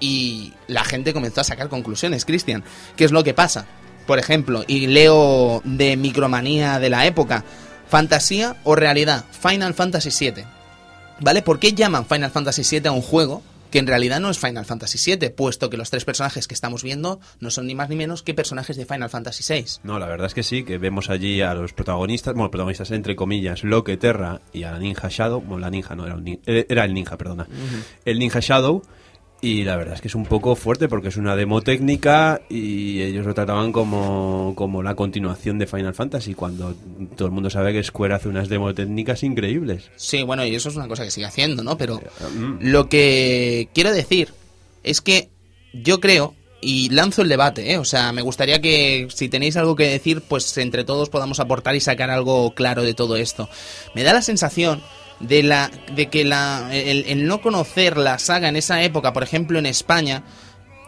y 0.00 0.52
la 0.66 0.84
gente 0.84 1.12
comenzó 1.12 1.40
a 1.40 1.44
sacar 1.44 1.68
conclusiones, 1.68 2.24
Cristian. 2.24 2.64
¿Qué 2.96 3.04
es 3.04 3.12
lo 3.12 3.24
que 3.24 3.34
pasa? 3.34 3.66
Por 4.06 4.18
ejemplo, 4.18 4.64
y 4.66 4.86
leo 4.86 5.62
de 5.64 5.96
Micromanía 5.96 6.78
de 6.78 6.90
la 6.90 7.06
época, 7.06 7.44
fantasía 7.88 8.56
o 8.64 8.74
realidad, 8.74 9.24
Final 9.30 9.74
Fantasy 9.74 10.10
VII. 10.30 10.44
¿Vale? 11.20 11.42
¿Por 11.42 11.58
qué 11.58 11.72
llaman 11.72 12.06
Final 12.06 12.30
Fantasy 12.30 12.62
VII 12.78 12.88
a 12.88 12.92
un 12.92 13.02
juego 13.02 13.42
que 13.70 13.78
en 13.78 13.86
realidad 13.86 14.20
no 14.20 14.30
es 14.30 14.38
Final 14.38 14.64
Fantasy 14.64 15.16
VII, 15.16 15.30
puesto 15.30 15.70
que 15.70 15.76
los 15.76 15.90
tres 15.90 16.04
personajes 16.04 16.46
que 16.46 16.54
estamos 16.54 16.82
viendo 16.82 17.20
no 17.40 17.50
son 17.50 17.66
ni 17.66 17.74
más 17.74 17.88
ni 17.88 17.96
menos 17.96 18.22
que 18.22 18.34
personajes 18.34 18.76
de 18.76 18.86
Final 18.86 19.10
Fantasy 19.10 19.44
VI? 19.52 19.64
No, 19.82 19.98
la 19.98 20.06
verdad 20.06 20.26
es 20.26 20.34
que 20.34 20.42
sí, 20.42 20.64
que 20.64 20.78
vemos 20.78 21.10
allí 21.10 21.40
a 21.40 21.54
los 21.54 21.72
protagonistas, 21.72 22.34
bueno, 22.34 22.50
protagonistas 22.50 22.90
entre 22.90 23.16
comillas, 23.16 23.64
Loque 23.64 23.96
Terra 23.96 24.40
y 24.52 24.64
a 24.64 24.72
la 24.72 24.78
ninja 24.78 25.08
Shadow, 25.10 25.40
bueno, 25.40 25.60
la 25.60 25.70
ninja 25.70 25.94
no 25.94 26.06
era 26.06 26.14
un 26.14 26.26
eh, 26.26 26.66
era 26.68 26.84
el 26.84 26.94
ninja, 26.94 27.16
perdona. 27.16 27.46
El 28.04 28.18
ninja 28.18 28.40
Shadow 28.40 28.82
y 29.42 29.64
la 29.64 29.76
verdad 29.76 29.94
es 29.94 30.00
que 30.00 30.08
es 30.08 30.14
un 30.14 30.24
poco 30.24 30.56
fuerte 30.56 30.88
porque 30.88 31.08
es 31.08 31.16
una 31.16 31.36
demo 31.36 31.60
técnica 31.60 32.40
y 32.48 33.02
ellos 33.02 33.26
lo 33.26 33.34
trataban 33.34 33.70
como, 33.70 34.54
como 34.56 34.82
la 34.82 34.94
continuación 34.94 35.58
de 35.58 35.66
Final 35.66 35.94
Fantasy 35.94 36.34
cuando 36.34 36.74
todo 37.16 37.26
el 37.28 37.32
mundo 37.34 37.50
sabe 37.50 37.72
que 37.72 37.82
Square 37.82 38.14
hace 38.14 38.28
unas 38.28 38.48
demo 38.48 38.74
técnicas 38.74 39.22
increíbles. 39.22 39.90
Sí, 39.96 40.22
bueno, 40.22 40.44
y 40.44 40.54
eso 40.54 40.68
es 40.70 40.76
una 40.76 40.88
cosa 40.88 41.04
que 41.04 41.10
sigue 41.10 41.26
haciendo, 41.26 41.62
¿no? 41.62 41.76
Pero 41.76 42.00
Mm. 42.34 42.56
lo 42.60 42.88
que 42.88 43.68
quiero 43.74 43.92
decir 43.92 44.32
es 44.82 45.00
que 45.00 45.28
yo 45.74 46.00
creo, 46.00 46.34
y 46.62 46.88
lanzo 46.88 47.20
el 47.22 47.28
debate, 47.28 47.72
¿eh? 47.72 47.78
O 47.78 47.84
sea, 47.84 48.12
me 48.12 48.22
gustaría 48.22 48.60
que 48.62 49.06
si 49.14 49.28
tenéis 49.28 49.56
algo 49.58 49.76
que 49.76 49.86
decir, 49.88 50.22
pues 50.26 50.56
entre 50.58 50.84
todos 50.84 51.10
podamos 51.10 51.38
aportar 51.38 51.76
y 51.76 51.80
sacar 51.80 52.10
algo 52.10 52.54
claro 52.54 52.82
de 52.82 52.94
todo 52.94 53.16
esto. 53.16 53.48
Me 53.94 54.02
da 54.02 54.14
la 54.14 54.22
sensación 54.22 54.80
de 55.20 55.42
la 55.42 55.70
de 55.94 56.08
que 56.08 56.24
la 56.24 56.68
el, 56.72 57.26
no 57.26 57.40
conocer 57.40 57.96
la 57.96 58.18
saga 58.18 58.48
en 58.48 58.56
esa 58.56 58.82
época, 58.82 59.12
por 59.12 59.22
ejemplo 59.22 59.58
en 59.58 59.66
España, 59.66 60.24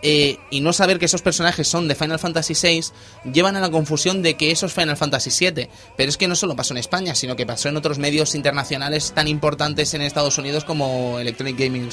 eh, 0.03 0.39
y 0.51 0.61
no 0.61 0.73
saber 0.73 0.99
que 0.99 1.07
esos 1.07 1.23
personajes 1.23 1.67
son 1.67 1.89
de 1.89 1.95
Final 1.95 2.19
Fantasy 2.19 2.55
VI 2.55 3.33
llevan 3.33 3.57
a 3.57 3.61
la 3.61 3.71
confusión 3.71 4.23
de 4.23 4.35
que 4.35 4.51
eso 4.51 4.67
es 4.67 4.73
Final 4.73 4.97
Fantasy 4.97 5.31
VII. 5.31 5.69
Pero 5.97 6.09
es 6.09 6.17
que 6.17 6.29
no 6.29 6.37
solo 6.37 6.55
pasó 6.55 6.73
en 6.73 6.79
España, 6.79 7.15
sino 7.15 7.35
que 7.35 7.47
pasó 7.47 7.69
en 7.69 7.77
otros 7.77 7.99
medios 7.99 8.35
internacionales 8.35 9.13
tan 9.13 9.27
importantes 9.27 9.95
en 9.95 10.03
Estados 10.03 10.39
Unidos 10.39 10.65
como 10.65 11.19
Electronic 11.19 11.59
Gaming. 11.59 11.89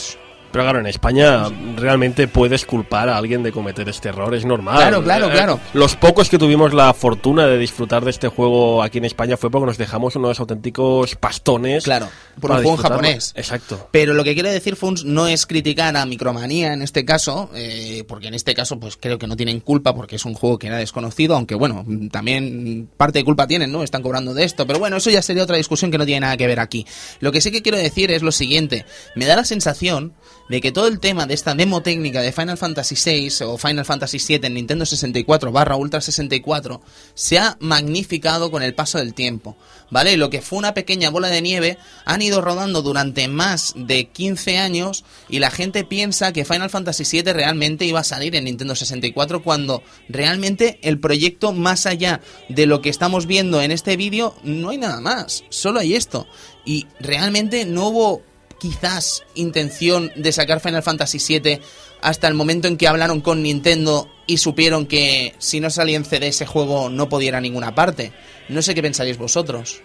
Pero 0.56 0.64
claro, 0.64 0.80
en 0.80 0.88
España 0.88 1.50
realmente 1.76 2.30
puedes 2.30 2.66
culpar 2.66 3.10
a 3.10 3.18
alguien 3.18 3.44
de 3.44 3.52
cometer 3.52 3.90
este 3.90 4.08
error, 4.08 4.34
es 4.34 4.46
normal. 4.46 4.78
Claro, 4.78 5.04
claro, 5.04 5.28
Eh, 5.28 5.32
claro. 5.32 5.60
Los 5.74 5.98
pocos 5.98 6.30
que 6.30 6.38
tuvimos 6.38 6.74
la 6.74 6.94
fortuna 6.94 7.46
de 7.46 7.58
disfrutar 7.58 8.06
de 8.06 8.12
este 8.12 8.30
juego 8.30 8.82
aquí 8.82 9.00
en 9.00 9.04
España 9.04 9.36
fue 9.36 9.52
porque 9.52 9.66
nos 9.66 9.78
dejamos 9.78 10.16
unos 10.16 10.40
auténticos 10.40 11.16
pastones. 11.18 11.84
Claro, 11.84 12.08
por 12.40 12.52
un 12.52 12.56
juego 12.56 12.72
disfrutarlo. 12.72 12.98
japonés. 13.00 13.34
Exacto. 13.36 13.90
Pero 13.92 14.14
lo 14.14 14.24
que 14.24 14.34
quiere 14.34 14.50
decir 14.50 14.78
Funs 14.78 15.04
no 15.04 15.28
es 15.28 15.46
criticar 15.46 15.98
a 15.98 16.06
Micromanía 16.06 16.72
en 16.72 16.82
este 16.84 17.04
caso, 17.04 17.50
eh, 17.54 18.06
porque 18.08 18.30
en 18.30 18.34
este 18.34 18.54
caso 18.54 18.80
pues 18.80 18.96
creo 18.96 19.18
que 19.18 19.28
no 19.28 19.36
tienen 19.36 19.60
culpa 19.60 19.94
porque 19.94 20.16
es 20.16 20.24
un 20.24 20.36
juego 20.36 20.58
que 20.58 20.68
era 20.68 20.78
desconocido, 20.78 21.36
aunque 21.36 21.56
bueno, 21.56 21.86
también 22.14 22.88
parte 22.96 23.20
de 23.20 23.26
culpa 23.26 23.46
tienen, 23.46 23.74
¿no? 23.74 23.84
Están 23.84 24.02
cobrando 24.02 24.34
de 24.34 24.46
esto, 24.46 24.66
pero 24.66 24.80
bueno, 24.80 24.96
eso 24.96 25.10
ya 25.10 25.22
sería 25.22 25.44
otra 25.44 25.58
discusión 25.58 25.92
que 25.92 25.98
no 25.98 26.06
tiene 26.06 26.22
nada 26.22 26.38
que 26.38 26.48
ver 26.48 26.62
aquí. 26.62 26.86
Lo 27.20 27.34
que 27.34 27.42
sí 27.42 27.52
que 27.52 27.62
quiero 27.62 27.78
decir 27.78 28.10
es 28.10 28.22
lo 28.22 28.32
siguiente, 28.32 28.86
me 29.16 29.26
da 29.26 29.36
la 29.36 29.44
sensación 29.44 30.14
de 30.50 30.62
que 30.62 30.72
todo 30.72 30.88
el 30.88 31.00
tema 31.00 31.26
de 31.26 31.34
esta 31.34 31.56
demo 31.56 31.82
técnica 31.82 32.22
de 32.22 32.32
Final 32.32 32.58
Fantasy 32.58 32.96
VI 32.96 33.46
o 33.46 33.58
Final 33.58 33.86
Fantasy 33.86 34.20
VII 34.20 34.48
en 34.48 34.54
Nintendo 34.54 34.86
64 34.86 35.52
barra 35.52 35.76
Ultra 35.76 36.02
64 36.02 36.82
se 37.14 37.40
ha 37.40 37.58
magnificado 37.60 38.52
con 38.52 38.62
el 38.62 38.76
paso 38.76 39.00
del 39.00 39.14
tiempo, 39.14 39.58
¿vale? 39.90 40.18
Lo 40.18 40.30
que 40.30 40.42
fue 40.42 40.60
una 40.60 40.74
pequeña 40.74 41.10
bola 41.10 41.30
de 41.30 41.42
nieve 41.42 41.78
han 42.06 42.22
ido 42.22 42.42
rodando 42.42 42.82
durante 42.82 43.28
más 43.28 43.74
de 43.76 44.08
15 44.08 44.58
años 44.58 45.04
y 45.30 45.40
la 45.40 45.52
gente 45.52 45.84
piensa 45.84 46.34
que 46.34 46.46
Final 46.46 46.70
Fantasy 46.70 47.04
VII 47.04 47.34
realmente 47.34 47.86
iba 47.86 48.02
a 48.02 48.04
salir 48.04 48.36
en 48.36 48.46
Nintendo 48.46 48.76
64 48.76 49.44
cuando 49.44 49.84
realmente 50.10 50.80
el 50.84 51.00
proyecto 51.00 51.54
más 51.54 51.86
allá 51.86 52.22
de 52.50 52.66
lo 52.66 52.82
que 52.82 52.90
estamos 52.90 53.26
viendo 53.26 53.62
en 53.62 53.72
este 53.72 53.98
vídeo 53.98 54.36
no 54.44 54.70
hay 54.70 54.78
nada 54.78 55.02
más, 55.02 55.44
solo 55.50 55.80
hay 55.80 55.96
esto 55.96 56.28
y 56.66 56.88
realmente 57.00 57.66
no 57.66 57.90
hubo 57.90 58.35
quizás 58.60 59.24
intención 59.36 60.12
de 60.16 60.32
sacar 60.32 60.60
Final 60.60 60.84
Fantasy 60.84 61.20
VII 61.40 61.60
hasta 62.02 62.28
el 62.28 62.34
momento 62.34 62.68
en 62.68 62.78
que 62.78 62.88
hablaron 62.88 63.22
con 63.22 63.42
Nintendo 63.44 64.08
y 64.28 64.38
supieron 64.38 64.86
que 64.86 65.34
si 65.40 65.60
no 65.60 65.70
salía 65.70 65.98
en 65.98 66.06
CD 66.06 66.28
ese 66.28 66.46
juego 66.46 66.90
no 66.90 67.10
podía 67.10 67.30
ir 67.30 67.36
a 67.36 67.42
ninguna 67.42 67.74
parte. 67.76 68.12
No 68.50 68.62
sé 68.62 68.76
qué 68.76 68.82
pensaréis 68.82 69.18
vosotros. 69.18 69.82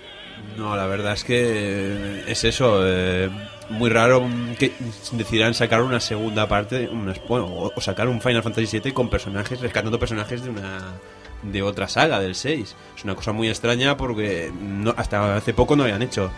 No, 0.56 0.74
la 0.76 0.86
verdad 0.86 1.12
es 1.14 1.24
que 1.24 2.22
es 2.26 2.44
eso. 2.44 2.80
eh, 2.86 3.28
muy 3.70 3.88
raro 3.88 4.26
que 4.58 4.72
decidan 5.12 5.54
sacar 5.54 5.80
una 5.82 6.00
segunda 6.00 6.48
parte, 6.48 6.88
una- 6.88 7.14
bueno, 7.28 7.46
o, 7.46 7.72
o 7.74 7.80
sacar 7.80 8.08
un 8.08 8.20
Final 8.20 8.42
Fantasy 8.42 8.80
VII 8.80 8.92
con 8.92 9.08
personajes, 9.08 9.60
rescatando 9.60 9.96
personajes 9.98 10.42
de 10.42 10.50
una 10.50 10.94
de 11.42 11.62
otra 11.62 11.86
saga 11.88 12.18
del 12.20 12.34
6. 12.34 12.74
Es 12.96 13.04
una 13.04 13.14
cosa 13.14 13.32
muy 13.32 13.48
extraña 13.48 13.96
porque 13.96 14.50
no- 14.60 14.92
hasta 14.96 15.36
hace 15.36 15.54
poco 15.54 15.76
no 15.76 15.84
habían 15.84 16.02
hecho. 16.02 16.30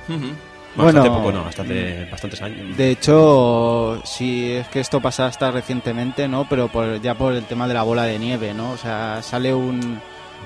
Bueno, 0.75 0.89
hasta 0.89 1.01
Bueno, 1.01 1.01
hace 1.01 1.23
poco 1.23 1.33
no, 1.33 1.47
hasta 1.47 1.63
hace 1.63 2.09
bastantes 2.11 2.43
años. 2.43 2.77
De 2.77 2.91
hecho, 2.91 4.01
sí 4.05 4.53
es 4.53 4.69
que 4.69 4.81
esto 4.81 5.01
pasa 5.01 5.27
hasta 5.27 5.51
recientemente, 5.51 6.29
¿no? 6.29 6.47
Pero 6.49 6.69
por, 6.69 7.01
ya 7.01 7.15
por 7.15 7.35
el 7.35 7.45
tema 7.45 7.69
de 7.69 7.75
la 7.75 7.83
bola 7.83 8.05
de 8.05 8.19
nieve, 8.19 8.55
¿no? 8.55 8.73
O 8.73 8.77
sea, 8.77 9.21
sale 9.23 9.53
un, 9.53 10.01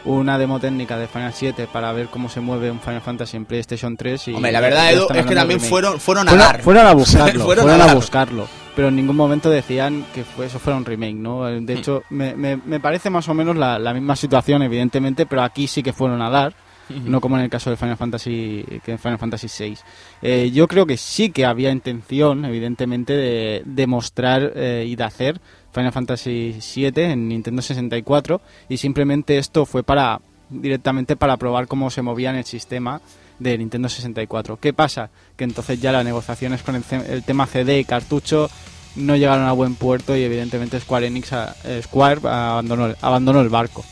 una 0.04 0.38
demo 0.38 0.58
técnica 0.60 0.96
de 0.98 1.06
Final 1.08 1.32
7 1.32 1.68
para 1.72 1.92
ver 1.92 2.08
cómo 2.08 2.28
se 2.28 2.40
mueve 2.40 2.70
un 2.70 2.80
Final 2.80 3.00
Fantasy 3.00 3.36
en 3.36 3.44
PlayStation 3.44 3.96
3 3.96 4.28
y 4.28 4.34
Hombre, 4.34 4.52
la 4.52 4.60
verdad, 4.60 4.92
Edu, 4.92 5.06
es 5.14 5.26
que 5.26 5.34
también 5.34 5.60
fueron, 5.60 6.00
fueron 6.00 6.28
a 6.28 6.30
Fueron, 6.30 6.46
dar. 6.46 6.62
fueron 6.62 6.86
a 6.86 6.92
buscarlo, 6.94 7.44
Fueron 7.44 7.64
fueron, 7.64 7.80
a 7.80 7.92
a, 7.92 7.94
buscarlo, 7.94 8.48
pero 8.74 8.88
en 8.88 8.96
ningún 8.96 9.16
momento 9.16 9.50
decían 9.50 10.04
que 10.14 10.24
fue, 10.24 10.46
eso 10.46 10.58
fuera 10.58 10.76
un 10.76 10.84
remake, 10.84 11.16
¿no? 11.16 11.42
Hmm. 11.42 11.64
De 11.66 11.74
hecho, 11.74 12.02
me, 12.10 12.34
me, 12.34 12.56
me 12.56 12.80
parece 12.80 13.10
más 13.10 13.28
o 13.28 13.34
menos 13.34 13.56
la, 13.56 13.78
la 13.78 13.92
misma 13.94 14.16
situación, 14.16 14.62
evidentemente, 14.62 15.26
pero 15.26 15.42
aquí 15.42 15.66
sí 15.66 15.82
que 15.82 15.92
fueron 15.92 16.22
a 16.22 16.30
dar, 16.30 16.54
no 17.04 17.20
como 17.20 17.36
en 17.36 17.44
el 17.44 17.50
caso 17.50 17.70
de 17.70 17.76
Final 17.76 17.96
Fantasy 17.96 18.64
que 18.84 18.98
Final 18.98 19.18
Fantasy 19.18 19.48
VI. 19.64 19.78
Eh, 20.22 20.50
yo 20.52 20.68
creo 20.68 20.86
que 20.86 20.96
sí 20.96 21.30
que 21.30 21.44
había 21.44 21.70
intención, 21.70 22.44
evidentemente, 22.44 23.12
de 23.14 23.62
demostrar 23.64 24.52
eh, 24.54 24.84
y 24.88 24.96
de 24.96 25.04
hacer 25.04 25.40
Final 25.72 25.92
Fantasy 25.92 26.58
VII 26.74 27.02
en 27.02 27.28
Nintendo 27.28 27.62
64 27.62 28.40
y 28.68 28.76
simplemente 28.76 29.38
esto 29.38 29.66
fue 29.66 29.82
para 29.82 30.20
directamente 30.48 31.16
para 31.16 31.36
probar 31.36 31.66
cómo 31.66 31.90
se 31.90 32.02
movía 32.02 32.30
en 32.30 32.36
el 32.36 32.44
sistema 32.44 33.00
de 33.38 33.58
Nintendo 33.58 33.88
64. 33.88 34.58
¿Qué 34.58 34.72
pasa? 34.72 35.10
Que 35.36 35.44
entonces 35.44 35.80
ya 35.80 35.92
las 35.92 36.04
negociaciones 36.04 36.62
con 36.62 36.76
el, 36.76 36.84
el 37.08 37.22
tema 37.24 37.46
CD 37.46 37.80
y 37.80 37.84
cartucho 37.84 38.48
no 38.96 39.16
llegaron 39.16 39.46
a 39.46 39.52
buen 39.52 39.74
puerto 39.74 40.16
y 40.16 40.22
evidentemente 40.22 40.80
Square 40.80 41.06
Enix 41.06 41.30
eh, 41.64 41.82
Square 41.82 42.22
abandonó 42.28 43.40
el 43.40 43.48
barco. 43.48 43.84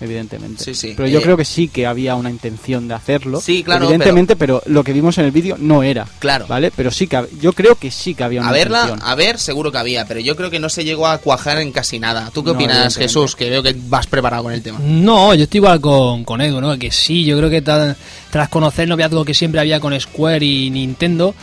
Evidentemente. 0.00 0.62
Sí, 0.62 0.74
sí. 0.74 0.94
Pero 0.96 1.08
yo 1.08 1.18
Eh, 1.18 1.22
creo 1.22 1.36
que 1.36 1.44
sí 1.44 1.68
que 1.68 1.86
había 1.86 2.14
una 2.14 2.30
intención 2.30 2.88
de 2.88 2.94
hacerlo. 2.94 3.40
Sí, 3.40 3.62
claro, 3.62 3.84
Evidentemente, 3.86 4.36
pero... 4.36 4.62
lo 4.66 4.84
que 4.84 4.92
vimos 4.92 5.16
en 5.18 5.24
el 5.24 5.30
vídeo 5.30 5.56
no 5.58 5.82
era. 5.82 6.06
Claro. 6.18 6.46
¿Vale? 6.46 6.70
Pero 6.74 6.90
sí 6.90 7.06
que 7.06 7.24
yo 7.40 7.52
creo 7.52 7.74
que 7.76 7.90
sí 7.90 8.14
que 8.14 8.24
había 8.24 8.40
una 8.40 8.50
A 8.50 8.52
verla, 8.52 8.80
intención. 8.82 9.08
a 9.08 9.14
ver, 9.14 9.38
seguro 9.38 9.72
que 9.72 9.78
había, 9.78 10.06
pero 10.06 10.20
yo 10.20 10.36
creo 10.36 10.50
que 10.50 10.58
no 10.58 10.68
se 10.68 10.84
llegó 10.84 11.06
a 11.06 11.18
cuajar 11.18 11.58
en 11.60 11.72
casi 11.72 11.98
nada. 11.98 12.30
¿Tú 12.32 12.42
qué 12.44 12.50
No, 12.50 12.56
opinas. 12.56 12.96
Jesús? 12.96 13.34
Que 13.36 13.50
veo 13.50 13.62
que 13.62 13.74
vas 13.88 14.06
preparado 14.06 14.42
con 14.44 14.52
el 14.52 14.62
tema. 14.62 14.78
No, 14.82 15.34
yo 15.34 15.44
estoy 15.44 15.58
igual 15.58 15.80
con, 15.80 16.24
con 16.24 16.40
Edu, 16.40 16.60
¿no? 16.60 16.78
Que 16.78 16.90
sí, 16.90 17.24
yo 17.24 17.36
creo 17.38 17.50
que 17.50 17.62
tras 17.62 18.48
conocer 18.50 18.84
el 18.84 18.90
noviazgo 18.90 19.24
que 19.24 19.34
siempre 19.34 19.60
había 19.60 19.80
con 19.80 19.98
Square 19.98 20.44
y 20.44 20.70
Nintendo, 20.70 21.34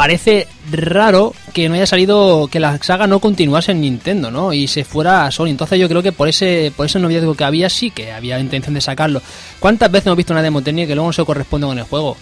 parece 0.00 0.48
raro 0.72 1.34
que 1.52 1.68
no 1.68 1.74
haya 1.74 1.86
salido, 1.86 2.48
que 2.50 2.58
la 2.58 2.78
saga 2.78 3.06
no 3.06 3.20
continuase 3.20 3.72
en 3.72 3.82
Nintendo, 3.82 4.30
¿no? 4.30 4.50
Y 4.50 4.66
se 4.66 4.82
fuera 4.82 5.26
a 5.26 5.30
Sony. 5.30 5.48
Entonces 5.48 5.78
yo 5.78 5.90
creo 5.90 6.02
que 6.02 6.10
por 6.10 6.26
ese, 6.26 6.72
por 6.74 6.86
ese 6.86 6.98
noviazgo 6.98 7.34
que 7.34 7.44
había, 7.44 7.68
sí 7.68 7.90
que 7.90 8.10
había 8.10 8.40
intención 8.40 8.72
de 8.72 8.80
sacarlo. 8.80 9.20
¿Cuántas 9.58 9.92
veces 9.92 10.06
hemos 10.06 10.16
visto 10.16 10.32
una 10.32 10.40
demo 10.40 10.62
técnica 10.62 10.88
que 10.88 10.94
luego 10.94 11.10
no 11.10 11.12
se 11.12 11.22
corresponde 11.22 11.66
con 11.66 11.76
el 11.76 11.84
juego? 11.84 12.16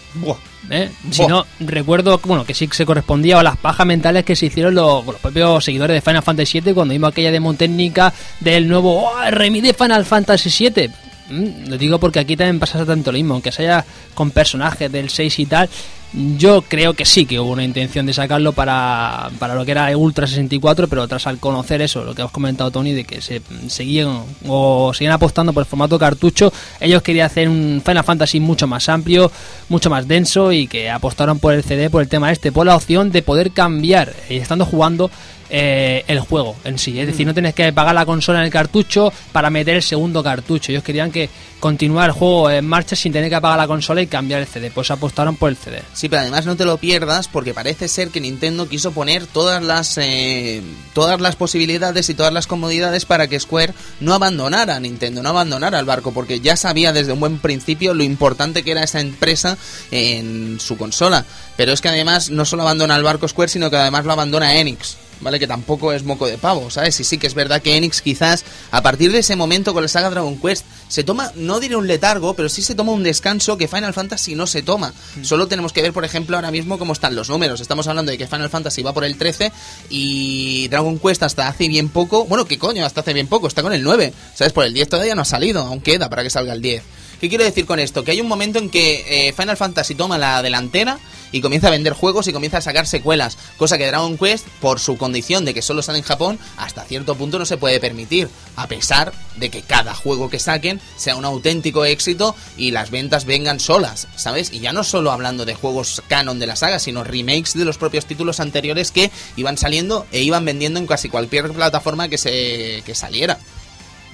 ¿Eh? 0.70 0.90
Si 1.12 1.24
no, 1.28 1.46
recuerdo 1.60 2.20
bueno, 2.24 2.44
que 2.44 2.52
sí 2.52 2.66
que 2.66 2.74
se 2.74 2.84
correspondía 2.84 3.38
a 3.38 3.44
las 3.44 3.56
pajas 3.56 3.86
mentales 3.86 4.24
que 4.24 4.34
se 4.34 4.46
hicieron 4.46 4.74
los, 4.74 5.06
los 5.06 5.14
propios 5.14 5.64
seguidores 5.64 5.94
de 5.94 6.00
Final 6.00 6.24
Fantasy 6.24 6.60
VII 6.60 6.74
cuando 6.74 6.94
vimos 6.94 7.12
aquella 7.12 7.30
demo 7.30 7.54
técnica 7.54 8.12
del 8.40 8.66
nuevo 8.66 9.08
oh, 9.08 9.20
de 9.20 9.74
Final 9.78 10.04
Fantasy 10.04 10.68
VII. 10.68 10.90
Mm, 11.30 11.68
lo 11.68 11.78
digo 11.78 12.00
porque 12.00 12.18
aquí 12.18 12.36
también 12.36 12.58
pasa 12.58 12.84
tanto 12.84 13.12
lo 13.12 13.18
mismo, 13.18 13.34
aunque 13.34 13.52
sea 13.52 13.84
con 14.14 14.32
personajes 14.32 14.90
del 14.90 15.10
6 15.10 15.38
y 15.38 15.46
tal. 15.46 15.70
Yo 16.12 16.62
creo 16.62 16.94
que 16.94 17.04
sí 17.04 17.26
que 17.26 17.38
hubo 17.38 17.52
una 17.52 17.64
intención 17.64 18.06
de 18.06 18.14
sacarlo 18.14 18.52
para, 18.52 19.30
para 19.38 19.54
lo 19.54 19.66
que 19.66 19.72
era 19.72 19.90
el 19.90 19.96
Ultra 19.96 20.26
64, 20.26 20.88
pero 20.88 21.06
tras 21.06 21.26
al 21.26 21.38
conocer 21.38 21.82
eso, 21.82 22.02
lo 22.02 22.14
que 22.14 22.22
has 22.22 22.30
comentado 22.30 22.70
Tony, 22.70 22.92
de 22.92 23.04
que 23.04 23.20
se 23.20 23.42
seguían 23.66 24.22
o 24.46 24.92
seguían 24.94 25.12
apostando 25.12 25.52
por 25.52 25.62
el 25.62 25.66
formato 25.66 25.98
cartucho, 25.98 26.50
ellos 26.80 27.02
querían 27.02 27.26
hacer 27.26 27.48
un 27.48 27.82
Final 27.84 28.04
Fantasy 28.04 28.40
mucho 28.40 28.66
más 28.66 28.88
amplio, 28.88 29.30
mucho 29.68 29.90
más 29.90 30.08
denso 30.08 30.50
y 30.50 30.66
que 30.66 30.88
apostaron 30.88 31.38
por 31.38 31.52
el 31.52 31.62
CD, 31.62 31.90
por 31.90 32.00
el 32.00 32.08
tema 32.08 32.32
este, 32.32 32.52
por 32.52 32.66
la 32.66 32.76
opción 32.76 33.12
de 33.12 33.22
poder 33.22 33.50
cambiar, 33.50 34.14
eh, 34.30 34.38
estando 34.38 34.64
jugando 34.64 35.10
eh, 35.50 36.04
el 36.08 36.20
juego 36.20 36.56
en 36.64 36.78
sí. 36.78 37.00
Es 37.00 37.06
decir, 37.06 37.26
no 37.26 37.32
tienes 37.32 37.54
que 37.54 37.72
pagar 37.72 37.94
la 37.94 38.04
consola 38.04 38.40
en 38.40 38.46
el 38.46 38.50
cartucho 38.50 39.12
para 39.32 39.48
meter 39.48 39.76
el 39.76 39.82
segundo 39.82 40.22
cartucho. 40.22 40.72
Ellos 40.72 40.82
querían 40.82 41.10
que 41.10 41.30
continuar 41.60 42.10
el 42.10 42.12
juego 42.12 42.50
en 42.50 42.66
marcha 42.66 42.96
sin 42.96 43.12
tener 43.12 43.28
que 43.28 43.34
apagar 43.34 43.58
la 43.58 43.66
consola 43.66 44.00
y 44.00 44.06
cambiar 44.06 44.40
el 44.40 44.46
CD. 44.46 44.70
Pues 44.70 44.90
apostaron 44.90 45.36
por 45.36 45.50
el 45.50 45.56
CD. 45.56 45.82
Sí, 45.92 46.08
pero 46.08 46.22
además 46.22 46.46
no 46.46 46.56
te 46.56 46.64
lo 46.64 46.76
pierdas 46.78 47.28
porque 47.28 47.54
parece 47.54 47.88
ser 47.88 48.10
que 48.10 48.20
Nintendo 48.20 48.68
quiso 48.68 48.92
poner 48.92 49.26
todas 49.26 49.62
las 49.62 49.98
eh, 49.98 50.62
todas 50.94 51.20
las 51.20 51.36
posibilidades 51.36 52.08
y 52.08 52.14
todas 52.14 52.32
las 52.32 52.46
comodidades 52.46 53.04
para 53.04 53.28
que 53.28 53.40
Square 53.40 53.74
no 54.00 54.14
abandonara 54.14 54.76
a 54.76 54.80
Nintendo, 54.80 55.22
no 55.22 55.30
abandonara 55.30 55.78
el 55.78 55.84
barco, 55.84 56.12
porque 56.12 56.40
ya 56.40 56.56
sabía 56.56 56.92
desde 56.92 57.12
un 57.12 57.20
buen 57.20 57.38
principio 57.38 57.94
lo 57.94 58.02
importante 58.02 58.62
que 58.62 58.72
era 58.72 58.84
esa 58.84 59.00
empresa 59.00 59.58
en 59.90 60.58
su 60.60 60.76
consola. 60.76 61.24
Pero 61.56 61.72
es 61.72 61.80
que 61.80 61.88
además 61.88 62.30
no 62.30 62.44
solo 62.44 62.62
abandona 62.62 62.96
el 62.96 63.02
barco 63.02 63.28
Square, 63.28 63.50
sino 63.50 63.70
que 63.70 63.76
además 63.76 64.04
lo 64.04 64.12
abandona 64.12 64.54
Enix. 64.56 64.96
¿Vale? 65.20 65.38
Que 65.38 65.46
tampoco 65.46 65.92
es 65.92 66.04
moco 66.04 66.26
de 66.26 66.38
pavo, 66.38 66.70
¿sabes? 66.70 67.00
Y 67.00 67.04
sí 67.04 67.18
que 67.18 67.26
es 67.26 67.34
verdad 67.34 67.60
que 67.60 67.76
Enix 67.76 68.02
quizás 68.02 68.44
a 68.70 68.82
partir 68.82 69.10
de 69.10 69.18
ese 69.18 69.34
momento 69.36 69.74
con 69.74 69.82
la 69.82 69.88
saga 69.88 70.10
Dragon 70.10 70.38
Quest 70.38 70.64
se 70.88 71.04
toma, 71.04 71.32
no 71.34 71.60
diré 71.60 71.76
un 71.76 71.86
letargo, 71.86 72.34
pero 72.34 72.48
sí 72.48 72.62
se 72.62 72.74
toma 72.74 72.92
un 72.92 73.02
descanso 73.02 73.56
que 73.56 73.68
Final 73.68 73.92
Fantasy 73.94 74.34
no 74.34 74.46
se 74.46 74.62
toma. 74.62 74.94
Solo 75.22 75.48
tenemos 75.48 75.72
que 75.72 75.82
ver, 75.82 75.92
por 75.92 76.04
ejemplo, 76.04 76.36
ahora 76.36 76.50
mismo 76.50 76.78
cómo 76.78 76.92
están 76.92 77.14
los 77.14 77.28
números. 77.28 77.60
Estamos 77.60 77.86
hablando 77.88 78.10
de 78.10 78.18
que 78.18 78.26
Final 78.26 78.48
Fantasy 78.48 78.82
va 78.82 78.92
por 78.92 79.04
el 79.04 79.18
13 79.18 79.52
y 79.90 80.68
Dragon 80.68 80.98
Quest 80.98 81.22
hasta 81.22 81.48
hace 81.48 81.68
bien 81.68 81.88
poco, 81.88 82.24
bueno, 82.26 82.44
¿qué 82.44 82.58
coño? 82.58 82.86
Hasta 82.86 83.00
hace 83.00 83.12
bien 83.12 83.26
poco, 83.26 83.48
está 83.48 83.62
con 83.62 83.72
el 83.72 83.82
9. 83.82 84.12
¿Sabes? 84.34 84.52
Por 84.52 84.64
el 84.64 84.72
10 84.72 84.88
todavía 84.88 85.14
no 85.14 85.22
ha 85.22 85.26
salido, 85.26 85.62
aún 85.62 85.80
queda 85.80 86.08
para 86.08 86.22
que 86.22 86.30
salga 86.30 86.52
el 86.52 86.62
10. 86.62 86.82
¿Qué 87.20 87.28
quiero 87.28 87.44
decir 87.44 87.66
con 87.66 87.80
esto? 87.80 88.04
Que 88.04 88.12
hay 88.12 88.20
un 88.20 88.28
momento 88.28 88.58
en 88.58 88.70
que 88.70 89.28
eh, 89.28 89.32
Final 89.32 89.56
Fantasy 89.56 89.94
toma 89.94 90.18
la 90.18 90.40
delantera 90.40 90.98
y 91.32 91.40
comienza 91.40 91.68
a 91.68 91.72
vender 91.72 91.92
juegos 91.92 92.28
y 92.28 92.32
comienza 92.32 92.58
a 92.58 92.62
sacar 92.62 92.86
secuelas, 92.86 93.36
cosa 93.56 93.76
que 93.76 93.86
Dragon 93.86 94.16
Quest, 94.16 94.46
por 94.60 94.80
su 94.80 94.96
condición 94.96 95.44
de 95.44 95.52
que 95.52 95.60
solo 95.60 95.82
sale 95.82 95.98
en 95.98 96.04
Japón, 96.04 96.38
hasta 96.56 96.84
cierto 96.84 97.16
punto 97.16 97.38
no 97.38 97.44
se 97.44 97.56
puede 97.56 97.80
permitir, 97.80 98.28
a 98.56 98.66
pesar 98.68 99.12
de 99.36 99.50
que 99.50 99.62
cada 99.62 99.94
juego 99.94 100.30
que 100.30 100.38
saquen 100.38 100.80
sea 100.96 101.16
un 101.16 101.24
auténtico 101.24 101.84
éxito 101.84 102.34
y 102.56 102.70
las 102.70 102.90
ventas 102.90 103.24
vengan 103.24 103.60
solas, 103.60 104.08
¿sabes? 104.16 104.52
Y 104.52 104.60
ya 104.60 104.72
no 104.72 104.84
solo 104.84 105.10
hablando 105.10 105.44
de 105.44 105.54
juegos 105.54 106.02
canon 106.08 106.38
de 106.38 106.46
la 106.46 106.56
saga, 106.56 106.78
sino 106.78 107.04
remakes 107.04 107.54
de 107.54 107.64
los 107.64 107.78
propios 107.78 108.06
títulos 108.06 108.40
anteriores 108.40 108.90
que 108.90 109.10
iban 109.36 109.58
saliendo 109.58 110.06
e 110.12 110.22
iban 110.22 110.44
vendiendo 110.44 110.78
en 110.78 110.86
casi 110.86 111.08
cualquier 111.08 111.52
plataforma 111.52 112.08
que 112.08 112.18
se 112.18 112.82
que 112.86 112.94
saliera. 112.94 113.38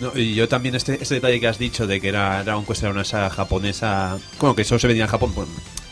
No, 0.00 0.12
y 0.18 0.34
yo 0.34 0.48
también 0.48 0.74
este, 0.74 0.94
este 1.00 1.14
detalle 1.16 1.38
que 1.40 1.46
has 1.48 1.58
dicho 1.58 1.86
de 1.86 2.00
que 2.00 2.08
era 2.08 2.42
Dragon 2.42 2.64
Quest 2.66 2.82
era 2.82 2.90
una 2.92 3.04
saga 3.04 3.30
japonesa, 3.30 4.18
bueno, 4.40 4.56
que 4.56 4.64
solo 4.64 4.78
se 4.80 4.86
vendía 4.88 5.04
en 5.04 5.10
Japón, 5.10 5.32
pues, 5.34 5.46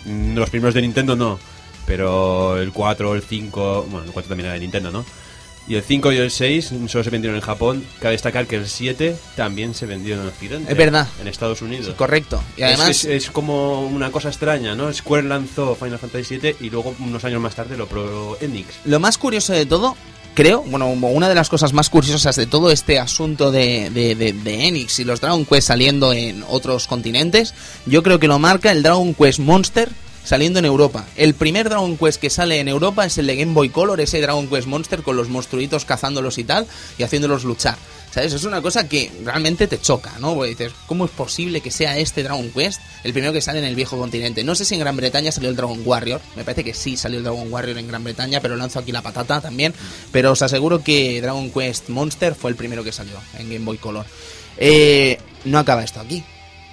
mm, 0.07 0.35
los 0.37 0.51
primeros 0.51 0.75
de 0.75 0.83
Nintendo 0.83 1.15
no, 1.15 1.39
pero 1.87 2.57
el 2.59 2.73
4, 2.73 3.15
el 3.15 3.23
5, 3.23 3.87
bueno, 3.91 4.07
el 4.07 4.13
4 4.13 4.29
también 4.29 4.47
era 4.47 4.55
de 4.55 4.61
Nintendo, 4.61 4.91
¿no? 4.91 5.05
Y 5.69 5.77
el 5.77 5.83
5 5.85 6.11
y 6.11 6.17
el 6.17 6.33
6 6.33 6.73
solo 6.89 7.05
se 7.05 7.11
vendieron 7.11 7.37
en 7.37 7.41
Japón. 7.41 7.85
Cabe 8.01 8.15
destacar 8.15 8.49
que 8.49 8.57
el 8.57 8.67
7 8.67 9.17
también 9.37 9.75
se 9.77 9.87
vendió 9.87 10.21
en 10.21 10.27
Occidente. 10.27 10.73
Es 10.73 10.77
verdad. 10.77 11.07
En 11.21 11.29
Estados 11.29 11.63
Unidos. 11.63 11.87
Sí, 11.87 11.93
correcto. 11.93 12.43
Y 12.57 12.63
Es- 12.63 12.67
además 12.67 12.89
es, 12.89 13.05
es 13.05 13.31
como 13.31 13.83
una 13.87 14.11
cosa 14.11 14.29
extraña, 14.31 14.75
¿no? 14.75 14.93
Square 14.93 15.29
lanzó 15.29 15.77
Final 15.77 16.01
Fantasy 16.01 16.39
VII 16.39 16.57
y 16.59 16.69
luego 16.71 16.97
unos 16.99 17.25
años 17.25 17.41
más 17.41 17.55
tarde 17.55 17.77
lo 17.77 17.87
probó 17.87 18.37
Enix. 18.41 18.75
Lo 18.87 18.99
más 18.99 19.19
curioso 19.19 19.53
de 19.53 19.65
todo, 19.65 19.97
creo, 20.35 20.63
bueno, 20.63 20.87
una 20.89 21.29
de 21.29 21.35
las 21.35 21.49
cosas 21.49 21.73
más 21.73 21.89
curiosas 21.91 22.37
de 22.37 22.47
todo 22.47 22.71
este 22.71 22.99
asunto 22.99 23.51
de, 23.51 23.91
de, 23.91 24.15
de- 24.15 24.67
Enix 24.67 24.99
y 24.99 25.05
los 25.05 25.21
Dragon 25.21 25.45
Quest 25.45 25.69
saliendo 25.69 26.13
en 26.13 26.45
otros 26.49 26.87
continentes, 26.87 27.55
yo 27.87 28.03
creo 28.03 28.19
que 28.19 28.29
lo 28.29 28.39
marca 28.39 28.71
el 28.73 28.83
Dragon 28.83 29.15
Quest 29.15 29.39
Monster 29.41 29.89
saliendo 30.25 30.61
en 30.61 30.65
Europa. 30.65 31.05
El 31.17 31.35
primer 31.35 31.69
Dragon 31.69 31.97
Quest 31.97 32.21
que 32.21 32.31
sale 32.31 32.61
en 32.61 32.69
Europa 32.69 33.05
es 33.05 33.19
el 33.19 33.27
de 33.27 33.37
Game 33.37 33.55
Boy 33.55 33.71
Color, 33.71 34.01
ese 34.01 34.21
Dragon 34.21 34.47
Quest 34.49 34.69
Monster 34.69 35.03
con 35.03 35.17
los 35.17 35.29
monstruitos 35.29 35.85
cazándolos 35.85 36.39
y 36.39 36.45
tal 36.45 36.67
y 36.97 37.03
haciéndolos 37.03 37.43
luchar. 37.45 37.77
¿Sabes? 38.13 38.35
Es 38.35 38.45
una 38.45 38.61
cosa 38.61 38.89
que 38.89 39.11
realmente 39.25 39.67
te 39.67 39.81
choca, 39.81 40.13
¿no? 40.21 40.43
Dices, 40.43 40.73
¿cómo 40.87 41.07
es 41.07 41.11
posible 41.11 41.63
que 41.63 41.71
sea 41.71 41.97
este 41.97 42.23
Dragon 42.23 42.51
Quest 42.51 42.83
el 43.05 43.13
primero 43.13 43.33
que 43.33 43.41
sale 43.41 43.59
en 43.59 43.65
el 43.65 43.75
viejo 43.75 43.97
continente? 43.97 44.45
No 44.45 44.55
sé 44.55 44.67
si 44.67 44.75
en 44.75 44.81
Gran 44.81 44.97
Bretaña 44.97 45.33
salió 45.33 45.49
el 45.49 45.57
Dragon 45.57 45.81
Warrior, 45.83 46.21
me 46.37 46.45
parece 46.45 46.63
que 46.63 46.75
sí 46.75 46.99
salió 46.99 47.17
el 47.17 47.25
Dragon 47.25 47.51
Warrior 47.51 47.79
en 47.79 47.89
Gran 47.89 48.05
Bretaña, 48.05 48.41
pero 48.41 48.55
lanzo 48.57 48.81
aquí 48.81 48.93
la 48.93 49.01
patata 49.01 49.41
también. 49.41 49.73
Pero 50.13 50.33
os 50.33 50.43
aseguro 50.43 50.85
que 50.85 51.23
Dragon 51.23 51.51
Quest 51.51 51.89
Monster 51.89 52.35
fue 52.35 52.51
el 52.51 52.57
primero 52.57 52.85
que 52.85 52.93
salió 52.93 53.15
en 53.39 53.49
Game 53.49 53.65
Boy 53.65 53.79
Color. 53.79 54.05
Eh, 54.59 55.17
no 55.47 55.59
acaba 55.59 55.83
esto 55.83 55.99
aquí, 55.99 56.23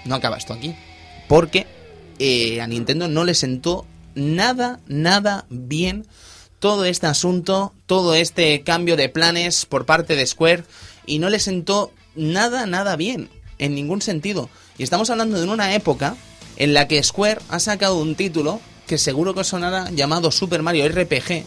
no 0.03 0.15
acaba 0.15 0.35
esto 0.35 0.51
aquí, 0.51 0.75
porque 1.29 1.67
eh, 2.19 2.59
a 2.59 2.67
Nintendo 2.67 3.07
no 3.07 3.23
le 3.23 3.33
sentó 3.33 3.87
nada, 4.13 4.81
nada 4.87 5.45
bien 5.49 6.05
todo 6.59 6.83
este 6.83 7.07
asunto, 7.07 7.73
todo 7.85 8.13
este 8.13 8.61
cambio 8.61 8.97
de 8.97 9.09
planes 9.09 9.65
por 9.65 9.85
parte 9.85 10.15
de 10.15 10.27
Square 10.27 10.65
y 11.09 11.19
no 11.19 11.29
le 11.29 11.39
sentó 11.39 11.91
nada, 12.15 12.65
nada 12.65 12.95
bien, 12.95 13.29
en 13.57 13.75
ningún 13.75 14.01
sentido. 14.01 14.49
Y 14.77 14.83
estamos 14.83 15.09
hablando 15.09 15.39
de 15.39 15.47
una 15.47 15.73
época 15.75 16.15
en 16.57 16.73
la 16.73 16.87
que 16.87 17.01
Square 17.03 17.41
ha 17.49 17.59
sacado 17.59 17.97
un 17.97 18.15
título 18.15 18.61
que 18.87 18.97
seguro 18.97 19.33
que 19.33 19.43
sonará 19.43 19.89
llamado 19.91 20.31
Super 20.31 20.61
Mario 20.63 20.87
RPG 20.87 21.43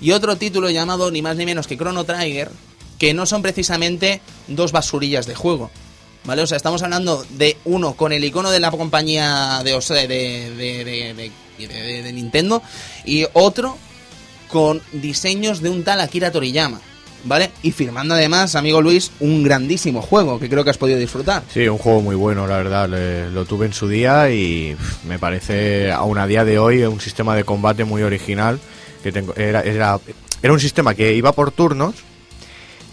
y 0.00 0.10
otro 0.12 0.36
título 0.36 0.68
llamado 0.70 1.10
ni 1.10 1.22
más 1.22 1.36
ni 1.36 1.46
menos 1.46 1.66
que 1.66 1.76
Chrono 1.76 2.04
Trigger, 2.04 2.50
que 2.98 3.14
no 3.14 3.26
son 3.26 3.42
precisamente 3.42 4.20
dos 4.48 4.72
basurillas 4.72 5.26
de 5.26 5.34
juego. 5.34 5.70
¿Vale? 6.24 6.42
O 6.42 6.46
sea, 6.46 6.56
estamos 6.56 6.82
hablando 6.84 7.26
de 7.30 7.56
uno 7.64 7.94
con 7.94 8.12
el 8.12 8.22
icono 8.24 8.50
de 8.52 8.60
la 8.60 8.70
compañía 8.70 9.60
de, 9.64 9.74
o 9.74 9.80
sea, 9.80 10.06
de- 10.06 10.54
de- 10.54 10.84
de- 11.64 12.02
de 12.02 12.12
Nintendo 12.12 12.62
y 13.04 13.26
otro 13.32 13.76
con 14.48 14.80
diseños 14.92 15.60
de 15.62 15.70
un 15.70 15.82
tal 15.84 16.00
Akira 16.00 16.30
Toriyama. 16.30 16.80
¿Vale? 17.24 17.50
Y 17.62 17.70
firmando 17.70 18.14
además, 18.14 18.56
amigo 18.56 18.82
Luis, 18.82 19.12
un 19.20 19.44
grandísimo 19.44 20.02
juego 20.02 20.40
que 20.40 20.48
creo 20.48 20.64
que 20.64 20.70
has 20.70 20.78
podido 20.78 20.98
disfrutar. 20.98 21.44
Sí, 21.52 21.68
un 21.68 21.78
juego 21.78 22.00
muy 22.02 22.16
bueno, 22.16 22.46
la 22.48 22.56
verdad. 22.56 22.88
lo 23.32 23.44
tuve 23.44 23.66
en 23.66 23.72
su 23.72 23.86
día 23.88 24.28
y 24.30 24.76
me 25.06 25.18
parece, 25.20 25.92
aún 25.92 26.18
a 26.18 26.26
día 26.26 26.44
de 26.44 26.58
hoy, 26.58 26.82
un 26.82 27.00
sistema 27.00 27.36
de 27.36 27.44
combate 27.44 27.84
muy 27.84 28.02
original. 28.02 28.58
Que 29.04 29.12
tengo- 29.12 29.34
era, 29.36 29.62
era, 29.62 29.98
era 30.42 30.52
un 30.52 30.60
sistema 30.60 30.94
que 30.94 31.12
iba 31.14 31.32
por 31.32 31.50
turnos, 31.52 31.94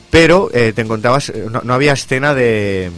pero 0.10 0.50
eh, 0.54 0.74
te 0.76 0.82
encontrabas, 0.82 1.30
eh, 1.30 1.46
no, 1.50 1.62
no 1.64 1.74
había 1.74 1.94
escena 1.94 2.34
de... 2.34 2.92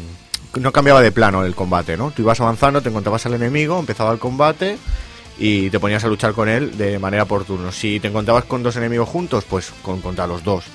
No 0.59 0.73
cambiaba 0.73 1.01
de 1.01 1.13
plano 1.13 1.45
el 1.45 1.55
combate, 1.55 1.95
¿no? 1.95 2.11
Tú 2.11 2.23
ibas 2.23 2.41
avanzando, 2.41 2.81
te 2.81 2.89
encontrabas 2.89 3.25
al 3.25 3.35
enemigo, 3.35 3.79
empezaba 3.79 4.11
el 4.11 4.19
combate 4.19 4.77
y 5.39 5.69
te 5.69 5.79
ponías 5.79 6.03
a 6.03 6.09
luchar 6.09 6.33
con 6.33 6.49
él 6.49 6.77
de 6.77 6.99
manera 6.99 7.23
por 7.23 7.45
turnos. 7.45 7.73
Si 7.75 8.01
te 8.01 8.09
encontrabas 8.09 8.43
con 8.43 8.61
dos 8.61 8.75
enemigos 8.75 9.07
juntos, 9.07 9.45
pues 9.49 9.71
con, 9.81 10.01
contra 10.01 10.27
los 10.27 10.43
dos. 10.43 10.65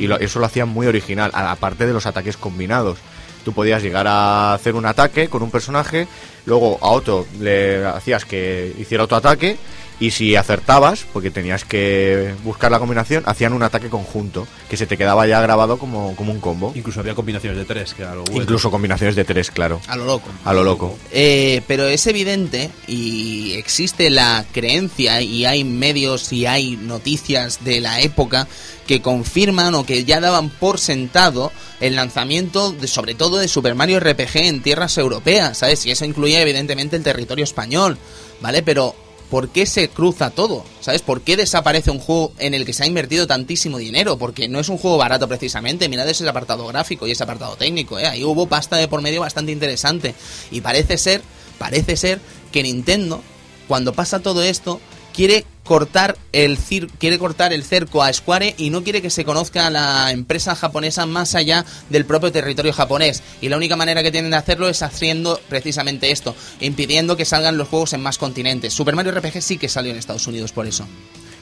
Y 0.00 0.06
lo- 0.08 0.18
eso 0.18 0.40
lo 0.40 0.46
hacía 0.46 0.66
muy 0.66 0.86
original, 0.88 1.30
aparte 1.32 1.86
de 1.86 1.92
los 1.92 2.06
ataques 2.06 2.36
combinados. 2.36 2.98
Tú 3.44 3.52
podías 3.52 3.82
llegar 3.82 4.06
a 4.08 4.52
hacer 4.54 4.74
un 4.74 4.84
ataque 4.86 5.28
con 5.28 5.42
un 5.42 5.50
personaje, 5.50 6.08
luego 6.50 6.78
a 6.82 6.90
otro 6.90 7.26
le 7.40 7.86
hacías 7.86 8.24
que 8.24 8.74
hiciera 8.78 9.04
otro 9.04 9.16
ataque 9.16 9.56
y 10.00 10.12
si 10.12 10.34
acertabas, 10.34 11.04
porque 11.12 11.30
tenías 11.30 11.64
que 11.64 12.34
buscar 12.42 12.72
la 12.72 12.78
combinación, 12.78 13.22
hacían 13.26 13.52
un 13.52 13.62
ataque 13.62 13.90
conjunto 13.90 14.48
que 14.70 14.78
se 14.78 14.86
te 14.86 14.96
quedaba 14.96 15.26
ya 15.26 15.42
grabado 15.42 15.78
como, 15.78 16.16
como 16.16 16.32
un 16.32 16.40
combo. 16.40 16.72
Incluso 16.74 17.00
había 17.00 17.14
combinaciones 17.14 17.58
de 17.58 17.66
tres, 17.66 17.92
que 17.92 18.02
era 18.02 18.14
lo 18.14 18.24
bueno. 18.24 18.40
Incluso 18.40 18.70
combinaciones 18.70 19.14
de 19.14 19.24
tres, 19.24 19.50
claro. 19.50 19.78
A 19.88 19.96
lo 19.96 20.06
loco. 20.06 20.30
A 20.46 20.54
lo 20.54 20.64
loco. 20.64 20.96
Eh, 21.12 21.60
pero 21.68 21.86
es 21.86 22.06
evidente 22.06 22.70
y 22.86 23.52
existe 23.52 24.08
la 24.08 24.46
creencia 24.52 25.20
y 25.20 25.44
hay 25.44 25.64
medios 25.64 26.32
y 26.32 26.46
hay 26.46 26.78
noticias 26.78 27.62
de 27.62 27.80
la 27.80 28.00
época 28.00 28.48
que 28.90 29.02
confirman 29.02 29.74
o 29.76 29.86
que 29.86 30.04
ya 30.04 30.18
daban 30.18 30.48
por 30.48 30.80
sentado 30.80 31.52
el 31.80 31.94
lanzamiento 31.94 32.72
de, 32.72 32.88
sobre 32.88 33.14
todo 33.14 33.38
de 33.38 33.46
Super 33.46 33.76
Mario 33.76 34.00
RPG 34.00 34.36
en 34.38 34.62
tierras 34.62 34.98
europeas, 34.98 35.58
¿sabes? 35.58 35.86
Y 35.86 35.92
eso 35.92 36.04
incluía 36.04 36.39
evidentemente 36.42 36.96
el 36.96 37.02
territorio 37.02 37.44
español, 37.44 37.98
¿vale? 38.40 38.62
Pero 38.62 38.94
¿por 39.30 39.48
qué 39.48 39.64
se 39.64 39.88
cruza 39.88 40.30
todo? 40.30 40.64
¿Sabes? 40.80 41.02
¿Por 41.02 41.22
qué 41.22 41.36
desaparece 41.36 41.90
un 41.90 42.00
juego 42.00 42.32
en 42.38 42.52
el 42.54 42.66
que 42.66 42.72
se 42.72 42.82
ha 42.82 42.86
invertido 42.86 43.26
tantísimo 43.26 43.78
dinero? 43.78 44.18
Porque 44.18 44.48
no 44.48 44.60
es 44.60 44.68
un 44.68 44.78
juego 44.78 44.98
barato 44.98 45.28
precisamente. 45.28 45.88
Mirad 45.88 46.08
ese 46.08 46.28
apartado 46.28 46.66
gráfico 46.66 47.06
y 47.06 47.12
ese 47.12 47.22
apartado 47.22 47.56
técnico, 47.56 47.98
¿eh? 47.98 48.06
Ahí 48.06 48.24
hubo 48.24 48.46
pasta 48.46 48.76
de 48.76 48.88
por 48.88 49.00
medio 49.02 49.20
bastante 49.20 49.52
interesante. 49.52 50.14
Y 50.50 50.60
parece 50.60 50.98
ser, 50.98 51.22
parece 51.58 51.96
ser 51.96 52.20
que 52.50 52.62
Nintendo, 52.62 53.22
cuando 53.68 53.92
pasa 53.92 54.20
todo 54.20 54.42
esto, 54.42 54.80
quiere 55.20 55.44
cortar 55.64 56.16
el 56.32 56.56
cir 56.56 56.88
quiere 56.98 57.18
cortar 57.18 57.52
el 57.52 57.62
cerco 57.62 58.02
a 58.02 58.10
Square 58.10 58.54
y 58.56 58.70
no 58.70 58.82
quiere 58.82 59.02
que 59.02 59.10
se 59.10 59.26
conozca 59.26 59.68
la 59.68 60.12
empresa 60.12 60.56
japonesa 60.56 61.04
más 61.04 61.34
allá 61.34 61.66
del 61.90 62.06
propio 62.06 62.32
territorio 62.32 62.72
japonés. 62.72 63.22
Y 63.42 63.50
la 63.50 63.58
única 63.58 63.76
manera 63.76 64.02
que 64.02 64.10
tienen 64.10 64.30
de 64.30 64.38
hacerlo 64.38 64.66
es 64.66 64.80
haciendo 64.82 65.38
precisamente 65.50 66.10
esto 66.10 66.34
impidiendo 66.60 67.18
que 67.18 67.26
salgan 67.26 67.58
los 67.58 67.68
juegos 67.68 67.92
en 67.92 68.00
más 68.00 68.16
continentes. 68.16 68.72
Super 68.72 68.94
Mario 68.94 69.12
RPG 69.12 69.42
sí 69.42 69.58
que 69.58 69.68
salió 69.68 69.92
en 69.92 69.98
Estados 69.98 70.26
Unidos 70.26 70.52
por 70.52 70.66
eso. 70.66 70.88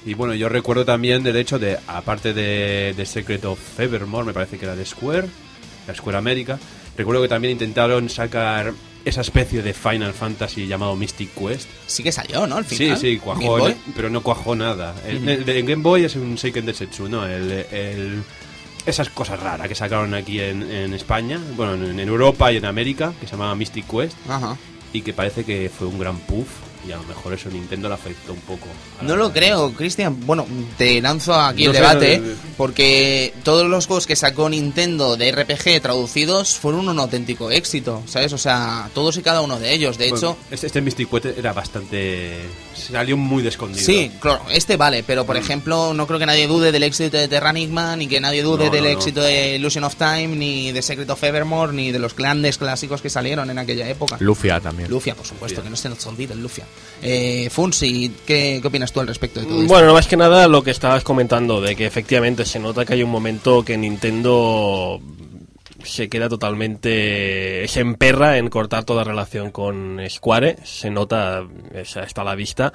Y 0.05 0.15
bueno, 0.15 0.35
yo 0.35 0.49
recuerdo 0.49 0.85
también 0.85 1.23
del 1.23 1.37
hecho 1.37 1.61
de, 1.61 1.79
aparte 1.87 2.35
de, 2.35 2.95
de 2.97 3.07
Secret 3.07 3.45
of 3.45 3.61
Evermore, 3.79 4.27
me 4.27 4.33
parece 4.33 4.59
que 4.59 4.65
era 4.65 4.75
de 4.75 4.85
Square, 4.85 5.29
la 5.87 5.95
Square 5.95 6.19
América, 6.19 6.59
recuerdo 6.97 7.23
que 7.23 7.29
también 7.29 7.53
intentaron 7.53 8.09
sacar 8.09 8.73
esa 9.09 9.21
especie 9.23 9.63
de 9.63 9.73
Final 9.75 10.13
Fantasy 10.13 10.67
llamado 10.67 10.95
Mystic 10.97 11.31
Quest. 11.35 11.69
sí 11.87 12.03
que 12.03 12.13
salió 12.13 12.47
¿no? 12.47 12.57
al 12.57 12.67
Sí, 12.67 12.77
final 12.77 12.99
sí, 12.99 13.17
Game 13.17 13.21
cuajó, 13.21 13.69
pero 13.97 14.11
no 14.11 14.23
cuajó 14.23 14.55
nada. 14.55 14.95
El, 15.07 15.45
Game 15.45 15.83
Boy 15.83 16.05
es 16.05 16.17
un 16.17 16.37
Seiken 16.39 16.67
Densetsu, 16.67 17.09
¿no? 17.09 17.27
El, 17.27 17.51
el- 17.51 18.23
esas 18.87 19.11
cosas 19.11 19.39
raras 19.41 19.69
que 19.69 19.75
sacaron 19.75 20.15
aquí 20.15 20.41
en, 20.41 20.63
en 20.71 20.95
España, 20.95 21.39
bueno, 21.57 21.75
en, 21.75 22.01
en 22.01 22.09
Europa 22.09 22.51
y 22.53 22.57
en 22.57 22.65
América, 22.65 23.13
que 23.21 23.27
se 23.27 23.33
llamaba 23.33 23.55
Mystic 23.55 23.87
Quest, 23.87 24.17
Ajá. 24.29 24.57
y 24.95 25.03
que 25.03 25.13
parece 25.13 25.45
que 25.45 25.69
fue 25.69 25.87
un 25.89 25.99
gran 25.99 26.17
puff, 26.19 26.49
y 26.89 26.93
a 26.93 26.97
lo 26.97 27.02
mejor 27.05 27.35
eso 27.35 27.51
Nintendo 27.51 27.89
le 27.89 27.94
afectó 27.94 28.32
un 28.32 28.40
poco. 28.40 28.66
a 28.98 29.02
la- 29.02 29.09
No 29.10 29.16
lo 29.16 29.32
creo, 29.32 29.73
Cristian. 29.73 30.24
Bueno, 30.27 30.47
te 30.78 31.01
lanzo 31.02 31.35
aquí 31.35 31.65
No 31.65 31.70
el 31.70 31.77
sé, 31.77 31.82
debate, 31.82 32.23
porque 32.56 33.32
todos 33.44 33.66
los 33.69 33.86
juegos 33.86 34.06
que 34.06 34.16
sacó 34.16 34.48
Nintendo 34.48 35.16
de 35.16 35.31
RPG 35.32 35.81
traducidos 35.81 36.56
fueron 36.56 36.89
un 36.89 36.98
auténtico 36.98 37.51
éxito, 37.51 38.02
¿sabes? 38.06 38.32
O 38.32 38.39
sea, 38.39 38.90
todos 38.94 39.16
y 39.16 39.23
cada 39.23 39.40
uno 39.40 39.59
de 39.59 39.73
ellos. 39.73 39.98
De 39.98 40.09
Bueno, 40.10 40.16
hecho, 40.32 40.36
este, 40.51 40.66
este 40.69 40.81
Mystic 40.81 41.10
Quest 41.10 41.27
era 41.39 41.52
bastante... 41.52 42.39
salió 42.74 43.16
muy 43.16 43.43
de 43.43 43.48
escondido. 43.51 43.85
sí, 43.85 44.10
claro, 44.20 44.43
este 44.51 44.77
vale, 44.77 45.02
pero 45.02 45.24
por 45.27 45.36
ejemplo, 45.36 45.93
no 45.94 46.06
creo 46.06 46.19
que 46.19 46.27
nadie 46.27 46.47
dude 46.47 46.73
del 46.73 46.82
éxito 46.82 47.16
de 47.16 47.28
Terranigma, 47.28 47.97
ni 47.97 48.06
que 48.06 48.20
nadie 48.20 48.43
dude 48.43 48.66
No, 48.66 48.70
del 48.70 48.85
no, 48.85 48.90
no. 48.90 48.97
éxito 48.97 49.20
de 49.20 49.56
Illusion 49.56 49.85
of 49.85 49.97
Time, 49.97 50.28
ni 50.28 50.73
de 50.73 50.82
Secret 50.82 51.09
of 51.10 51.23
Evermore, 51.23 51.73
ni 51.73 51.93
de 51.93 51.98
los 51.98 52.15
grandes 52.15 52.59
clásicos 52.59 53.02
que 53.02 53.10
salieron 53.10 53.51
en 53.51 53.59
aquella 53.59 53.89
época. 53.89 54.16
Lufia 54.20 54.60
también. 54.60 54.90
Lufia, 54.90 55.15
por 55.15 55.27
supuesto, 55.27 55.56
Lufia. 55.56 55.65
que 55.65 55.70
no 55.70 55.77
se 55.77 55.89
nos 55.89 56.06
olvide 56.06 56.35
el 56.35 56.40
Lufia. 56.43 56.65
Eh, 57.03 57.49
Funsi, 57.51 58.13
¿qué, 58.27 58.59
¿qué 58.61 58.69
opinas 58.69 58.93
tú 58.93 59.01
al 59.01 59.07
respecto 59.07 59.41
de 59.41 59.47
todo 59.47 59.61
esto? 59.61 59.73
Bueno, 59.73 59.87
no 59.89 59.95
más 59.95 60.07
que 60.07 60.17
nada 60.17 60.49
lo 60.49 60.63
que 60.63 60.71
estabas 60.71 61.05
comentando, 61.05 61.61
de 61.61 61.77
que 61.77 61.87
efectivamente 61.87 62.45
se 62.45 62.59
nota 62.59 62.85
que 62.85 62.95
hay 62.95 63.03
un 63.03 63.11
momento 63.11 63.65
que 63.65 63.77
Nintendo 63.77 65.01
se 65.85 66.09
queda 66.09 66.29
totalmente. 66.29 67.67
se 67.69 67.81
emperra 67.81 68.39
en 68.39 68.49
cortar 68.49 68.85
toda 68.85 69.05
relación 69.05 69.51
con 69.51 70.01
Square, 70.09 70.59
se 70.65 70.91
nota, 70.91 71.45
está 71.73 72.23
a 72.23 72.25
la 72.25 72.35
vista. 72.35 72.73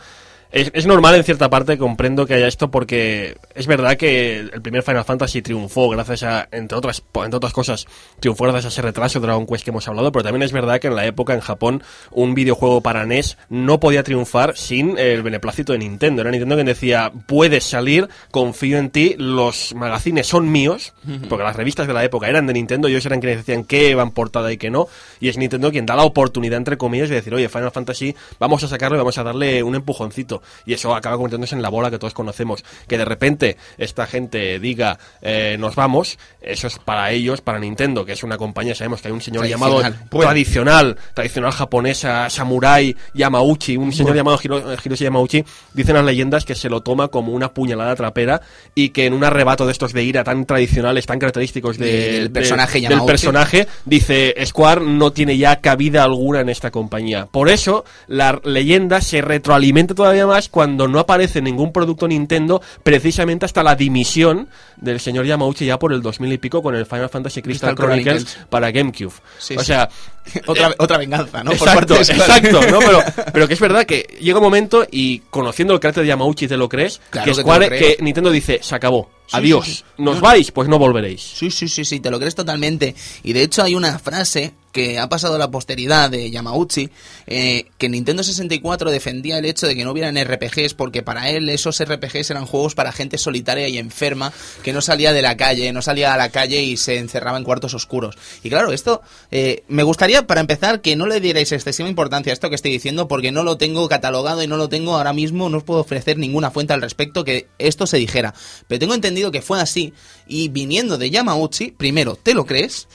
Es, 0.53 0.69
es 0.75 0.85
normal 0.85 1.15
en 1.15 1.23
cierta 1.23 1.49
parte, 1.49 1.79
comprendo 1.79 2.27
que 2.27 2.35
haya 2.35 2.47
esto 2.47 2.69
porque 2.69 3.35
es 3.55 3.65
verdad 3.65 3.97
que 3.97 4.37
el 4.37 4.61
primer 4.61 4.83
Final 4.83 5.03
Fantasy 5.03 5.41
triunfó 5.41 5.89
gracias 5.89 6.21
a, 6.21 6.47
entre 6.51 6.77
otras, 6.77 7.01
entre 7.15 7.37
otras 7.37 7.53
cosas, 7.53 7.87
triunfó 8.19 8.43
gracias 8.43 8.65
a 8.65 8.67
ese 8.67 8.83
retraso 8.83 9.19
de 9.19 9.25
Dragon 9.25 9.47
Quest 9.47 9.63
que 9.63 9.71
hemos 9.71 9.87
hablado, 9.87 10.11
pero 10.11 10.21
también 10.21 10.43
es 10.43 10.51
verdad 10.51 10.79
que 10.79 10.89
en 10.89 10.95
la 10.95 11.07
época 11.07 11.33
en 11.33 11.39
Japón 11.39 11.81
un 12.11 12.35
videojuego 12.35 12.81
para 12.81 13.03
NES 13.07 13.35
no 13.49 13.79
podía 13.79 14.03
triunfar 14.03 14.55
sin 14.55 14.95
el 14.99 15.23
beneplácito 15.23 15.73
de 15.73 15.79
Nintendo. 15.79 16.21
Era 16.21 16.29
Nintendo 16.29 16.53
quien 16.53 16.67
decía, 16.67 17.11
puedes 17.25 17.63
salir, 17.63 18.07
confío 18.29 18.77
en 18.77 18.91
ti, 18.91 19.15
los 19.17 19.73
magazines 19.73 20.27
son 20.27 20.51
míos, 20.51 20.93
porque 21.29 21.43
las 21.43 21.55
revistas 21.55 21.87
de 21.87 21.93
la 21.93 22.03
época 22.03 22.29
eran 22.29 22.45
de 22.45 22.53
Nintendo, 22.53 22.87
ellos 22.89 23.03
eran 23.07 23.21
quienes 23.21 23.39
decían 23.39 23.63
qué 23.63 23.95
van 23.95 24.11
portada 24.11 24.51
y 24.51 24.57
qué 24.57 24.69
no, 24.69 24.87
y 25.19 25.29
es 25.29 25.37
Nintendo 25.39 25.71
quien 25.71 25.87
da 25.87 25.95
la 25.95 26.03
oportunidad, 26.03 26.57
entre 26.57 26.77
comillas, 26.77 27.09
de 27.09 27.15
decir, 27.15 27.33
oye, 27.33 27.49
Final 27.49 27.71
Fantasy, 27.71 28.15
vamos 28.37 28.63
a 28.63 28.67
sacarlo 28.67 28.97
y 28.97 28.99
vamos 28.99 29.17
a 29.17 29.23
darle 29.23 29.63
un 29.63 29.73
empujoncito. 29.73 30.42
Y 30.65 30.73
eso 30.73 30.95
acaba 30.95 31.15
convirtiéndose 31.15 31.55
en 31.55 31.61
la 31.61 31.69
bola 31.69 31.89
que 31.91 31.99
todos 31.99 32.13
conocemos. 32.13 32.63
Que 32.87 32.97
de 32.97 33.05
repente 33.05 33.57
esta 33.77 34.05
gente 34.07 34.59
diga, 34.59 34.97
eh, 35.21 35.57
nos 35.59 35.75
vamos, 35.75 36.17
eso 36.41 36.67
es 36.67 36.77
para 36.79 37.11
ellos, 37.11 37.41
para 37.41 37.59
Nintendo, 37.59 38.05
que 38.05 38.13
es 38.13 38.23
una 38.23 38.37
compañía, 38.37 38.75
sabemos 38.75 39.01
que 39.01 39.07
hay 39.09 39.13
un 39.13 39.21
señor 39.21 39.45
llamado 39.47 39.79
Tradicional. 39.79 40.09
tradicional, 40.09 40.97
tradicional 41.13 41.51
japonesa, 41.51 42.29
samurai, 42.29 42.95
Yamauchi, 43.13 43.77
un 43.77 43.91
señor 43.93 44.15
llamado 44.15 44.37
Hiro- 44.41 44.75
Hiroshi 44.83 45.03
Yamauchi, 45.03 45.43
dicen 45.73 45.95
las 45.95 46.05
leyendas 46.05 46.45
que 46.45 46.55
se 46.55 46.69
lo 46.69 46.81
toma 46.81 47.07
como 47.09 47.33
una 47.33 47.53
puñalada 47.53 47.95
trapera 47.95 48.41
y 48.75 48.89
que 48.89 49.05
en 49.05 49.13
un 49.13 49.23
arrebato 49.23 49.65
de 49.65 49.71
estos 49.71 49.93
de 49.93 50.03
ira 50.03 50.23
tan 50.23 50.45
tradicionales, 50.45 51.05
tan 51.05 51.19
característicos 51.19 51.77
de- 51.77 51.85
Del 52.13 52.23
de- 52.25 52.29
personaje 52.29 52.81
del 52.81 53.01
personaje, 53.05 53.67
dice 53.85 54.35
Square 54.45 54.81
no 54.81 55.11
tiene 55.11 55.37
ya 55.37 55.61
cabida 55.61 56.03
alguna 56.03 56.41
en 56.41 56.49
esta 56.49 56.71
compañía. 56.71 57.27
Por 57.31 57.49
eso 57.49 57.85
la 58.07 58.39
leyenda 58.43 59.01
se 59.01 59.21
retroalimenta 59.21 59.93
todavía 59.93 60.25
más 60.27 60.32
cuando 60.49 60.87
no 60.87 60.99
aparece 60.99 61.41
ningún 61.41 61.71
producto 61.71 62.07
Nintendo, 62.07 62.61
precisamente 62.83 63.45
hasta 63.45 63.63
la 63.63 63.75
dimisión 63.75 64.49
del 64.77 64.99
señor 64.99 65.25
Yamauchi 65.25 65.65
ya 65.65 65.79
por 65.79 65.93
el 65.93 66.01
2000 66.01 66.33
y 66.33 66.37
pico 66.37 66.61
con 66.61 66.75
el 66.75 66.85
Final 66.85 67.09
Fantasy 67.09 67.41
Crystal, 67.41 67.69
Crystal 67.69 67.87
Chronicles, 67.87 68.23
Chronicles. 68.23 68.47
para 68.49 68.71
GameCube. 68.71 69.13
Sí, 69.37 69.55
o 69.55 69.59
sí. 69.59 69.65
sea, 69.65 69.89
otra, 70.47 70.73
otra 70.77 70.97
venganza, 70.97 71.43
¿no? 71.43 71.51
Por 71.51 71.67
exacto, 71.67 71.95
parte 71.95 72.13
exacto, 72.13 72.61
¿no? 72.71 72.79
Pero, 72.79 72.99
pero 73.33 73.47
que 73.47 73.53
es 73.53 73.59
verdad 73.59 73.85
que 73.85 74.17
llega 74.19 74.39
un 74.39 74.43
momento 74.43 74.85
y 74.89 75.19
conociendo 75.29 75.73
el 75.73 75.79
carácter 75.79 76.03
de 76.03 76.09
Yamauchi 76.09 76.47
te 76.47 76.57
lo 76.57 76.69
crees, 76.69 77.01
Claro 77.09 77.25
que 77.25 77.31
que 77.31 77.41
Square, 77.41 77.69
lo 77.69 77.75
que 77.77 77.97
Nintendo 78.01 78.31
dice, 78.31 78.59
se 78.61 78.75
acabó, 78.75 79.09
Sí, 79.27 79.37
adiós, 79.37 79.65
sí, 79.65 79.73
sí. 79.73 79.83
nos 79.97 80.15
No, 80.15 80.21
vais, 80.21 80.51
pues 80.51 80.67
no 80.67 80.77
volveréis. 80.77 81.21
Sí, 81.21 81.49
sí, 81.49 81.67
sí, 81.67 81.85
sí, 81.85 81.99
te 81.99 82.11
lo 82.11 82.19
crees 82.19 82.35
totalmente. 82.35 82.95
Y 83.23 83.33
de 83.33 83.43
hecho 83.43 83.63
hay 83.63 83.75
una 83.75 83.97
frase 83.99 84.53
que 84.73 84.97
ha 84.97 85.07
pasado 85.07 85.35
a 85.35 85.37
la 85.37 85.51
posteridad 85.51 86.09
de 86.09 86.29
Yamauchi, 86.31 86.89
eh, 87.27 87.67
que 87.77 87.89
Nintendo 87.89 88.23
64 88.23 88.89
defendía 88.89 89.37
el 89.37 89.45
hecho 89.45 89.67
de 89.67 89.75
que 89.75 89.85
no 89.85 89.91
hubieran 89.91 90.17
RPGs 90.17 90.73
porque 90.73 91.03
para 91.03 91.29
él 91.29 91.47
esos 91.49 91.79
RPGs 91.79 92.31
eran 92.31 92.47
juegos 92.47 92.73
para 92.73 92.91
gente 92.91 93.19
solitaria 93.19 93.67
y 93.67 93.77
enferma 93.77 94.33
que 94.63 94.73
no 94.73 94.81
salía 94.81 95.13
de 95.13 95.21
la 95.21 95.37
calle, 95.37 95.71
no 95.71 95.83
salía 95.83 96.13
a 96.13 96.17
la 96.17 96.29
calle 96.29 96.63
y 96.63 96.75
se 96.77 96.97
encerraba 96.97 97.37
en 97.37 97.43
cuartos 97.43 97.75
oscuros. 97.75 98.17
Y 98.43 98.49
claro, 98.49 98.71
esto 98.71 99.03
eh, 99.29 99.63
me 99.67 99.83
gustaría 99.83 100.25
para 100.25 100.41
empezar 100.41 100.81
que 100.81 100.95
no 100.95 101.05
le 101.05 101.21
dierais 101.21 101.51
excesiva 101.51 101.87
importancia 101.87 102.31
a 102.31 102.33
esto 102.33 102.49
que 102.49 102.55
estoy 102.55 102.71
diciendo 102.71 103.07
porque 103.07 103.31
no 103.31 103.43
lo 103.43 103.57
tengo 103.57 103.87
catalogado 103.87 104.41
y 104.41 104.47
no 104.47 104.57
lo 104.57 104.69
tengo 104.69 104.97
ahora 104.97 105.13
mismo, 105.13 105.49
no 105.49 105.57
os 105.57 105.63
puedo 105.63 105.81
ofrecer 105.81 106.17
ninguna 106.17 106.49
fuente 106.49 106.73
al 106.73 106.81
respecto 106.81 107.23
que 107.23 107.47
esto 107.59 107.85
se 107.85 107.97
dijera. 107.97 108.33
Pero 108.67 108.79
tengo 108.79 108.95
entendido 108.95 109.12
que 109.31 109.41
fue 109.41 109.59
así 109.61 109.93
y 110.27 110.49
viniendo 110.49 110.97
de 110.97 111.09
Yamauchi, 111.09 111.71
primero, 111.71 112.15
¿te 112.15 112.33
lo 112.33 112.45
crees? 112.45 112.87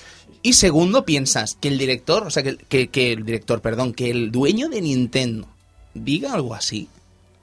Y 0.42 0.52
segundo, 0.54 1.04
piensas 1.04 1.56
que 1.60 1.68
el 1.68 1.78
director, 1.78 2.26
o 2.26 2.30
sea, 2.30 2.42
que, 2.42 2.88
que- 2.88 3.12
el 3.12 3.24
director, 3.24 3.60
perdón, 3.60 3.92
que 3.92 4.10
el 4.10 4.30
dueño 4.30 4.68
de 4.68 4.80
Nintendo 4.80 5.48
diga 5.94 6.32
algo 6.34 6.54
así. 6.54 6.88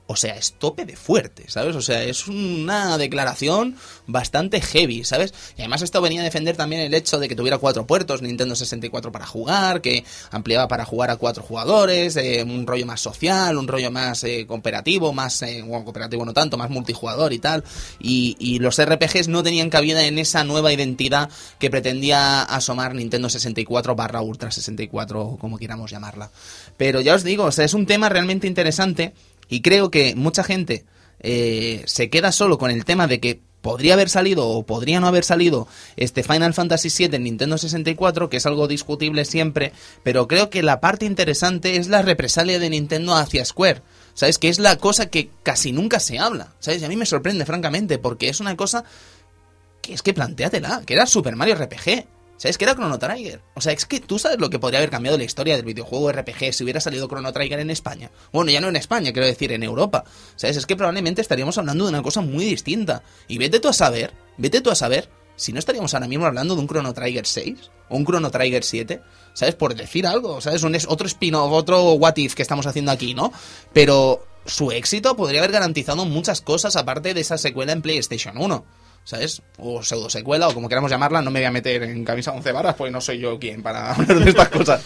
O 0.07 0.15
sea, 0.15 0.35
es 0.35 0.53
tope 0.53 0.85
de 0.85 0.95
fuerte, 0.95 1.45
¿sabes? 1.47 1.75
O 1.75 1.81
sea, 1.81 2.03
es 2.03 2.27
una 2.27 2.97
declaración 2.97 3.75
bastante 4.05 4.61
heavy, 4.61 5.03
¿sabes? 5.03 5.33
Y 5.57 5.61
además 5.61 5.81
esto 5.81 5.99
venía 5.99 6.21
a 6.21 6.23
defender 6.23 6.55
también 6.55 6.81
el 6.81 6.93
hecho 6.93 7.17
de 7.17 7.27
que 7.27 7.35
tuviera 7.35 7.57
cuatro 7.57 7.87
puertos, 7.87 8.21
Nintendo 8.21 8.55
64 8.55 9.11
para 9.11 9.25
jugar, 9.25 9.81
que 9.81 10.05
ampliaba 10.29 10.67
para 10.67 10.85
jugar 10.85 11.09
a 11.09 11.15
cuatro 11.15 11.41
jugadores, 11.41 12.15
eh, 12.17 12.43
un 12.43 12.67
rollo 12.67 12.85
más 12.85 13.01
social, 13.01 13.57
un 13.57 13.67
rollo 13.67 13.89
más 13.89 14.23
eh, 14.23 14.45
cooperativo, 14.47 15.11
más, 15.11 15.41
eh, 15.41 15.63
bueno, 15.65 15.83
cooperativo 15.83 16.23
no 16.23 16.33
tanto, 16.33 16.55
más 16.55 16.69
multijugador 16.69 17.33
y 17.33 17.39
tal. 17.39 17.63
Y, 17.99 18.35
y 18.39 18.59
los 18.59 18.79
RPGs 18.79 19.27
no 19.27 19.41
tenían 19.41 19.71
cabida 19.71 20.05
en 20.05 20.19
esa 20.19 20.43
nueva 20.43 20.71
identidad 20.71 21.31
que 21.57 21.71
pretendía 21.71 22.43
asomar 22.43 22.93
Nintendo 22.93 23.27
64 23.27 23.95
barra 23.95 24.21
Ultra 24.21 24.51
64, 24.51 25.21
o 25.21 25.37
como 25.37 25.57
queramos 25.57 25.89
llamarla. 25.89 26.29
Pero 26.77 27.01
ya 27.01 27.15
os 27.15 27.23
digo, 27.23 27.45
o 27.45 27.51
sea, 27.51 27.65
es 27.65 27.73
un 27.73 27.87
tema 27.87 28.07
realmente 28.09 28.45
interesante 28.45 29.13
y 29.49 29.61
creo 29.61 29.91
que 29.91 30.15
mucha 30.15 30.43
gente 30.43 30.85
eh, 31.19 31.83
se 31.85 32.09
queda 32.09 32.31
solo 32.31 32.57
con 32.57 32.71
el 32.71 32.85
tema 32.85 33.07
de 33.07 33.19
que 33.19 33.41
podría 33.61 33.95
haber 33.95 34.09
salido 34.09 34.47
o 34.47 34.63
podría 34.63 34.99
no 34.99 35.07
haber 35.07 35.23
salido 35.23 35.67
este 35.97 36.21
Final 36.21 36.53
Fantasy 36.53 36.89
VII 36.95 37.15
en 37.15 37.23
Nintendo 37.23 37.57
64, 37.57 38.29
que 38.29 38.37
es 38.37 38.45
algo 38.45 38.67
discutible 38.67 39.25
siempre, 39.25 39.73
pero 40.03 40.27
creo 40.27 40.51
que 40.51 40.61
la 40.61 40.79
parte 40.79 41.07
interesante 41.07 41.77
es 41.77 41.87
la 41.87 42.03
represalia 42.03 42.59
de 42.59 42.69
Nintendo 42.69 43.15
hacia 43.15 43.43
Square. 43.43 43.81
¿Sabes? 44.13 44.37
Que 44.37 44.47
es 44.49 44.59
la 44.59 44.77
cosa 44.77 45.07
que 45.07 45.29
casi 45.43 45.73
nunca 45.73 45.99
se 45.99 46.19
habla. 46.19 46.53
¿Sabes? 46.59 46.81
Y 46.81 46.85
a 46.85 46.89
mí 46.89 46.95
me 46.95 47.05
sorprende, 47.05 47.43
francamente, 47.45 47.97
porque 47.97 48.29
es 48.29 48.39
una 48.39 48.55
cosa 48.55 48.85
que 49.81 49.93
es 49.93 50.01
que 50.01 50.13
planteatela, 50.13 50.83
que 50.85 50.93
era 50.93 51.05
Super 51.05 51.35
Mario 51.35 51.55
RPG. 51.55 52.05
¿Sabes? 52.37 52.57
Que 52.57 52.65
era 52.65 52.75
Chrono 52.75 52.99
Trigger. 52.99 53.41
O 53.53 53.61
sea, 53.61 53.71
es 53.71 53.85
que 53.85 53.99
tú 53.99 54.19
sabes 54.19 54.39
lo 54.39 54.49
que 54.49 54.59
podría 54.59 54.79
haber 54.79 54.89
cambiado 54.89 55.17
la 55.17 55.23
historia 55.23 55.55
del 55.55 55.65
videojuego 55.65 56.11
RPG 56.11 56.53
si 56.53 56.63
hubiera 56.63 56.81
salido 56.81 57.07
Chrono 57.07 57.31
Trigger 57.31 57.59
en 57.59 57.69
España. 57.69 58.11
Bueno, 58.31 58.51
ya 58.51 58.61
no 58.61 58.67
en 58.67 58.75
España, 58.75 59.13
quiero 59.13 59.27
decir, 59.27 59.51
en 59.51 59.63
Europa. 59.63 60.03
¿Sabes? 60.35 60.57
Es 60.57 60.65
que 60.65 60.75
probablemente 60.75 61.21
estaríamos 61.21 61.57
hablando 61.57 61.85
de 61.85 61.91
una 61.91 62.01
cosa 62.01 62.21
muy 62.21 62.45
distinta. 62.45 63.03
Y 63.27 63.37
vete 63.37 63.59
tú 63.59 63.69
a 63.69 63.73
saber, 63.73 64.13
vete 64.37 64.61
tú 64.61 64.69
a 64.69 64.75
saber 64.75 65.09
si 65.37 65.51
no 65.51 65.59
estaríamos 65.59 65.93
ahora 65.93 66.07
mismo 66.07 66.25
hablando 66.25 66.55
de 66.55 66.61
un 66.61 66.67
Chrono 66.67 66.93
Trigger 66.93 67.25
6 67.25 67.71
o 67.89 67.97
un 67.97 68.05
Chrono 68.05 68.31
Trigger 68.31 68.63
7. 68.63 69.01
¿Sabes? 69.33 69.55
Por 69.55 69.75
decir 69.75 70.07
algo, 70.07 70.41
¿sabes? 70.41 70.63
Un 70.63 70.77
otro 70.87 71.07
spin-off, 71.07 71.51
otro 71.51 71.93
what 71.93 72.15
if 72.17 72.35
que 72.35 72.41
estamos 72.41 72.65
haciendo 72.67 72.91
aquí, 72.91 73.13
¿no? 73.13 73.31
Pero 73.73 74.25
su 74.45 74.71
éxito 74.71 75.15
podría 75.15 75.39
haber 75.39 75.51
garantizado 75.51 76.05
muchas 76.05 76.41
cosas 76.41 76.75
aparte 76.75 77.13
de 77.13 77.21
esa 77.21 77.37
secuela 77.37 77.71
en 77.71 77.81
PlayStation 77.81 78.37
1. 78.37 78.65
¿Sabes? 79.05 79.43
O 79.59 79.83
pseudo 79.83 80.09
secuela, 80.09 80.49
o 80.49 80.53
como 80.53 80.67
queramos 80.67 80.91
llamarla, 80.91 81.21
no 81.21 81.31
me 81.31 81.39
voy 81.39 81.45
a 81.45 81.51
meter 81.51 81.83
en 81.83 82.03
camisa 82.03 82.31
11 82.31 82.51
varas, 82.51 82.75
pues 82.75 82.91
no 82.91 82.99
soy 82.99 83.19
yo 83.19 83.39
quien 83.39 83.61
para 83.63 83.91
hablar 83.95 84.19
de 84.19 84.29
estas 84.29 84.49
cosas. 84.49 84.81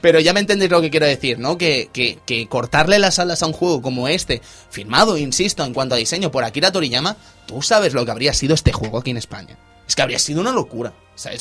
Pero 0.00 0.20
ya 0.20 0.32
me 0.32 0.40
entendéis 0.40 0.70
lo 0.70 0.80
que 0.80 0.90
quiero 0.90 1.06
decir, 1.06 1.38
¿no? 1.38 1.58
Que, 1.58 1.90
que, 1.92 2.46
cortarle 2.48 2.98
las 2.98 3.18
alas 3.18 3.42
a 3.42 3.46
un 3.46 3.52
juego 3.52 3.82
como 3.82 4.08
este, 4.08 4.40
firmado, 4.70 5.18
insisto, 5.18 5.64
en 5.64 5.74
cuanto 5.74 5.96
a 5.96 5.98
diseño 5.98 6.30
por 6.30 6.44
Akira 6.44 6.72
Toriyama, 6.72 7.16
tú 7.46 7.60
sabes 7.62 7.92
lo 7.92 8.04
que 8.04 8.12
habría 8.12 8.32
sido 8.32 8.54
este 8.54 8.72
juego 8.72 8.98
aquí 8.98 9.10
en 9.10 9.16
España. 9.16 9.58
Es 9.86 9.96
que 9.96 10.02
habría 10.02 10.18
sido 10.18 10.40
una 10.40 10.52
locura. 10.52 10.94
O 11.14 11.18
sea, 11.18 11.32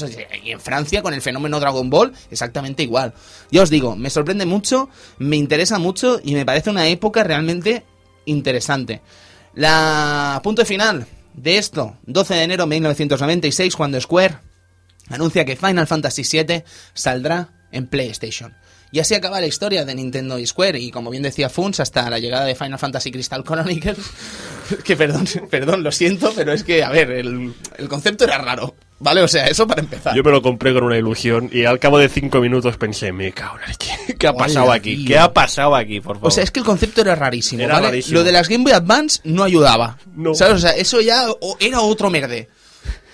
y 0.43 0.51
en 0.51 0.59
Francia, 0.59 1.01
con 1.01 1.13
el 1.13 1.21
fenómeno 1.21 1.59
Dragon 1.59 1.89
Ball, 1.89 2.13
exactamente 2.29 2.83
igual. 2.83 3.13
Ya 3.51 3.61
os 3.61 3.69
digo, 3.69 3.95
me 3.95 4.09
sorprende 4.09 4.45
mucho, 4.45 4.89
me 5.17 5.35
interesa 5.35 5.79
mucho 5.79 6.19
y 6.23 6.33
me 6.33 6.45
parece 6.45 6.69
una 6.69 6.87
época 6.87 7.23
realmente 7.23 7.83
interesante. 8.25 9.01
La 9.55 10.39
punto 10.43 10.65
final 10.65 11.07
de 11.35 11.57
esto, 11.57 11.97
12 12.05 12.33
de 12.33 12.43
enero 12.43 12.63
de 12.63 12.69
1996, 12.69 13.75
cuando 13.75 13.99
Square 13.99 14.37
anuncia 15.09 15.45
que 15.45 15.55
Final 15.55 15.87
Fantasy 15.87 16.23
VII 16.23 16.63
saldrá 16.93 17.49
en 17.71 17.87
PlayStation. 17.87 18.55
Y 18.91 18.99
así 18.99 19.15
acaba 19.15 19.41
la 19.41 19.47
historia 19.47 19.85
de 19.85 19.95
Nintendo 19.95 20.37
y 20.37 20.45
Square. 20.45 20.79
Y 20.79 20.91
como 20.91 21.09
bien 21.09 21.23
decía 21.23 21.49
Funs, 21.49 21.79
hasta 21.79 22.07
la 22.11 22.19
llegada 22.19 22.45
de 22.45 22.53
Final 22.53 22.77
Fantasy 22.77 23.11
Crystal 23.11 23.43
Chronicles. 23.43 23.97
que 24.83 24.95
perdón, 24.95 25.27
perdón, 25.49 25.81
lo 25.81 25.91
siento, 25.91 26.31
pero 26.35 26.53
es 26.53 26.63
que, 26.63 26.83
a 26.83 26.91
ver, 26.91 27.09
el, 27.09 27.55
el 27.77 27.89
concepto 27.89 28.23
era 28.23 28.37
raro. 28.37 28.75
¿Vale? 29.03 29.21
O 29.21 29.27
sea, 29.27 29.45
eso 29.47 29.67
para 29.67 29.81
empezar. 29.81 30.15
Yo 30.15 30.23
me 30.23 30.31
lo 30.31 30.41
compré 30.41 30.73
con 30.73 30.83
una 30.83 30.97
ilusión 30.97 31.49
y 31.51 31.65
al 31.65 31.77
cabo 31.77 31.97
de 31.97 32.07
cinco 32.07 32.39
minutos 32.39 32.77
pensé, 32.77 33.11
me 33.11 33.33
cago 33.33 33.57
leche. 33.67 33.91
¿Qué 34.17 34.27
ha 34.27 34.33
pasado 34.33 34.71
aquí? 34.71 34.95
tío. 34.95 35.07
¿Qué 35.07 35.19
ha 35.19 35.33
pasado 35.33 35.75
aquí, 35.75 35.99
por 35.99 36.15
favor? 36.15 36.29
O 36.29 36.31
sea, 36.31 36.43
es 36.43 36.51
que 36.51 36.59
el 36.61 36.65
concepto 36.65 37.01
era 37.01 37.13
rarísimo, 37.13 37.61
Era 37.61 37.75
¿vale? 37.75 37.87
rarísimo. 37.87 38.19
Lo 38.19 38.23
de 38.23 38.31
las 38.31 38.47
Game 38.47 38.63
Boy 38.63 38.71
Advance 38.71 39.19
no 39.25 39.43
ayudaba. 39.43 39.97
No. 40.15 40.33
¿Sabes? 40.33 40.55
O 40.55 40.59
sea, 40.59 40.71
eso 40.71 41.01
ya 41.01 41.25
era 41.59 41.81
otro 41.81 42.09
merde. 42.09 42.47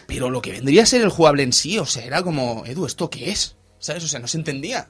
Pero 0.06 0.30
lo 0.30 0.42
que 0.42 0.52
vendría 0.52 0.84
a 0.84 0.86
ser 0.86 1.02
el 1.02 1.10
jugable 1.10 1.44
en 1.44 1.54
sí, 1.54 1.80
o 1.80 1.86
sea, 1.86 2.06
era 2.06 2.22
como, 2.22 2.64
Edu, 2.66 2.86
¿esto 2.86 3.10
qué 3.10 3.32
es? 3.32 3.56
¿Sabes? 3.80 4.04
O 4.04 4.08
sea, 4.08 4.20
no 4.20 4.28
se 4.28 4.38
entendía. 4.38 4.88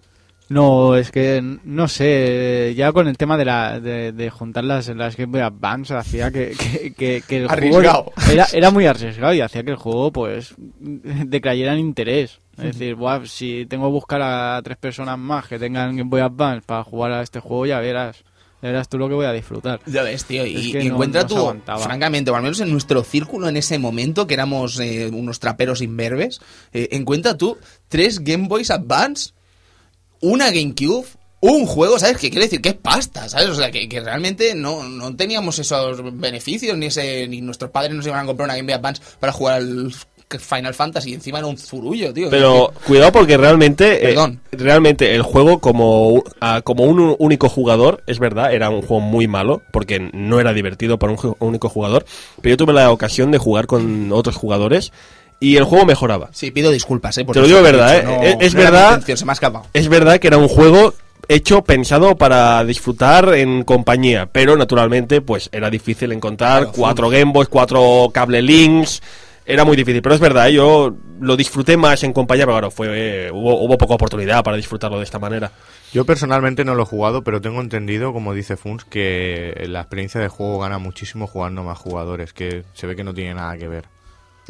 No, 0.49 0.95
es 0.95 1.11
que 1.11 1.41
no 1.63 1.87
sé, 1.87 2.73
ya 2.75 2.91
con 2.91 3.07
el 3.07 3.17
tema 3.17 3.37
de, 3.37 3.45
la, 3.45 3.79
de, 3.79 4.11
de 4.11 4.29
juntar 4.31 4.63
las, 4.63 4.87
las 4.89 5.15
Game 5.15 5.31
Boy 5.31 5.41
Advance 5.41 5.93
hacía 5.93 6.31
que, 6.31 6.55
que, 6.57 6.93
que- 6.93 7.23
que 7.27 7.37
el 7.37 7.49
Arriesgado. 7.49 8.05
juego 8.15 8.31
era, 8.31 8.47
era 8.51 8.71
muy 8.71 8.85
arriesgado 8.87 9.33
y 9.33 9.41
hacía 9.41 9.63
que 9.63 9.71
el 9.71 9.77
juego 9.77 10.11
pues 10.11 10.55
decayera 10.79 11.73
en 11.73 11.79
interés. 11.79 12.39
Es 12.57 12.63
decir, 12.77 12.95
buah, 12.95 13.25
si 13.25 13.65
tengo 13.67 13.85
que 13.87 13.91
buscar 13.93 14.21
a 14.21 14.59
tres 14.63 14.75
personas 14.77 15.17
más 15.17 15.47
que 15.47 15.57
tengan 15.59 15.95
Game 15.95 16.09
Boy 16.09 16.21
Advance 16.21 16.63
para 16.65 16.83
jugar 16.83 17.11
a 17.13 17.21
este 17.21 17.39
juego, 17.39 17.65
ya 17.67 17.79
verás, 17.79 18.17
ya 18.61 18.69
verás 18.69 18.89
tú 18.89 18.97
lo 18.97 19.07
que 19.07 19.13
voy 19.15 19.25
a 19.27 19.31
disfrutar. 19.31 19.79
Ya 19.85 20.03
ves, 20.03 20.25
tío. 20.25 20.45
Y, 20.45 20.55
Es 20.55 20.71
que 20.73 20.83
y 20.83 20.87
no- 20.89 20.95
encuentra 20.95 21.21
no 21.21 21.27
tú, 21.27 21.37
aguantaba. 21.37 21.79
francamente, 21.79 22.31
o 22.31 22.35
al 22.35 22.41
menos 22.43 22.59
en 22.59 22.69
nuestro 22.71 23.01
círculo 23.03 23.47
en 23.47 23.55
ese 23.55 23.79
momento, 23.79 24.27
que 24.27 24.33
éramos 24.33 24.77
eh, 24.79 25.09
unos 25.13 25.39
traperos 25.39 25.81
imberbes, 25.81 26.41
eh, 26.73 26.89
encuentra 26.91 27.37
tú 27.37 27.57
tres 27.87 28.19
Game 28.21 28.47
Boys 28.49 28.71
Advance, 28.71 29.31
una 30.21 30.51
GameCube, 30.51 31.05
un 31.41 31.65
juego, 31.65 31.99
¿sabes? 31.99 32.17
Que 32.17 32.29
quiere 32.29 32.45
decir 32.45 32.61
que 32.61 32.69
es 32.69 32.75
pasta, 32.75 33.29
¿sabes? 33.29 33.49
O 33.49 33.55
sea, 33.55 33.71
que, 33.71 33.87
que 33.87 34.01
realmente 34.01 34.53
no, 34.55 34.83
no 34.83 35.15
teníamos 35.15 35.57
esos 35.59 36.01
beneficios, 36.19 36.77
ni 36.77 36.87
ese 36.87 37.27
ni 37.27 37.41
nuestros 37.41 37.71
padres 37.71 37.93
nos 37.93 38.05
iban 38.05 38.19
a 38.19 38.25
comprar 38.25 38.47
una 38.47 38.55
Game 38.55 38.67
Boy 38.67 38.73
Advance 38.73 39.01
para 39.19 39.31
jugar 39.31 39.55
al 39.61 39.93
Final 40.37 40.75
Fantasy, 40.75 41.09
y 41.09 41.13
encima 41.15 41.39
era 41.39 41.47
un 41.47 41.57
zurullo, 41.57 42.13
tío. 42.13 42.29
Pero 42.29 42.71
cuidado 42.85 43.11
porque 43.11 43.35
realmente, 43.35 44.11
eh, 44.11 44.37
realmente 44.51 45.15
el 45.15 45.23
juego 45.23 45.59
como, 45.59 46.23
ah, 46.39 46.61
como 46.63 46.83
un 46.83 47.15
único 47.17 47.49
jugador, 47.49 48.03
es 48.05 48.19
verdad, 48.19 48.53
era 48.53 48.69
un 48.69 48.81
juego 48.81 48.99
muy 48.99 49.27
malo 49.27 49.63
porque 49.71 50.11
no 50.13 50.39
era 50.39 50.53
divertido 50.53 50.99
para 50.99 51.13
un 51.13 51.35
único 51.39 51.69
jugador. 51.69 52.05
Pero 52.41 52.53
yo 52.53 52.57
tuve 52.57 52.73
la 52.73 52.91
ocasión 52.91 53.31
de 53.31 53.39
jugar 53.39 53.65
con 53.65 54.11
otros 54.11 54.35
jugadores 54.35 54.91
y 55.39 55.55
el 55.57 55.63
juego 55.63 55.85
mejoraba. 55.85 56.29
Sí, 56.33 56.51
pido 56.51 56.71
disculpas, 56.71 57.17
¿eh? 57.17 57.25
por 57.25 57.33
Te 57.33 57.41
lo 57.41 57.47
digo 57.47 57.61
verdad, 57.61 57.95
dicho, 58.01 58.09
¿eh? 58.23 58.35
no- 58.35 58.41
Es- 58.45 58.53
no 58.53 58.59
verdad. 58.61 58.89
intención, 58.89 59.17
se 59.17 59.25
me 59.25 59.31
ha 59.31 59.33
escapado. 59.33 59.65
Es 59.73 59.87
verdad 59.87 60.19
que 60.19 60.27
era 60.27 60.37
un 60.37 60.47
juego 60.47 60.93
hecho 61.27 61.63
pensado 61.63 62.15
para 62.17 62.63
disfrutar 62.65 63.33
en 63.35 63.63
compañía, 63.63 64.27
pero 64.31 64.57
naturalmente 64.57 65.21
pues 65.21 65.49
era 65.51 65.69
difícil 65.69 66.11
encontrar 66.11 66.63
Claro, 66.63 66.73
cuatro 66.75 67.09
Game 67.09 67.31
Boys, 67.31 67.47
cuatro 67.49 68.09
cable 68.13 68.41
links, 68.41 69.01
era 69.45 69.63
muy 69.65 69.77
difícil, 69.77 70.01
pero 70.01 70.15
es 70.15 70.21
verdad, 70.21 70.49
¿eh? 70.49 70.53
yo 70.53 70.93
lo 71.21 71.35
disfruté 71.37 71.77
más 71.77 72.03
en 72.03 72.13
compañía, 72.13 72.45
pero 72.45 72.55
claro, 72.57 72.71
fue, 72.71 72.87
eh, 73.27 73.31
hubo, 73.31 73.61
hubo 73.63 73.77
poca 73.77 73.93
oportunidad 73.95 74.43
para 74.43 74.57
disfrutarlo 74.57 74.97
de 74.97 75.03
esta 75.03 75.19
manera. 75.19 75.51
Yo 75.91 76.05
personalmente 76.05 76.63
no 76.65 76.75
lo 76.75 76.83
he 76.83 76.85
jugado, 76.85 77.23
pero 77.23 77.41
tengo 77.41 77.59
entendido, 77.61 78.13
como 78.13 78.33
dice 78.33 78.57
Funs, 78.57 78.85
que 78.85 79.65
la 79.67 79.81
experiencia 79.81 80.21
de 80.21 80.27
juego 80.27 80.59
gana 80.59 80.77
muchísimo 80.77 81.25
jugando 81.27 81.63
más 81.63 81.77
jugadores, 81.79 82.31
que 82.33 82.63
se 82.73 82.85
ve 82.87 82.95
que 82.95 83.03
no 83.03 83.13
tiene 83.13 83.33
nada 83.35 83.57
que 83.57 83.67
ver. 83.67 83.85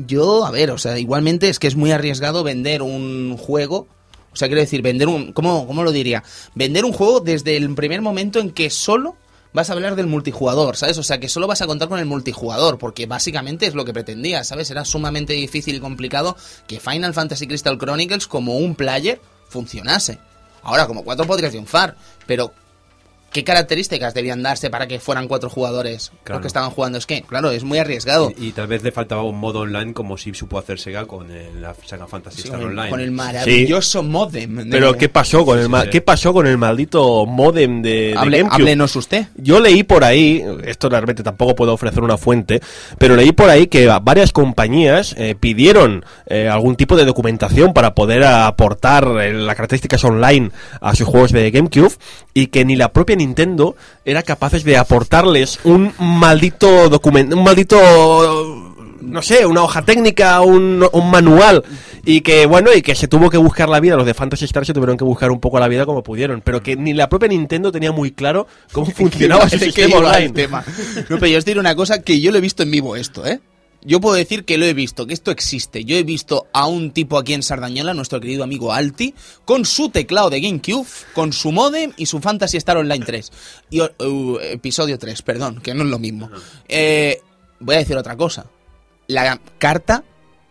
Yo, 0.05 0.45
a 0.45 0.51
ver, 0.51 0.71
o 0.71 0.77
sea, 0.77 0.97
igualmente 0.97 1.49
es 1.49 1.59
que 1.59 1.67
es 1.67 1.76
muy 1.76 1.91
arriesgado 1.91 2.43
vender 2.43 2.81
un 2.81 3.38
juego. 3.38 3.88
O 4.31 4.35
sea, 4.35 4.47
quiero 4.47 4.61
decir, 4.61 4.81
vender 4.81 5.07
un. 5.07 5.34
¿Cómo, 5.34 5.67
cómo 5.67 5.84
lo 5.84 5.91
diría? 5.91 6.23
Vender 6.55 6.85
un 6.85 6.93
juego 6.93 7.19
desde 7.19 7.57
el 7.57 7.73
primer 7.76 8.01
momento 8.01 8.39
en 8.39 8.51
que 8.51 8.69
solo 8.69 9.15
vas 9.53 9.69
a 9.69 9.73
hablar 9.73 9.95
del 9.95 10.07
multijugador, 10.07 10.77
¿sabes? 10.77 10.97
O 10.97 11.03
sea, 11.03 11.19
que 11.19 11.27
solo 11.27 11.47
vas 11.47 11.61
a 11.61 11.67
contar 11.67 11.89
con 11.89 11.99
el 11.99 12.05
multijugador, 12.05 12.77
porque 12.77 13.05
básicamente 13.05 13.65
es 13.65 13.73
lo 13.73 13.85
que 13.85 13.93
pretendía, 13.93 14.43
¿sabes? 14.43 14.69
Era 14.69 14.85
sumamente 14.85 15.34
difícil 15.34 15.76
y 15.76 15.80
complicado 15.80 16.38
que 16.67 16.80
Final 16.80 17.13
Fantasy 17.13 17.47
Crystal 17.47 17.77
Chronicles, 17.77 18.27
como 18.27 18.57
un 18.57 18.76
player, 18.76 19.19
funcionase. 19.49 20.19
Ahora, 20.61 20.88
como 20.88 21.03
cuatro 21.03 21.26
podría 21.26 21.49
triunfar, 21.49 21.95
pero. 22.26 22.53
¿Qué 23.31 23.43
características 23.43 24.14
debían 24.14 24.41
darse 24.41 24.69
para 24.69 24.88
que 24.88 24.99
fueran 24.99 25.27
cuatro 25.27 25.49
jugadores 25.49 26.11
Claro. 26.23 26.39
los 26.39 26.41
que 26.41 26.47
estaban 26.47 26.72
jugando? 26.72 26.97
Es 26.97 27.06
que, 27.06 27.22
claro, 27.22 27.51
es 27.51 27.64
muy 27.64 27.77
arriesgado. 27.77 28.31
Y, 28.38 28.47
y 28.47 28.51
tal 28.53 28.68
vez 28.68 28.81
le 28.84 28.91
faltaba 28.91 29.23
un 29.23 29.38
modo 29.39 29.60
online 29.60 29.93
como 29.93 30.18
si 30.18 30.34
supo 30.34 30.57
hacer 30.57 30.80
Sega 30.80 31.06
con 31.06 31.30
el- 31.31 31.61
la 31.61 31.76
Sega 31.85 32.07
Fantasy 32.07 32.41
Sí, 32.41 32.47
Star 32.47 32.64
Online. 32.64 32.89
con 32.89 32.99
el 32.99 33.11
maravilloso 33.11 34.01
modem. 34.03 34.56
de- 34.57 34.65
Pero 34.72 34.93
¿qué 34.95 35.10
pasó 35.10 35.45
con 35.45 35.60
el 35.60 35.65
sí. 35.68 35.89
qué 35.91 36.01
pasó 36.01 36.34
con 36.34 36.47
el 36.47 36.57
maldito 36.57 37.26
modem 37.26 37.81
de, 37.81 37.89
de 37.89 38.14
Hable- 38.15 38.38
GameCube? 38.39 38.56
háblenos 38.56 38.95
usted. 38.95 39.27
Yo 39.35 39.60
leí 39.60 39.84
por 39.84 40.03
ahí, 40.03 40.43
esto 40.65 40.89
realmente 40.89 41.22
tampoco 41.23 41.56
puedo 41.56 41.73
ofrecer 41.73 42.01
una 42.01 42.18
fuente, 42.18 42.61
pero 42.97 43.15
leí 43.15 43.31
por 43.31 43.49
ahí 43.49 43.68
que 43.68 43.88
varias 44.01 44.31
compañías 44.31 45.14
eh, 45.18 45.35
pidieron 45.39 46.03
eh, 46.26 46.47
algún 46.49 46.76
tipo 46.76 46.95
de 46.95 47.06
documentación 47.06 47.73
para 47.73 47.93
poder 47.93 48.23
aportar 48.23 49.06
eh, 49.22 49.34
las 49.34 49.56
características 49.56 50.03
online 50.03 50.51
a 50.81 50.95
sus 50.95 51.07
juegos 51.07 51.31
de 51.31 51.49
GameCube 51.51 51.93
y 52.34 52.47
que 52.47 52.65
ni 52.65 52.76
la 52.76 52.91
propia 52.91 53.15
Nintendo 53.20 53.76
era 54.06 54.24
capaces 54.24 54.64
de 54.64 54.78
aportarles 54.78 55.60
un 55.64 55.94
maldito 56.00 56.90
documento, 56.90 57.38
un 57.38 57.44
maldito 57.44 58.66
no 59.02 59.22
sé, 59.22 59.46
una 59.46 59.64
hoja 59.64 59.84
técnica, 59.84 60.41
un, 60.41 60.86
un 60.91 61.12
manual 61.12 61.64
y 62.06 62.22
que 62.22 62.46
bueno, 62.46 62.72
y 62.74 62.82
que 62.82 62.96
se 62.96 63.08
tuvo 63.08 63.30
que 63.30 63.38
buscar 63.38 63.70
la 63.70 63.80
vida, 63.80 63.96
los 63.96 64.06
de 64.06 64.14
Fantasy 64.14 64.46
Star 64.46 64.66
se 64.66 64.74
tuvieron 64.74 64.98
que 64.98 65.04
buscar 65.04 65.32
un 65.32 65.40
poco 65.40 65.60
la 65.60 65.68
vida 65.68 65.86
como 65.86 66.04
pudieron, 66.04 66.41
pero 66.41 66.62
que 66.62 66.76
ni 66.76 66.94
la 66.94 67.10
propia 67.10 67.30
Nintendo 67.30 67.72
tenía 67.72 67.91
muy 67.91 68.12
claro 68.12 68.48
cómo 68.72 68.88
funcionaba 68.96 69.50
su 69.50 69.58
¿De 69.58 69.72
qué 69.72 69.84
sistema 69.84 69.98
online. 69.98 70.30
tema? 70.30 70.64
No, 71.10 71.18
pero 71.18 71.28
yo 71.28 71.38
os 71.38 71.46
diré 71.46 71.60
una 71.60 71.76
cosa 71.76 72.02
que 72.02 72.20
yo 72.20 72.32
lo 72.32 72.38
he 72.38 72.41
visto 72.41 72.64
en 72.64 72.72
vivo 72.72 72.96
esto, 72.96 73.26
¿eh? 73.26 73.40
Yo 73.81 74.01
puedo 74.01 74.15
decir 74.15 74.43
que 74.43 74.57
lo 74.57 74.65
he 74.65 74.73
visto, 74.73 75.07
que 75.07 75.14
esto 75.14 75.31
existe. 75.31 75.85
Yo 75.85 75.95
he 75.95 76.03
visto 76.03 76.47
a 76.51 76.68
un 76.68 76.91
tipo 76.91 77.18
aquí 77.18 77.34
en 77.34 77.43
Sardañola, 77.43 77.93
nuestro 77.93 78.19
querido 78.19 78.43
amigo 78.43 78.73
Alti, 78.73 79.15
con 79.45 79.65
su 79.65 79.89
teclado 79.89 80.30
de 80.30 80.41
GameCube, 80.41 80.88
con 81.14 81.31
su 81.31 81.51
modem 81.51 81.93
y 81.95 82.06
su 82.06 82.19
Fantasy 82.19 82.57
Star 82.57 82.77
Online 82.77 83.06
3. 83.06 83.31
Y, 83.69 83.81
uh, 83.81 84.39
episodio 84.41 84.99
3, 84.99 85.22
perdón, 85.22 85.61
que 85.61 85.73
no 85.73 85.84
es 85.84 85.89
lo 85.89 85.97
mismo. 85.97 86.30
Eh, 86.68 87.22
voy 87.60 87.76
a 87.76 87.80
decir 87.80 87.95
otra 87.95 88.18
cosa. 88.18 88.47
La 89.07 89.39
carta 89.57 90.03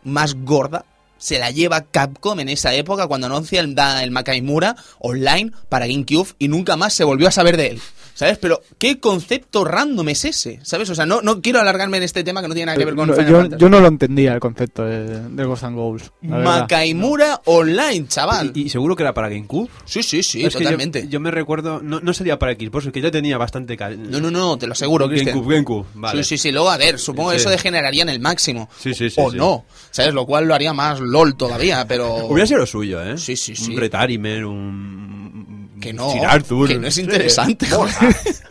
más 0.04 0.34
gorda 0.34 0.86
se 1.18 1.38
la 1.38 1.50
lleva 1.50 1.82
Capcom 1.82 2.40
en 2.40 2.48
esa 2.48 2.72
época 2.74 3.08
cuando 3.08 3.26
anuncia 3.26 3.60
el, 3.60 3.76
el 4.02 4.10
Makaimura 4.10 4.76
online 5.00 5.52
para 5.68 5.86
GameCube 5.86 6.28
y 6.38 6.48
nunca 6.48 6.76
más 6.76 6.94
se 6.94 7.04
volvió 7.04 7.28
a 7.28 7.32
saber 7.32 7.56
de 7.56 7.66
él. 7.68 7.80
¿Sabes? 8.18 8.36
Pero 8.38 8.60
¿qué 8.78 8.98
concepto 8.98 9.64
random 9.64 10.08
es 10.08 10.24
ese? 10.24 10.58
¿Sabes? 10.64 10.90
O 10.90 10.94
sea, 10.96 11.06
no, 11.06 11.22
no 11.22 11.40
quiero 11.40 11.60
alargarme 11.60 11.98
en 11.98 12.02
este 12.02 12.24
tema 12.24 12.42
que 12.42 12.48
no 12.48 12.54
tiene 12.54 12.66
nada 12.66 12.76
que 12.76 12.84
ver 12.84 12.96
con 12.96 13.06
No, 13.06 13.14
Final 13.14 13.30
yo, 13.30 13.38
Fantasy. 13.42 13.60
yo 13.60 13.68
no 13.68 13.78
lo 13.78 13.86
entendía 13.86 14.32
el 14.34 14.40
concepto 14.40 14.84
de, 14.84 15.28
de 15.28 15.44
Ghost 15.44 15.62
and 15.62 15.76
Goals. 15.76 16.10
Makaimura 16.22 17.40
Online, 17.44 18.08
chaval. 18.08 18.50
¿Y, 18.54 18.62
y 18.62 18.68
seguro 18.70 18.96
que 18.96 19.04
era 19.04 19.14
para 19.14 19.28
GameCube? 19.28 19.70
Sí, 19.84 20.02
sí, 20.02 20.24
sí, 20.24 20.44
Es 20.44 20.54
que 20.56 20.64
yo- 20.64 20.70
totalmente. 20.70 21.06
yo, 21.08 21.20
me 21.20 21.30
recuerdo, 21.30 21.80
no, 21.80 22.00
no 22.00 22.12
sería 22.12 22.40
para 22.40 22.54
Xbox, 22.54 22.86
porque 22.86 23.00
yo 23.00 23.12
tenía 23.12 23.38
bastante... 23.38 23.76
cal- 23.76 24.10
No, 24.10 24.20
no, 24.20 24.32
no, 24.32 24.58
te 24.58 24.66
lo 24.66 24.72
aseguro, 24.72 25.08
Cristian. 25.08 25.36
GameCube, 25.36 25.54
GameCube, 25.54 25.86
vale. 25.94 26.24
Sí, 26.24 26.28
sí, 26.36 26.38
sí. 26.42 26.50
Luego, 26.50 26.70
a 26.70 26.76
ver, 26.76 26.98
supongo 26.98 27.30
que 27.30 27.36
eso 27.36 27.50
degeneraría 27.50 28.02
en 28.02 28.08
el 28.08 28.18
máximo. 28.18 28.68
Sí, 28.80 28.94
sí, 28.94 29.10
sí, 29.10 29.20
O 29.22 29.30
sí. 29.30 29.36
no. 29.36 29.64
¿Sabes? 29.92 30.12
Lo 30.12 30.26
cual 30.26 30.46
lo 30.46 30.54
haría 30.56 30.72
más 30.72 30.98
LOL 30.98 31.36
todavía, 31.36 31.86
pero... 31.86 32.26
Hubiera 32.26 32.48
sido 32.48 32.58
lo 32.58 32.66
suyo, 32.66 33.00
¿eh? 33.00 33.16
Sí, 33.16 33.36
sí, 33.36 33.54
sí. 33.54 33.70
Un 33.74 33.78
Retarimer, 33.80 34.44
un... 34.44 35.57
Que 35.80 35.92
no, 35.92 36.10
Sir 36.12 36.24
Arthur. 36.24 36.68
que 36.68 36.78
no 36.78 36.88
es 36.88 36.94
Sí. 36.94 37.02
interesante. 37.02 37.66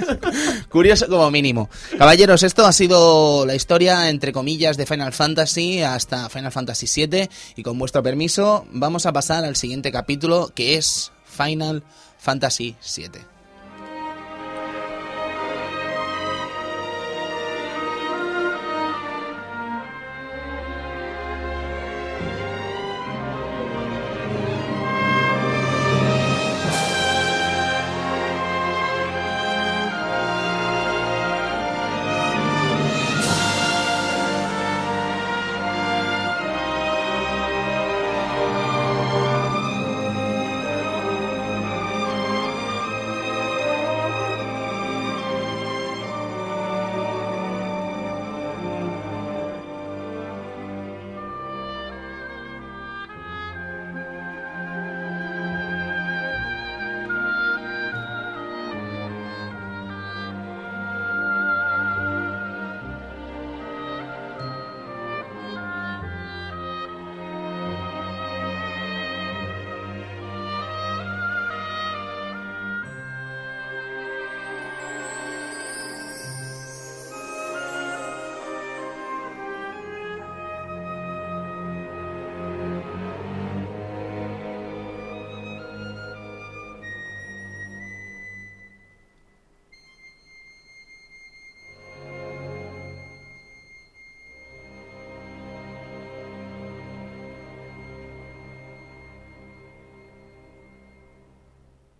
Curioso 0.69 1.07
como 1.07 1.29
mínimo. 1.31 1.69
Caballeros, 1.97 2.43
esto 2.43 2.65
ha 2.65 2.71
sido 2.73 3.45
la 3.45 3.55
historia, 3.55 4.09
entre 4.09 4.31
comillas, 4.31 4.77
de 4.77 4.85
Final 4.85 5.13
Fantasy 5.13 5.81
hasta 5.81 6.29
Final 6.29 6.51
Fantasy 6.51 7.05
VII. 7.07 7.29
Y 7.55 7.63
con 7.63 7.77
vuestro 7.79 8.03
permiso, 8.03 8.65
vamos 8.71 9.05
a 9.05 9.13
pasar 9.13 9.43
al 9.45 9.55
siguiente 9.55 9.91
capítulo, 9.91 10.51
que 10.53 10.75
es 10.77 11.11
Final 11.25 11.83
Fantasy 12.19 12.75
VII. 12.95 13.36